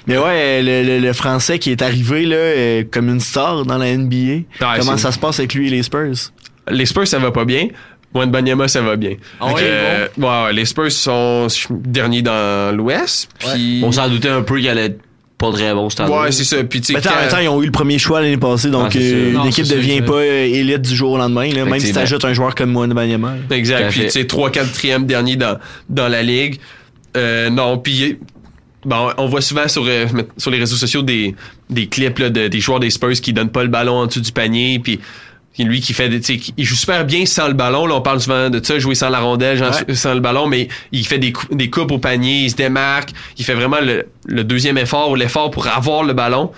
Mais 0.07 0.17
ouais, 0.17 0.61
le, 0.61 0.83
le- 0.83 0.99
le 0.99 1.13
Français 1.13 1.59
qui 1.59 1.71
est 1.71 1.81
arrivé 1.81 2.25
là, 2.25 2.35
euh, 2.35 2.83
comme 2.89 3.09
une 3.09 3.19
star 3.19 3.65
dans 3.65 3.77
la 3.77 3.95
NBA. 3.95 4.43
Comment 4.59 4.97
ça 4.97 5.11
se 5.11 5.19
passe 5.19 5.39
avec 5.39 5.53
lui 5.53 5.67
et 5.67 5.71
les 5.71 5.83
Spurs? 5.83 6.31
Les 6.69 6.85
Spurs, 6.85 7.07
ça 7.07 7.19
va 7.19 7.31
pas 7.31 7.45
bien. 7.45 7.67
Banyama, 8.13 8.67
ça 8.67 8.81
va 8.81 8.95
bien. 8.95 9.15
Ah 9.39 9.47
euh, 9.59 10.07
ouais, 10.17 10.23
ouais, 10.27 10.53
les 10.53 10.65
Spurs 10.65 10.91
sont 10.91 11.47
derniers 11.71 12.21
dans 12.21 12.75
l'Ouest. 12.75 13.29
Puis... 13.39 13.81
On 13.83 13.91
s'en 13.91 14.07
doutait 14.07 14.29
un 14.29 14.43
peu 14.43 14.57
qu'il 14.57 14.69
allait 14.69 14.85
être 14.85 14.99
pas 15.51 15.51
très 15.57 15.73
bon 15.73 15.89
cette 15.89 15.99
année. 16.01 16.15
Ouais, 16.15 16.31
c'est 16.31 16.43
ça. 16.43 16.63
Puis, 16.63 16.79
ils 16.79 17.47
ont 17.49 17.61
eu 17.61 17.65
le 17.65 17.71
premier 17.71 17.97
choix 17.99 18.21
l'année 18.21 18.37
passée, 18.37 18.69
donc 18.69 18.91
Ah, 18.95 18.97
euh, 18.97 19.43
l'équipe 19.43 19.67
devient 19.67 19.97
sûr. 19.97 20.05
pas 20.05 20.13
euh, 20.13 20.45
élite 20.45 20.81
du 20.81 20.95
jour 20.95 21.11
au 21.13 21.17
lendemain, 21.17 21.49
là, 21.53 21.65
même 21.65 21.79
si 21.79 21.91
t'ajoutes 21.91 22.25
un 22.25 22.33
joueur 22.33 22.55
comme 22.55 22.75
Wembanyama. 22.75 23.35
là. 23.49 23.55
Exact. 23.55 23.89
Puis, 23.91 24.01
tu 24.05 24.09
sais, 24.11 24.25
3 24.25 24.49
4 24.51 25.05
dernier 25.05 25.35
dans, 25.35 25.57
dans 25.89 26.07
la 26.07 26.23
ligue. 26.23 26.59
Euh, 27.15 27.49
non, 27.49 27.77
puis 27.77 28.17
bon, 28.85 29.09
on 29.17 29.27
voit 29.27 29.41
souvent 29.41 29.67
sur, 29.67 29.85
euh, 29.87 30.05
sur 30.37 30.49
les 30.51 30.57
réseaux 30.59 30.75
sociaux 30.75 31.03
des, 31.03 31.35
des 31.69 31.87
clips 31.87 32.19
là, 32.19 32.29
de, 32.29 32.47
des 32.47 32.59
joueurs 32.59 32.79
des 32.79 32.89
Spurs 32.89 33.11
qui 33.21 33.33
donnent 33.33 33.51
pas 33.51 33.63
le 33.63 33.69
ballon 33.69 33.93
en 33.99 34.07
dessous 34.07 34.21
du 34.21 34.31
panier. 34.31 34.79
Puis 34.79 34.99
lui 35.59 35.81
qui 35.81 35.93
fait 35.93 36.09
des, 36.09 36.19
il 36.57 36.65
joue 36.65 36.75
super 36.75 37.05
bien 37.05 37.25
sans 37.27 37.47
le 37.47 37.53
ballon. 37.53 37.85
Là, 37.85 37.95
on 37.95 38.01
parle 38.01 38.19
souvent 38.19 38.49
de 38.49 38.63
ça, 38.63 38.79
jouer 38.79 38.95
sans 38.95 39.09
la 39.09 39.19
rondelle, 39.19 39.57
genre, 39.57 39.71
Ouais. 39.87 39.93
sans 39.93 40.13
le 40.15 40.19
ballon, 40.19 40.47
mais 40.47 40.67
il 40.91 41.05
fait 41.05 41.19
des, 41.19 41.31
cou- 41.31 41.45
des 41.51 41.69
coupes 41.69 41.91
au 41.91 41.99
panier, 41.99 42.45
il 42.45 42.49
se 42.49 42.55
démarque, 42.55 43.09
il 43.37 43.45
fait 43.45 43.53
vraiment 43.53 43.79
le, 43.81 44.07
le 44.25 44.43
deuxième 44.43 44.77
effort 44.79 45.11
ou 45.11 45.15
l'effort 45.15 45.51
pour 45.51 45.67
avoir 45.67 46.03
le 46.03 46.13
ballon. 46.13 46.51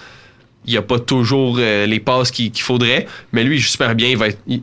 Il 0.66 0.72
n'y 0.72 0.78
a 0.78 0.82
pas 0.82 0.98
toujours 1.00 1.58
euh, 1.60 1.86
les 1.86 2.00
passes 2.00 2.32
qu'il 2.32 2.52
faudrait, 2.58 3.06
mais 3.34 3.44
lui, 3.44 3.58
il 3.58 3.60
joue 3.60 3.68
super 3.70 3.94
bien. 3.96 4.08
Il 4.08 4.18
va 4.18 4.30
être, 4.30 4.40
il- 4.48 4.62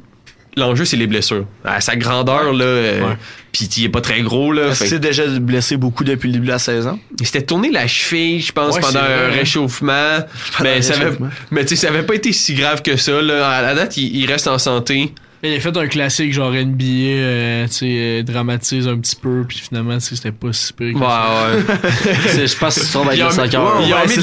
L'enjeu, 0.56 0.84
c'est 0.84 0.96
les 0.98 1.06
blessures. 1.06 1.46
À 1.64 1.80
sa 1.80 1.96
grandeur, 1.96 2.52
là, 2.52 2.64
euh, 2.64 3.00
Ouais. 3.00 3.16
puis 3.52 3.68
il 3.78 3.84
est 3.84 3.88
pas 3.88 4.02
très 4.02 4.20
gros. 4.20 4.52
Là, 4.52 4.74
fait 4.74 4.98
déjà 4.98 5.26
blessé 5.26 5.76
beaucoup 5.78 6.04
depuis 6.04 6.26
le 6.28 6.34
début 6.34 6.46
de 6.46 6.52
la 6.52 6.58
saison? 6.58 6.98
il 7.18 7.24
s'était 7.26 7.42
tourné 7.42 7.70
la 7.70 7.86
cheville, 7.86 8.40
je 8.42 8.52
pense, 8.52 8.74
Ouais, 8.74 8.80
pendant 8.82 9.00
un 9.00 9.30
réchauffement. 9.30 10.18
Pendant 10.58 10.70
Mais 10.70 10.76
un 10.78 10.82
ça 10.82 10.94
avait, 10.94 11.16
mais 11.50 11.62
tu 11.64 11.68
sais, 11.68 11.86
ça 11.86 11.88
avait 11.88 12.02
pas 12.02 12.14
été 12.14 12.32
si 12.32 12.52
grave 12.54 12.82
que 12.82 12.96
ça. 12.96 13.22
Là. 13.22 13.48
À 13.48 13.62
la 13.62 13.74
date, 13.74 13.96
il, 13.96 14.14
il 14.14 14.26
reste 14.30 14.46
en 14.46 14.58
santé. 14.58 15.12
Il 15.44 15.52
a 15.54 15.58
fait 15.58 15.76
un 15.76 15.88
classique 15.88 16.32
genre 16.32 16.52
NBA, 16.52 16.84
euh, 16.84 17.66
tu 17.66 17.72
sais, 17.72 17.86
euh, 17.88 18.22
dramatise 18.22 18.86
un 18.86 18.96
petit 18.98 19.16
peu, 19.16 19.44
puis 19.48 19.58
finalement, 19.58 19.94
tu 19.94 20.00
sais, 20.02 20.14
c'était 20.16 20.30
pas 20.30 20.52
si 20.52 20.72
pire. 20.72 20.92
que 20.92 20.98
Ouais, 20.98 21.04
ça. 21.04 22.38
ouais. 22.40 22.46
Je 22.46 22.56
pense 22.58 22.74
que 22.76 22.80
c'est 22.82 22.92
trop 22.92 23.08
avec 23.08 23.18
le 23.20 23.30
soccer. 23.30 23.80
ils 23.84 23.92
ont 23.92 24.06
mis 24.06 24.16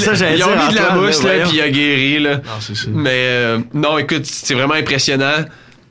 de, 0.73 0.75
la 0.75 0.95
mousse, 0.95 1.21
là, 1.23 1.31
puis 1.45 1.57
il 1.57 1.61
a 1.61 1.69
guéri. 1.69 2.19
Là. 2.19 2.35
Non, 2.37 2.41
c'est 2.61 2.75
ça. 2.75 2.87
Mais 2.93 3.09
euh, 3.15 3.57
non, 3.73 3.97
écoute, 3.97 4.25
c'est 4.25 4.53
vraiment 4.53 4.75
impressionnant. 4.75 5.43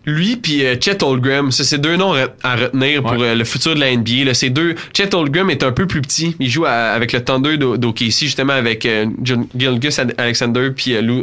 Lui 0.07 0.37
puis 0.37 0.65
euh, 0.65 0.75
Chet 0.81 1.03
Holmgren, 1.03 1.51
ça 1.51 1.65
c'est 1.65 1.77
deux 1.79 1.97
noms 1.97 2.15
à 2.43 2.57
retenir 2.57 3.03
pour 3.03 3.21
euh, 3.21 3.35
le 3.35 3.45
futur 3.45 3.75
de 3.75 3.81
la 3.81 3.95
NBA. 3.95 4.25
Là. 4.25 4.33
C'est 4.35 4.49
deux. 4.49 4.75
Chet 4.97 5.15
Holmgren 5.15 5.51
est 5.51 5.63
un 5.63 5.73
peu 5.73 5.87
plus 5.87 6.01
petit. 6.01 6.35
Il 6.41 6.49
joue 6.49 6.65
à- 6.65 6.71
avec 6.71 7.13
le 7.13 7.23
Thunder 7.23 7.59
d'O- 7.59 7.77
d'OKC 7.77 8.11
justement 8.21 8.55
avec 8.55 8.87
euh, 8.87 9.07
John 9.23 9.47
Gilgis 9.55 9.97
Alexander 10.17 10.71
puis 10.75 10.95
euh, 10.95 11.03
Lou, 11.03 11.23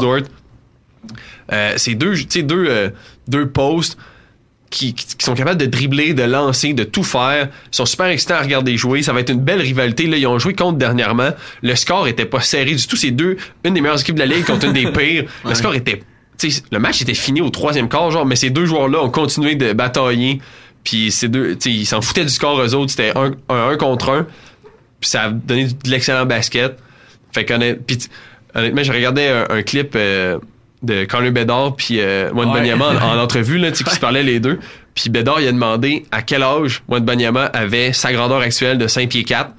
Dort. 0.00 0.20
C'est 1.76 1.94
deux, 1.94 2.14
deux, 2.42 2.92
deux 3.28 3.48
postes 3.48 3.98
qui, 4.70 4.94
qui- 4.94 5.06
qui 5.16 5.24
sont 5.24 5.34
capables 5.34 5.60
de 5.60 5.66
dribbler, 5.66 6.14
de 6.14 6.22
lancer, 6.22 6.72
de 6.72 6.84
tout 6.84 7.04
faire. 7.04 7.48
Ils 7.72 7.76
sont 7.76 7.86
super 7.86 8.06
excitants 8.06 8.36
à 8.36 8.40
regarder 8.42 8.76
jouer. 8.76 9.02
Ça 9.02 9.12
va 9.12 9.20
être 9.20 9.30
une 9.30 9.40
belle 9.40 9.60
rivalité. 9.60 10.06
Là, 10.06 10.16
ils 10.16 10.26
ont 10.26 10.38
joué 10.38 10.54
contre 10.54 10.78
dernièrement. 10.78 11.30
Le 11.62 11.74
score 11.76 12.08
était 12.08 12.24
pas 12.24 12.40
serré 12.40 12.74
du 12.74 12.86
tout. 12.86 12.96
C'est 12.96 13.10
deux, 13.10 13.36
une 13.64 13.74
des 13.74 13.80
meilleures 13.82 14.00
équipes 14.00 14.14
de 14.16 14.20
la 14.20 14.26
ligue 14.26 14.44
contre 14.46 14.64
une 14.66 14.72
des 14.72 14.86
pires. 14.92 15.24
Le 15.44 15.54
score 15.54 15.74
était, 15.74 16.02
tu 16.38 16.50
sais, 16.50 16.62
le 16.70 16.78
match 16.78 17.00
était 17.02 17.14
fini 17.14 17.40
au 17.40 17.50
troisième 17.50 17.88
quart, 17.88 18.10
genre, 18.10 18.26
mais 18.26 18.36
ces 18.36 18.50
deux 18.50 18.66
joueurs-là 18.66 19.02
ont 19.02 19.10
continué 19.10 19.54
de 19.54 19.72
batailler. 19.72 20.40
Puis 20.82 21.10
ces 21.10 21.28
deux, 21.28 21.56
tu 21.56 21.70
sais, 21.70 21.70
ils 21.70 21.86
s'en 21.86 22.00
foutaient 22.02 22.24
du 22.24 22.30
score 22.30 22.60
eux 22.60 22.74
autres. 22.74 22.90
C'était 22.90 23.12
un, 23.16 23.32
un, 23.48 23.68
un 23.70 23.76
contre 23.76 24.10
un. 24.10 24.26
Puis 25.00 25.10
ça 25.10 25.22
a 25.24 25.30
donné 25.30 25.66
de 25.66 25.90
l'excellent 25.90 26.26
basket. 26.26 26.78
Fait 27.32 27.44
qu'honnêtement, 27.44 27.84
honnêtement, 28.54 28.82
j'ai 28.82 28.92
regardé 28.92 29.26
un, 29.26 29.46
un 29.48 29.62
clip 29.62 29.94
euh, 29.96 30.38
de 30.82 31.04
Connor 31.04 31.32
Bedard 31.32 31.76
puis 31.76 32.00
euh, 32.00 32.30
Juan 32.30 32.48
Ouais. 32.48 32.60
Banyama 32.60 33.00
en, 33.00 33.16
en 33.18 33.18
entrevue 33.22 33.58
là, 33.58 33.70
tu 33.72 33.78
sais, 33.78 33.84
qui 33.84 33.94
se 33.94 34.00
parlaient 34.00 34.22
les 34.22 34.40
deux. 34.40 34.60
Puis 34.94 35.10
Bedard, 35.10 35.40
il 35.40 35.48
a 35.48 35.52
demandé 35.52 36.04
à 36.12 36.22
quel 36.22 36.42
âge 36.42 36.82
Juan 36.88 37.02
Banyama 37.04 37.46
avait 37.46 37.92
sa 37.92 38.12
grandeur 38.12 38.40
actuelle 38.40 38.78
de 38.78 38.86
5 38.86 39.08
pieds 39.08 39.24
4. 39.24 39.50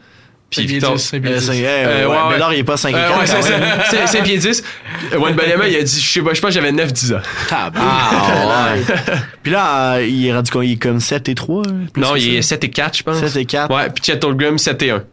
Puis 0.52 0.62
pieds 0.66 0.76
Victor- 0.76 0.96
dix, 0.96 1.02
cinq 1.04 1.22
pieds 1.24 1.32
Euh, 1.32 1.38
dix. 1.40 1.46
c'est- 1.46 1.66
euh, 1.66 1.68
Euh, 1.68 2.08
ouais, 2.08 2.16
ouais, 2.16 2.22
ouais. 2.28 2.34
Bédard, 2.34 2.54
il 2.54 2.60
est 2.60 2.64
pas 2.64 2.78
5 2.78 2.92
et 2.92 2.96
Euh, 2.98 3.08
4. 3.08 3.20
ouais, 3.20 3.82
c'est 3.90 4.08
5 4.08 4.24
pieds 4.24 4.38
10. 4.38 4.64
Juan 5.12 5.34
Banyama, 5.34 5.68
il 5.68 5.76
a 5.76 5.82
dit, 5.84 6.00
je 6.02 6.08
sais 6.10 6.22
pas, 6.22 6.34
je 6.34 6.42
pense 6.42 6.50
que 6.50 6.54
j'avais 6.54 6.72
9-10 6.72 7.14
ans. 7.14 7.22
Ah, 7.52 7.72
ouais. 8.76 8.82
Puis 9.44 9.52
là, 9.52 9.96
euh, 9.96 10.06
il 10.06 10.26
est 10.28 10.34
rendu 10.34 10.52
compte, 10.52 10.64
il 10.66 10.74
est 10.74 10.82
comme 10.82 11.00
7 11.00 11.28
et 11.30 11.36
3. 11.36 11.64
hein, 11.68 11.86
plus 11.92 12.02
non, 12.02 12.16
il 12.16 12.36
est 12.36 12.42
ça. 12.42 12.50
7 12.50 12.64
et 12.66 12.70
4, 12.70 12.98
je 12.98 13.04
pense. 13.04 13.18
7 13.20 13.36
et 13.38 13.46
4. 13.46 13.76
Ouais, 13.76 13.90
puis 13.90 14.04
Chet 14.04 14.24
Holmgren, 14.24 14.58
7 14.58 14.82
et 14.84 14.92
1. 14.92 15.04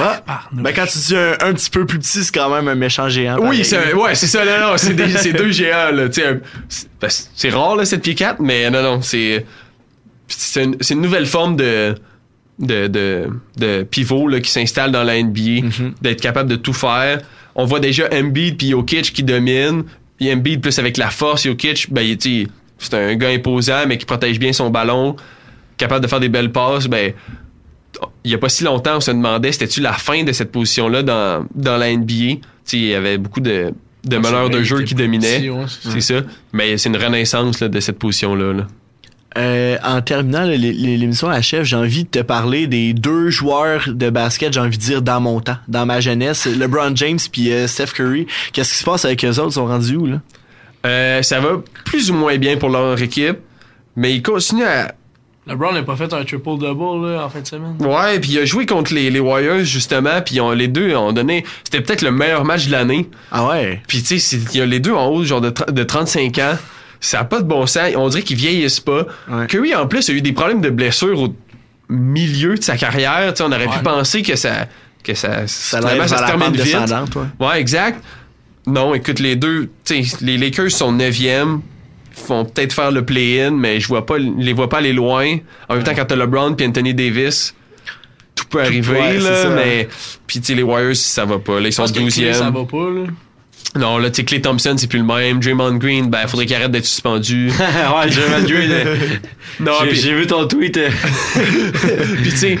Ah, 0.00 0.22
ben 0.52 0.72
quand 0.72 0.86
tu 0.86 0.98
dis 0.98 1.16
un, 1.16 1.32
un 1.40 1.52
petit 1.54 1.70
peu 1.70 1.84
plus 1.84 1.98
petit, 1.98 2.22
c'est 2.22 2.32
quand 2.32 2.48
même 2.50 2.68
un 2.68 2.76
méchant 2.76 3.08
géant. 3.08 3.36
Oui, 3.40 3.64
c'est 3.64 3.92
ouais, 3.94 4.14
c'est 4.14 4.28
ça, 4.28 4.44
non, 4.44 4.70
non, 4.70 4.76
c'est 4.76 4.94
des- 4.94 5.08
c'est 5.10 5.32
deux 5.32 5.50
géants, 5.50 5.90
là, 5.92 6.08
tu 6.08 6.20
sais, 6.20 6.26
un- 6.28 7.08
c'est 7.08 7.50
rare, 7.50 7.74
là, 7.74 7.84
7 7.84 8.00
pieds 8.02 8.14
4, 8.14 8.38
mais 8.38 8.70
non, 8.70 8.80
non, 8.80 9.02
c'est, 9.02 9.44
c'est 10.28 10.62
une, 10.62 10.76
c'est 10.80 10.94
une 10.94 11.00
nouvelle 11.00 11.26
forme 11.26 11.56
de, 11.56 11.96
de, 12.58 12.86
de, 12.88 13.26
de 13.58 13.82
pivot, 13.84 14.28
là, 14.28 14.40
qui 14.40 14.50
s'installe 14.50 14.90
dans 14.92 15.04
la 15.04 15.22
NBA, 15.22 15.62
Mhm. 15.66 15.94
d'être 16.02 16.20
capable 16.20 16.48
de 16.50 16.56
tout 16.56 16.72
faire. 16.72 17.20
On 17.54 17.64
voit 17.64 17.80
déjà 17.80 18.08
Embiid 18.12 18.56
puis 18.56 18.70
Jokic 18.70 19.12
qui 19.12 19.22
dominent, 19.22 19.84
puis 20.16 20.32
Embiid 20.32 20.60
plus 20.60 20.78
avec 20.78 20.96
la 20.96 21.10
force, 21.10 21.44
Jokic, 21.44 21.86
ben, 21.92 22.16
c'est 22.78 22.94
un 22.94 23.14
gars 23.16 23.28
imposant, 23.30 23.86
mais 23.86 23.98
qui 23.98 24.06
protège 24.06 24.38
bien 24.38 24.52
son 24.52 24.70
ballon, 24.70 25.16
capable 25.76 26.02
de 26.02 26.08
faire 26.08 26.20
des 26.20 26.28
belles 26.28 26.52
passes, 26.52 26.86
ben, 26.88 27.12
il 28.24 28.30
y 28.30 28.34
a 28.34 28.38
pas 28.38 28.48
si 28.48 28.64
longtemps, 28.64 28.96
on 28.96 29.00
se 29.00 29.10
demandait 29.10 29.50
c'était-tu 29.52 29.80
la 29.80 29.92
fin 29.92 30.22
de 30.22 30.32
cette 30.32 30.52
position-là 30.52 31.02
dans, 31.02 31.46
dans 31.54 31.76
la 31.76 31.90
NBA. 31.96 32.38
Il 32.72 32.84
y 32.84 32.94
avait 32.94 33.18
beaucoup 33.18 33.40
de, 33.40 33.72
de 34.04 34.16
Ouais, 34.16 34.22
meneurs 34.22 34.50
de 34.50 34.62
jeu 34.62 34.82
qui 34.82 34.94
dominaient. 34.94 35.48
ouais, 35.48 35.64
c'est 35.68 36.00
ça. 36.00 36.20
Mais 36.52 36.76
c'est 36.78 36.90
une 36.90 36.96
renaissance 36.96 37.60
là, 37.60 37.68
de 37.68 37.80
cette 37.80 37.98
position-là. 37.98 38.52
là. 38.52 38.66
Euh, 39.36 39.76
en 39.84 40.00
terminant 40.00 40.44
l'émission 40.44 41.28
à 41.28 41.42
chef, 41.42 41.64
j'ai 41.64 41.76
envie 41.76 42.04
de 42.04 42.08
te 42.08 42.18
parler 42.20 42.66
des 42.66 42.94
deux 42.94 43.28
joueurs 43.28 43.84
de 43.88 44.08
basket, 44.10 44.52
j'ai 44.54 44.60
envie 44.60 44.78
de 44.78 44.82
dire 44.82 45.02
dans 45.02 45.20
mon 45.20 45.40
temps, 45.40 45.58
dans 45.68 45.84
ma 45.84 46.00
jeunesse, 46.00 46.46
LeBron 46.46 46.92
James 46.96 47.18
puis 47.30 47.52
euh, 47.52 47.66
Steph 47.66 47.88
Curry. 47.94 48.26
Qu'est-ce 48.52 48.72
qui 48.72 48.78
se 48.78 48.84
passe 48.84 49.04
avec 49.04 49.22
eux 49.24 49.28
autres? 49.38 49.48
Ils 49.50 49.52
sont 49.52 49.66
rendus 49.66 49.96
où, 49.96 50.06
là? 50.06 50.20
Euh, 50.86 51.22
ça 51.22 51.40
va 51.40 51.60
plus 51.84 52.10
ou 52.10 52.14
moins 52.14 52.38
bien 52.38 52.56
pour 52.56 52.70
leur 52.70 53.00
équipe, 53.02 53.38
mais 53.96 54.14
ils 54.14 54.22
continuent 54.22 54.64
à. 54.64 54.92
LeBron 55.46 55.72
n'a 55.72 55.82
pas 55.82 55.96
fait 55.96 56.12
un 56.12 56.24
triple-double 56.24 57.06
là, 57.12 57.24
en 57.24 57.28
fin 57.28 57.40
de 57.40 57.46
semaine. 57.46 57.76
Ouais, 57.80 58.18
puis 58.20 58.32
il 58.32 58.38
a 58.38 58.44
joué 58.44 58.66
contre 58.66 58.92
les, 58.94 59.10
les 59.10 59.20
Warriors 59.20 59.60
justement, 59.64 60.20
puis 60.24 60.36
ils 60.36 60.40
ont- 60.40 60.52
les 60.52 60.68
deux 60.68 60.94
ont 60.96 61.12
donné. 61.12 61.44
C'était 61.64 61.80
peut-être 61.82 62.02
le 62.02 62.10
meilleur 62.10 62.44
match 62.44 62.66
de 62.66 62.72
l'année. 62.72 63.08
Ah 63.32 63.46
ouais? 63.46 63.80
Puis 63.88 64.02
tu 64.02 64.18
sais, 64.18 64.18
c'est- 64.18 64.54
il 64.54 64.58
y 64.58 64.62
a 64.62 64.66
les 64.66 64.80
deux 64.80 64.92
en 64.92 65.06
haut, 65.08 65.22
genre 65.24 65.40
de, 65.40 65.52
de 65.70 65.82
35 65.84 66.38
ans. 66.38 66.56
Ça 67.00 67.20
a 67.20 67.24
pas 67.24 67.38
de 67.40 67.44
bon 67.46 67.66
sens. 67.66 67.90
On 67.96 68.08
dirait 68.08 68.22
qu'ils 68.22 68.36
vieillissent 68.36 68.80
pas. 68.80 69.06
Curry, 69.48 69.74
en 69.74 69.86
plus, 69.86 70.08
a 70.08 70.12
eu 70.12 70.20
des 70.22 70.32
problèmes 70.32 70.60
de 70.60 70.70
blessures 70.70 71.20
au 71.22 71.34
milieu 71.88 72.56
de 72.56 72.62
sa 72.62 72.76
carrière. 72.76 73.32
On 73.40 73.52
aurait 73.52 73.64
pu 73.66 73.76
Ouais. 73.76 73.82
penser 73.82 74.22
que 74.22 74.36
ça, 74.36 74.66
que 75.04 75.14
ça, 75.14 75.46
Ça 75.46 75.80
lève 75.80 76.06
ça 76.06 76.18
se 76.18 76.24
termine 76.24 76.52
vite. 76.52 76.74
ouais. 77.16 77.46
Ouais, 77.46 77.60
exact. 77.60 78.02
Non, 78.66 78.94
écoute, 78.94 79.20
les 79.20 79.36
deux, 79.36 79.70
les 80.20 80.36
Lakers 80.36 80.70
sont 80.70 80.92
9e. 80.92 81.60
Font 82.12 82.44
peut-être 82.44 82.72
faire 82.72 82.90
le 82.90 83.04
play-in, 83.04 83.52
mais 83.52 83.78
je 83.78 83.86
vois 83.86 84.04
pas, 84.04 84.18
les 84.18 84.52
vois 84.52 84.68
pas 84.68 84.78
aller 84.78 84.92
loin. 84.92 85.36
En 85.68 85.74
même 85.76 85.84
temps, 85.84 85.92
quand 85.94 86.04
t'as 86.04 86.16
LeBron 86.16 86.54
puis 86.54 86.66
Anthony 86.66 86.92
Davis, 86.92 87.54
tout 88.34 88.44
peut 88.50 88.60
arriver, 88.60 88.98
ouais, 88.98 89.18
là, 89.18 89.50
mais. 89.54 89.88
Puis, 90.26 90.40
les 90.48 90.62
Warriors, 90.64 90.96
ça 90.96 91.24
va 91.24 91.38
pas. 91.38 91.60
Là, 91.60 91.68
ils 91.68 91.72
sont 91.72 91.86
Je 91.86 91.92
pense 91.92 91.98
que 91.98 92.10
Clay, 92.12 92.30
12e. 92.32 92.34
ça 92.34 92.50
va 92.50 92.64
pas 92.64 92.90
là. 92.90 93.06
Non, 93.76 93.98
là, 93.98 94.08
tu 94.10 94.16
sais, 94.16 94.24
Clay 94.24 94.40
Thompson, 94.40 94.74
c'est 94.78 94.86
plus 94.86 94.98
le 94.98 95.04
même. 95.04 95.40
Draymond 95.40 95.74
Green, 95.76 96.08
ben, 96.08 96.26
faudrait 96.26 96.46
qu'il 96.46 96.56
arrête 96.56 96.70
d'être 96.70 96.86
suspendu. 96.86 97.48
ouais, 97.50 98.10
Draymond 98.10 98.46
Green, 98.48 98.70
euh, 98.70 98.96
non, 99.60 99.72
j'ai- 99.82 99.88
puis- 99.88 100.00
j'ai 100.00 100.14
vu 100.14 100.26
ton 100.26 100.46
tweet. 100.48 100.76
euh. 100.78 100.88
Puis, 102.22 102.30
tu 102.30 102.36
sais, 102.36 102.58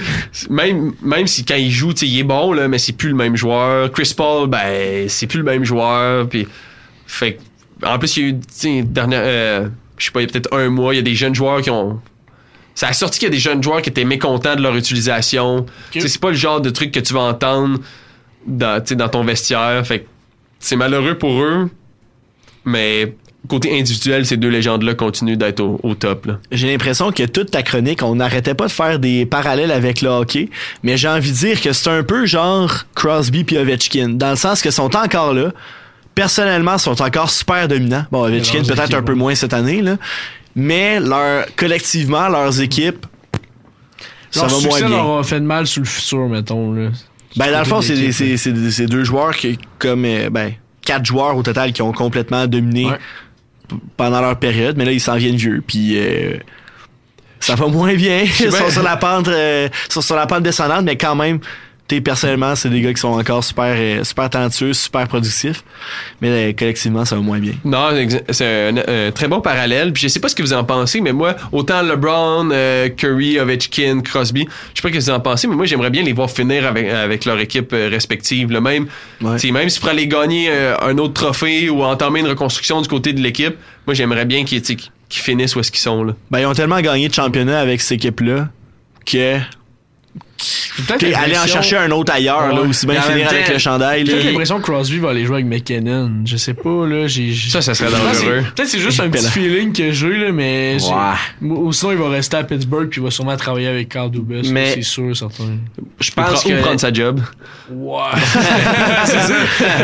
même, 0.50 0.92
même 1.02 1.26
si 1.26 1.44
quand 1.44 1.54
il 1.56 1.70
joue, 1.70 1.92
tu 1.92 2.00
sais, 2.00 2.06
il 2.06 2.18
est 2.18 2.24
bon, 2.24 2.52
là, 2.52 2.68
mais 2.68 2.78
c'est 2.78 2.92
plus 2.92 3.08
le 3.08 3.14
même 3.14 3.36
joueur. 3.36 3.90
Chris 3.90 4.12
Paul, 4.16 4.48
ben, 4.48 5.08
c'est 5.08 5.26
plus 5.26 5.38
le 5.38 5.44
même 5.44 5.64
joueur. 5.64 6.28
Puis, 6.28 6.46
fait 7.06 7.38
que, 7.80 7.86
en 7.86 7.98
plus, 7.98 8.16
il 8.18 8.22
y 8.22 8.26
a 8.26 8.28
eu, 8.28 8.34
tu 8.34 8.40
sais, 8.50 8.82
dernière, 8.82 9.22
euh, 9.24 9.68
je 9.96 10.04
sais 10.04 10.10
pas, 10.10 10.20
il 10.20 10.24
y 10.24 10.28
a 10.28 10.32
peut-être 10.32 10.52
un 10.54 10.68
mois, 10.68 10.92
il 10.94 10.98
y 10.98 11.00
a 11.00 11.02
des 11.02 11.14
jeunes 11.14 11.34
joueurs 11.34 11.62
qui 11.62 11.70
ont. 11.70 12.00
Ça 12.74 12.88
a 12.88 12.92
sorti 12.92 13.18
qu'il 13.18 13.26
y 13.26 13.30
a 13.30 13.34
des 13.34 13.40
jeunes 13.40 13.62
joueurs 13.62 13.82
qui 13.82 13.88
étaient 13.90 14.04
mécontents 14.04 14.54
de 14.54 14.62
leur 14.62 14.76
utilisation. 14.76 15.66
Tu 15.90 16.00
sais, 16.00 16.06
c'est 16.08 16.20
pas 16.20 16.28
le 16.30 16.36
genre 16.36 16.60
de 16.60 16.70
truc 16.70 16.92
que 16.92 17.00
tu 17.00 17.12
vas 17.14 17.20
entendre 17.22 17.80
dans, 18.46 18.80
tu 18.80 18.88
sais, 18.90 18.94
dans 18.94 19.08
ton 19.08 19.24
vestiaire. 19.24 19.84
Fait 19.84 20.00
que 20.00 20.04
c'est 20.58 20.76
malheureux 20.76 21.16
pour 21.16 21.40
eux, 21.42 21.70
mais 22.64 23.14
côté 23.48 23.78
individuel, 23.78 24.26
ces 24.26 24.36
deux 24.36 24.48
légendes-là 24.48 24.94
continuent 24.94 25.36
d'être 25.36 25.60
au, 25.60 25.80
au 25.82 25.94
top. 25.94 26.28
J'ai 26.52 26.70
l'impression 26.70 27.12
que 27.12 27.22
toute 27.22 27.50
ta 27.50 27.62
chronique, 27.62 28.02
on 28.02 28.16
n'arrêtait 28.16 28.54
pas 28.54 28.66
de 28.66 28.72
faire 28.72 28.98
des 28.98 29.24
parallèles 29.24 29.70
avec 29.70 30.02
le 30.02 30.08
hockey, 30.10 30.50
mais 30.82 30.96
j'ai 30.96 31.08
envie 31.08 31.30
de 31.30 31.36
dire 31.36 31.60
que 31.60 31.72
c'est 31.72 31.90
un 31.90 32.02
peu 32.02 32.26
genre 32.26 32.84
Crosby 32.94 33.44
puis 33.44 33.56
Ovechkin, 33.56 34.10
dans 34.10 34.30
le 34.30 34.36
sens 34.36 34.60
que 34.60 34.70
sont 34.70 34.94
encore 34.96 35.32
là. 35.32 35.52
Personnellement, 36.14 36.78
sont 36.78 37.00
encore 37.00 37.30
super 37.30 37.68
dominants. 37.68 38.04
Bon, 38.10 38.24
Ovechkin 38.24 38.64
peut-être 38.64 38.94
un 38.94 39.02
peu 39.02 39.14
moins 39.14 39.36
cette 39.36 39.54
année, 39.54 39.82
là. 39.82 39.96
Mais 40.56 40.98
leur, 40.98 41.46
collectivement, 41.54 42.28
leurs 42.28 42.60
équipes, 42.60 43.06
ça 44.32 44.40
Leur 44.40 44.48
va 44.50 44.54
moins 44.54 44.62
succès 44.62 44.86
bien. 44.86 44.96
leur 44.96 45.18
a 45.18 45.22
fait 45.22 45.38
de 45.40 45.44
mal 45.46 45.66
sur 45.68 45.80
le 45.82 45.86
futur, 45.86 46.28
mettons. 46.28 46.72
Là. 46.72 46.88
Ben, 47.38 47.52
dans 47.52 47.58
le 47.60 47.64
fond, 47.64 47.80
c'est 47.80 48.86
deux 48.86 49.04
joueurs 49.04 49.34
qui, 49.36 49.58
comme, 49.78 50.04
euh, 50.04 50.28
ben, 50.28 50.52
quatre 50.82 51.04
joueurs 51.04 51.36
au 51.36 51.42
total 51.42 51.72
qui 51.72 51.82
ont 51.82 51.92
complètement 51.92 52.46
dominé 52.46 52.88
pendant 53.96 54.20
leur 54.20 54.38
période, 54.38 54.76
mais 54.76 54.84
là, 54.84 54.92
ils 54.92 55.00
s'en 55.00 55.16
viennent 55.16 55.36
vieux, 55.36 55.62
puis 55.64 55.92
euh, 55.98 56.36
ça 57.38 57.54
va 57.54 57.68
moins 57.68 57.94
bien. 57.94 58.22
Ils 58.40 58.50
sont 58.50 58.70
sur 58.70 58.82
la 58.82 58.96
pente, 58.96 59.28
euh, 59.28 59.68
sont 59.88 60.00
sur 60.00 60.16
la 60.16 60.26
pente 60.26 60.42
descendante, 60.42 60.84
mais 60.84 60.96
quand 60.96 61.14
même, 61.14 61.38
t'es 61.88 62.00
personnellement, 62.00 62.54
c'est 62.54 62.68
des 62.68 62.82
gars 62.82 62.92
qui 62.92 63.00
sont 63.00 63.08
encore 63.08 63.42
super, 63.42 63.74
euh, 63.76 64.04
super 64.04 64.30
talentueux, 64.30 64.74
super 64.74 65.08
productifs, 65.08 65.64
mais 66.20 66.28
euh, 66.28 66.52
collectivement, 66.56 67.04
ça 67.04 67.16
va 67.16 67.22
moins 67.22 67.38
bien. 67.38 67.54
Non, 67.64 67.88
c'est 68.30 68.68
un, 68.68 68.76
un 68.76 69.10
très 69.10 69.26
bon 69.26 69.40
parallèle. 69.40 69.92
Puis 69.92 70.02
je 70.02 70.08
sais 70.08 70.20
pas 70.20 70.28
ce 70.28 70.34
que 70.34 70.42
vous 70.42 70.52
en 70.52 70.64
pensez, 70.64 71.00
mais 71.00 71.12
moi, 71.12 71.34
autant 71.50 71.82
LeBron, 71.82 72.50
euh, 72.52 72.88
Curry, 72.90 73.40
Ovechkin, 73.40 74.02
Crosby, 74.02 74.46
je 74.74 74.80
sais 74.80 74.82
pas 74.82 74.88
ce 74.88 74.94
que 74.94 75.10
vous 75.10 75.10
en 75.10 75.20
pensez, 75.20 75.48
mais 75.48 75.56
moi 75.56 75.64
j'aimerais 75.66 75.90
bien 75.90 76.02
les 76.02 76.12
voir 76.12 76.30
finir 76.30 76.66
avec, 76.66 76.88
avec 76.88 77.24
leur 77.24 77.38
équipe 77.40 77.72
euh, 77.72 77.88
respective. 77.90 78.52
Le 78.52 78.60
même, 78.60 78.86
t'sais, 79.36 79.50
même 79.50 79.68
si 79.68 79.80
pour 79.80 79.88
aller 79.88 80.06
gagner 80.06 80.48
euh, 80.50 80.76
un 80.82 80.98
autre 80.98 81.14
trophée 81.14 81.70
ou 81.70 81.82
entamer 81.82 82.20
une 82.20 82.28
reconstruction 82.28 82.82
du 82.82 82.88
côté 82.88 83.12
de 83.12 83.20
l'équipe, 83.20 83.56
moi 83.86 83.94
j'aimerais 83.94 84.26
bien 84.26 84.44
qu'ils 84.44 84.60
finissent 85.08 85.56
où 85.56 85.60
est-ce 85.60 85.70
qu'ils 85.70 85.80
sont 85.80 86.04
là. 86.04 86.14
Ben, 86.30 86.40
ils 86.40 86.46
ont 86.46 86.52
tellement 86.54 86.80
gagné 86.80 87.08
de 87.08 87.14
championnat 87.14 87.58
avec 87.60 87.80
cette 87.80 87.92
équipe-là 87.92 88.48
que 89.06 89.38
t'es 90.98 91.12
allé 91.14 91.36
en 91.36 91.46
chercher 91.46 91.76
un 91.76 91.90
autre 91.90 92.12
ailleurs, 92.12 92.48
là, 92.52 92.62
Ouais. 92.62 92.68
aussi 92.68 92.86
bien 92.86 93.00
finir 93.00 93.28
avec 93.28 93.48
le 93.48 93.58
chandail. 93.58 94.06
J'ai 94.06 94.16
là. 94.16 94.24
l'impression 94.30 94.58
que 94.58 94.62
Crosby 94.62 94.98
va 94.98 95.10
aller 95.10 95.24
jouer 95.24 95.36
avec 95.42 95.46
McKinnon. 95.46 96.22
Je 96.24 96.36
sais 96.36 96.54
pas, 96.54 96.86
là. 96.86 97.06
j'ai 97.06 97.34
Ça, 97.34 97.60
ça 97.60 97.74
serait 97.74 97.90
dangereux. 97.90 98.14
c'est- 98.44 98.54
Peut-être 98.54 98.68
c'est 98.68 98.78
juste 98.78 99.00
un 99.00 99.08
petit 99.10 99.28
feeling 99.28 99.72
que 99.72 99.90
j'ai, 99.90 100.16
là, 100.16 100.32
mais. 100.32 100.76
Ouais. 100.80 101.48
Ou 101.48 101.72
sinon, 101.72 101.92
il 101.92 101.98
va 101.98 102.08
rester 102.10 102.36
à 102.36 102.44
Pittsburgh 102.44 102.88
puis 102.88 103.00
il 103.00 103.04
va 103.04 103.10
sûrement 103.10 103.36
travailler 103.36 103.68
avec 103.68 103.88
Carl 103.88 104.10
Dubas. 104.10 104.48
Mais- 104.50 104.74
C'est 104.74 104.82
sûr, 104.82 105.16
certain. 105.16 105.44
Je 106.00 106.10
Ou 106.10 106.14
pense 106.14 106.44
que. 106.44 106.60
prendre 106.60 106.80
sa 106.80 106.92
job. 106.92 107.20
Ouais. 107.70 107.98
C'est 109.04 109.18
ça. 109.20 109.34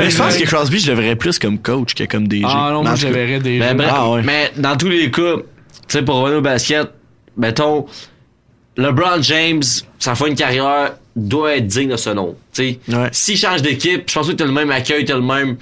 Mais 0.01 0.11
je 0.11 0.17
pense 0.17 0.37
que 0.37 0.45
Crosby, 0.45 0.79
je 0.79 0.93
le 0.93 1.01
verrais 1.01 1.17
plus 1.17 1.39
comme 1.39 1.59
coach 1.59 1.95
que 1.95 2.05
comme 2.05 2.29
DG. 2.29 2.45
Ah 2.49 2.71
non, 2.73 2.83
Mais 2.83 2.89
moi, 2.91 2.97
je 2.97 3.07
le 3.09 3.13
verrais 3.13 3.41
déjà. 3.41 3.75
Bref, 3.75 3.89
Ah 3.93 4.11
ouais. 4.11 4.23
Mais 4.23 4.53
dans 4.57 4.77
tous 4.77 4.89
les 4.89 5.11
cas, 5.11 5.37
tu 5.37 5.43
sais, 5.89 6.03
pour 6.03 6.17
revenir 6.17 6.39
au 6.39 6.43
basket, 6.43 6.89
mettons, 7.37 7.87
LeBron 8.77 9.23
James, 9.23 9.63
sa 9.99 10.15
fin 10.15 10.31
de 10.31 10.35
carrière 10.35 10.93
doit 11.17 11.57
être 11.57 11.67
digne 11.67 11.91
de 11.91 11.97
ce 11.97 12.11
nom. 12.11 12.35
Tu 12.53 12.63
sais, 12.89 12.95
Ouais. 12.97 13.09
s'il 13.13 13.37
change 13.37 13.63
d'équipe, 13.63 14.05
je 14.09 14.15
pense 14.15 14.27
que 14.29 14.33
t'as 14.33 14.45
le 14.47 14.53
même 14.53 14.71
accueil, 14.71 15.05
t'as 15.05 15.15
le 15.15 15.21
même. 15.23 15.57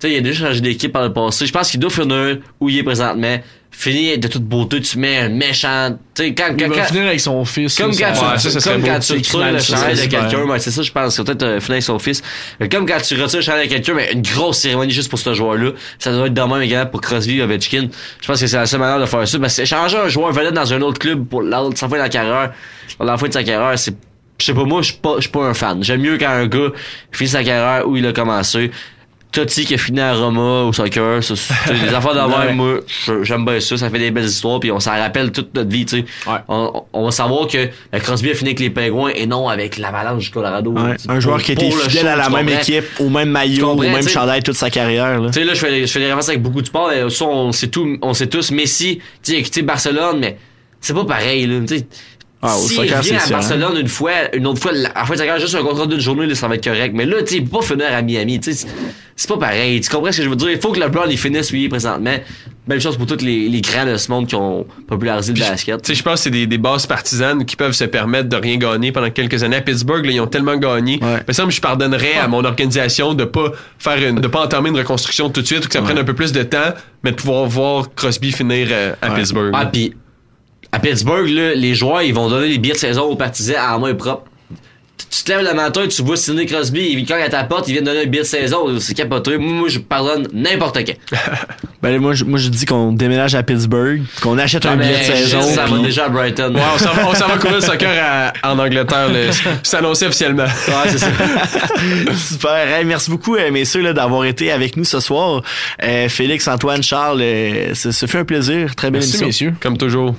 Tu 0.00 0.06
sais, 0.08 0.14
il 0.14 0.18
a 0.18 0.20
déjà 0.22 0.46
changé 0.48 0.60
d'équipe 0.62 0.92
par 0.92 1.02
le 1.02 1.12
passé. 1.12 1.44
Je 1.46 1.52
pense 1.52 1.70
qu'il 1.70 1.78
doit 1.78 1.90
finir 1.90 2.38
où 2.58 2.68
il 2.70 2.78
est 2.78 2.82
présentement. 2.82 3.38
Finir 3.72 4.18
de 4.18 4.26
toute 4.26 4.42
beauté, 4.42 4.80
tu 4.80 4.98
mets 4.98 5.18
un 5.18 5.28
méchant. 5.28 5.96
Tu 6.14 6.22
sais, 6.24 6.34
quand, 6.34 6.46
Il 6.50 6.56
quand, 6.64 6.68
va 6.70 6.76
quand- 6.80 6.84
finir 6.86 7.06
avec 7.06 7.20
son 7.20 7.44
fils. 7.44 7.76
comme 7.76 7.94
quand, 7.94 8.06
Ouais, 8.08 8.34
tu, 8.34 8.40
ça, 8.40 8.50
ça 8.50 8.60
serait 8.60 8.74
comme 8.74 8.84
quand 8.84 8.98
tu 8.98 9.12
retires 9.12 9.52
le 9.52 9.58
chandail 9.60 9.94
de 9.94 10.00
quelqu'un, 10.10 10.44
ouais, 10.44 10.58
c'est 10.58 10.70
ça, 10.72 10.82
je 10.82 10.90
pense. 10.90 11.14
C'est 11.14 11.22
peut-être 11.24 11.42
euh, 11.44 11.60
finir 11.60 11.74
avec 11.74 11.82
son 11.84 11.98
fils. 12.00 12.20
Mais 12.58 12.68
comme 12.68 12.84
quand 12.84 13.00
tu 13.00 13.14
retires 13.20 13.38
le 13.38 13.44
chandail 13.44 13.68
de 13.68 13.72
quelqu'un, 13.74 13.94
mais 13.94 14.10
une 14.12 14.22
grosse 14.22 14.58
cérémonie 14.58 14.90
juste 14.90 15.08
pour 15.08 15.20
ce 15.20 15.34
joueur-là, 15.34 15.70
ça 16.00 16.10
doit 16.12 16.26
être 16.26 16.34
de 16.34 16.40
même 16.40 16.62
également 16.62 16.90
pour 16.90 17.00
Crosby 17.00 17.40
Ovechkin. 17.42 17.88
Je 18.20 18.26
pense 18.26 18.40
que 18.40 18.46
c'est 18.48 18.56
la 18.56 18.66
seule 18.66 18.80
manière 18.80 18.98
de 18.98 19.06
faire 19.06 19.28
ça. 19.28 19.38
Parce 19.38 19.56
que 19.56 19.64
changer 19.64 19.96
un 19.98 20.08
joueur 20.08 20.32
vedette 20.32 20.54
dans 20.54 20.72
un 20.72 20.80
autre 20.80 20.98
club 20.98 21.26
pour 21.26 21.42
l'autre, 21.42 21.78
sans 21.78 21.88
fin 21.88 21.96
de 21.96 22.02
la 22.02 22.08
carrière, 22.08 22.52
à 22.98 23.04
la 23.04 23.16
fin 23.18 23.28
de 23.28 23.32
sa 23.32 23.44
carrière, 23.44 23.78
c'est, 23.78 23.94
je 24.40 24.46
sais 24.46 24.54
pas, 24.54 24.64
moi, 24.64 24.82
je 24.82 24.86
suis 24.88 24.96
pas, 25.00 25.14
je 25.18 25.20
suis 25.22 25.30
pas 25.30 25.44
un 25.44 25.54
fan. 25.54 25.82
J'aime 25.84 26.00
mieux 26.00 26.18
quand 26.18 26.30
un 26.30 26.46
gars 26.48 26.70
finit 27.12 27.30
sa 27.30 27.44
carrière 27.44 27.86
où 27.86 27.96
il 27.96 28.04
a 28.04 28.12
commencé. 28.12 28.72
Totti 29.32 29.64
qui 29.64 29.74
a 29.74 29.78
fini 29.78 30.00
à 30.00 30.14
Roma 30.14 30.62
au 30.64 30.72
soccer, 30.72 31.22
ça, 31.22 31.34
c'est 31.36 31.72
des 31.88 31.94
affaires 31.94 32.10
Ouais. 32.28 32.52
moi, 32.52 32.80
j'aime 33.22 33.44
bien 33.44 33.60
ça, 33.60 33.76
ça 33.76 33.88
fait 33.90 33.98
des 33.98 34.10
belles 34.10 34.24
histoires, 34.24 34.58
puis 34.60 34.72
on 34.72 34.80
s'en 34.80 34.90
rappelle 34.92 35.30
toute 35.30 35.54
notre 35.54 35.70
vie, 35.70 35.86
tu 35.86 35.98
sais. 35.98 36.04
On, 36.48 36.84
on 36.92 37.04
va 37.04 37.10
savoir 37.10 37.46
que 37.46 37.58
euh, 37.58 37.98
Crosby 38.00 38.30
a 38.30 38.34
fini 38.34 38.50
avec 38.50 38.60
les 38.60 38.70
Pingouins 38.70 39.12
et 39.14 39.26
non 39.26 39.48
avec 39.48 39.78
l'Avalanche 39.78 40.24
du 40.24 40.30
Colorado. 40.30 40.72
Ouais, 40.72 40.96
un 41.08 41.20
joueur 41.20 41.42
qui 41.42 41.54
le 41.54 41.60
fidèle 41.60 42.02
show, 42.02 42.06
à 42.08 42.16
la 42.16 42.28
même 42.28 42.48
équipe, 42.48 42.84
au 42.98 43.08
même 43.08 43.30
maillot, 43.30 43.70
au 43.70 43.76
même 43.76 44.08
chandail 44.08 44.42
toute 44.42 44.56
sa 44.56 44.70
carrière. 44.70 45.20
Là. 45.20 45.28
Tu 45.28 45.34
sais, 45.34 45.44
là, 45.44 45.54
je 45.54 45.60
fais, 45.60 45.86
je 45.86 45.92
fais 45.92 45.98
des 46.00 46.06
références 46.06 46.28
avec 46.28 46.42
beaucoup 46.42 46.60
de 46.62 46.66
sport, 46.66 46.90
mais 46.90 47.08
ça, 47.10 47.24
on 47.24 47.52
sait 47.52 47.68
tout, 47.68 47.98
on 48.02 48.14
sait 48.14 48.26
tous. 48.26 48.50
Messi, 48.50 49.00
tu 49.22 49.44
sais, 49.44 49.62
Barcelone, 49.62 50.18
mais 50.18 50.38
c'est 50.80 50.94
pas 50.94 51.04
pareil, 51.04 51.46
là, 51.46 51.60
tu 51.66 51.78
sais. 51.78 51.86
Ah, 52.42 52.56
au 52.56 52.60
S'il 52.66 52.76
soccer, 52.76 53.02
vient 53.02 53.16
à 53.16 53.20
sûr, 53.20 53.36
hein. 53.36 53.38
Barcelone 53.40 53.76
une 53.80 53.88
fois, 53.88 54.34
une 54.34 54.46
autre 54.46 54.60
fois, 54.62 54.72
de 54.72 54.78
sa 54.82 55.16
carrière, 55.26 55.38
juste 55.38 55.54
un 55.54 55.62
contrat 55.62 55.86
d'une 55.86 56.00
journée, 56.00 56.26
là, 56.26 56.34
ça 56.34 56.48
va 56.48 56.54
être 56.54 56.64
correct. 56.64 56.92
Mais 56.94 57.04
là, 57.04 57.18
tu 57.22 57.26
sais, 57.26 57.36
il 57.36 57.44
peut 57.44 57.58
pas 57.58 57.62
finir 57.64 57.88
à 57.92 58.00
Miami, 58.00 58.40
tu 58.40 58.54
sais. 58.54 58.66
c'est- 59.14 59.28
pas 59.28 59.36
pareil. 59.36 59.78
Tu 59.82 59.90
comprends 59.90 60.10
ce 60.10 60.16
que 60.16 60.22
je 60.24 60.28
veux 60.30 60.36
dire? 60.36 60.50
Il 60.50 60.58
faut 60.58 60.72
que 60.72 60.80
LeBron, 60.80 61.04
il 61.10 61.18
finisse 61.18 61.52
est 61.52 61.68
présentement. 61.68 62.16
Même 62.66 62.80
chose 62.80 62.96
pour 62.96 63.06
tous 63.06 63.22
les, 63.22 63.48
les 63.50 63.60
grands 63.60 63.84
de 63.84 63.96
ce 63.96 64.10
monde 64.10 64.26
qui 64.26 64.34
ont 64.36 64.64
popularisé 64.86 65.32
le 65.34 65.40
Puis, 65.40 65.48
basket. 65.50 65.82
Tu 65.82 65.88
sais, 65.88 65.94
je 65.94 66.02
pense 66.02 66.14
que 66.14 66.20
c'est 66.24 66.30
des, 66.30 66.46
des 66.46 66.56
bases 66.56 66.86
partisanes 66.86 67.44
qui 67.44 67.56
peuvent 67.56 67.72
se 67.72 67.84
permettre 67.84 68.28
de 68.30 68.36
rien 68.36 68.56
gagner 68.56 68.92
pendant 68.92 69.10
quelques 69.10 69.42
années. 69.42 69.56
À 69.56 69.60
Pittsburgh, 69.60 70.06
là, 70.06 70.12
ils 70.12 70.20
ont 70.20 70.26
tellement 70.26 70.56
gagné. 70.56 70.98
Ouais. 71.02 71.20
Mais 71.28 71.34
ça, 71.34 71.44
je 71.46 71.60
pardonnerais 71.60 72.14
à 72.14 72.28
mon 72.28 72.42
organisation 72.44 73.12
de 73.12 73.24
pas 73.24 73.52
faire 73.78 74.08
une, 74.08 74.20
de 74.20 74.26
pas 74.28 74.44
entamer 74.44 74.70
une 74.70 74.78
reconstruction 74.78 75.28
tout 75.28 75.42
de 75.42 75.46
suite 75.46 75.64
ou 75.66 75.68
que 75.68 75.74
ça 75.74 75.82
prenne 75.82 75.98
un 75.98 76.04
peu 76.04 76.14
plus 76.14 76.32
de 76.32 76.42
temps, 76.42 76.72
mais 77.04 77.10
de 77.10 77.16
pouvoir 77.16 77.44
voir 77.46 77.94
Crosby 77.94 78.32
finir 78.32 78.68
euh, 78.70 78.94
à 79.02 79.10
Pittsburgh. 79.10 79.50
Ah, 79.54 79.66
puis 79.66 79.92
à 80.72 80.78
Pittsburgh, 80.78 81.28
là, 81.28 81.54
les 81.54 81.74
joueurs, 81.74 82.02
ils 82.02 82.14
vont 82.14 82.28
donner 82.28 82.48
les 82.48 82.58
billets 82.58 82.74
de 82.74 82.78
saison 82.78 83.02
aux 83.04 83.16
partisans 83.16 83.56
à 83.56 83.72
la 83.72 83.78
main 83.78 83.94
propre. 83.94 84.24
tu 85.10 85.24
te 85.24 85.32
lèves 85.32 85.42
le 85.44 85.54
matin, 85.54 85.82
tu 85.88 86.02
vois 86.02 86.16
Sidney 86.16 86.46
Crosby, 86.46 86.90
il 86.92 87.04
cogne 87.06 87.22
à 87.22 87.28
ta 87.28 87.42
porte, 87.44 87.66
il 87.68 87.72
vient 87.72 87.80
de 87.82 87.86
donner 87.86 88.02
un 88.02 88.06
billet 88.06 88.22
de 88.22 88.28
saison. 88.28 88.78
C'est 88.78 88.94
capoté. 88.94 89.36
Moi, 89.38 89.52
moi, 89.52 89.68
je 89.68 89.78
pardonne 89.80 90.28
n'importe 90.32 90.78
quand. 90.86 91.18
Ben, 91.82 91.98
moi, 91.98 92.12
je, 92.12 92.24
moi, 92.26 92.38
je 92.38 92.50
dis 92.50 92.66
qu'on 92.66 92.92
déménage 92.92 93.34
à 93.34 93.42
Pittsburgh, 93.42 94.02
qu'on 94.20 94.36
achète 94.36 94.66
un 94.66 94.72
Ah, 94.72 94.76
billet 94.76 94.92
de 94.92 94.98
ben, 94.98 95.16
saison. 95.16 95.40
Ça 95.40 95.64
va 95.64 95.78
déjà 95.78 96.04
à 96.04 96.08
Brighton. 96.10 96.54
Ouais, 96.54 96.60
on 96.74 96.78
s'en 97.14 97.26
va, 97.26 97.36
courir 97.38 97.54
le 97.54 97.60
soccer 97.62 97.88
à- 97.98 98.32
en 98.52 98.58
Angleterre. 98.58 99.08
là. 99.10 99.32
C'est 99.62 99.78
annoncé 99.78 100.04
officiellement. 100.04 100.44
Ouais, 100.44 100.90
c'est 100.90 100.98
ça. 100.98 101.06
Super. 102.14 102.68
Hey, 102.68 102.84
merci 102.84 103.10
beaucoup, 103.10 103.34
euh, 103.36 103.50
messieurs, 103.50 103.80
là, 103.80 103.94
d'avoir 103.94 104.26
été 104.26 104.52
avec 104.52 104.76
nous 104.76 104.84
ce 104.84 105.00
soir. 105.00 105.42
Euh, 105.82 106.08
Félix, 106.10 106.46
Antoine, 106.48 106.82
Charles, 106.82 107.20
euh, 107.22 107.74
ce, 107.74 107.92
ce 107.92 108.04
fut 108.04 108.18
un 108.18 108.24
plaisir. 108.26 108.74
Très 108.74 108.90
belle 108.90 109.00
Merci, 109.00 109.22
émission. 109.22 109.26
messieurs. 109.26 109.54
Comme 109.60 109.78
toujours. 109.78 110.14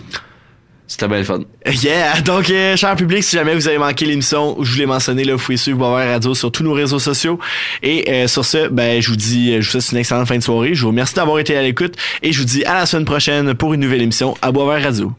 C'était 0.92 1.08
bien 1.08 1.24
fun. 1.24 1.40
Yeah! 1.66 2.20
Donc, 2.20 2.50
euh, 2.50 2.76
cher 2.76 2.98
public, 2.98 3.24
si 3.24 3.38
jamais 3.38 3.56
vous 3.56 3.66
avez 3.70 3.78
manqué 3.78 4.06
l'émission, 4.06 4.58
je 4.62 4.74
vous 4.74 4.78
l'ai 4.78 4.86
mentionné, 4.86 5.24
là, 5.24 5.36
vous 5.36 5.42
pouvez 5.42 5.56
suivre 5.56 5.78
Boisvert 5.78 6.12
Radio 6.12 6.36
sur 6.36 6.52
tous 6.52 6.64
nos 6.64 6.74
réseaux 6.74 7.00
sociaux. 7.00 7.40
Et 7.82 8.12
euh, 8.12 8.28
sur 8.28 8.44
ce, 8.44 8.68
ben, 8.68 9.02
je 9.02 9.10
vous 9.10 9.16
dis, 9.16 9.54
je 9.54 9.60
vous 9.60 9.80
souhaite 9.80 9.94
une 9.94 10.00
excellente 10.00 10.28
fin 10.28 10.38
de 10.38 10.44
soirée. 10.44 10.74
Je 10.74 10.82
vous 10.82 10.90
remercie 10.90 11.14
d'avoir 11.14 11.40
été 11.40 11.56
à 11.56 11.62
l'écoute 11.62 11.96
et 12.22 12.34
je 12.34 12.40
vous 12.40 12.46
dis 12.46 12.66
à 12.66 12.74
la 12.74 12.86
semaine 12.86 13.06
prochaine 13.06 13.54
pour 13.54 13.74
une 13.74 13.80
nouvelle 13.80 14.02
émission 14.02 14.36
à 14.42 14.52
Boisvert 14.52 14.84
Radio. 14.84 15.14